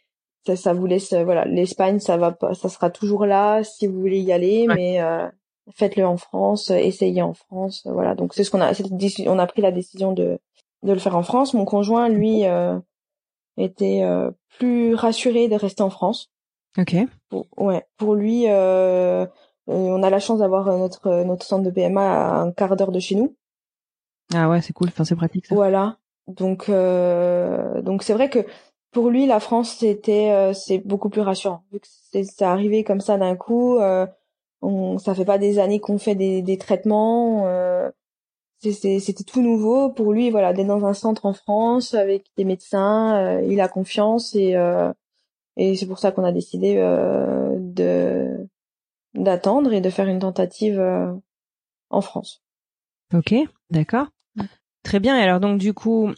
Ça, 0.46 0.54
ça 0.54 0.72
vous 0.72 0.86
laisse 0.86 1.12
voilà, 1.12 1.44
l'Espagne 1.44 1.98
ça 1.98 2.16
va 2.16 2.32
pas, 2.32 2.54
ça 2.54 2.68
sera 2.68 2.90
toujours 2.90 3.26
là 3.26 3.64
si 3.64 3.86
vous 3.86 3.98
voulez 4.00 4.20
y 4.20 4.32
aller, 4.32 4.66
mais 4.66 5.00
euh, 5.00 5.26
faites-le 5.74 6.06
en 6.06 6.16
France, 6.16 6.70
essayez 6.70 7.22
en 7.22 7.34
France, 7.34 7.82
voilà. 7.86 8.14
Donc 8.14 8.34
c'est 8.34 8.44
ce 8.44 8.50
qu'on 8.50 8.60
a, 8.60 8.72
on 9.26 9.38
a 9.38 9.46
pris 9.46 9.62
la 9.62 9.72
décision 9.72 10.12
de 10.12 10.38
de 10.84 10.92
le 10.92 10.98
faire 10.98 11.16
en 11.16 11.22
France. 11.22 11.54
Mon 11.54 11.64
conjoint 11.64 12.08
lui 12.08 12.44
était 13.56 14.02
plus 14.58 14.94
rassuré 14.94 15.48
de 15.48 15.56
rester 15.56 15.82
en 15.82 15.90
France. 15.90 16.30
Ok. 16.78 16.94
ouais, 17.56 17.84
pour 17.96 18.14
lui, 18.14 18.44
on 19.68 20.02
a 20.02 20.10
la 20.10 20.18
chance 20.18 20.40
d'avoir 20.40 20.76
notre 20.76 21.22
notre 21.24 21.46
centre 21.46 21.64
de 21.64 21.70
PMA 21.70 22.02
à 22.02 22.40
un 22.40 22.52
quart 22.52 22.74
d'heure 22.76 22.92
de 22.92 23.00
chez 23.00 23.14
nous. 23.14 23.36
Ah 24.34 24.48
ouais, 24.48 24.60
c'est 24.60 24.72
cool. 24.72 24.88
Enfin, 24.88 25.04
c'est 25.04 25.16
pratique. 25.16 25.46
Ça. 25.46 25.54
Voilà. 25.54 25.98
Donc, 26.26 26.68
euh, 26.68 27.80
donc 27.80 28.02
c'est 28.02 28.12
vrai 28.12 28.28
que 28.28 28.44
pour 28.90 29.10
lui, 29.10 29.26
la 29.26 29.40
France, 29.40 29.76
c'était, 29.78 30.30
euh, 30.30 30.52
c'est 30.52 30.78
beaucoup 30.78 31.08
plus 31.08 31.20
rassurant. 31.20 31.62
Vu 31.72 31.80
que 31.80 31.86
c'est 31.86 32.42
arrivé 32.42 32.84
comme 32.84 33.00
ça 33.00 33.16
d'un 33.16 33.36
coup, 33.36 33.78
euh, 33.78 34.06
on, 34.62 34.98
ça 34.98 35.14
fait 35.14 35.24
pas 35.24 35.38
des 35.38 35.58
années 35.58 35.80
qu'on 35.80 35.98
fait 35.98 36.14
des, 36.14 36.42
des 36.42 36.58
traitements. 36.58 37.46
Euh, 37.46 37.90
c'était 38.60 39.24
tout 39.26 39.40
nouveau 39.40 39.90
pour 39.90 40.12
lui. 40.12 40.30
Voilà, 40.30 40.52
d'être 40.52 40.66
dans 40.66 40.84
un 40.84 40.94
centre 40.94 41.26
en 41.26 41.32
France 41.32 41.94
avec 41.94 42.26
des 42.36 42.44
médecins, 42.44 43.16
euh, 43.16 43.42
il 43.42 43.60
a 43.60 43.68
confiance 43.68 44.34
et 44.34 44.56
euh, 44.56 44.92
et 45.56 45.76
c'est 45.76 45.86
pour 45.86 45.98
ça 45.98 46.12
qu'on 46.12 46.24
a 46.24 46.32
décidé 46.32 46.76
de 46.76 48.48
d'attendre 49.14 49.72
et 49.72 49.80
de 49.80 49.90
faire 49.90 50.08
une 50.08 50.18
tentative 50.20 50.80
en 51.90 52.00
France. 52.00 52.42
Ok, 53.14 53.34
d'accord. 53.70 54.08
Très 54.82 55.00
bien. 55.00 55.18
Et 55.18 55.22
alors 55.22 55.40
donc 55.40 55.58
du 55.58 55.72
coup, 55.74 56.12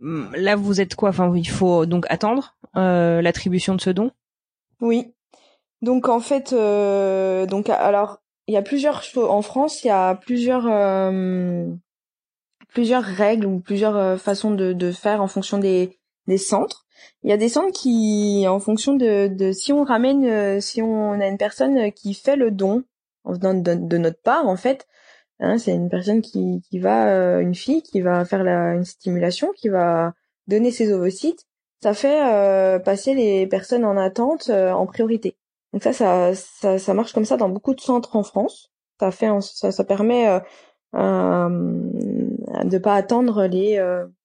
mm, 0.00 0.34
là 0.36 0.56
vous 0.56 0.80
êtes 0.80 0.94
quoi? 0.94 1.10
Enfin, 1.10 1.34
il 1.36 1.48
faut 1.48 1.86
donc 1.86 2.06
attendre 2.08 2.56
euh, 2.76 3.22
l'attribution 3.22 3.74
de 3.74 3.80
ce 3.80 3.90
don? 3.90 4.10
Oui. 4.80 5.14
Donc 5.82 6.08
en 6.08 6.20
fait, 6.20 6.52
euh, 6.52 7.46
donc 7.46 7.68
alors 7.68 8.18
il 8.46 8.54
y 8.54 8.56
a 8.56 8.62
plusieurs 8.62 9.02
choses 9.02 9.28
en 9.28 9.42
France. 9.42 9.84
Il 9.84 9.88
y 9.88 9.90
a 9.90 10.14
plusieurs 10.14 10.66
euh, 10.66 11.66
plusieurs 12.68 13.04
règles 13.04 13.46
ou 13.46 13.60
plusieurs 13.60 13.96
euh, 13.96 14.16
façons 14.16 14.50
de, 14.50 14.72
de 14.72 14.92
faire 14.92 15.22
en 15.22 15.28
fonction 15.28 15.58
des 15.58 15.98
des 16.26 16.38
centres. 16.38 16.86
Il 17.22 17.30
y 17.30 17.32
a 17.32 17.36
des 17.36 17.48
centres 17.48 17.72
qui, 17.72 18.44
en 18.48 18.60
fonction 18.60 18.94
de, 18.94 19.28
de 19.28 19.52
si 19.52 19.72
on 19.72 19.84
ramène, 19.84 20.24
euh, 20.26 20.60
si 20.60 20.82
on 20.82 21.12
a 21.20 21.26
une 21.26 21.38
personne 21.38 21.92
qui 21.92 22.14
fait 22.14 22.36
le 22.36 22.50
don 22.50 22.84
en 23.24 23.32
venant 23.32 23.54
de, 23.54 23.74
de 23.74 23.98
notre 23.98 24.20
part, 24.20 24.46
en 24.46 24.56
fait, 24.56 24.86
Hein, 25.40 25.58
c'est 25.58 25.74
une 25.74 25.88
personne 25.90 26.22
qui, 26.22 26.62
qui 26.70 26.78
va, 26.78 27.08
euh, 27.08 27.40
une 27.40 27.54
fille 27.54 27.82
qui 27.82 28.00
va 28.00 28.24
faire 28.24 28.44
la, 28.44 28.74
une 28.74 28.84
stimulation, 28.84 29.52
qui 29.56 29.68
va 29.68 30.14
donner 30.46 30.70
ses 30.70 30.92
ovocytes. 30.92 31.46
Ça 31.82 31.92
fait 31.94 32.22
euh, 32.24 32.78
passer 32.78 33.14
les 33.14 33.46
personnes 33.46 33.84
en 33.84 33.96
attente 33.96 34.48
euh, 34.48 34.72
en 34.72 34.86
priorité. 34.86 35.36
Donc 35.72 35.82
ça, 35.82 35.92
ça, 35.92 36.34
ça, 36.34 36.78
ça, 36.78 36.94
marche 36.94 37.12
comme 37.12 37.24
ça 37.24 37.36
dans 37.36 37.48
beaucoup 37.48 37.74
de 37.74 37.80
centres 37.80 38.16
en 38.16 38.22
France. 38.22 38.70
Ça 39.00 39.10
fait, 39.10 39.28
ça, 39.40 39.72
ça 39.72 39.84
permet 39.84 40.40
de 40.94 42.78
pas 42.78 42.94
attendre 42.94 43.46
les 43.46 43.78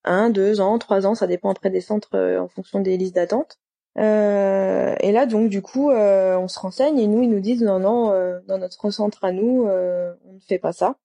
un, 0.06 0.30
deux 0.30 0.62
ans, 0.62 0.80
trois 0.80 1.06
ans, 1.06 1.16
ça 1.16 1.28
dépend 1.28 1.50
après 1.50 1.70
des 1.70 1.82
centres 1.82 2.18
en 2.40 2.48
fonction 2.48 2.80
des 2.80 2.98
listes 2.98 3.16
d'attente. 3.16 3.60
Euh, 3.98 4.96
et 5.02 5.12
là, 5.12 5.26
donc, 5.26 5.50
du 5.50 5.62
coup, 5.62 5.92
euh, 5.92 6.38
on 6.38 6.48
se 6.48 6.60
renseigne 6.60 7.00
et 7.00 7.08
nous, 7.08 7.24
ils 7.24 7.30
nous 7.30 7.40
disent 7.40 7.64
non, 7.64 7.80
non, 7.80 8.12
euh, 8.12 8.40
dans 8.48 8.58
notre 8.58 8.92
centre 8.92 9.24
à 9.24 9.32
nous, 9.32 9.66
on 9.66 10.34
ne 10.34 10.40
fait 10.48 10.60
pas 10.60 10.74
ça. 10.74 10.96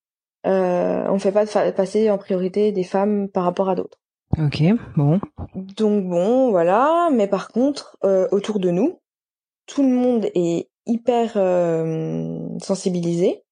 on 0.44 1.14
ne 1.14 1.18
fait 1.18 1.32
pas 1.32 1.46
passer 1.72 2.10
en 2.10 2.18
priorité 2.18 2.72
des 2.72 2.84
femmes 2.84 3.28
par 3.28 3.44
rapport 3.44 3.68
à 3.68 3.74
d'autres. 3.74 3.98
Ok, 4.38 4.62
bon. 4.96 5.20
Donc 5.54 6.04
bon, 6.04 6.50
voilà. 6.50 7.08
Mais 7.12 7.28
par 7.28 7.48
contre, 7.48 7.98
autour 8.30 8.58
de 8.58 8.70
nous, 8.70 9.00
tout 9.66 9.82
le 9.82 9.88
monde 9.88 10.26
est 10.34 10.68
hyper 10.86 11.32
sensibilisé 12.60 13.42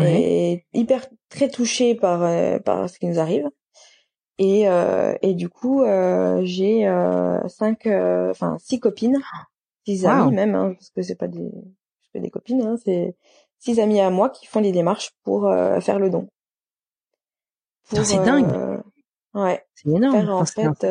et 0.00 0.64
hyper 0.74 1.06
très 1.30 1.48
touché 1.48 1.94
par 1.94 2.20
par 2.62 2.88
ce 2.88 2.98
qui 2.98 3.06
nous 3.06 3.18
arrive. 3.18 3.48
Et, 4.38 4.68
euh, 4.68 5.14
et 5.22 5.34
du 5.34 5.48
coup, 5.48 5.82
euh, 5.82 6.40
j'ai 6.44 6.86
euh, 6.86 7.46
cinq, 7.48 7.86
euh, 7.86 8.30
enfin 8.30 8.56
six 8.60 8.78
copines, 8.78 9.18
six 9.84 10.06
amis 10.06 10.32
même, 10.32 10.54
hein, 10.54 10.74
parce 10.74 10.90
que 10.90 11.02
c'est 11.02 11.16
pas 11.16 11.26
des, 11.26 11.50
je 12.14 12.20
des 12.20 12.30
copines, 12.30 12.62
hein, 12.62 12.76
c'est 12.84 13.16
six 13.58 13.80
amis 13.80 14.00
à 14.00 14.10
moi 14.10 14.30
qui 14.30 14.46
font 14.46 14.60
les 14.60 14.70
démarches 14.72 15.10
pour 15.24 15.48
euh, 15.48 15.80
faire 15.80 15.98
le 15.98 16.10
don. 16.10 16.28
C'est 17.84 18.22
dingue. 18.24 18.80
Ouais. 19.34 19.64
C'est 19.74 19.88
énorme. 19.88 20.28
en 20.28 20.44
fait. 20.44 20.86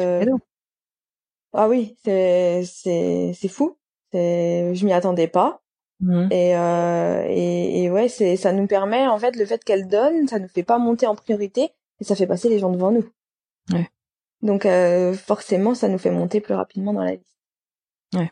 Ah 1.54 1.68
oui, 1.70 1.96
c'est 2.04 2.64
c'est 2.66 3.32
c'est 3.34 3.48
fou. 3.48 3.78
C'est, 4.12 4.76
je 4.76 4.86
m'y 4.86 4.94
attendais 4.94 5.28
pas. 5.28 5.62
Mmh. 6.00 6.28
Et, 6.32 6.56
euh, 6.56 7.26
et, 7.28 7.84
et 7.84 7.90
ouais, 7.90 8.08
c'est 8.08 8.36
ça 8.36 8.52
nous 8.52 8.68
permet 8.68 9.08
en 9.08 9.18
fait 9.18 9.36
le 9.36 9.46
fait 9.46 9.64
qu'elle 9.64 9.88
donne, 9.88 10.28
ça 10.28 10.38
nous 10.38 10.48
fait 10.48 10.64
pas 10.64 10.78
monter 10.78 11.08
en 11.08 11.16
priorité 11.16 11.72
et 12.00 12.04
ça 12.04 12.16
fait 12.16 12.28
passer 12.28 12.50
les 12.50 12.60
gens 12.60 12.70
devant 12.70 12.92
nous. 12.92 13.06
Ouais. 13.72 13.90
Donc 14.42 14.66
euh, 14.66 15.14
forcément, 15.14 15.76
ça 15.76 15.90
nous 15.90 15.98
fait 15.98 16.12
monter 16.12 16.42
plus 16.42 16.54
rapidement 16.54 16.94
dans 16.94 17.04
la 17.04 17.16
liste. 17.16 17.38
Ouais. 18.14 18.32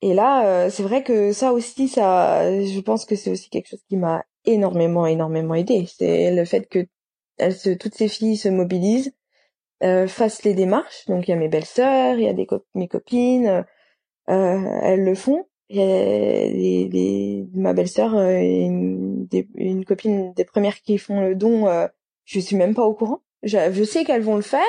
Et 0.00 0.14
là, 0.14 0.46
euh, 0.66 0.70
c'est 0.70 0.82
vrai 0.82 1.02
que 1.02 1.32
ça 1.32 1.52
aussi, 1.52 1.88
ça, 1.88 2.50
je 2.64 2.80
pense 2.80 3.04
que 3.04 3.16
c'est 3.16 3.30
aussi 3.30 3.50
quelque 3.50 3.68
chose 3.68 3.82
qui 3.88 3.96
m'a 3.96 4.24
énormément, 4.44 5.06
énormément 5.06 5.54
aidé. 5.54 5.86
C'est 5.86 6.34
le 6.34 6.44
fait 6.44 6.68
que 6.68 6.86
elles 7.38 7.54
se, 7.54 7.70
toutes 7.70 7.94
ces 7.94 8.08
filles 8.08 8.36
se 8.36 8.48
mobilisent, 8.48 9.12
euh, 9.82 10.08
fassent 10.08 10.44
les 10.44 10.54
démarches. 10.54 11.06
Donc 11.06 11.28
il 11.28 11.32
y 11.32 11.34
a 11.34 11.36
mes 11.36 11.48
belles-sœurs, 11.48 12.16
il 12.18 12.24
y 12.24 12.28
a 12.28 12.32
des 12.32 12.46
mes 12.74 12.88
copines, 12.88 13.64
euh, 14.30 14.80
elles 14.82 15.04
le 15.04 15.14
font. 15.14 15.46
Les, 15.70 16.88
les, 16.88 17.46
ma 17.54 17.74
belle-sœur 17.74 18.18
et 18.22 18.62
une, 18.62 19.28
une, 19.54 19.84
copine 19.84 20.32
des 20.32 20.44
premières 20.44 20.80
qui 20.80 20.96
font 20.96 21.20
le 21.20 21.34
don. 21.34 21.66
je 22.24 22.40
suis 22.40 22.56
même 22.56 22.74
pas 22.74 22.84
au 22.86 22.94
courant. 22.94 23.22
Je, 23.42 23.72
je 23.72 23.84
sais 23.84 24.04
qu'elles 24.04 24.22
vont 24.22 24.36
le 24.36 24.42
faire. 24.42 24.60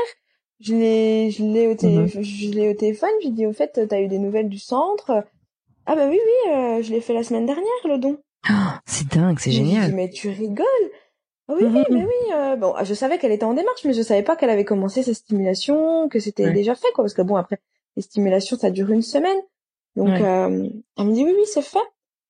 Je 0.60 0.76
l'ai, 0.76 1.32
je 1.32 1.44
l'ai 1.44 1.68
au, 1.68 1.72
mhm. 1.72 2.08
je 2.22 2.50
l'ai 2.50 2.70
au 2.70 2.74
téléphone. 2.74 3.10
J'ai 3.24 3.32
dit 3.32 3.46
au 3.46 3.54
fait, 3.54 3.80
t'as 3.88 4.02
eu 4.02 4.08
des 4.08 4.20
nouvelles 4.20 4.50
du 4.50 4.60
centre. 4.60 5.24
Ah 5.86 5.96
bah 5.96 6.08
oui 6.08 6.20
oui, 6.24 6.54
euh, 6.54 6.82
je 6.84 6.92
l'ai 6.92 7.02
fait 7.02 7.14
la 7.14 7.24
semaine 7.24 7.46
dernière 7.46 7.66
le 7.86 7.98
don. 7.98 8.18
Oh, 8.50 8.54
c'est 8.86 9.08
dingue, 9.08 9.40
c'est 9.40 9.52
génial. 9.52 9.90
Dit, 9.90 9.96
mais 9.96 10.10
tu 10.10 10.30
rigoles. 10.30 10.66
Ah 11.48 11.54
oui, 11.58 11.66
oui, 11.66 11.84
mais 11.90 12.06
oui. 12.06 12.34
Euh, 12.34 12.56
bon, 12.58 12.76
je 12.84 12.94
savais 12.94 13.18
qu'elle 13.18 13.32
était 13.32 13.46
en 13.46 13.56
démarche, 13.56 13.84
mais 13.86 13.94
je 13.94 14.02
savais 14.04 14.22
pas 14.22 14.36
qu'elle 14.36 14.52
avait 14.52 14.66
commencé 14.66 15.02
sa 15.02 15.14
stimulation, 15.14 16.08
que 16.08 16.20
c'était 16.20 16.52
déjà 16.52 16.76
fait, 16.76 16.92
quoi. 16.94 17.04
Parce 17.04 17.16
que 17.16 17.24
bon, 17.24 17.38
après, 17.38 17.60
les 17.96 18.04
stimulations, 18.04 18.56
ça 18.56 18.70
dure 18.70 18.92
une 18.92 19.02
semaine. 19.02 19.40
Donc, 19.96 20.10
euh, 20.10 20.70
elle 20.98 21.06
me 21.06 21.14
dit 21.14 21.24
oui, 21.24 21.34
oui, 21.36 21.46
c'est 21.46 21.64
fait. 21.64 21.80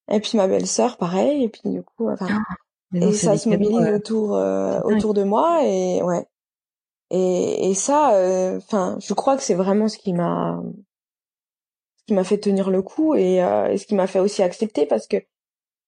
Et 0.10 0.20
puis 0.20 0.38
ma 0.38 0.48
belle-sœur, 0.48 0.98
pareil. 0.98 1.44
Et 1.44 1.50
puis 1.50 1.62
du 1.66 1.84
coup, 1.84 2.10
enfin, 2.10 2.28
ah, 2.30 2.98
et 2.98 3.12
ça 3.12 3.38
se 3.38 3.50
mobilise 3.50 3.88
autour 3.94 4.32
autour 4.86 5.14
de 5.14 5.24
moi 5.24 5.64
et 5.66 6.02
ouais. 6.02 6.26
Et, 7.12 7.70
et 7.70 7.74
ça, 7.74 8.12
enfin, 8.58 8.98
je 9.00 9.14
crois 9.14 9.36
que 9.36 9.44
c'est 9.44 9.56
vraiment 9.56 9.88
ce 9.88 9.98
qui 9.98 10.14
m'a 10.14 10.62
ce 11.98 12.04
qui 12.06 12.14
m'a 12.14 12.24
fait 12.24 12.38
tenir 12.38 12.70
le 12.70 12.82
coup 12.82 13.16
et, 13.16 13.38
et 13.38 13.78
ce 13.78 13.86
qui 13.86 13.96
m'a 13.96 14.08
fait 14.08 14.20
aussi 14.20 14.44
accepter 14.44 14.86
parce 14.86 15.08
que 15.08 15.18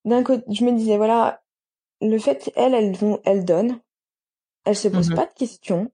d'un 0.06 0.24
côté, 0.24 0.44
je 0.52 0.66
me 0.66 0.72
disais 0.72 0.98
voilà, 0.98 1.42
le 2.02 2.18
fait 2.18 2.52
elle, 2.56 2.74
elle, 2.74 2.96
elle 3.24 3.46
donne, 3.46 3.80
elle 4.66 4.76
se 4.76 4.88
pose 4.88 5.12
mmh 5.12 5.16
pas 5.16 5.26
de 5.26 5.34
questions 5.34 5.92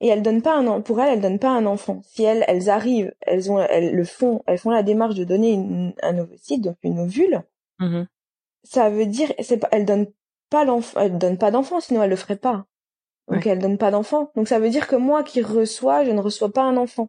et 0.00 0.08
elle 0.08 0.22
donne 0.22 0.42
pas 0.42 0.56
un 0.56 0.80
pour 0.80 1.00
elle, 1.00 1.14
elle 1.14 1.20
donne 1.20 1.38
pas 1.38 1.50
un 1.50 1.66
enfant. 1.66 2.02
Si 2.04 2.22
elles, 2.22 2.44
elles 2.46 2.70
arrivent, 2.70 3.12
elles 3.20 3.50
ont, 3.50 3.58
elles 3.58 3.94
le 3.94 4.04
font, 4.04 4.42
elles 4.46 4.58
font 4.58 4.70
la 4.70 4.82
démarche 4.82 5.14
de 5.16 5.24
donner 5.24 5.52
une, 5.52 5.92
un 6.02 6.18
ovocyte, 6.18 6.62
donc 6.62 6.76
une 6.82 7.00
ovule. 7.00 7.42
Mmh 7.78 8.04
ça 8.64 8.90
veut 8.90 9.06
dire, 9.06 9.32
c'est 9.40 9.56
pas, 9.56 9.68
elle 9.72 9.86
donne 9.86 10.08
pas 10.50 10.64
l'enfant, 10.64 11.00
elle 11.00 11.16
donne 11.16 11.38
pas 11.38 11.50
d'enfant, 11.50 11.80
sinon 11.80 12.02
elle 12.02 12.10
le 12.10 12.16
ferait 12.16 12.36
pas. 12.36 12.66
Donc 13.30 13.46
elle 13.46 13.58
donne 13.58 13.78
pas 13.78 13.90
d'enfant. 13.90 14.30
Donc 14.36 14.48
ça 14.48 14.58
veut 14.58 14.70
dire 14.70 14.86
que 14.86 14.96
moi 14.96 15.22
qui 15.22 15.42
reçois, 15.42 16.04
je 16.04 16.10
ne 16.10 16.20
reçois 16.20 16.50
pas 16.50 16.62
un 16.62 16.76
enfant. 16.76 17.08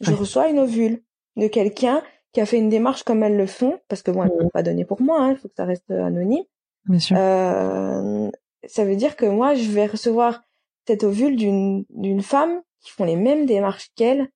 Je 0.00 0.12
reçois 0.12 0.48
une 0.48 0.58
ovule 0.58 1.02
de 1.36 1.48
quelqu'un 1.48 2.02
qui 2.32 2.40
a 2.40 2.46
fait 2.46 2.58
une 2.58 2.68
démarche 2.68 3.04
comme 3.04 3.22
elles 3.22 3.36
le 3.36 3.46
font, 3.46 3.78
parce 3.88 4.02
que 4.02 4.10
bon, 4.10 4.24
elles 4.24 4.36
ne 4.38 4.44
mmh. 4.44 4.50
pas 4.50 4.62
donner 4.62 4.84
pour 4.84 5.00
moi, 5.00 5.20
hein, 5.20 5.30
il 5.32 5.36
faut 5.36 5.48
que 5.48 5.54
ça 5.56 5.64
reste 5.64 5.90
anonyme. 5.90 6.44
Bien 6.86 6.98
sûr. 6.98 7.16
Euh, 7.18 8.30
ça 8.66 8.84
veut 8.84 8.96
dire 8.96 9.16
que 9.16 9.26
moi, 9.26 9.54
je 9.54 9.70
vais 9.70 9.86
recevoir 9.86 10.42
cette 10.86 11.04
ovule 11.04 11.36
d'une 11.36 11.84
d'une 11.90 12.22
femme 12.22 12.60
qui 12.80 12.90
font 12.90 13.04
les 13.04 13.16
mêmes 13.16 13.46
démarches 13.46 13.90
qu'elle 13.96 14.28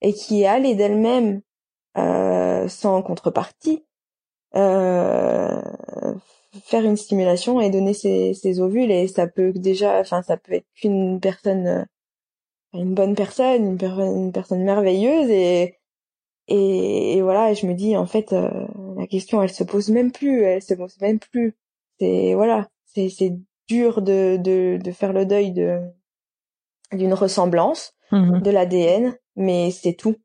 et 0.00 0.12
qui 0.12 0.42
est 0.42 0.46
allée 0.46 0.74
d'elle-même 0.74 1.42
euh, 1.96 2.68
sans 2.68 3.02
contrepartie 3.02 3.84
euh, 4.54 5.62
faire 6.64 6.84
une 6.84 6.96
stimulation 6.96 7.60
et 7.60 7.70
donner 7.70 7.94
ses, 7.94 8.34
ses 8.34 8.60
ovules 8.60 8.90
et 8.90 9.08
ça 9.08 9.26
peut 9.26 9.52
déjà, 9.52 10.00
enfin 10.00 10.22
ça 10.22 10.36
peut 10.36 10.52
être 10.54 10.66
qu'une 10.74 11.20
personne, 11.20 11.86
une 12.74 12.94
bonne 12.94 13.14
personne, 13.14 13.64
une, 13.64 14.00
une 14.00 14.32
personne 14.32 14.62
merveilleuse 14.62 15.30
et 15.30 15.78
et, 16.48 17.16
et, 17.16 17.22
voilà, 17.22 17.54
je 17.54 17.66
me 17.66 17.74
dis 17.74 17.96
en 17.96 18.06
fait 18.06 18.32
euh, 18.32 18.50
la 18.98 19.06
question 19.06 19.42
elle 19.42 19.52
se 19.52 19.62
pose 19.64 19.90
même 19.90 20.10
plus, 20.10 20.42
elle 20.42 20.62
se 20.62 20.74
pose 20.74 21.00
même 21.00 21.20
plus. 21.20 21.56
C'est 22.00 22.34
voilà, 22.34 22.68
c'est 22.84 23.08
c'est 23.08 23.38
dur 23.68 24.02
de, 24.02 24.36
de 24.38 24.78
de 24.82 24.90
faire 24.92 25.12
le 25.12 25.24
deuil 25.24 25.52
de 25.52 25.80
d'une 26.92 27.14
ressemblance 27.14 27.94
mmh 28.10 28.40
de 28.40 28.50
l'ADN, 28.50 29.16
mais 29.36 29.70
c'est 29.70 29.94
tout, 29.94 30.16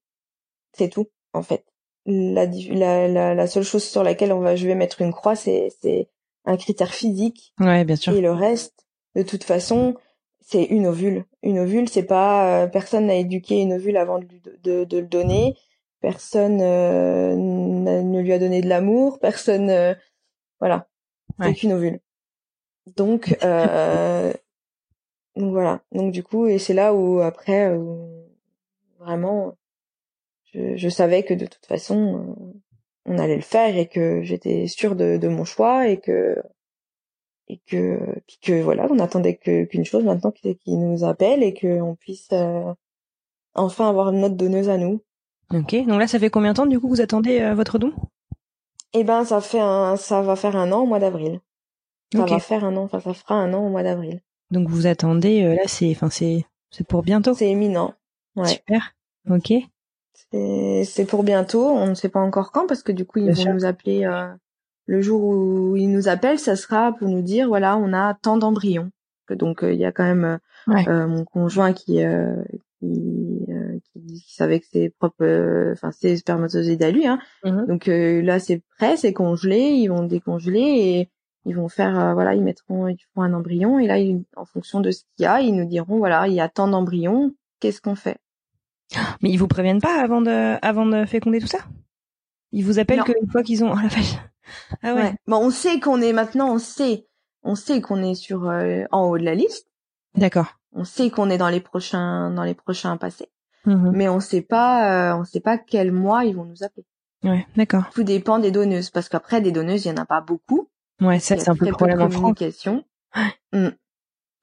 c'est 0.73 0.89
tout 0.89 1.07
en 1.33 1.43
fait. 1.43 1.65
La, 2.05 2.45
la, 2.45 3.35
la, 3.35 3.47
seule 3.47 3.63
chose 3.63 3.83
sur 3.83 4.03
laquelle 4.03 4.33
on 4.33 4.39
va 4.39 4.55
je 4.55 4.65
vais 4.65 4.75
mettre 4.75 5.01
une 5.01 5.13
croix, 5.13 5.35
c'est 5.35 5.69
c'est 5.81 6.09
un 6.47 6.57
critère 6.57 6.93
physique. 6.93 7.53
Ouais, 7.59 7.85
bien 7.85 7.95
sûr. 7.95 8.13
Et 8.13 8.21
le 8.21 8.31
reste, 8.31 8.87
de 9.15 9.21
toute 9.21 9.43
façon, 9.43 9.95
c'est 10.41 10.63
une 10.63 10.87
ovule. 10.87 11.25
Une 11.43 11.59
ovule, 11.59 11.87
c'est 11.89 12.03
pas 12.03 12.63
euh, 12.63 12.67
personne 12.67 13.07
n'a 13.07 13.15
éduqué 13.15 13.61
une 13.61 13.73
ovule 13.73 13.97
avant 13.97 14.19
de, 14.19 14.25
de, 14.63 14.83
de 14.83 14.97
le 14.97 15.07
donner 15.07 15.55
personne 16.01 16.61
euh, 16.61 17.35
ne 17.35 18.21
lui 18.21 18.33
a 18.33 18.39
donné 18.39 18.61
de 18.61 18.69
l'amour, 18.69 19.19
personne, 19.19 19.69
euh, 19.69 19.93
voilà, 20.59 20.87
c'est 21.41 21.53
qu'une 21.53 21.73
ovule. 21.73 21.99
Donc, 22.95 23.37
euh, 23.43 24.33
donc 25.35 25.51
voilà. 25.51 25.81
Donc 25.91 26.11
du 26.11 26.23
coup, 26.23 26.47
et 26.47 26.59
c'est 26.59 26.73
là 26.73 26.93
où 26.93 27.19
après, 27.19 27.77
vraiment, 28.99 29.57
je, 30.53 30.75
je, 30.75 30.89
savais 30.89 31.23
que 31.23 31.33
de 31.33 31.45
toute 31.45 31.65
façon, 31.65 32.35
on 33.07 33.17
allait 33.17 33.35
le 33.35 33.41
faire 33.41 33.75
et 33.77 33.87
que 33.87 34.21
j'étais 34.21 34.67
sûre 34.67 34.95
de, 34.95 35.17
de, 35.17 35.27
mon 35.27 35.45
choix 35.45 35.87
et 35.87 35.97
que 35.97 36.35
et 37.47 37.59
que 37.65 37.99
que 38.41 38.61
voilà, 38.61 38.87
on 38.89 38.99
attendait 38.99 39.35
que 39.35 39.63
qu'une 39.63 39.85
chose 39.85 40.03
maintenant 40.03 40.31
qui, 40.31 40.55
qui 40.57 40.75
nous 40.75 41.03
appelle 41.03 41.43
et 41.43 41.53
qu'on 41.53 41.95
puisse 41.95 42.29
enfin 43.55 43.89
avoir 43.89 44.11
notre 44.11 44.35
donneuse 44.35 44.69
à 44.69 44.77
nous. 44.77 45.01
Ok, 45.53 45.75
donc 45.85 45.99
là, 45.99 46.07
ça 46.07 46.19
fait 46.19 46.29
combien 46.29 46.51
de 46.51 46.57
temps 46.57 46.65
du 46.65 46.79
coup 46.79 46.87
que 46.87 46.93
vous 46.93 47.01
attendez 47.01 47.39
euh, 47.39 47.55
votre 47.55 47.79
don? 47.79 47.93
Eh 48.93 49.03
ben, 49.03 49.23
ça 49.23 49.39
fait 49.39 49.59
un, 49.59 49.95
ça 49.95 50.21
va 50.21 50.35
faire 50.35 50.55
un 50.55 50.71
an 50.71 50.81
au 50.81 50.85
mois 50.85 50.99
d'avril. 50.99 51.39
Ça 52.13 52.25
va 52.25 52.39
faire 52.39 52.63
un 52.63 52.75
an, 52.77 52.83
enfin, 52.83 52.99
ça 52.99 53.13
fera 53.13 53.35
un 53.35 53.53
an 53.53 53.65
au 53.65 53.69
mois 53.69 53.83
d'avril. 53.83 54.21
Donc 54.51 54.69
vous 54.69 54.87
attendez, 54.87 55.43
euh, 55.43 55.55
là, 55.55 55.63
c'est, 55.65 55.89
enfin, 55.91 56.09
c'est, 56.09 56.45
c'est 56.69 56.87
pour 56.87 57.03
bientôt? 57.03 57.33
C'est 57.33 57.49
imminent. 57.49 57.93
Ouais. 58.35 58.47
Super. 58.47 58.95
Ok. 59.29 59.53
C'est, 60.31 61.05
pour 61.07 61.23
bientôt. 61.23 61.65
On 61.67 61.87
ne 61.87 61.93
sait 61.93 62.09
pas 62.09 62.19
encore 62.19 62.51
quand 62.51 62.67
parce 62.67 62.83
que 62.83 62.91
du 62.91 63.05
coup, 63.05 63.19
ils 63.19 63.31
vont 63.31 63.53
nous 63.53 63.65
appeler 63.65 64.05
euh, 64.05 64.27
le 64.85 65.01
jour 65.01 65.23
où 65.23 65.75
ils 65.75 65.91
nous 65.91 66.07
appellent. 66.07 66.39
Ça 66.39 66.55
sera 66.55 66.93
pour 66.93 67.07
nous 67.07 67.21
dire, 67.21 67.47
voilà, 67.47 67.77
on 67.77 67.93
a 67.93 68.13
tant 68.15 68.37
d'embryons. 68.37 68.91
Donc 69.29 69.59
il 69.61 69.75
y 69.75 69.85
a 69.85 69.91
quand 69.91 70.05
même 70.05 70.39
mon 70.67 71.25
conjoint 71.25 71.73
qui 71.73 72.01
qui, 72.79 73.45
euh, 73.49 73.79
qui, 73.93 74.19
savait 74.27 74.59
que 74.59 74.65
c'est 74.71 74.93
propre, 74.99 75.23
euh, 75.23 75.73
enfin 75.73 75.91
c'est 75.91 76.15
spermatozoïdes 76.17 76.83
à 76.83 76.91
lui. 76.91 77.07
Hein. 77.07 77.19
Mmh 77.43 77.65
Donc 77.67 77.87
euh, 77.87 78.21
là 78.21 78.39
c'est 78.39 78.61
prêt, 78.77 78.97
c'est 78.97 79.13
congelé, 79.13 79.57
ils 79.57 79.87
vont 79.87 80.03
décongeler 80.03 80.59
et 80.59 81.09
ils 81.45 81.55
vont 81.55 81.69
faire, 81.69 82.13
voilà, 82.13 82.35
ils 82.35 82.43
mettront, 82.43 82.87
ils 82.87 82.97
feront 83.13 83.23
un 83.23 83.33
embryon 83.33 83.79
et 83.79 83.87
là 83.87 83.95
en 84.35 84.45
fonction 84.45 84.81
de 84.81 84.91
ce 84.91 85.03
qu'il 85.15 85.23
y 85.23 85.25
a, 85.25 85.41
ils 85.41 85.55
nous 85.55 85.65
diront 85.65 85.97
voilà 85.97 86.27
il 86.27 86.33
y 86.33 86.41
a 86.41 86.49
tant 86.49 86.67
d'embryons, 86.67 87.33
qu'est-ce 87.59 87.81
qu'on 87.81 87.95
fait? 87.95 88.17
Mais 89.21 89.29
ils 89.29 89.37
vous 89.37 89.47
préviennent 89.47 89.81
pas 89.81 90.01
avant 90.01 90.21
de 90.21 90.57
avant 90.61 90.85
de 90.85 91.05
féconder 91.05 91.39
tout 91.39 91.47
ça? 91.47 91.59
Ils 92.51 92.63
vous 92.63 92.79
appellent 92.79 93.03
qu'une 93.03 93.29
fois 93.29 93.43
qu'ils 93.43 93.63
ont 93.63 93.71
oh 93.71 93.75
la 93.75 93.89
vache. 93.89 94.15
Ah 94.81 94.93
ouais. 94.93 95.13
Bon 95.27 95.37
on 95.37 95.49
sait 95.49 95.79
qu'on 95.79 96.01
est 96.01 96.13
maintenant, 96.13 96.53
on 96.53 96.59
sait, 96.59 97.05
on 97.43 97.55
sait 97.55 97.81
qu'on 97.81 98.01
est 98.01 98.15
sur 98.15 98.43
en 98.91 99.01
haut 99.09 99.17
de 99.17 99.23
la 99.23 99.35
liste. 99.35 99.67
D'accord 100.15 100.57
on 100.77 100.83
sait 100.83 101.09
qu'on 101.09 101.29
est 101.29 101.37
dans 101.37 101.49
les 101.49 101.59
prochains 101.59 102.31
dans 102.31 102.43
les 102.43 102.53
prochains 102.53 102.97
passés, 102.97 103.29
mmh 103.65 103.91
mais 103.93 104.07
on 104.07 104.19
sait 104.19 104.41
pas 104.41 105.11
euh, 105.11 105.19
on 105.19 105.25
sait 105.25 105.39
pas 105.39 105.57
quel 105.57 105.91
mois 105.91 106.23
ils 106.23 106.35
vont 106.35 106.45
nous 106.45 106.63
appeler. 106.63 106.85
Ouais, 107.23 107.47
d'accord. 107.55 107.89
Tout 107.93 108.03
dépend 108.03 108.37
des 108.37 108.51
donneuses 108.51 108.91
parce 108.91 109.09
qu'après 109.09 109.41
des 109.41 109.51
donneuses 109.51 109.85
il 109.85 109.89
y 109.89 109.91
en 109.91 109.97
a 109.97 110.05
pas 110.05 110.21
beaucoup. 110.21 110.69
Ouais, 111.01 111.19
ça 111.19 111.37
c'est 111.37 111.49
un 111.49 111.55
peu 111.55 111.65
le 111.65 111.71
problème 111.71 112.01
en 112.01 112.09
communication. 112.09 112.85
Mmh. 113.53 113.69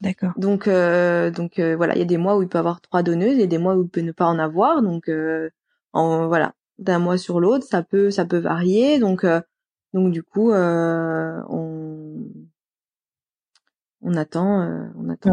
D'accord. 0.01 0.33
Donc 0.37 0.69
euh, 0.69 1.31
donc 1.31 1.59
euh, 1.59 1.77
voilà, 1.77 1.95
il 1.95 1.99
y 1.99 2.03
a 2.03 2.07
des 2.07 2.19
mois 2.19 2.37
où 2.37 2.43
il 2.43 2.49
peut 2.49 2.59
avoir 2.59 2.81
trois 2.81 3.03
donneuses 3.03 3.39
et 3.39 3.47
des 3.47 3.59
mois 3.59 3.75
où 3.75 3.83
il 3.83 3.89
peut 3.89 4.01
ne 4.01 4.13
pas 4.13 4.27
en 4.27 4.39
avoir. 4.39 4.83
Donc 4.83 5.11
en 5.93 6.27
voilà, 6.29 6.55
d'un 6.79 6.99
mois 6.99 7.19
sur 7.19 7.41
l'autre, 7.41 7.67
ça 7.67 7.83
peut 7.83 8.11
ça 8.11 8.25
peut 8.25 8.39
varier. 8.39 8.99
Donc 8.99 9.25
donc 9.93 10.13
du 10.13 10.23
coup 10.23 10.53
on 10.53 11.45
on 14.03 14.17
attend 14.17 14.93
on 14.97 15.09
attend 15.09 15.33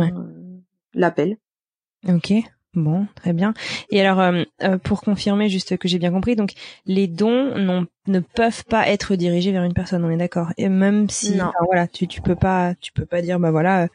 l'appel. 0.94 1.38
Ok. 2.08 2.34
Bon, 2.74 3.06
très 3.16 3.34
bien. 3.34 3.54
Et 3.90 4.00
alors, 4.00 4.22
euh, 4.22 4.44
euh, 4.64 4.78
pour 4.78 5.02
confirmer 5.02 5.50
juste 5.50 5.76
que 5.78 5.90
j'ai 5.90 6.00
bien 6.00 6.12
compris, 6.12 6.38
donc 6.38 6.54
les 6.86 7.08
dons 7.08 7.86
ne 8.08 8.20
peuvent 8.20 8.64
pas 8.64 8.88
être 8.88 9.16
dirigés 9.16 9.52
vers 9.52 9.66
une 9.66 9.74
personne, 9.74 10.06
on 10.06 10.10
est 10.10 10.18
d'accord. 10.18 10.54
Et 10.58 10.70
même 10.70 11.10
si, 11.10 11.38
voilà, 11.66 11.88
tu 11.88 12.08
tu 12.08 12.22
peux 12.22 12.36
pas, 12.36 12.74
tu 12.76 12.94
peux 12.94 13.06
pas 13.06 13.22
dire, 13.22 13.40
bah 13.40 13.52
voilà, 13.52 13.90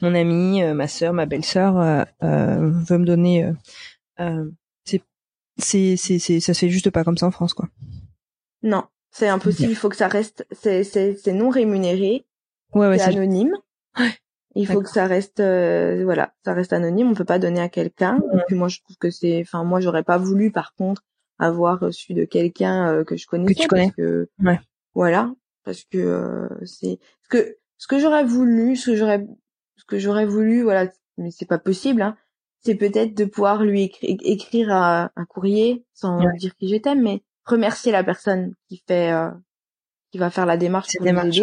mon 0.00 0.14
ami, 0.14 0.62
euh, 0.62 0.72
ma 0.72 0.88
sœur, 0.88 1.12
ma 1.12 1.26
belle-sœur 1.26 1.74
veut 2.22 2.98
me 2.98 3.04
donner. 3.04 3.52
c'est 4.84 5.02
c'est 5.58 5.96
c'est 5.96 6.40
ça 6.40 6.54
se 6.54 6.60
fait 6.60 6.70
juste 6.70 6.88
pas 6.90 7.04
comme 7.04 7.18
ça 7.18 7.26
en 7.26 7.30
France, 7.30 7.52
quoi. 7.52 7.68
Non, 8.62 8.84
c'est 9.10 9.28
impossible. 9.28 9.70
Il 9.70 9.76
faut 9.76 9.90
que 9.90 9.96
ça 9.96 10.08
reste, 10.08 10.46
c'est 10.50 10.82
c'est 10.82 11.14
c'est 11.14 11.34
non 11.34 11.50
rémunéré, 11.50 12.24
ouais, 12.72 12.88
ouais, 12.88 12.98
c'est 12.98 13.04
anonyme. 13.04 13.52
Ouais. 13.98 14.10
Il 14.54 14.66
faut 14.66 14.82
que 14.82 14.88
ça 14.88 15.06
reste, 15.06 15.40
euh, 15.40 16.02
voilà, 16.04 16.32
ça 16.44 16.52
reste 16.54 16.72
anonyme. 16.72 17.10
On 17.10 17.14
peut 17.14 17.24
pas 17.24 17.38
donner 17.38 17.60
à 17.60 17.68
quelqu'un. 17.68 18.18
Et 18.34 18.38
puis 18.46 18.56
moi, 18.56 18.68
je 18.68 18.80
trouve 18.80 18.96
que 18.96 19.10
c'est, 19.10 19.40
enfin, 19.40 19.64
moi, 19.64 19.80
j'aurais 19.80 20.04
pas 20.04 20.18
voulu, 20.18 20.52
par 20.52 20.74
contre, 20.74 21.02
avoir 21.38 21.80
reçu 21.80 22.14
de 22.14 22.24
quelqu'un 22.24 22.92
euh, 22.92 23.04
que 23.04 23.16
je 23.16 23.26
connaissais. 23.26 23.54
Que 23.54 23.60
tu 23.60 23.68
connais. 23.68 23.90
que, 23.90 24.28
ouais. 24.40 24.60
Voilà, 24.94 25.32
parce 25.64 25.82
que 25.84 25.98
euh, 25.98 26.48
c'est 26.64 27.00
ce 27.22 27.28
que 27.28 27.56
ce 27.78 27.88
que 27.88 27.98
j'aurais 27.98 28.24
voulu, 28.24 28.76
ce 28.76 28.92
que 28.92 28.96
j'aurais, 28.96 29.26
ce 29.76 29.84
que 29.84 29.98
j'aurais 29.98 30.26
voulu, 30.26 30.62
voilà, 30.62 30.88
mais 31.18 31.32
c'est 31.32 31.48
pas 31.48 31.58
possible. 31.58 32.02
Hein, 32.02 32.16
c'est 32.60 32.76
peut-être 32.76 33.14
de 33.14 33.24
pouvoir 33.24 33.64
lui 33.64 33.92
écrire 34.02 34.70
un, 34.70 35.10
courrier 35.28 35.84
sans 35.92 36.20
dire 36.38 36.54
qui 36.56 36.68
j'étais, 36.68 36.94
mais 36.94 37.22
remercier 37.44 37.92
la 37.92 38.04
personne 38.04 38.54
qui 38.68 38.82
fait, 38.88 39.12
qui 40.10 40.16
va 40.16 40.30
faire 40.30 40.46
la 40.46 40.56
démarche 40.56 40.96
pour 40.96 41.04
démarche 41.04 41.42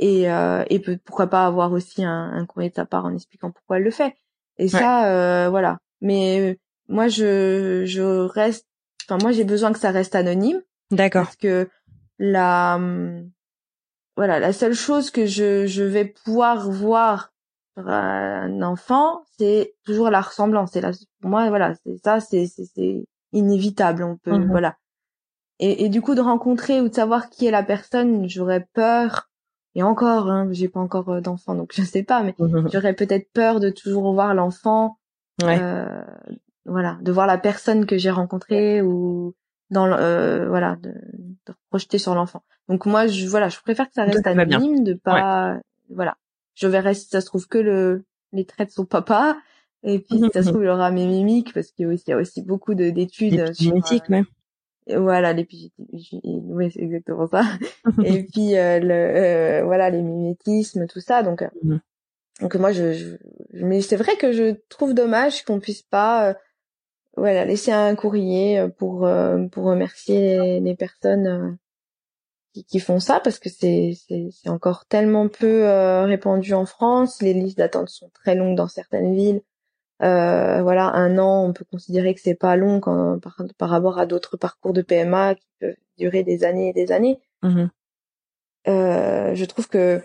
et, 0.00 0.30
euh, 0.30 0.64
et 0.70 0.80
pourquoi 1.04 1.26
pas 1.26 1.46
avoir 1.46 1.72
aussi 1.72 2.02
un, 2.02 2.32
un, 2.32 2.46
courrier 2.46 2.70
de 2.70 2.74
sa 2.74 2.86
part 2.86 3.04
en 3.04 3.14
expliquant 3.14 3.50
pourquoi 3.50 3.76
elle 3.76 3.84
le 3.84 3.90
fait. 3.90 4.14
Et 4.56 4.66
ça, 4.66 5.06
euh, 5.06 5.50
voilà. 5.50 5.76
Mais 6.00 6.40
euh, 6.40 6.54
moi, 6.88 7.08
je, 7.08 7.84
je 7.84 8.00
reste. 8.00 8.66
Enfin, 9.04 9.18
moi, 9.20 9.32
j'ai 9.32 9.44
besoin 9.44 9.72
que 9.72 9.78
ça 9.78 9.90
reste 9.90 10.14
anonyme. 10.14 10.62
D'accord. 10.90 11.24
Parce 11.24 11.36
que 11.36 11.68
la, 12.18 12.76
hum, 12.76 13.30
voilà, 14.16 14.40
la 14.40 14.54
seule 14.54 14.72
chose 14.72 15.10
que 15.10 15.26
je, 15.26 15.66
je 15.66 15.82
vais 15.82 16.06
pouvoir 16.06 16.70
voir 16.70 17.34
sur 17.76 17.86
un 17.86 18.62
enfant, 18.62 19.26
c'est 19.38 19.74
toujours 19.84 20.08
la 20.08 20.22
ressemblance. 20.22 20.74
Et 20.76 20.80
là, 20.80 20.92
pour 21.20 21.30
moi, 21.30 21.46
voilà, 21.50 21.74
c'est 21.84 21.98
ça, 22.02 22.20
c'est, 22.20 22.46
c'est, 22.46 23.04
inévitable. 23.32 24.02
On 24.02 24.16
peut, 24.16 24.38
mmh 24.38 24.48
voilà. 24.50 24.76
et, 25.58 25.84
et 25.84 25.88
du 25.90 26.00
coup 26.00 26.14
de 26.14 26.22
rencontrer 26.22 26.80
ou 26.80 26.88
de 26.88 26.94
savoir 26.94 27.28
qui 27.28 27.46
est 27.46 27.50
la 27.50 27.62
personne, 27.62 28.26
j'aurais 28.30 28.66
peur. 28.72 29.29
Et 29.74 29.82
encore, 29.82 30.28
hein, 30.28 30.48
j'ai 30.50 30.68
pas 30.68 30.80
encore 30.80 31.20
d'enfant, 31.22 31.54
donc 31.54 31.72
je 31.74 31.82
sais 31.82 32.02
pas, 32.02 32.22
mais 32.22 32.34
j'aurais 32.72 32.94
peut-être 32.94 33.30
peur 33.32 33.60
de 33.60 33.70
toujours 33.70 34.12
voir 34.12 34.34
l'enfant. 34.34 34.96
Euh, 35.42 36.02
voilà, 36.66 36.98
de 37.00 37.12
voir 37.12 37.26
la 37.26 37.38
personne 37.38 37.86
que 37.86 37.96
j'ai 37.96 38.10
rencontrée 38.10 38.82
ou 38.82 39.34
dans 39.70 39.86
euh, 39.86 40.48
voilà 40.48 40.76
de, 40.76 40.90
de 40.90 41.54
projeter 41.70 41.98
sur 41.98 42.14
l'enfant. 42.14 42.42
Donc 42.68 42.86
moi 42.86 43.06
je 43.06 43.26
voilà, 43.26 43.48
je 43.48 43.58
préfère 43.60 43.88
que 43.88 43.94
ça 43.94 44.04
reste 44.04 44.26
anonyme, 44.26 44.84
de 44.84 44.94
pas 44.94 45.58
voilà. 45.88 46.16
Je 46.54 46.66
verrai 46.66 46.94
si 46.94 47.08
ça 47.08 47.20
se 47.20 47.26
trouve 47.26 47.48
que 47.48 47.58
le 47.58 48.04
les 48.32 48.44
traits 48.44 48.68
de 48.68 48.72
son 48.74 48.84
papa 48.84 49.38
et 49.82 49.98
puis 49.98 50.18
si 50.18 50.30
ça 50.32 50.42
se 50.42 50.48
trouve 50.50 50.62
il 50.62 50.68
aura 50.68 50.90
mes 50.90 51.06
mimiques 51.06 51.54
parce 51.54 51.70
qu'il 51.70 51.86
y 51.86 51.88
a 51.88 51.92
aussi, 51.92 52.04
y 52.08 52.12
a 52.12 52.16
aussi 52.16 52.42
beaucoup 52.42 52.74
de 52.74 52.90
d'études 52.90 53.52
génétiques 53.58 54.08
même. 54.08 54.26
Voilà, 54.86 55.32
l'épigénétique, 55.32 56.20
oui, 56.24 56.70
c'est 56.72 56.80
exactement 56.80 57.28
ça. 57.28 57.42
et 58.04 58.24
puis 58.24 58.56
euh, 58.56 58.80
le 58.80 58.92
euh, 58.92 59.64
voilà 59.64 59.90
les 59.90 60.02
mimétismes, 60.02 60.86
tout 60.86 61.00
ça. 61.00 61.22
Donc 61.22 61.42
mmh 61.62 61.78
donc 62.40 62.54
moi 62.54 62.72
je, 62.72 62.94
je 62.94 63.16
mais 63.52 63.82
c'est 63.82 63.96
vrai 63.96 64.16
que 64.16 64.32
je 64.32 64.54
trouve 64.70 64.94
dommage 64.94 65.44
qu'on 65.44 65.60
puisse 65.60 65.82
pas 65.82 66.34
voilà, 67.16 67.44
laisser 67.44 67.72
un 67.72 67.94
courrier 67.94 68.58
euh, 68.58 68.68
pour 68.68 69.06
euh, 69.06 69.46
pour 69.48 69.64
remercier 69.64 70.60
les, 70.60 70.74
personnes 70.76 71.26
euh, 71.26 71.50
qui, 72.52 72.64
qui, 72.64 72.80
font 72.80 73.00
ça 73.00 73.20
parce 73.20 73.38
que 73.38 73.48
c'est 73.48 73.92
c'est 74.06 74.48
encore 74.48 74.86
tellement 74.86 75.28
peu 75.28 75.64
répandu 76.04 76.54
en 76.54 76.66
France. 76.66 77.20
Les 77.22 77.34
listes 77.34 77.58
d'attente 77.58 77.88
sont 77.88 78.10
très 78.14 78.34
longues 78.34 78.56
dans 78.56 78.68
certaines 78.68 79.14
villes. 79.14 79.42
Euh, 80.02 80.62
voilà, 80.62 80.94
un 80.94 81.18
an, 81.18 81.44
on 81.44 81.52
peut 81.52 81.66
considérer 81.70 82.14
que 82.14 82.20
c'est 82.20 82.34
pas 82.34 82.56
long 82.56 82.80
quand, 82.80 83.18
par, 83.18 83.42
par 83.58 83.68
rapport 83.68 83.98
à 83.98 84.06
d'autres 84.06 84.36
parcours 84.36 84.72
de 84.72 84.82
PMA 84.82 85.34
qui 85.34 85.46
peuvent 85.60 85.76
durer 85.98 86.22
des 86.22 86.44
années 86.44 86.70
et 86.70 86.72
des 86.72 86.92
années. 86.92 87.20
Mmh 87.42 87.66
euh, 88.68 89.34
je 89.34 89.44
trouve 89.46 89.68
que 89.68 90.02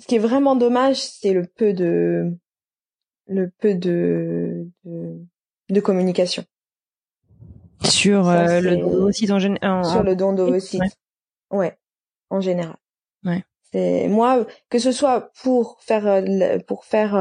ce 0.00 0.06
qui 0.08 0.16
est 0.16 0.18
vraiment 0.20 0.56
dommage, 0.56 1.00
c'est 1.00 1.32
le 1.32 1.46
peu 1.46 1.72
de 1.72 2.36
le 3.28 3.50
peu 3.60 3.74
de, 3.74 4.66
de 4.84 5.20
de 5.70 5.80
communication. 5.80 6.44
Sur 7.84 8.28
euh, 8.28 8.60
le 8.60 8.76
don 8.78 8.90
d'ovocytes 8.90 9.30
en 9.30 9.38
général. 9.38 9.84
Sur 9.84 10.02
le 10.02 10.16
don 10.16 10.32
d'ovocytes. 10.32 10.82
Ouais. 11.50 11.78
En 12.30 12.40
général. 12.40 12.76
Ouais. 13.24 13.44
C'est 13.72 14.08
moi 14.08 14.44
que 14.70 14.80
ce 14.80 14.90
soit 14.90 15.32
pour 15.42 15.80
faire 15.80 16.06
euh, 16.06 16.58
pour 16.66 16.84
faire 16.84 17.14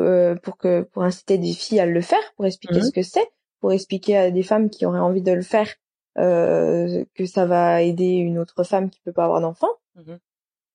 euh, 0.00 0.32
euh, 0.32 0.34
pour 0.34 0.56
que 0.56 0.82
pour 0.82 1.02
inciter 1.02 1.38
des 1.38 1.52
filles 1.52 1.80
à 1.80 1.86
le 1.86 2.00
faire, 2.00 2.18
pour 2.36 2.46
expliquer 2.46 2.80
mmh 2.80 2.84
ce 2.84 2.90
que 2.92 3.02
c'est, 3.02 3.28
pour 3.60 3.72
expliquer 3.72 4.16
à 4.16 4.30
des 4.30 4.42
femmes 4.42 4.70
qui 4.70 4.86
auraient 4.86 5.00
envie 5.00 5.22
de 5.22 5.32
le 5.32 5.42
faire 5.42 5.68
euh, 6.18 7.04
que 7.14 7.26
ça 7.26 7.46
va 7.46 7.82
aider 7.82 8.08
une 8.08 8.38
autre 8.38 8.64
femme 8.64 8.90
qui 8.90 9.00
peut 9.00 9.12
pas 9.12 9.24
avoir 9.24 9.40
d'enfant. 9.40 9.70
Mmh 9.96 10.14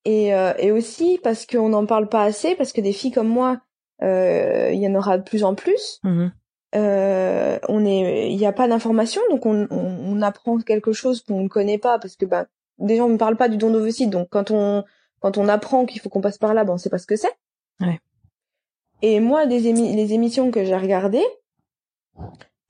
et, 0.07 0.28
et 0.59 0.71
aussi 0.71 1.19
parce 1.23 1.47
qu'on 1.47 1.69
n'en 1.69 1.88
parle 1.88 2.09
pas 2.09 2.21
assez, 2.21 2.53
parce 2.55 2.73
que 2.73 2.80
des 2.80 2.93
filles 2.93 3.11
comme 3.11 3.28
moi 3.28 3.59
euh, 4.01 4.71
il 4.73 4.80
y 4.80 4.88
en 4.88 4.95
aura 4.95 5.17
de 5.17 5.23
plus 5.23 5.43
en 5.43 5.55
plus. 5.55 5.99
Mmh 6.03 6.28
euh, 6.76 7.57
on 7.69 7.86
est, 7.86 8.30
il 8.30 8.38
n'y 8.38 8.45
a 8.45 8.51
pas 8.51 8.67
d'information, 8.67 9.21
donc 9.30 9.45
on, 9.45 9.65
on, 9.71 10.21
apprend 10.21 10.57
quelque 10.59 10.91
chose 10.91 11.21
qu'on 11.21 11.43
ne 11.43 11.47
connaît 11.47 11.78
pas 11.78 11.99
parce 11.99 12.17
que 12.17 12.26
bah 12.26 12.47
déjà 12.80 13.05
on 13.05 13.09
ne 13.09 13.17
parle 13.17 13.38
pas 13.38 13.47
du 13.47 13.55
don 13.55 13.71
d'ovocytes, 13.71 14.09
donc 14.09 14.28
quand 14.30 14.51
on 14.51 14.84
quand 15.21 15.38
on 15.38 15.47
apprend 15.47 15.86
qu'il 15.86 16.01
faut 16.01 16.09
qu'on 16.09 16.19
passe 16.19 16.38
par 16.38 16.53
là, 16.53 16.65
ben 16.65 16.73
on 16.73 16.78
sait 16.78 16.89
pas 16.89 16.97
ce 16.97 17.07
que 17.07 17.15
c'est. 17.15 17.32
Ouais. 17.80 18.01
Et 19.02 19.20
moi, 19.20 19.46
des 19.46 19.60
les 19.60 20.14
émissions 20.14 20.52
que 20.52 20.64
j'ai 20.64 20.76
regardées 20.76 21.26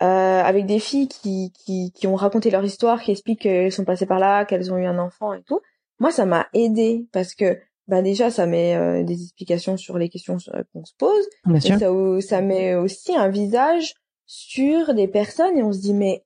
euh, 0.03 0.41
avec 0.43 0.65
des 0.65 0.79
filles 0.79 1.07
qui, 1.07 1.53
qui 1.53 1.93
qui 1.93 2.07
ont 2.07 2.15
raconté 2.15 2.49
leur 2.49 2.65
histoire, 2.65 3.01
qui 3.01 3.11
expliquent 3.11 3.41
qu'elles 3.41 3.71
sont 3.71 3.85
passées 3.85 4.05
par 4.05 4.19
là, 4.19 4.43
qu'elles 4.43 4.73
ont 4.73 4.77
eu 4.77 4.85
un 4.85 4.99
enfant 4.99 5.31
et 5.33 5.41
tout, 5.43 5.61
moi 5.99 6.11
ça 6.11 6.25
m'a 6.25 6.47
aidé 6.53 7.07
parce 7.13 7.33
que 7.33 7.57
bah 7.87 8.01
déjà 8.01 8.29
ça 8.29 8.45
met 8.45 8.75
euh, 8.75 9.03
des 9.03 9.23
explications 9.23 9.77
sur 9.77 9.97
les 9.97 10.09
questions 10.09 10.35
euh, 10.53 10.63
qu'on 10.73 10.83
se 10.83 10.93
pose. 10.97 11.25
Et 11.53 11.61
ça, 11.61 11.77
ça 12.19 12.41
met 12.41 12.75
aussi 12.75 13.15
un 13.15 13.29
visage 13.29 13.93
sur 14.25 14.93
des 14.93 15.07
personnes 15.07 15.57
et 15.57 15.63
on 15.63 15.71
se 15.71 15.79
dit 15.79 15.93
mais 15.93 16.24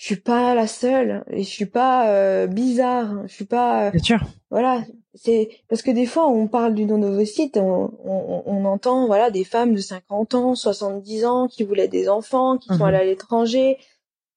je 0.00 0.06
suis 0.06 0.16
pas 0.16 0.54
la 0.54 0.66
seule 0.66 1.24
et 1.30 1.42
je 1.42 1.48
suis 1.48 1.66
pas 1.66 2.08
euh, 2.08 2.46
bizarre 2.46 3.26
je 3.26 3.34
suis 3.34 3.44
pas 3.44 3.90
Bien 3.90 4.02
sûr. 4.02 4.20
voilà 4.50 4.82
c'est 5.14 5.50
parce 5.68 5.82
que 5.82 5.90
des 5.90 6.06
fois 6.06 6.26
on 6.26 6.46
parle 6.46 6.74
du 6.74 6.86
don 6.86 6.96
d'ovocytes 6.96 7.58
on, 7.58 7.92
on, 8.02 8.42
on, 8.46 8.64
entend 8.64 9.06
voilà 9.06 9.30
des 9.30 9.44
femmes 9.44 9.74
de 9.74 9.80
50 9.80 10.34
ans 10.34 10.54
70 10.54 11.26
ans 11.26 11.48
qui 11.48 11.64
voulaient 11.64 11.88
des 11.88 12.08
enfants 12.08 12.56
qui 12.56 12.68
sont 12.68 12.76
mhm. 12.76 12.82
allées 12.82 12.96
à 12.96 13.04
l'étranger 13.04 13.76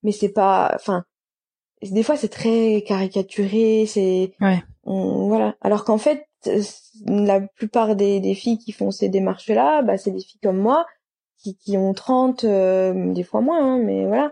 mais 0.04 0.12
c'est 0.12 0.34
pas 0.34 0.70
enfin 0.76 1.06
des 1.82 2.04
fois 2.04 2.18
c'est 2.18 2.28
très 2.28 2.84
caricaturé 2.86 3.86
c'est 3.88 4.34
ouais. 4.42 4.62
voilà 4.84 5.56
alors 5.62 5.86
qu'en 5.86 5.98
fait 5.98 6.28
la 7.06 7.40
plupart 7.40 7.96
des, 7.96 8.20
des 8.20 8.36
filles 8.36 8.58
qui 8.58 8.72
font 8.72 8.92
ces 8.92 9.10
démarches-là, 9.10 9.82
bah, 9.82 9.98
c'est 9.98 10.12
des 10.12 10.20
filles 10.20 10.40
comme 10.42 10.58
moi, 10.58 10.86
qui, 11.38 11.56
qui 11.56 11.78
ont 11.78 11.94
30, 11.94 12.44
euh, 12.44 13.14
des 13.14 13.24
fois 13.24 13.42
moins, 13.42 13.76
hein, 13.76 13.80
mais 13.80 14.06
voilà, 14.06 14.32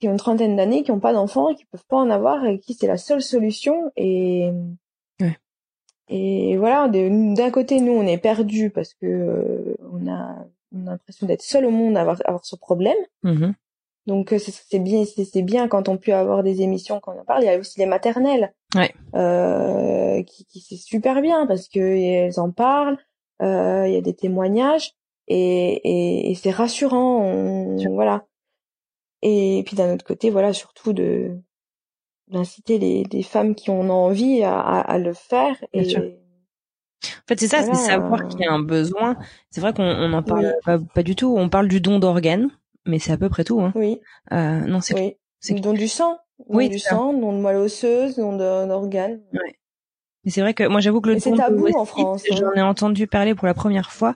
qui 0.00 0.08
ont 0.08 0.12
une 0.12 0.18
trentaine 0.18 0.56
d'années, 0.56 0.82
qui 0.82 0.90
n'ont 0.90 1.00
pas 1.00 1.12
d'enfants, 1.12 1.54
qui 1.54 1.64
peuvent 1.66 1.86
pas 1.88 1.96
en 1.96 2.10
avoir, 2.10 2.44
et 2.44 2.58
qui 2.58 2.74
c'est 2.74 2.86
la 2.86 2.96
seule 2.96 3.22
solution. 3.22 3.90
Et 3.96 4.50
ouais. 5.20 5.36
et 6.08 6.56
voilà, 6.56 6.88
d'un 6.88 7.50
côté, 7.50 7.80
nous, 7.80 7.92
on 7.92 8.06
est 8.06 8.18
perdus 8.18 8.70
parce 8.70 8.94
que 8.94 9.06
euh, 9.06 9.76
on 9.92 10.06
a, 10.10 10.46
on 10.74 10.86
a 10.86 10.90
l'impression 10.90 11.26
d'être 11.26 11.42
seul 11.42 11.64
au 11.64 11.70
monde 11.70 11.96
à 11.96 12.02
avoir, 12.02 12.20
avoir 12.24 12.44
ce 12.44 12.56
problème. 12.56 12.98
Mmh 13.22 13.52
donc 14.06 14.32
euh, 14.32 14.38
c'est 14.38 14.78
bien, 14.78 15.04
c'est 15.04 15.42
bien 15.42 15.68
quand 15.68 15.88
on 15.88 15.96
peut 15.96 16.14
avoir 16.14 16.42
des 16.42 16.62
émissions 16.62 17.00
quand 17.00 17.14
on 17.16 17.20
en 17.20 17.24
parle. 17.24 17.42
Il 17.42 17.46
y 17.46 17.48
a 17.48 17.58
aussi 17.58 17.78
les 17.80 17.86
maternelles, 17.86 18.54
ouais. 18.76 18.94
euh, 19.16 20.22
qui, 20.22 20.44
qui 20.46 20.60
c'est 20.60 20.76
super 20.76 21.20
bien 21.20 21.46
parce 21.46 21.68
que 21.68 21.80
elles 21.80 22.38
en 22.38 22.52
parlent. 22.52 22.98
Euh, 23.42 23.84
il 23.86 23.94
y 23.94 23.96
a 23.96 24.00
des 24.00 24.14
témoignages 24.14 24.92
et, 25.28 25.72
et, 25.84 26.30
et 26.30 26.34
c'est 26.36 26.52
rassurant. 26.52 27.20
On, 27.20 27.94
voilà. 27.94 28.24
Et 29.28 29.64
puis 29.66 29.74
d'un 29.74 29.92
autre 29.92 30.04
côté, 30.04 30.30
voilà, 30.30 30.52
surtout 30.52 30.92
de 30.92 31.32
d'inciter 32.28 32.78
les, 32.78 33.02
des 33.02 33.24
femmes 33.24 33.56
qui 33.56 33.70
ont 33.70 33.90
envie 33.90 34.44
à, 34.44 34.60
à, 34.60 34.98
le 34.98 35.12
faire. 35.14 35.56
Et, 35.72 35.96
En 35.96 37.26
fait, 37.28 37.40
c'est 37.40 37.48
ça, 37.48 37.62
c'est 37.64 37.74
savoir 37.74 38.28
qu'il 38.28 38.40
y 38.40 38.44
a 38.44 38.52
un 38.52 38.62
besoin. 38.62 39.16
C'est 39.50 39.60
vrai 39.60 39.72
qu'on 39.72 40.08
n'en 40.08 40.22
parle 40.22 40.54
pas, 40.64 40.78
pas, 40.78 41.02
du 41.02 41.16
tout. 41.16 41.34
On 41.36 41.48
parle 41.48 41.66
du 41.66 41.80
don 41.80 41.98
d'organes, 41.98 42.50
mais 42.84 43.00
c'est 43.00 43.10
à 43.10 43.16
peu 43.16 43.28
près 43.28 43.42
tout. 43.42 43.60
Hein. 43.60 43.72
Oui. 43.74 44.00
Euh, 44.32 44.60
non, 44.60 44.80
c'est. 44.80 44.94
Oui. 44.94 45.16
C'est 45.40 45.54
don 45.54 45.72
du 45.72 45.88
sang. 45.88 46.18
Don 46.38 46.44
oui, 46.56 46.68
du 46.68 46.78
sang, 46.78 47.12
don 47.12 47.32
de 47.32 47.38
moelle 47.38 47.56
osseuse, 47.56 48.14
don 48.14 48.36
d'organes. 48.36 49.22
Ouais. 49.32 49.58
Mais 50.24 50.30
c'est 50.30 50.40
vrai 50.40 50.54
que 50.54 50.68
moi 50.68 50.80
j'avoue 50.80 51.00
que 51.00 51.10
le 51.10 51.18
c'est 51.18 51.32
tabou 51.32 51.68
en 51.76 51.84
France. 51.84 52.24
Hein. 52.30 52.36
J'en 52.36 52.52
ai 52.52 52.62
entendu 52.62 53.06
parler 53.08 53.34
pour 53.34 53.46
la 53.46 53.54
première 53.54 53.90
fois. 53.90 54.14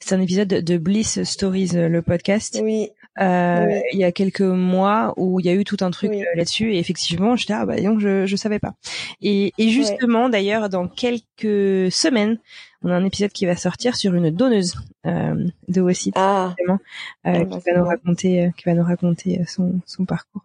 C'est 0.00 0.14
un 0.14 0.20
épisode 0.20 0.48
de 0.48 0.78
Bliss 0.78 1.22
Stories, 1.22 1.70
euh, 1.74 1.88
le 1.88 2.02
podcast. 2.02 2.60
Oui. 2.62 2.90
Euh, 3.20 3.80
Il 3.92 3.98
y 3.98 4.04
a 4.04 4.12
quelques 4.12 4.40
mois 4.40 5.12
où 5.16 5.40
il 5.40 5.46
y 5.46 5.48
a 5.48 5.54
eu 5.54 5.64
tout 5.64 5.78
un 5.80 5.90
truc 5.90 6.12
euh, 6.12 6.24
là-dessus 6.36 6.72
et 6.72 6.78
effectivement 6.78 7.34
j'étais 7.36 7.54
ah 7.54 7.66
bah 7.66 7.80
donc 7.80 7.98
je 8.00 8.26
je 8.26 8.36
savais 8.36 8.58
pas. 8.58 8.74
Et, 9.20 9.52
et 9.58 9.68
justement 9.70 10.28
d'ailleurs 10.28 10.68
dans 10.68 10.86
quelques 10.86 11.90
semaines 11.90 12.38
on 12.82 12.90
a 12.90 12.94
un 12.94 13.04
épisode 13.04 13.32
qui 13.32 13.46
va 13.46 13.56
sortir 13.56 13.96
sur 13.96 14.14
une 14.14 14.30
donneuse 14.30 14.74
euh, 15.06 15.48
de 15.66 15.80
Wassit, 15.80 16.14
ah. 16.16 16.54
euh, 16.68 16.76
ah, 17.24 17.44
bah, 17.44 17.44
qui 17.44 17.70
va 17.70 17.78
nous 17.78 17.84
raconter, 17.84 18.44
euh, 18.44 18.50
qui 18.56 18.64
va 18.66 18.74
nous 18.74 18.84
raconter 18.84 19.40
son, 19.46 19.80
son 19.84 20.04
parcours. 20.04 20.44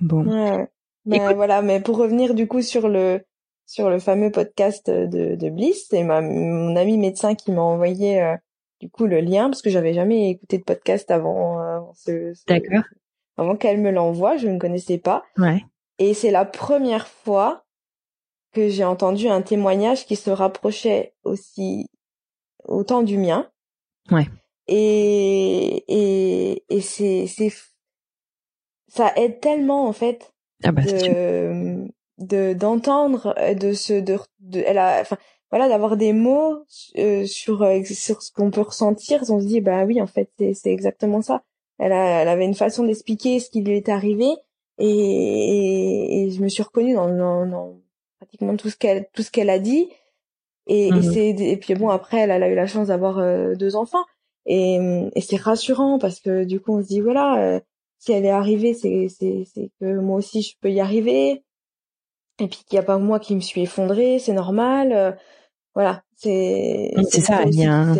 Bon. 0.00 0.24
Ouais. 0.24 0.66
Ben, 1.06 1.34
voilà, 1.34 1.62
mais 1.62 1.80
pour 1.80 1.98
revenir 1.98 2.34
du 2.34 2.46
coup 2.46 2.62
sur 2.62 2.88
le 2.88 3.20
sur 3.66 3.88
le 3.88 3.98
fameux 3.98 4.30
podcast 4.30 4.90
de, 4.90 5.36
de 5.36 5.50
Bliss, 5.50 5.86
c'est 5.90 6.02
ma 6.02 6.20
mon 6.20 6.76
ami 6.76 6.98
médecin 6.98 7.34
qui 7.34 7.52
m'a 7.52 7.62
envoyé 7.62 8.20
euh, 8.20 8.36
du 8.84 8.90
coup 8.90 9.06
le 9.06 9.20
lien 9.20 9.48
parce 9.48 9.62
que 9.62 9.70
j'avais 9.70 9.94
jamais 9.94 10.28
écouté 10.28 10.58
de 10.58 10.62
podcast 10.62 11.10
avant, 11.10 11.58
avant 11.58 11.94
ce, 11.94 12.34
D'accord. 12.46 12.84
Avant 13.38 13.56
qu'elle 13.56 13.80
me 13.80 13.90
l'envoie, 13.90 14.36
je 14.36 14.46
ne 14.46 14.58
connaissais 14.58 14.98
pas. 14.98 15.24
Ouais. 15.38 15.64
Et 15.98 16.12
c'est 16.12 16.30
la 16.30 16.44
première 16.44 17.08
fois 17.08 17.64
que 18.52 18.68
j'ai 18.68 18.84
entendu 18.84 19.28
un 19.28 19.40
témoignage 19.40 20.04
qui 20.04 20.16
se 20.16 20.28
rapprochait 20.28 21.14
aussi 21.24 21.86
autant 22.64 23.02
du 23.02 23.16
mien. 23.16 23.50
Ouais. 24.10 24.26
Et 24.66 25.84
et 25.88 26.64
et 26.68 26.80
c'est 26.82 27.26
c'est 27.26 27.52
ça 28.88 29.14
aide 29.16 29.40
tellement 29.40 29.88
en 29.88 29.94
fait 29.94 30.30
ah 30.62 30.72
bah, 30.72 30.82
de 30.82 31.88
de 32.18 32.52
d'entendre 32.52 33.34
de 33.54 33.72
se 33.72 33.94
de, 33.94 34.18
de 34.40 34.62
elle 34.66 34.78
a 34.78 35.00
enfin 35.00 35.16
voilà 35.54 35.68
d'avoir 35.68 35.96
des 35.96 36.12
mots 36.12 36.64
euh, 36.98 37.24
sur 37.26 37.62
euh, 37.62 37.82
sur 37.84 38.20
ce 38.20 38.32
qu'on 38.32 38.50
peut 38.50 38.62
ressentir 38.62 39.22
on 39.28 39.40
se 39.40 39.46
dit 39.46 39.60
bah 39.60 39.84
oui 39.84 40.02
en 40.02 40.06
fait 40.06 40.28
c'est 40.36 40.52
c'est 40.54 40.72
exactement 40.72 41.22
ça 41.22 41.42
elle 41.78 41.92
a 41.92 42.22
elle 42.22 42.28
avait 42.28 42.44
une 42.44 42.54
façon 42.54 42.84
d'expliquer 42.84 43.38
ce 43.38 43.50
qui 43.50 43.62
lui 43.62 43.76
est 43.76 43.88
arrivé 43.88 44.26
et, 44.78 44.88
et, 44.88 46.22
et 46.22 46.30
je 46.30 46.42
me 46.42 46.48
suis 46.48 46.62
reconnue 46.64 46.94
dans, 46.94 47.08
dans, 47.08 47.46
dans 47.46 47.76
pratiquement 48.18 48.56
tout 48.56 48.68
ce 48.68 48.76
qu'elle 48.76 49.06
tout 49.12 49.22
ce 49.22 49.30
qu'elle 49.30 49.50
a 49.50 49.60
dit 49.60 49.88
et, 50.66 50.88
et 50.88 50.92
mhm. 50.92 51.02
c'est 51.02 51.28
et 51.28 51.56
puis 51.56 51.74
bon 51.74 51.90
après 51.90 52.18
elle, 52.18 52.30
elle, 52.30 52.42
a 52.42 52.48
eu 52.48 52.56
la 52.56 52.66
chance 52.66 52.88
d'avoir 52.88 53.18
euh, 53.18 53.54
deux 53.54 53.76
enfants 53.76 54.04
et, 54.46 54.78
et 55.14 55.20
c'est 55.20 55.36
rassurant 55.36 55.98
parce 55.98 56.18
que 56.20 56.44
du 56.44 56.58
coup 56.60 56.76
on 56.76 56.82
se 56.82 56.88
dit 56.88 57.00
voilà 57.00 57.38
euh, 57.38 57.60
si 58.04 58.12
elle 58.12 58.26
est 58.26 58.30
arrivée, 58.30 58.74
c'est 58.74 59.08
c'est 59.08 59.44
c'est 59.54 59.70
que 59.80 59.98
moi 59.98 60.18
aussi 60.18 60.42
je 60.42 60.54
peux 60.60 60.70
y 60.70 60.80
arriver. 60.80 61.42
Et 62.40 62.48
puis 62.48 62.64
qu'il 62.66 62.76
n'y 62.76 62.80
a 62.80 62.82
pas 62.82 62.98
moi 62.98 63.18
qui 63.18 63.34
me 63.34 63.40
suis 63.40 63.62
effondrée, 63.62 64.18
c'est 64.18 64.32
normal. 64.32 65.16
Voilà, 65.74 66.02
c'est 66.16 66.92
c'est 67.10 67.20
ça. 67.20 67.44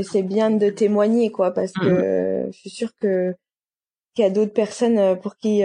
C'est 0.03 0.23
bien 0.23 0.51
de 0.51 0.71
témoigner 0.71 1.31
quoi, 1.31 1.53
parce 1.53 1.73
mmh 1.77 1.81
que 1.81 2.49
je 2.53 2.59
suis 2.59 2.71
sûre 2.71 2.95
que 3.01 3.35
qu'il 4.15 4.25
y 4.25 4.29
a 4.29 4.31
d'autres 4.31 4.53
personnes 4.53 5.19
pour 5.21 5.37
qui 5.37 5.63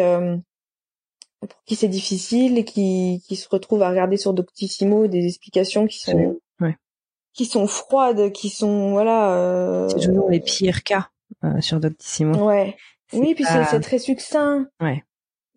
pour 1.39 1.63
qui 1.65 1.75
c'est 1.75 1.87
difficile 1.87 2.57
et 2.57 2.65
qui 2.65 3.23
qui 3.27 3.35
se 3.35 3.47
retrouvent 3.49 3.83
à 3.83 3.89
regarder 3.89 4.17
sur 4.17 4.33
Doctissimo 4.33 5.07
des 5.07 5.25
explications 5.25 5.87
qui 5.87 5.99
sont 5.99 6.39
qui 7.33 7.45
sont 7.45 7.67
froides, 7.67 8.31
qui 8.31 8.49
sont 8.49 8.91
voilà. 8.91 9.37
Euh... 9.37 9.87
C'est 9.89 10.07
toujours 10.07 10.29
les 10.29 10.41
pires 10.41 10.83
cas 10.83 11.09
euh, 11.43 11.61
sur 11.61 11.79
Doctissimo. 11.79 12.37
Ouais. 12.45 12.75
Oui, 13.13 13.33
puis 13.33 13.45
c'est 13.45 13.79
très 13.79 13.99
succinct. 13.99 14.67
Ouais. 14.81 15.03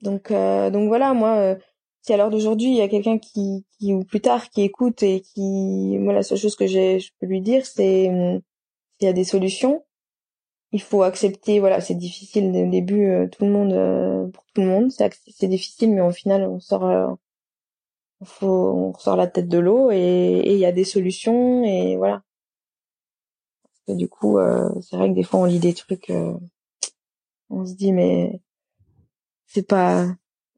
Donc 0.01 0.31
euh, 0.31 0.71
donc 0.71 0.89
voilà, 0.89 1.13
moi, 1.13 1.37
euh, 1.37 1.57
si 2.03 2.13
à 2.13 2.17
l'heure 2.17 2.31
d'aujourd'hui 2.31 2.69
il 2.69 2.77
y 2.77 2.83
a 2.83 2.89
quelqu'un 2.89 3.19
qui, 3.19 3.65
qui 3.79 3.95
ou 3.95 4.05
plus 4.05 4.21
tard 4.21 4.51
qui 4.51 4.63
écoute 4.63 5.03
et 5.03 5.21
qui, 5.21 5.97
moi 5.99 6.13
la 6.13 6.23
seule 6.23 6.39
chose 6.39 6.57
que 6.57 6.67
j'ai, 6.67 7.01
je 7.01 7.11
peux 7.21 7.27
lui 7.27 7.41
dire, 7.41 7.67
c'est 7.67 8.11
s'il 8.99 9.07
y 9.07 9.09
a 9.09 9.13
des 9.13 9.25
solutions, 9.25 9.85
il 10.73 10.83
faut 10.83 11.03
accepter. 11.03 11.61
Voilà, 11.61 11.81
c'est 11.81 11.95
difficile 11.95 12.47
au 12.47 12.71
début, 12.71 13.07
euh, 13.11 13.29
tout 13.29 13.45
le 13.45 13.51
monde, 13.51 14.33
pour 14.33 14.45
tout 14.55 14.61
le 14.63 14.69
monde, 14.69 14.91
c'est 14.91 15.49
difficile, 15.49 15.93
mais 15.93 16.01
au 16.01 16.13
final 16.13 16.45
on 16.45 16.61
sort 16.61 17.17
faut, 18.25 18.47
on 18.47 18.93
ressort 18.93 19.17
la 19.17 19.27
tête 19.27 19.49
de 19.49 19.59
l'eau 19.59 19.91
et 19.91 20.43
il 20.45 20.59
y 20.59 20.67
a 20.67 20.73
des 20.73 20.85
solutions 20.85 21.65
et 21.65 21.97
voilà. 21.97 22.23
Parce 23.63 23.81
que 23.87 23.93
du 23.93 24.09
coup, 24.09 24.39
euh, 24.39 24.69
c'est 24.81 24.97
vrai 24.97 25.09
que 25.09 25.15
des 25.15 25.23
fois 25.23 25.41
on 25.41 25.45
lit 25.45 25.59
des 25.59 25.75
trucs, 25.75 26.11
euh, 26.11 26.35
on 27.51 27.67
se 27.67 27.75
dit 27.75 27.93
mais 27.93 28.41
c'est 29.47 29.67
pas, 29.67 30.07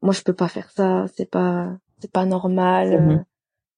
moi 0.01 0.13
je 0.13 0.21
peux 0.21 0.33
pas 0.33 0.47
faire 0.47 0.69
ça, 0.71 1.05
c'est 1.15 1.29
pas, 1.29 1.69
c'est 1.99 2.11
pas 2.11 2.25
normal, 2.25 2.93
euh, 2.93 2.99
mhm. 2.99 3.25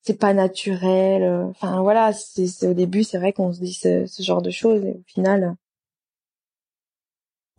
c'est 0.01 0.19
pas 0.19 0.33
naturel. 0.33 1.23
Enfin 1.49 1.81
voilà, 1.81 2.13
c'est 2.13 2.67
au 2.67 2.73
début 2.73 3.03
c'est 3.03 3.17
vrai 3.17 3.33
qu'on 3.33 3.53
se 3.53 3.59
dit 3.59 3.73
ce, 3.73 4.05
ce, 4.05 4.23
genre 4.23 4.41
de 4.41 4.51
choses 4.51 4.83
et 4.85 4.93
au 4.93 5.03
final. 5.05 5.55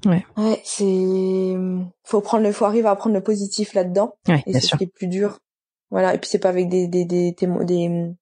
Ouais. 0.07 0.25
Ouais, 0.37 0.61
c'est 0.65 1.57
faut 2.05 2.21
prendre 2.21 2.45
le 2.45 2.53
faut 2.53 2.65
arriver 2.65 2.89
à 2.89 2.95
prendre 2.95 3.17
le 3.17 3.23
positif 3.23 3.75
là-dedans 3.75 4.15
ouais, 4.29 4.45
et 4.47 4.53
c'est 4.53 4.61
ce 4.61 4.77
qui 4.77 4.85
est 4.85 4.87
plus 4.87 5.09
dur 5.09 5.41
voilà, 5.91 6.15
et 6.15 6.19
puis 6.19 6.29
c'est 6.29 6.39
pas 6.39 6.51
avec 6.51 6.69
des 6.69 6.87
des 6.87 7.05
des 7.05 7.33
des, 7.33 8.15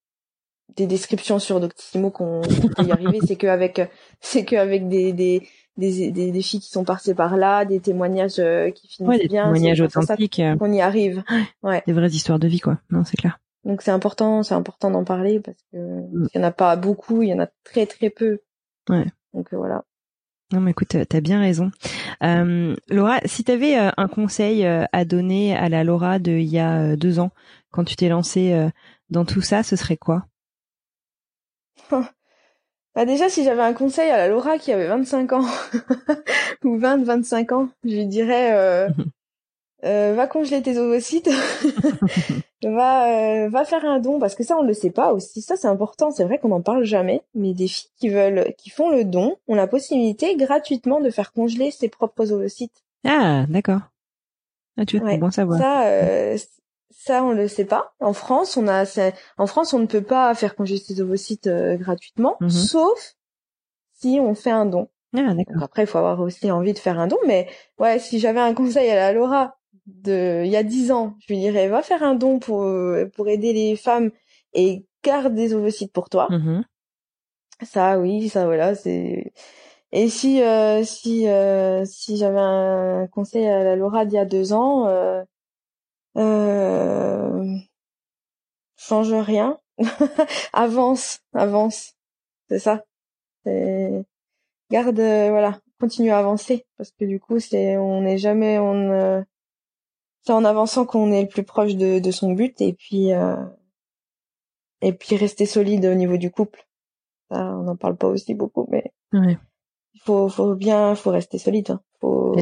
des 0.77 0.87
descriptions 0.87 1.39
sur 1.39 1.61
Doctissimo 1.61 2.11
qu'on 2.11 2.43
peut 2.43 2.85
y 2.85 2.93
arriver, 2.93 3.19
c'est 3.27 3.37
que 3.37 3.47
avec 3.47 3.81
c'est 4.21 4.45
que 4.45 4.57
avec 4.57 4.89
des 4.89 5.43
des 5.77 6.11
des, 6.11 6.31
des, 6.31 6.43
filles 6.43 6.61
qui 6.61 6.71
sont 6.71 6.85
passées 6.85 7.15
par 7.15 7.37
là, 7.37 7.65
des 7.65 7.81
témoignages 7.81 8.39
euh, 8.39 8.71
qui 8.71 8.89
finissent 8.89 9.09
ouais, 9.09 9.19
des 9.19 9.29
bien, 9.29 9.45
témoignages 9.45 9.81
authentiques, 9.81 10.41
euh. 10.41 10.57
on 10.61 10.73
y 10.73 10.81
arrive. 10.81 11.23
Ouais. 11.63 11.83
Des 11.87 11.93
vraies 11.93 12.09
histoires 12.09 12.39
de 12.39 12.49
vie, 12.49 12.61
quoi. 12.61 12.79
Non, 12.91 13.05
c'est 13.05 13.17
clair. 13.17 13.39
Donc 13.67 13.83
c'est 13.83 13.91
important, 13.91 14.45
c'est 14.45 14.55
important 14.55 14.93
d'en 14.93 15.05
parler 15.05 15.41
parce 15.41 15.59
que 15.73 15.77
mm. 15.77 16.29
il 16.33 16.39
y 16.39 16.41
en 16.41 16.47
a 16.47 16.53
pas 16.53 16.77
beaucoup, 16.77 17.23
il 17.23 17.29
y 17.29 17.35
en 17.35 17.41
a 17.41 17.49
très 17.65 17.85
très 17.87 18.11
peu. 18.11 18.39
Ouais. 18.89 19.07
Donc 19.35 19.53
euh, 19.53 19.57
voilà. 19.57 19.85
Non, 20.53 20.61
mais 20.61 20.71
écoute, 20.71 20.97
t'as 21.09 21.21
bien 21.21 21.41
raison. 21.41 21.73
Euh, 22.23 22.77
Laura, 22.89 23.19
si 23.25 23.43
t'avais 23.43 23.77
euh, 23.77 23.91
un 23.97 24.07
conseil 24.07 24.65
à 24.65 25.05
donner 25.05 25.57
à 25.57 25.69
la 25.69 25.83
Laura 25.83 26.21
de 26.21 26.31
il 26.31 26.49
y 26.49 26.61
a 26.61 26.95
deux 26.95 27.19
ans, 27.19 27.33
quand 27.73 27.83
tu 27.83 27.97
t'es 27.97 28.09
lancée 28.09 28.71
dans 29.11 29.25
tout 29.25 29.43
ça, 29.43 29.65
ce 29.65 29.75
serait 29.75 29.97
quoi? 29.97 30.27
Bah 32.97 33.05
déjà, 33.05 33.29
si 33.29 33.45
j'avais 33.45 33.63
un 33.63 33.75
conseil 33.75 34.09
à 34.09 34.17
la 34.17 34.29
Laura 34.29 34.57
qui 34.57 34.73
avait 34.73 34.87
25 34.87 35.35
ans 35.35 35.45
ou 36.65 36.79
20, 36.79 37.05
25 37.05 37.53
ans, 37.53 37.69
je 37.85 37.91
lui 37.91 38.07
dirais 38.07 38.89
euh, 39.85 40.15
va 40.15 40.27
congeler 40.27 40.63
tes 40.63 40.79
ovocytes, 40.79 41.29
va 42.63 43.45
euh, 43.45 43.51
va 43.51 43.65
faire 43.67 43.85
un 43.85 44.01
don 44.01 44.19
parce 44.19 44.35
que 44.35 44.45
ça 44.45 44.57
on 44.57 44.63
le 44.63 44.73
sait 44.73 44.91
pas 44.91 45.13
aussi. 45.13 45.43
Ça 45.43 45.57
c'est 45.57 45.69
important, 45.69 46.11
c'est 46.11 46.25
vrai 46.25 46.39
qu'on 46.39 46.49
n'en 46.49 46.63
parle 46.63 46.85
jamais, 46.85 47.21
mais 47.35 47.53
des 47.53 47.69
filles 47.69 47.91
qui 47.99 48.09
veulent 48.09 48.55
qui 48.57 48.71
font 48.71 48.89
le 48.89 49.05
don 49.05 49.37
ont 49.47 49.55
la 49.55 49.67
possibilité 49.67 50.35
gratuitement 50.35 51.03
de 51.03 51.11
faire 51.11 51.35
congeler 51.35 51.71
ses 51.71 51.91
propres 51.91 52.33
ovocytes. 52.33 52.83
Ah 53.05 53.45
d'accord. 53.51 53.83
Ah 54.79 54.87
tu 54.87 54.99
ouais. 55.01 55.19
bon 55.19 55.31
savoir. 55.31 55.59
Ça 55.59 55.83
euh, 55.85 56.39
ça 56.97 57.23
on 57.25 57.33
le 57.33 57.47
sait 57.49 57.65
pas. 57.65 57.95
En 58.01 58.13
France 58.13 58.57
on 58.57 58.67
a 58.69 58.85
en 59.39 59.47
France 59.47 59.75
on 59.75 59.79
ne 59.79 59.87
peut 59.87 60.03
pas 60.03 60.35
faire 60.35 60.57
congeler 60.57 60.79
ses 60.79 61.01
ovocytes 61.01 61.47
euh, 61.47 61.77
gratuitement, 61.77 62.37
mhm. 62.41 62.51
sauf 62.51 63.15
si 63.93 64.19
on 64.21 64.35
fait 64.35 64.51
un 64.51 64.67
don. 64.67 64.89
Ah. 65.17 65.35
Après, 65.63 65.85
il 65.85 65.87
faut 65.87 65.97
avoir 65.97 66.21
aussi 66.21 66.51
envie 66.51 66.75
de 66.75 66.79
faire 66.79 66.99
un 66.99 67.07
don, 67.07 67.17
mais 67.27 67.49
ouais, 67.79 67.99
si 67.99 68.19
j'avais 68.19 68.41
un 68.41 68.53
conseil 68.53 68.91
à 68.91 68.97
la 68.97 69.13
Laura 69.13 69.57
de 69.87 70.43
il 70.45 70.51
y 70.51 70.57
a 70.57 70.63
dix 70.63 70.91
ans, 70.91 71.17
je 71.21 71.33
lui 71.33 71.41
dirais 71.41 71.69
va 71.69 71.81
faire 71.83 72.03
un 72.03 72.15
don 72.15 72.39
pour 72.39 72.65
euh, 72.65 73.11
pour 73.15 73.29
aider 73.29 73.53
les 73.53 73.77
femmes 73.77 74.11
et 74.53 74.85
garde 75.03 75.35
des 75.35 75.55
ovocytes 75.55 75.93
pour 75.93 76.09
toi. 76.11 76.29
Mm-hmm. 76.31 76.63
Ça 77.63 77.99
oui, 77.99 78.29
ça 78.29 78.45
voilà, 78.47 78.75
c'est 78.75 79.33
et 79.93 80.09
si 80.09 80.43
euh, 80.43 80.83
si 80.85 81.29
euh, 81.29 81.85
si 81.85 82.17
j'avais 82.17 82.41
un 82.41 83.07
conseil 83.07 83.47
à 83.47 83.63
la 83.63 83.77
Laura 83.77 84.05
d'il 84.05 84.17
y 84.17 84.19
a 84.19 84.25
deux 84.25 84.53
ans, 84.53 84.89
euh, 84.89 85.23
euh, 86.17 87.57
change 88.77 89.13
rien, 89.13 89.59
avance, 90.53 91.21
avance, 91.33 91.95
c'est 92.49 92.59
ça. 92.59 92.85
Garde 94.71 94.97
voilà, 94.97 95.61
continue 95.79 96.11
à 96.11 96.19
avancer 96.19 96.67
parce 96.77 96.91
que 96.91 97.05
du 97.05 97.21
coup 97.21 97.39
c'est 97.39 97.77
on 97.77 98.03
n'est 98.03 98.19
jamais 98.19 98.59
on 98.59 99.25
c'est 100.27 100.33
en 100.33 100.45
avançant 100.45 100.85
qu'on 100.85 101.13
est 101.13 101.23
le 101.23 101.29
plus 101.29 101.45
proche 101.45 101.77
de, 101.77 102.01
de 102.01 102.11
son 102.11 102.33
but 102.33 102.61
et 102.61 102.73
puis 102.73 103.13
euh, 103.13 103.37
et 104.81 104.93
puis 104.93 105.17
rester 105.17 105.47
solide 105.47 105.87
au 105.87 105.95
niveau 105.95 106.17
du 106.17 106.31
couple. 106.31 106.67
Ça, 107.31 107.45
on 107.57 107.63
n'en 107.63 107.77
parle 107.77 107.97
pas 107.97 108.09
aussi 108.09 108.35
beaucoup, 108.35 108.67
mais 108.71 108.93
ouais. 109.13 109.39
il 109.95 110.01
faut 110.01 110.29
faut 110.29 110.55
bien, 110.55 110.95
faut 110.95 111.11
rester 111.11 111.39
solide. 111.39 111.71
Hein. 111.71 111.81
Faut. 112.01 112.37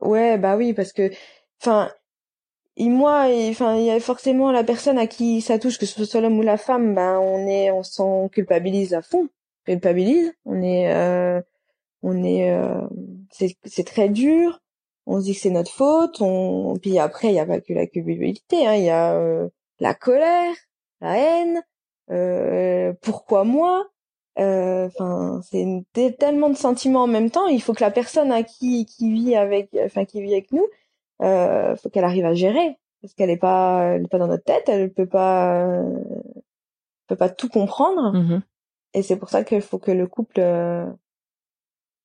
Ouais, 0.00 0.38
bah 0.38 0.56
oui, 0.56 0.74
parce 0.74 0.92
que, 0.92 1.10
enfin, 1.64 1.90
et 2.76 2.88
moi, 2.88 3.26
enfin, 3.50 3.76
il 3.76 3.84
y 3.84 3.90
a 3.90 4.00
forcément 4.00 4.52
la 4.52 4.64
personne 4.64 4.98
à 4.98 5.06
qui 5.06 5.40
ça 5.40 5.58
touche, 5.58 5.78
que 5.78 5.86
ce 5.86 6.04
soit 6.04 6.20
l'homme 6.20 6.38
ou 6.38 6.42
la 6.42 6.56
femme, 6.56 6.94
ben 6.94 7.18
on 7.18 7.46
est, 7.46 7.70
on 7.70 7.82
s'en 7.82 8.28
culpabilise 8.28 8.94
à 8.94 9.02
fond, 9.02 9.28
culpabilise. 9.64 10.32
On 10.44 10.62
est, 10.62 10.92
euh, 10.94 11.40
on 12.02 12.24
est, 12.24 12.50
euh, 12.50 12.80
c'est 13.30 13.86
très 13.86 14.08
dur 14.08 14.60
on 15.06 15.20
se 15.20 15.24
dit 15.24 15.34
que 15.34 15.40
c'est 15.40 15.50
notre 15.50 15.70
faute. 15.70 16.20
On... 16.20 16.76
Puis 16.80 16.98
après, 16.98 17.28
il 17.28 17.32
n'y 17.32 17.40
a 17.40 17.46
pas 17.46 17.60
que 17.60 17.72
la 17.72 17.86
culpabilité, 17.86 18.66
hein. 18.66 18.74
il 18.74 18.84
y 18.84 18.90
a 18.90 19.14
euh, 19.14 19.48
la 19.80 19.94
colère, 19.94 20.54
la 21.00 21.18
haine. 21.18 21.62
Euh, 22.10 22.92
pourquoi 23.02 23.44
moi 23.44 23.86
euh, 24.38 24.86
Enfin, 24.86 25.40
c'est 25.50 26.18
tellement 26.18 26.50
de 26.50 26.56
sentiments 26.56 27.04
en 27.04 27.08
même 27.08 27.30
temps. 27.30 27.46
Il 27.46 27.62
faut 27.62 27.74
que 27.74 27.84
la 27.84 27.90
personne 27.90 28.32
à 28.32 28.42
qui 28.42 28.86
qui 28.86 29.12
vit 29.12 29.36
avec, 29.36 29.70
enfin 29.84 30.04
qui 30.04 30.22
vit 30.22 30.32
avec 30.32 30.52
nous, 30.52 30.66
euh, 31.22 31.76
faut 31.76 31.90
qu'elle 31.90 32.04
arrive 32.04 32.24
à 32.24 32.34
gérer 32.34 32.78
parce 33.00 33.14
qu'elle 33.14 33.30
est 33.30 33.36
pas, 33.36 33.94
elle 33.94 34.04
est 34.04 34.08
pas 34.08 34.18
dans 34.18 34.26
notre 34.26 34.44
tête. 34.44 34.68
Elle 34.68 34.92
peut 34.92 35.06
pas, 35.06 35.66
peut 37.06 37.16
pas 37.16 37.28
tout 37.28 37.48
comprendre. 37.48 38.14
Mm-hmm. 38.14 38.42
Et 38.94 39.02
c'est 39.02 39.16
pour 39.16 39.28
ça 39.28 39.44
qu'il 39.44 39.60
faut 39.60 39.78
que 39.78 39.90
le 39.90 40.06
couple 40.06 40.40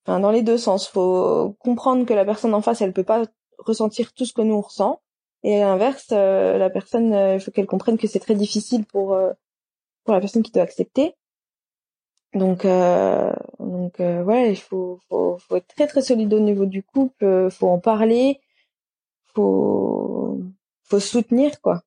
dans 0.05 0.31
les 0.31 0.41
deux 0.41 0.57
sens. 0.57 0.87
Faut 0.87 1.55
comprendre 1.59 2.05
que 2.05 2.13
la 2.13 2.25
personne 2.25 2.53
en 2.53 2.61
face, 2.61 2.81
elle 2.81 2.93
peut 2.93 3.03
pas 3.03 3.23
ressentir 3.59 4.13
tout 4.13 4.25
ce 4.25 4.33
que 4.33 4.41
nous 4.41 4.55
on 4.55 4.61
ressent. 4.61 5.01
Et 5.43 5.61
à 5.61 5.67
l'inverse, 5.67 6.07
euh, 6.11 6.57
la 6.57 6.69
personne, 6.69 7.13
euh, 7.13 7.35
il 7.35 7.39
faut 7.39 7.51
qu'elle 7.51 7.67
comprenne 7.67 7.97
que 7.97 8.07
c'est 8.07 8.19
très 8.19 8.35
difficile 8.35 8.85
pour 8.85 9.13
euh, 9.13 9.31
pour 10.03 10.13
la 10.13 10.19
personne 10.19 10.43
qui 10.43 10.51
doit 10.51 10.63
accepter. 10.63 11.15
Donc 12.33 12.63
donc 12.63 13.99
ouais, 13.99 14.51
il 14.51 14.55
faut, 14.55 14.99
faut 15.09 15.37
faut 15.39 15.55
être 15.55 15.67
très 15.67 15.87
très 15.87 16.01
solide 16.01 16.33
au 16.33 16.39
niveau 16.39 16.65
du 16.65 16.83
couple. 16.83 17.49
faut 17.49 17.67
en 17.67 17.79
parler. 17.79 18.39
Faut 19.33 20.41
faut 20.83 20.99
soutenir 20.99 21.61
quoi. 21.61 21.81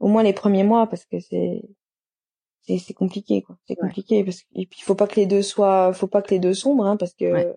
Au 0.00 0.08
moins 0.08 0.22
les 0.22 0.32
premiers 0.32 0.64
mois 0.64 0.86
parce 0.86 1.04
que 1.04 1.18
c'est 1.20 1.62
c'est 2.62 2.78
c'est 2.78 2.94
compliqué 2.94 3.42
quoi. 3.42 3.56
C'est 3.66 3.76
compliqué 3.76 4.24
parce 4.24 4.42
que 4.42 4.46
et 4.54 4.66
puis 4.66 4.80
faut 4.82 4.94
pas 4.94 5.06
que 5.06 5.16
les 5.16 5.26
deux 5.26 5.42
soient 5.42 5.92
faut 5.92 6.06
pas 6.06 6.22
que 6.22 6.30
les 6.30 6.38
deux 6.38 6.54
sombrent 6.54 6.86
hein, 6.86 6.96
parce 6.96 7.14
que 7.14 7.56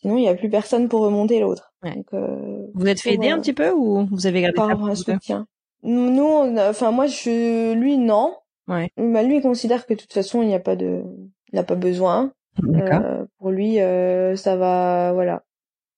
sinon 0.00 0.16
il 0.16 0.24
y 0.24 0.28
a 0.28 0.34
plus 0.34 0.50
personne 0.50 0.88
pour 0.88 1.00
remonter 1.00 1.40
l'autre. 1.40 1.72
Donc 1.82 2.06
euh, 2.12 2.66
vous 2.74 2.86
êtes 2.86 3.00
fait 3.00 3.14
aider 3.14 3.30
un 3.30 3.40
petit 3.40 3.52
peu 3.52 3.70
ou 3.70 4.06
vous 4.10 4.26
avez 4.26 4.40
gardé 4.42 4.56
par 4.56 4.70
un 4.70 4.94
soutien. 4.94 5.46
Nous 5.82 6.56
enfin 6.58 6.90
moi 6.90 7.06
je 7.06 7.72
lui 7.74 7.98
non. 7.98 8.36
Ouais. 8.66 8.90
Bah, 8.96 9.22
lui 9.22 9.36
il 9.36 9.42
considère 9.42 9.86
que 9.86 9.94
de 9.94 10.00
toute 10.00 10.12
façon 10.12 10.42
il 10.42 10.48
n'y 10.48 10.54
a 10.54 10.60
pas 10.60 10.76
de 10.76 11.04
il 11.52 11.58
a 11.58 11.64
pas 11.64 11.76
besoin. 11.76 12.32
Euh, 12.64 13.24
pour 13.38 13.50
lui 13.50 13.80
euh, 13.80 14.34
ça 14.34 14.56
va 14.56 15.12
voilà 15.12 15.44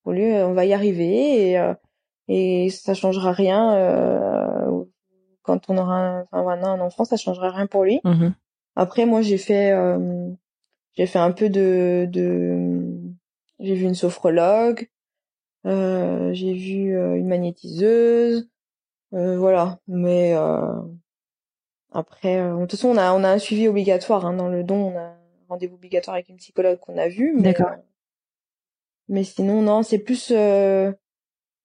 pour 0.03 0.13
lui 0.13 0.33
on 0.33 0.53
va 0.53 0.65
y 0.65 0.73
arriver 0.73 1.51
et 1.51 1.59
euh, 1.59 1.75
et 2.29 2.71
ça 2.71 2.95
changera 2.95 3.33
rien 3.33 3.75
euh, 3.75 4.85
quand 5.43 5.69
on 5.69 5.79
aura 5.79 5.97
un, 5.97 6.27
enfin, 6.33 6.63
un 6.63 6.81
enfant, 6.81 7.05
ça 7.05 7.17
changera 7.17 7.51
rien 7.51 7.67
pour 7.67 7.85
lui. 7.85 8.01
Mm-hmm. 8.05 8.33
Après, 8.77 9.07
moi, 9.07 9.23
j'ai 9.23 9.39
fait, 9.39 9.73
euh, 9.73 10.31
j'ai 10.95 11.07
fait 11.07 11.19
un 11.19 11.33
peu 11.33 11.51
de, 11.51 12.07
de, 12.09 12.81
j'ai 13.59 13.75
vu 13.75 13.85
une 13.85 13.95
sophrologue, 13.95 14.89
euh, 15.67 16.33
j'ai 16.33 16.53
vu 16.53 16.97
euh, 16.97 17.17
une 17.17 17.29
magnétiseuse, 17.29 18.49
euh, 19.13 19.39
voilà. 19.39 19.81
Mais 19.89 20.35
après, 21.93 22.37
de 22.37 22.61
toute 22.61 22.73
façon, 22.73 22.89
on 22.91 22.97
a 22.97 23.13
on 23.13 23.25
a 23.25 23.29
un 23.29 23.39
suivi 23.39 23.67
obligatoire 23.67 24.25
hein, 24.25 24.35
dans 24.35 24.49
le 24.49 24.63
don. 24.63 24.93
On 24.93 24.97
a 24.97 25.03
un 25.03 25.17
rendez-vous 25.49 25.75
obligatoire 25.75 26.15
avec 26.15 26.29
une 26.29 26.37
psychologue 26.37 26.79
qu'on 26.79 26.97
a 26.97 27.09
vu. 27.09 27.35
D'accord. 27.41 27.73
Mais 29.11 29.25
sinon, 29.25 29.61
non, 29.61 29.83
c'est 29.83 29.99
plus 29.99 30.33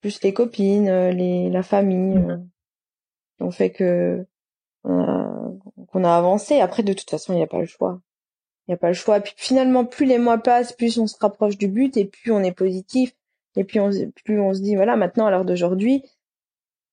plus 0.02 0.22
les 0.22 0.34
copines, 0.34 1.10
les 1.10 1.50
la 1.50 1.64
famille 1.64 2.18
mmh. 2.18 2.50
qui 3.38 3.44
ont 3.44 3.52
fait 3.52 3.72
que 3.72 4.26
qu'on 4.84 6.04
a 6.04 6.16
avancé. 6.16 6.60
Après, 6.60 6.84
de 6.84 6.94
toute 6.94 7.10
façon, 7.10 7.34
il 7.34 7.38
n'y 7.38 7.44
a 7.44 7.48
pas 7.48 7.60
le 7.60 7.66
choix. 7.66 8.02
Il 8.68 8.72
n'y 8.72 8.76
a 8.76 8.78
pas 8.78 8.88
le 8.88 8.94
choix. 8.94 9.20
Puis 9.20 9.34
finalement, 9.38 9.86
plus 9.86 10.06
les 10.06 10.18
mois 10.18 10.40
passent, 10.40 10.74
plus 10.74 10.98
on 10.98 11.08
se 11.08 11.16
rapproche 11.20 11.58
du 11.58 11.68
but 11.68 11.96
et 11.98 12.06
plus 12.06 12.32
on 12.32 12.44
est 12.44 12.52
positif. 12.52 13.16
Et 13.56 13.64
puis 13.64 13.80
on, 13.80 13.90
plus 14.26 14.40
on 14.40 14.54
se 14.54 14.62
dit, 14.62 14.76
voilà, 14.76 14.96
maintenant, 14.96 15.28
à 15.28 15.32
l'heure 15.32 15.46
d'aujourd'hui, 15.46 16.04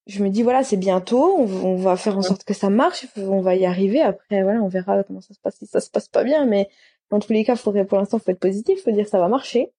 je 0.06 0.22
me 0.22 0.30
dis, 0.30 0.42
voilà, 0.42 0.64
c'est 0.64 0.76
bientôt, 0.76 1.38
on, 1.38 1.76
va 1.76 1.96
faire 1.96 2.18
en 2.18 2.22
sorte 2.22 2.44
que 2.44 2.54
ça 2.54 2.70
marche, 2.70 3.06
on 3.16 3.40
va 3.40 3.56
y 3.56 3.66
arriver. 3.66 4.00
Après, 4.00 4.42
voilà, 4.42 4.60
on 4.60 4.68
verra 4.68 5.02
comment 5.04 5.20
ça 5.20 5.34
se 5.34 5.40
passe 5.40 5.56
si 5.56 5.66
ça 5.66 5.80
se 5.80 5.90
passe 5.90 6.08
pas 6.08 6.24
bien. 6.24 6.44
Mais 6.44 6.68
dans 7.10 7.20
tous 7.20 7.32
les 7.32 7.44
cas, 7.44 7.56
faudrait, 7.56 7.84
pour 7.84 7.98
l'instant, 7.98 8.18
faut 8.18 8.30
être 8.30 8.40
positif, 8.40 8.82
faut 8.82 8.92
dire 8.92 9.08
ça 9.08 9.18
va 9.18 9.28
marcher. 9.28 9.72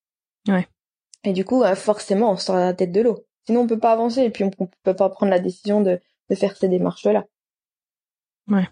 Ouais. 0.47 0.67
Et 1.23 1.33
du 1.33 1.45
coup, 1.45 1.63
euh, 1.63 1.75
forcément, 1.75 2.31
on 2.31 2.37
sort 2.37 2.55
la 2.55 2.73
tête 2.73 2.91
de 2.91 3.01
l'eau. 3.01 3.25
Sinon, 3.45 3.61
on 3.61 3.67
peut 3.67 3.79
pas 3.79 3.91
avancer 3.91 4.21
et 4.21 4.29
puis 4.29 4.43
on, 4.43 4.51
on 4.59 4.67
peut 4.83 4.95
pas 4.95 5.09
prendre 5.09 5.29
la 5.29 5.39
décision 5.39 5.81
de, 5.81 5.99
de 6.29 6.35
faire 6.35 6.55
ces 6.55 6.67
démarches-là. 6.67 7.25
Ouais. 8.49 8.67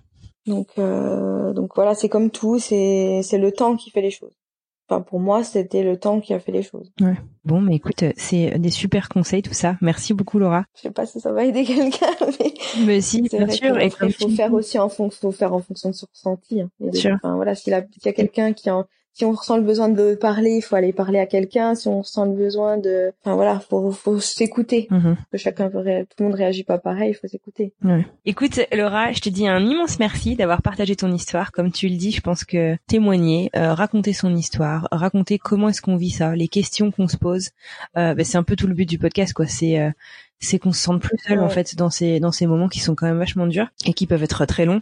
Donc, 0.45 0.69
euh, 0.77 1.53
donc 1.53 1.75
voilà, 1.75 1.93
c'est 1.93 2.09
comme 2.09 2.31
tout, 2.31 2.57
c'est 2.59 3.21
c'est 3.23 3.37
le 3.37 3.51
temps 3.51 3.75
qui 3.75 3.91
fait 3.91 4.01
les 4.01 4.09
choses. 4.09 4.33
Enfin, 4.89 5.01
pour 5.01 5.19
moi, 5.19 5.43
c'était 5.43 5.83
le 5.83 5.97
temps 5.97 6.19
qui 6.19 6.33
a 6.33 6.39
fait 6.39 6.51
les 6.51 6.63
choses. 6.63 6.91
Ouais. 6.99 7.15
Bon, 7.45 7.61
mais 7.61 7.75
écoute, 7.75 8.03
c'est 8.17 8.59
des 8.59 8.71
super 8.71 9.07
conseils 9.07 9.41
tout 9.41 9.53
ça. 9.53 9.77
Merci 9.79 10.13
beaucoup, 10.13 10.37
Laura. 10.37 10.65
Je 10.75 10.81
sais 10.81 10.91
pas 10.91 11.05
si 11.05 11.21
ça 11.21 11.31
va 11.31 11.45
aider 11.45 11.63
quelqu'un, 11.63 12.07
mais. 12.39 12.53
Mais 12.85 13.01
si, 13.01 13.21
bien 13.21 13.47
sûr. 13.47 13.77
Et 13.79 13.89
il 14.01 14.13
faut 14.13 14.29
faire 14.29 14.51
aussi 14.53 14.79
en 14.79 14.89
fonction, 14.89 15.31
faut 15.31 15.37
faire 15.37 15.53
en 15.53 15.61
fonction 15.61 15.89
de 15.89 15.95
son 15.95 16.07
ressenti. 16.13 16.61
Hein. 16.61 16.69
Bien 16.79 16.91
sûr. 16.91 17.15
Enfin, 17.15 17.35
voilà, 17.35 17.55
s'il 17.55 17.71
y 17.71 17.75
a 17.75 18.13
quelqu'un 18.13 18.51
qui 18.51 18.69
en 18.69 18.85
si 19.13 19.25
on 19.25 19.31
ressent 19.31 19.57
le 19.57 19.63
besoin 19.63 19.89
de 19.89 20.15
parler, 20.15 20.51
il 20.51 20.61
faut 20.61 20.75
aller 20.75 20.93
parler 20.93 21.19
à 21.19 21.25
quelqu'un. 21.25 21.75
Si 21.75 21.87
on 21.87 21.99
ressent 22.01 22.25
le 22.25 22.33
besoin 22.33 22.77
de, 22.77 23.11
enfin 23.23 23.35
voilà, 23.35 23.59
faut 23.59 23.91
faut 23.91 24.19
s'écouter. 24.19 24.87
Que 25.31 25.37
chacun, 25.37 25.69
tout 25.69 25.77
le 25.79 26.23
monde 26.23 26.33
réagit 26.35 26.63
pas 26.63 26.77
pareil, 26.77 27.11
il 27.11 27.13
faut 27.13 27.27
s'écouter. 27.27 27.73
Ouais. 27.83 28.05
Écoute, 28.25 28.59
Laura, 28.71 29.11
je 29.11 29.19
te 29.19 29.29
dis 29.29 29.47
un 29.47 29.59
immense 29.59 29.99
merci 29.99 30.35
d'avoir 30.35 30.61
partagé 30.61 30.95
ton 30.95 31.11
histoire. 31.11 31.51
Comme 31.51 31.71
tu 31.71 31.87
le 31.89 31.95
dis, 31.95 32.11
je 32.11 32.21
pense 32.21 32.43
que 32.43 32.77
témoigner, 32.87 33.49
euh, 33.55 33.73
raconter 33.73 34.13
son 34.13 34.35
histoire, 34.35 34.87
raconter 34.91 35.37
comment 35.37 35.69
est-ce 35.69 35.81
qu'on 35.81 35.97
vit 35.97 36.09
ça, 36.09 36.35
les 36.35 36.47
questions 36.47 36.91
qu'on 36.91 37.07
se 37.07 37.17
pose, 37.17 37.49
euh, 37.97 38.13
ben, 38.13 38.23
c'est 38.23 38.37
un 38.37 38.43
peu 38.43 38.55
tout 38.55 38.67
le 38.67 38.73
but 38.73 38.87
du 38.87 38.97
podcast, 38.97 39.33
quoi. 39.33 39.47
C'est 39.47 39.79
euh, 39.79 39.91
c'est 40.41 40.59
qu'on 40.59 40.71
se 40.71 40.81
sente 40.81 41.01
plus 41.01 41.17
seul 41.25 41.39
en 41.39 41.49
fait 41.49 41.75
dans 41.75 41.89
ces 41.89 42.19
dans 42.19 42.31
ces 42.31 42.47
moments 42.47 42.67
qui 42.67 42.79
sont 42.79 42.95
quand 42.95 43.05
même 43.05 43.19
vachement 43.19 43.47
durs 43.47 43.67
et 43.85 43.93
qui 43.93 44.07
peuvent 44.07 44.23
être 44.23 44.45
très 44.45 44.65
longs. 44.65 44.81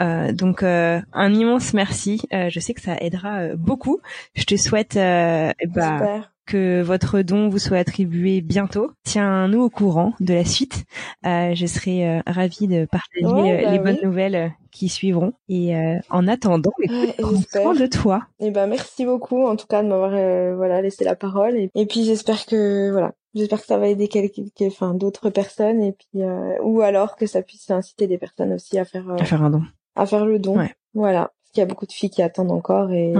Euh, 0.00 0.32
donc 0.32 0.62
euh, 0.62 1.00
un 1.12 1.34
immense 1.34 1.74
merci. 1.74 2.22
Euh, 2.32 2.48
je 2.50 2.60
sais 2.60 2.74
que 2.74 2.80
ça 2.80 2.96
aidera 3.00 3.38
euh, 3.40 3.56
beaucoup. 3.56 4.00
Je 4.34 4.44
te 4.44 4.56
souhaite 4.56 4.96
euh, 4.96 5.52
bah, 5.68 6.22
que 6.46 6.82
votre 6.82 7.20
don 7.20 7.48
vous 7.48 7.58
soit 7.58 7.78
attribué 7.78 8.40
bientôt. 8.40 8.90
Tiens-nous 9.04 9.60
au 9.60 9.70
courant 9.70 10.14
de 10.20 10.34
la 10.34 10.44
suite. 10.44 10.84
je 11.24 11.66
serai 11.66 12.22
ravie 12.26 12.68
de 12.68 12.86
partager 12.86 13.62
bah 13.62 13.70
les 13.70 13.78
bonnes 13.78 13.98
nouvelles 14.02 14.52
qui 14.70 14.88
suivront. 14.88 15.34
Et 15.48 15.74
en 16.08 16.26
attendant, 16.26 16.72
écoute, 16.80 17.46
prends 17.52 17.74
de 17.74 17.86
toi. 17.86 18.22
Et 18.40 18.46
eh 18.46 18.50
ben 18.50 18.66
merci 18.66 19.04
beaucoup 19.04 19.46
en 19.46 19.56
tout 19.56 19.66
cas 19.66 19.82
de 19.82 19.88
m'avoir 19.88 20.10
voilà 20.56 20.80
laissé 20.80 21.04
la 21.04 21.16
parole. 21.16 21.54
Et, 21.54 21.70
et 21.74 21.84
puis 21.84 22.04
j'espère 22.04 22.46
que 22.46 22.90
voilà 22.92 23.12
J'espère 23.34 23.60
que 23.60 23.66
ça 23.66 23.76
va 23.76 23.88
aider 23.88 24.08
quelques, 24.08 24.40
enfin 24.62 24.94
d'autres 24.94 25.28
personnes 25.28 25.82
et 25.82 25.92
puis 25.92 26.22
euh, 26.22 26.56
ou 26.62 26.80
alors 26.80 27.16
que 27.16 27.26
ça 27.26 27.42
puisse 27.42 27.70
inciter 27.70 28.06
des 28.06 28.16
personnes 28.16 28.54
aussi 28.54 28.78
à 28.78 28.84
faire 28.84 29.08
euh, 29.10 29.16
à 29.16 29.24
faire 29.24 29.42
un 29.42 29.50
don, 29.50 29.62
à 29.96 30.06
faire 30.06 30.24
le 30.24 30.38
don. 30.38 30.56
Voilà, 30.94 31.20
parce 31.20 31.52
qu'il 31.52 31.60
y 31.60 31.62
a 31.62 31.66
beaucoup 31.66 31.86
de 31.86 31.92
filles 31.92 32.10
qui 32.10 32.22
attendent 32.22 32.50
encore 32.50 32.90
et 32.90 33.12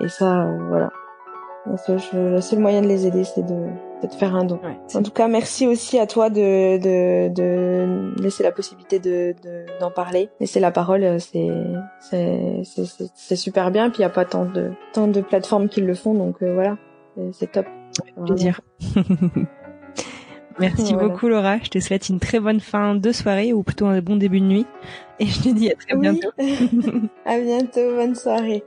et, 0.00 0.08
ça 0.08 0.42
euh, 0.42 0.58
voilà. 0.68 0.90
le 1.66 2.40
seul 2.40 2.58
moyen 2.58 2.82
de 2.82 2.88
les 2.88 3.06
aider 3.06 3.22
c'est 3.22 3.46
de, 3.46 3.68
de 4.02 4.12
faire 4.12 4.34
un 4.34 4.44
don. 4.44 4.58
en 4.94 5.02
tout 5.02 5.12
cas, 5.12 5.28
merci 5.28 5.68
aussi 5.68 5.98
à 5.98 6.08
toi 6.08 6.28
de 6.28 6.78
de, 6.78 7.28
de 7.32 8.20
laisser 8.20 8.42
la 8.42 8.50
possibilité 8.50 8.98
de 8.98 9.36
d'en 9.78 9.92
parler, 9.92 10.30
laisser 10.40 10.58
la 10.58 10.72
parole, 10.72 11.20
c'est 11.20 11.48
c'est 12.00 12.62
c'est 13.14 13.36
super 13.36 13.70
bien. 13.70 13.88
Puis 13.90 14.00
il 14.00 14.02
y 14.02 14.04
a 14.04 14.10
pas 14.10 14.24
tant 14.24 14.46
de 14.46 14.72
tant 14.92 15.06
de 15.06 15.20
plateformes 15.20 15.68
qui 15.68 15.80
le 15.80 15.94
font, 15.94 16.14
donc 16.14 16.42
voilà, 16.42 16.76
c'est 17.32 17.52
top 17.52 17.66
plaisir. 18.24 18.60
Merci 20.58 20.94
beaucoup 20.94 21.28
Laura, 21.28 21.58
je 21.62 21.70
te 21.70 21.78
souhaite 21.78 22.10
une 22.10 22.20
très 22.20 22.38
bonne 22.38 22.60
fin 22.60 22.94
de 22.94 23.12
soirée 23.12 23.52
ou 23.54 23.62
plutôt 23.62 23.86
un 23.86 24.00
bon 24.02 24.16
début 24.16 24.40
de 24.40 24.44
nuit 24.44 24.66
et 25.18 25.26
je 25.26 25.40
te 25.40 25.48
dis 25.48 25.70
à 25.70 25.74
très 25.74 25.96
bientôt. 25.96 26.30
à 27.24 27.38
bientôt, 27.38 27.94
bonne 27.96 28.14
soirée. 28.14 28.62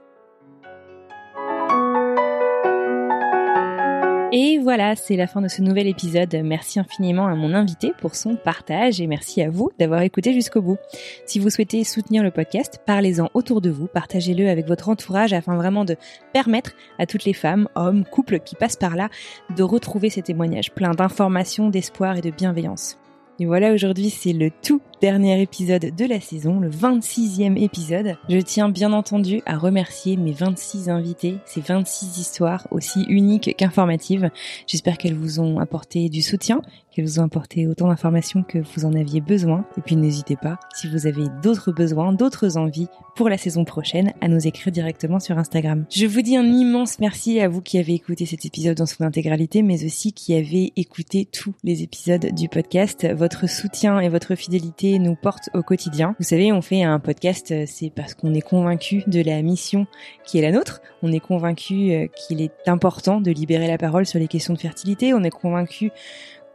Et 4.35 4.57
voilà, 4.57 4.95
c'est 4.95 5.15
la 5.15 5.27
fin 5.27 5.41
de 5.41 5.47
ce 5.47 5.61
nouvel 5.61 5.85
épisode. 5.85 6.35
Merci 6.43 6.79
infiniment 6.79 7.27
à 7.27 7.35
mon 7.35 7.53
invité 7.53 7.93
pour 7.99 8.15
son 8.15 8.35
partage 8.35 8.99
et 8.99 9.05
merci 9.05 9.43
à 9.43 9.51
vous 9.51 9.69
d'avoir 9.77 10.01
écouté 10.01 10.33
jusqu'au 10.33 10.63
bout. 10.63 10.79
Si 11.27 11.37
vous 11.37 11.51
souhaitez 11.51 11.83
soutenir 11.83 12.23
le 12.23 12.31
podcast, 12.31 12.79
parlez-en 12.87 13.29
autour 13.35 13.61
de 13.61 13.69
vous, 13.69 13.85
partagez-le 13.85 14.49
avec 14.49 14.67
votre 14.67 14.89
entourage 14.89 15.33
afin 15.33 15.55
vraiment 15.55 15.85
de 15.85 15.97
permettre 16.33 16.71
à 16.97 17.05
toutes 17.05 17.25
les 17.25 17.33
femmes, 17.33 17.69
hommes, 17.75 18.05
couples 18.05 18.39
qui 18.39 18.55
passent 18.55 18.75
par 18.75 18.95
là 18.95 19.09
de 19.55 19.61
retrouver 19.61 20.09
ces 20.09 20.23
témoignages 20.23 20.71
pleins 20.71 20.95
d'informations, 20.95 21.69
d'espoir 21.69 22.17
et 22.17 22.21
de 22.21 22.31
bienveillance. 22.31 22.97
Et 23.39 23.45
voilà, 23.45 23.73
aujourd'hui, 23.73 24.11
c'est 24.11 24.31
le 24.31 24.51
tout 24.61 24.79
dernier 25.01 25.41
épisode 25.41 25.95
de 25.95 26.05
la 26.05 26.19
saison, 26.19 26.59
le 26.59 26.69
26e 26.69 27.57
épisode. 27.57 28.15
Je 28.29 28.37
tiens 28.37 28.69
bien 28.69 28.93
entendu 28.93 29.41
à 29.47 29.57
remercier 29.57 30.17
mes 30.17 30.33
26 30.33 30.87
invités, 30.89 31.37
ces 31.45 31.59
26 31.59 32.19
histoires 32.19 32.67
aussi 32.69 33.03
uniques 33.09 33.55
qu'informatives. 33.57 34.29
J'espère 34.67 34.99
qu'elles 34.99 35.15
vous 35.15 35.39
ont 35.39 35.59
apporté 35.59 36.09
du 36.09 36.21
soutien, 36.21 36.61
qu'elles 36.93 37.05
vous 37.05 37.19
ont 37.19 37.25
apporté 37.25 37.67
autant 37.67 37.87
d'informations 37.87 38.43
que 38.43 38.59
vous 38.59 38.85
en 38.85 38.93
aviez 38.93 39.21
besoin. 39.21 39.65
Et 39.77 39.81
puis 39.81 39.95
n'hésitez 39.95 40.35
pas, 40.35 40.59
si 40.73 40.87
vous 40.87 41.07
avez 41.07 41.25
d'autres 41.41 41.71
besoins, 41.71 42.13
d'autres 42.13 42.57
envies 42.57 42.87
pour 43.15 43.29
la 43.29 43.37
saison 43.37 43.63
prochaine, 43.63 44.13
à 44.21 44.27
nous 44.27 44.47
écrire 44.47 44.71
directement 44.71 45.19
sur 45.19 45.37
Instagram. 45.37 45.85
Je 45.91 46.05
vous 46.05 46.21
dis 46.21 46.35
un 46.35 46.45
immense 46.45 46.99
merci 46.99 47.39
à 47.39 47.47
vous 47.47 47.61
qui 47.61 47.77
avez 47.77 47.93
écouté 47.93 48.25
cet 48.25 48.45
épisode 48.45 48.77
dans 48.77 48.85
son 48.85 49.03
intégralité, 49.03 49.61
mais 49.61 49.85
aussi 49.85 50.13
qui 50.13 50.33
avez 50.33 50.73
écouté 50.75 51.25
tous 51.31 51.53
les 51.63 51.83
épisodes 51.83 52.33
du 52.33 52.49
podcast. 52.49 53.07
Votre 53.13 53.47
soutien 53.49 53.99
et 53.99 54.09
votre 54.09 54.35
fidélité 54.35 54.99
nous 54.99 55.15
porte 55.15 55.49
au 55.53 55.61
quotidien. 55.61 56.15
Vous 56.19 56.25
savez, 56.25 56.51
on 56.51 56.61
fait 56.61 56.83
un 56.83 56.99
podcast, 56.99 57.53
c'est 57.65 57.89
parce 57.89 58.13
qu'on 58.13 58.33
est 58.33 58.41
convaincu 58.41 59.03
de 59.07 59.21
la 59.21 59.41
mission 59.41 59.87
qui 60.25 60.37
est 60.37 60.41
la 60.41 60.51
nôtre. 60.51 60.81
On 61.01 61.11
est 61.11 61.19
convaincu 61.19 61.91
euh, 61.91 62.07
qu'il 62.07 62.41
est 62.41 62.67
important 62.67 63.21
de 63.21 63.31
libérer 63.31 63.67
la 63.67 63.77
parole 63.77 64.05
sur 64.05 64.19
les 64.19 64.27
questions 64.27 64.53
de 64.53 64.59
fertilité. 64.59 65.13
On 65.13 65.23
est 65.23 65.29
convaincu 65.29 65.91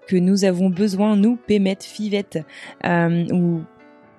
que 0.09 0.17
nous 0.17 0.45
avons 0.45 0.71
besoin, 0.71 1.15
nous, 1.17 1.37
pémettes, 1.37 1.85
fivettes, 1.85 2.41
euh, 2.85 3.25
ou 3.31 3.61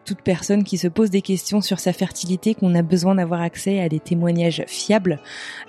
toute 0.05 0.21
personne 0.21 0.63
qui 0.63 0.77
se 0.77 0.87
pose 0.87 1.09
des 1.09 1.21
questions 1.21 1.59
sur 1.59 1.79
sa 1.79 1.91
fertilité, 1.91 2.55
qu'on 2.55 2.73
a 2.75 2.81
besoin 2.81 3.15
d'avoir 3.15 3.41
accès 3.41 3.81
à 3.81 3.89
des 3.89 3.99
témoignages 3.99 4.63
fiables, 4.65 5.19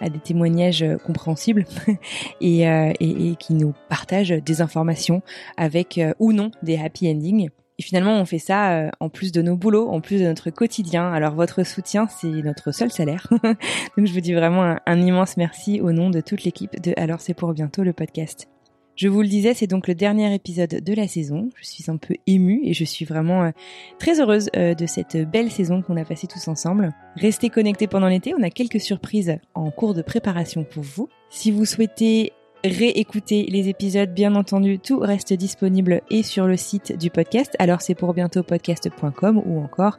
à 0.01 0.09
des 0.09 0.21
témoignages 0.21 0.85
compréhensibles 1.05 1.65
et, 2.41 2.63
et, 2.63 3.37
qui 3.39 3.55
nous 3.55 3.75
partagent 3.91 4.31
des 4.31 4.63
informations 4.63 5.21
avec 5.59 6.01
ou 6.19 6.33
non 6.33 6.53
des 6.63 6.79
happy 6.79 7.11
endings. 7.11 7.51
Et 7.81 7.83
finalement, 7.83 8.21
on 8.21 8.27
fait 8.27 8.39
ça 8.39 8.73
euh, 8.73 8.91
en 9.01 9.09
plus 9.09 9.33
de 9.33 9.41
nos 9.41 9.57
boulots, 9.57 9.89
en 9.89 10.03
plus 10.03 10.21
de 10.21 10.27
notre 10.27 10.51
quotidien. 10.51 11.11
Alors 11.11 11.35
votre 11.35 11.65
soutien, 11.65 12.09
c'est 12.09 12.27
notre 12.27 12.73
seul 12.73 12.91
salaire. 12.91 13.27
Donc 13.43 14.05
je 14.05 14.13
vous 14.13 14.21
dis 14.21 14.35
vraiment 14.35 14.77
un, 14.85 15.01
immense 15.01 15.39
merci 15.39 15.81
au 15.81 15.91
nom 15.91 16.11
de 16.11 16.21
toute 16.21 16.45
l'équipe 16.45 16.79
de 16.79 16.93
Alors 16.99 17.23
c'est 17.23 17.33
pour 17.33 17.55
bientôt 17.55 17.83
le 17.83 17.95
podcast. 17.95 18.49
Je 18.97 19.09
vous 19.09 19.23
le 19.23 19.29
disais, 19.29 19.55
c'est 19.55 19.67
donc 19.67 19.89
le 19.89 19.95
dernier 19.95 20.35
épisode 20.35 20.83
de 20.83 20.95
la 20.95 21.09
saison. 21.09 21.49
Je 21.57 21.65
suis 21.65 21.91
un 21.91 21.97
peu 21.97 22.15
émue 22.27 22.61
et 22.65 22.75
je 22.75 22.85
suis 22.85 23.05
vraiment 23.05 23.45
euh, 23.45 23.51
très 23.99 24.21
heureuse 24.21 24.51
euh, 24.57 24.75
de 24.75 24.87
cette 24.87 25.17
belle 25.17 25.51
saison 25.51 25.81
qu'on 25.81 25.97
a 25.97 26.05
passée 26.05 26.27
tous 26.27 26.49
ensemble. 26.49 26.93
Restez 27.17 27.49
connectés 27.49 27.87
pendant 27.87 28.09
l'été, 28.09 28.35
on 28.39 28.43
a 28.43 28.51
quelques 28.51 28.81
surprises 28.81 29.39
en 29.55 29.71
cours 29.71 29.95
de 29.95 30.03
préparation 30.03 30.65
pour 30.65 30.83
vous. 30.83 31.09
Si 31.31 31.51
vous 31.51 31.65
souhaitez 31.65 32.33
réécouter 32.65 33.47
les 33.49 33.69
épisodes, 33.69 34.13
bien 34.13 34.35
entendu, 34.35 34.79
tout 34.79 34.99
reste 34.99 35.33
disponible 35.33 36.03
et 36.11 36.23
sur 36.23 36.47
le 36.47 36.57
site 36.57 36.97
du 36.99 37.11
podcast. 37.11 37.57
Alors 37.59 37.81
c'est 37.81 37.95
pour 37.95 38.13
bientôt 38.13 38.43
podcast.com 38.43 39.43
ou 39.47 39.61
encore 39.61 39.99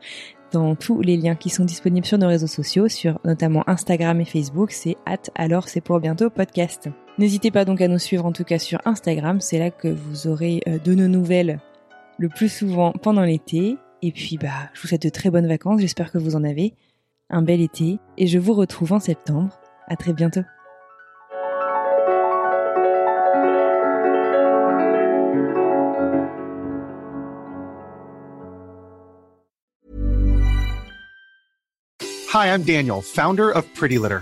dans 0.51 0.76
tous 0.76 1.01
les 1.01 1.18
liens 1.18 1.35
qui 1.35 1.49
sont 1.49 1.65
disponibles 1.65 2.05
sur 2.05 2.18
nos 2.18 2.27
réseaux 2.27 2.47
sociaux, 2.47 2.88
sur 2.88 3.19
notamment 3.23 3.63
Instagram 3.68 4.19
et 4.22 4.26
Facebook, 4.26 4.72
c'est 4.72 4.97
at 5.05 5.31
alors 5.35 5.68
c'est 5.69 5.81
pour 5.81 5.99
bientôt 5.99 6.30
podcast. 6.30 6.89
N'hésitez 7.17 7.51
pas 7.51 7.65
donc 7.65 7.81
à 7.81 7.88
nous 7.88 7.99
suivre 7.99 8.25
en 8.25 8.31
tout 8.31 8.43
cas 8.43 8.57
sur 8.57 8.79
Instagram, 8.85 9.41
c'est 9.41 9.59
là 9.59 9.69
que 9.69 9.88
vous 9.88 10.27
aurez 10.27 10.61
euh, 10.67 10.79
de 10.79 10.95
nos 10.95 11.07
nouvelles 11.07 11.59
le 12.17 12.29
plus 12.29 12.49
souvent 12.49 12.93
pendant 12.93 13.23
l'été. 13.23 13.77
Et 14.01 14.11
puis 14.11 14.38
bah, 14.38 14.69
je 14.73 14.81
vous 14.81 14.88
souhaite 14.88 15.03
de 15.03 15.09
très 15.09 15.29
bonnes 15.29 15.47
vacances, 15.47 15.81
j'espère 15.81 16.11
que 16.11 16.17
vous 16.17 16.35
en 16.35 16.43
avez. 16.43 16.73
Un 17.29 17.41
bel 17.41 17.61
été 17.61 17.99
et 18.17 18.27
je 18.27 18.39
vous 18.39 18.53
retrouve 18.53 18.93
en 18.93 18.99
septembre. 18.99 19.59
À 19.88 19.95
très 19.95 20.13
bientôt. 20.13 20.41
Hi, 32.33 32.47
I'm 32.47 32.63
Daniel, 32.63 33.01
founder 33.01 33.51
of 33.51 33.65
Pretty 33.73 33.97
Litter. 33.97 34.21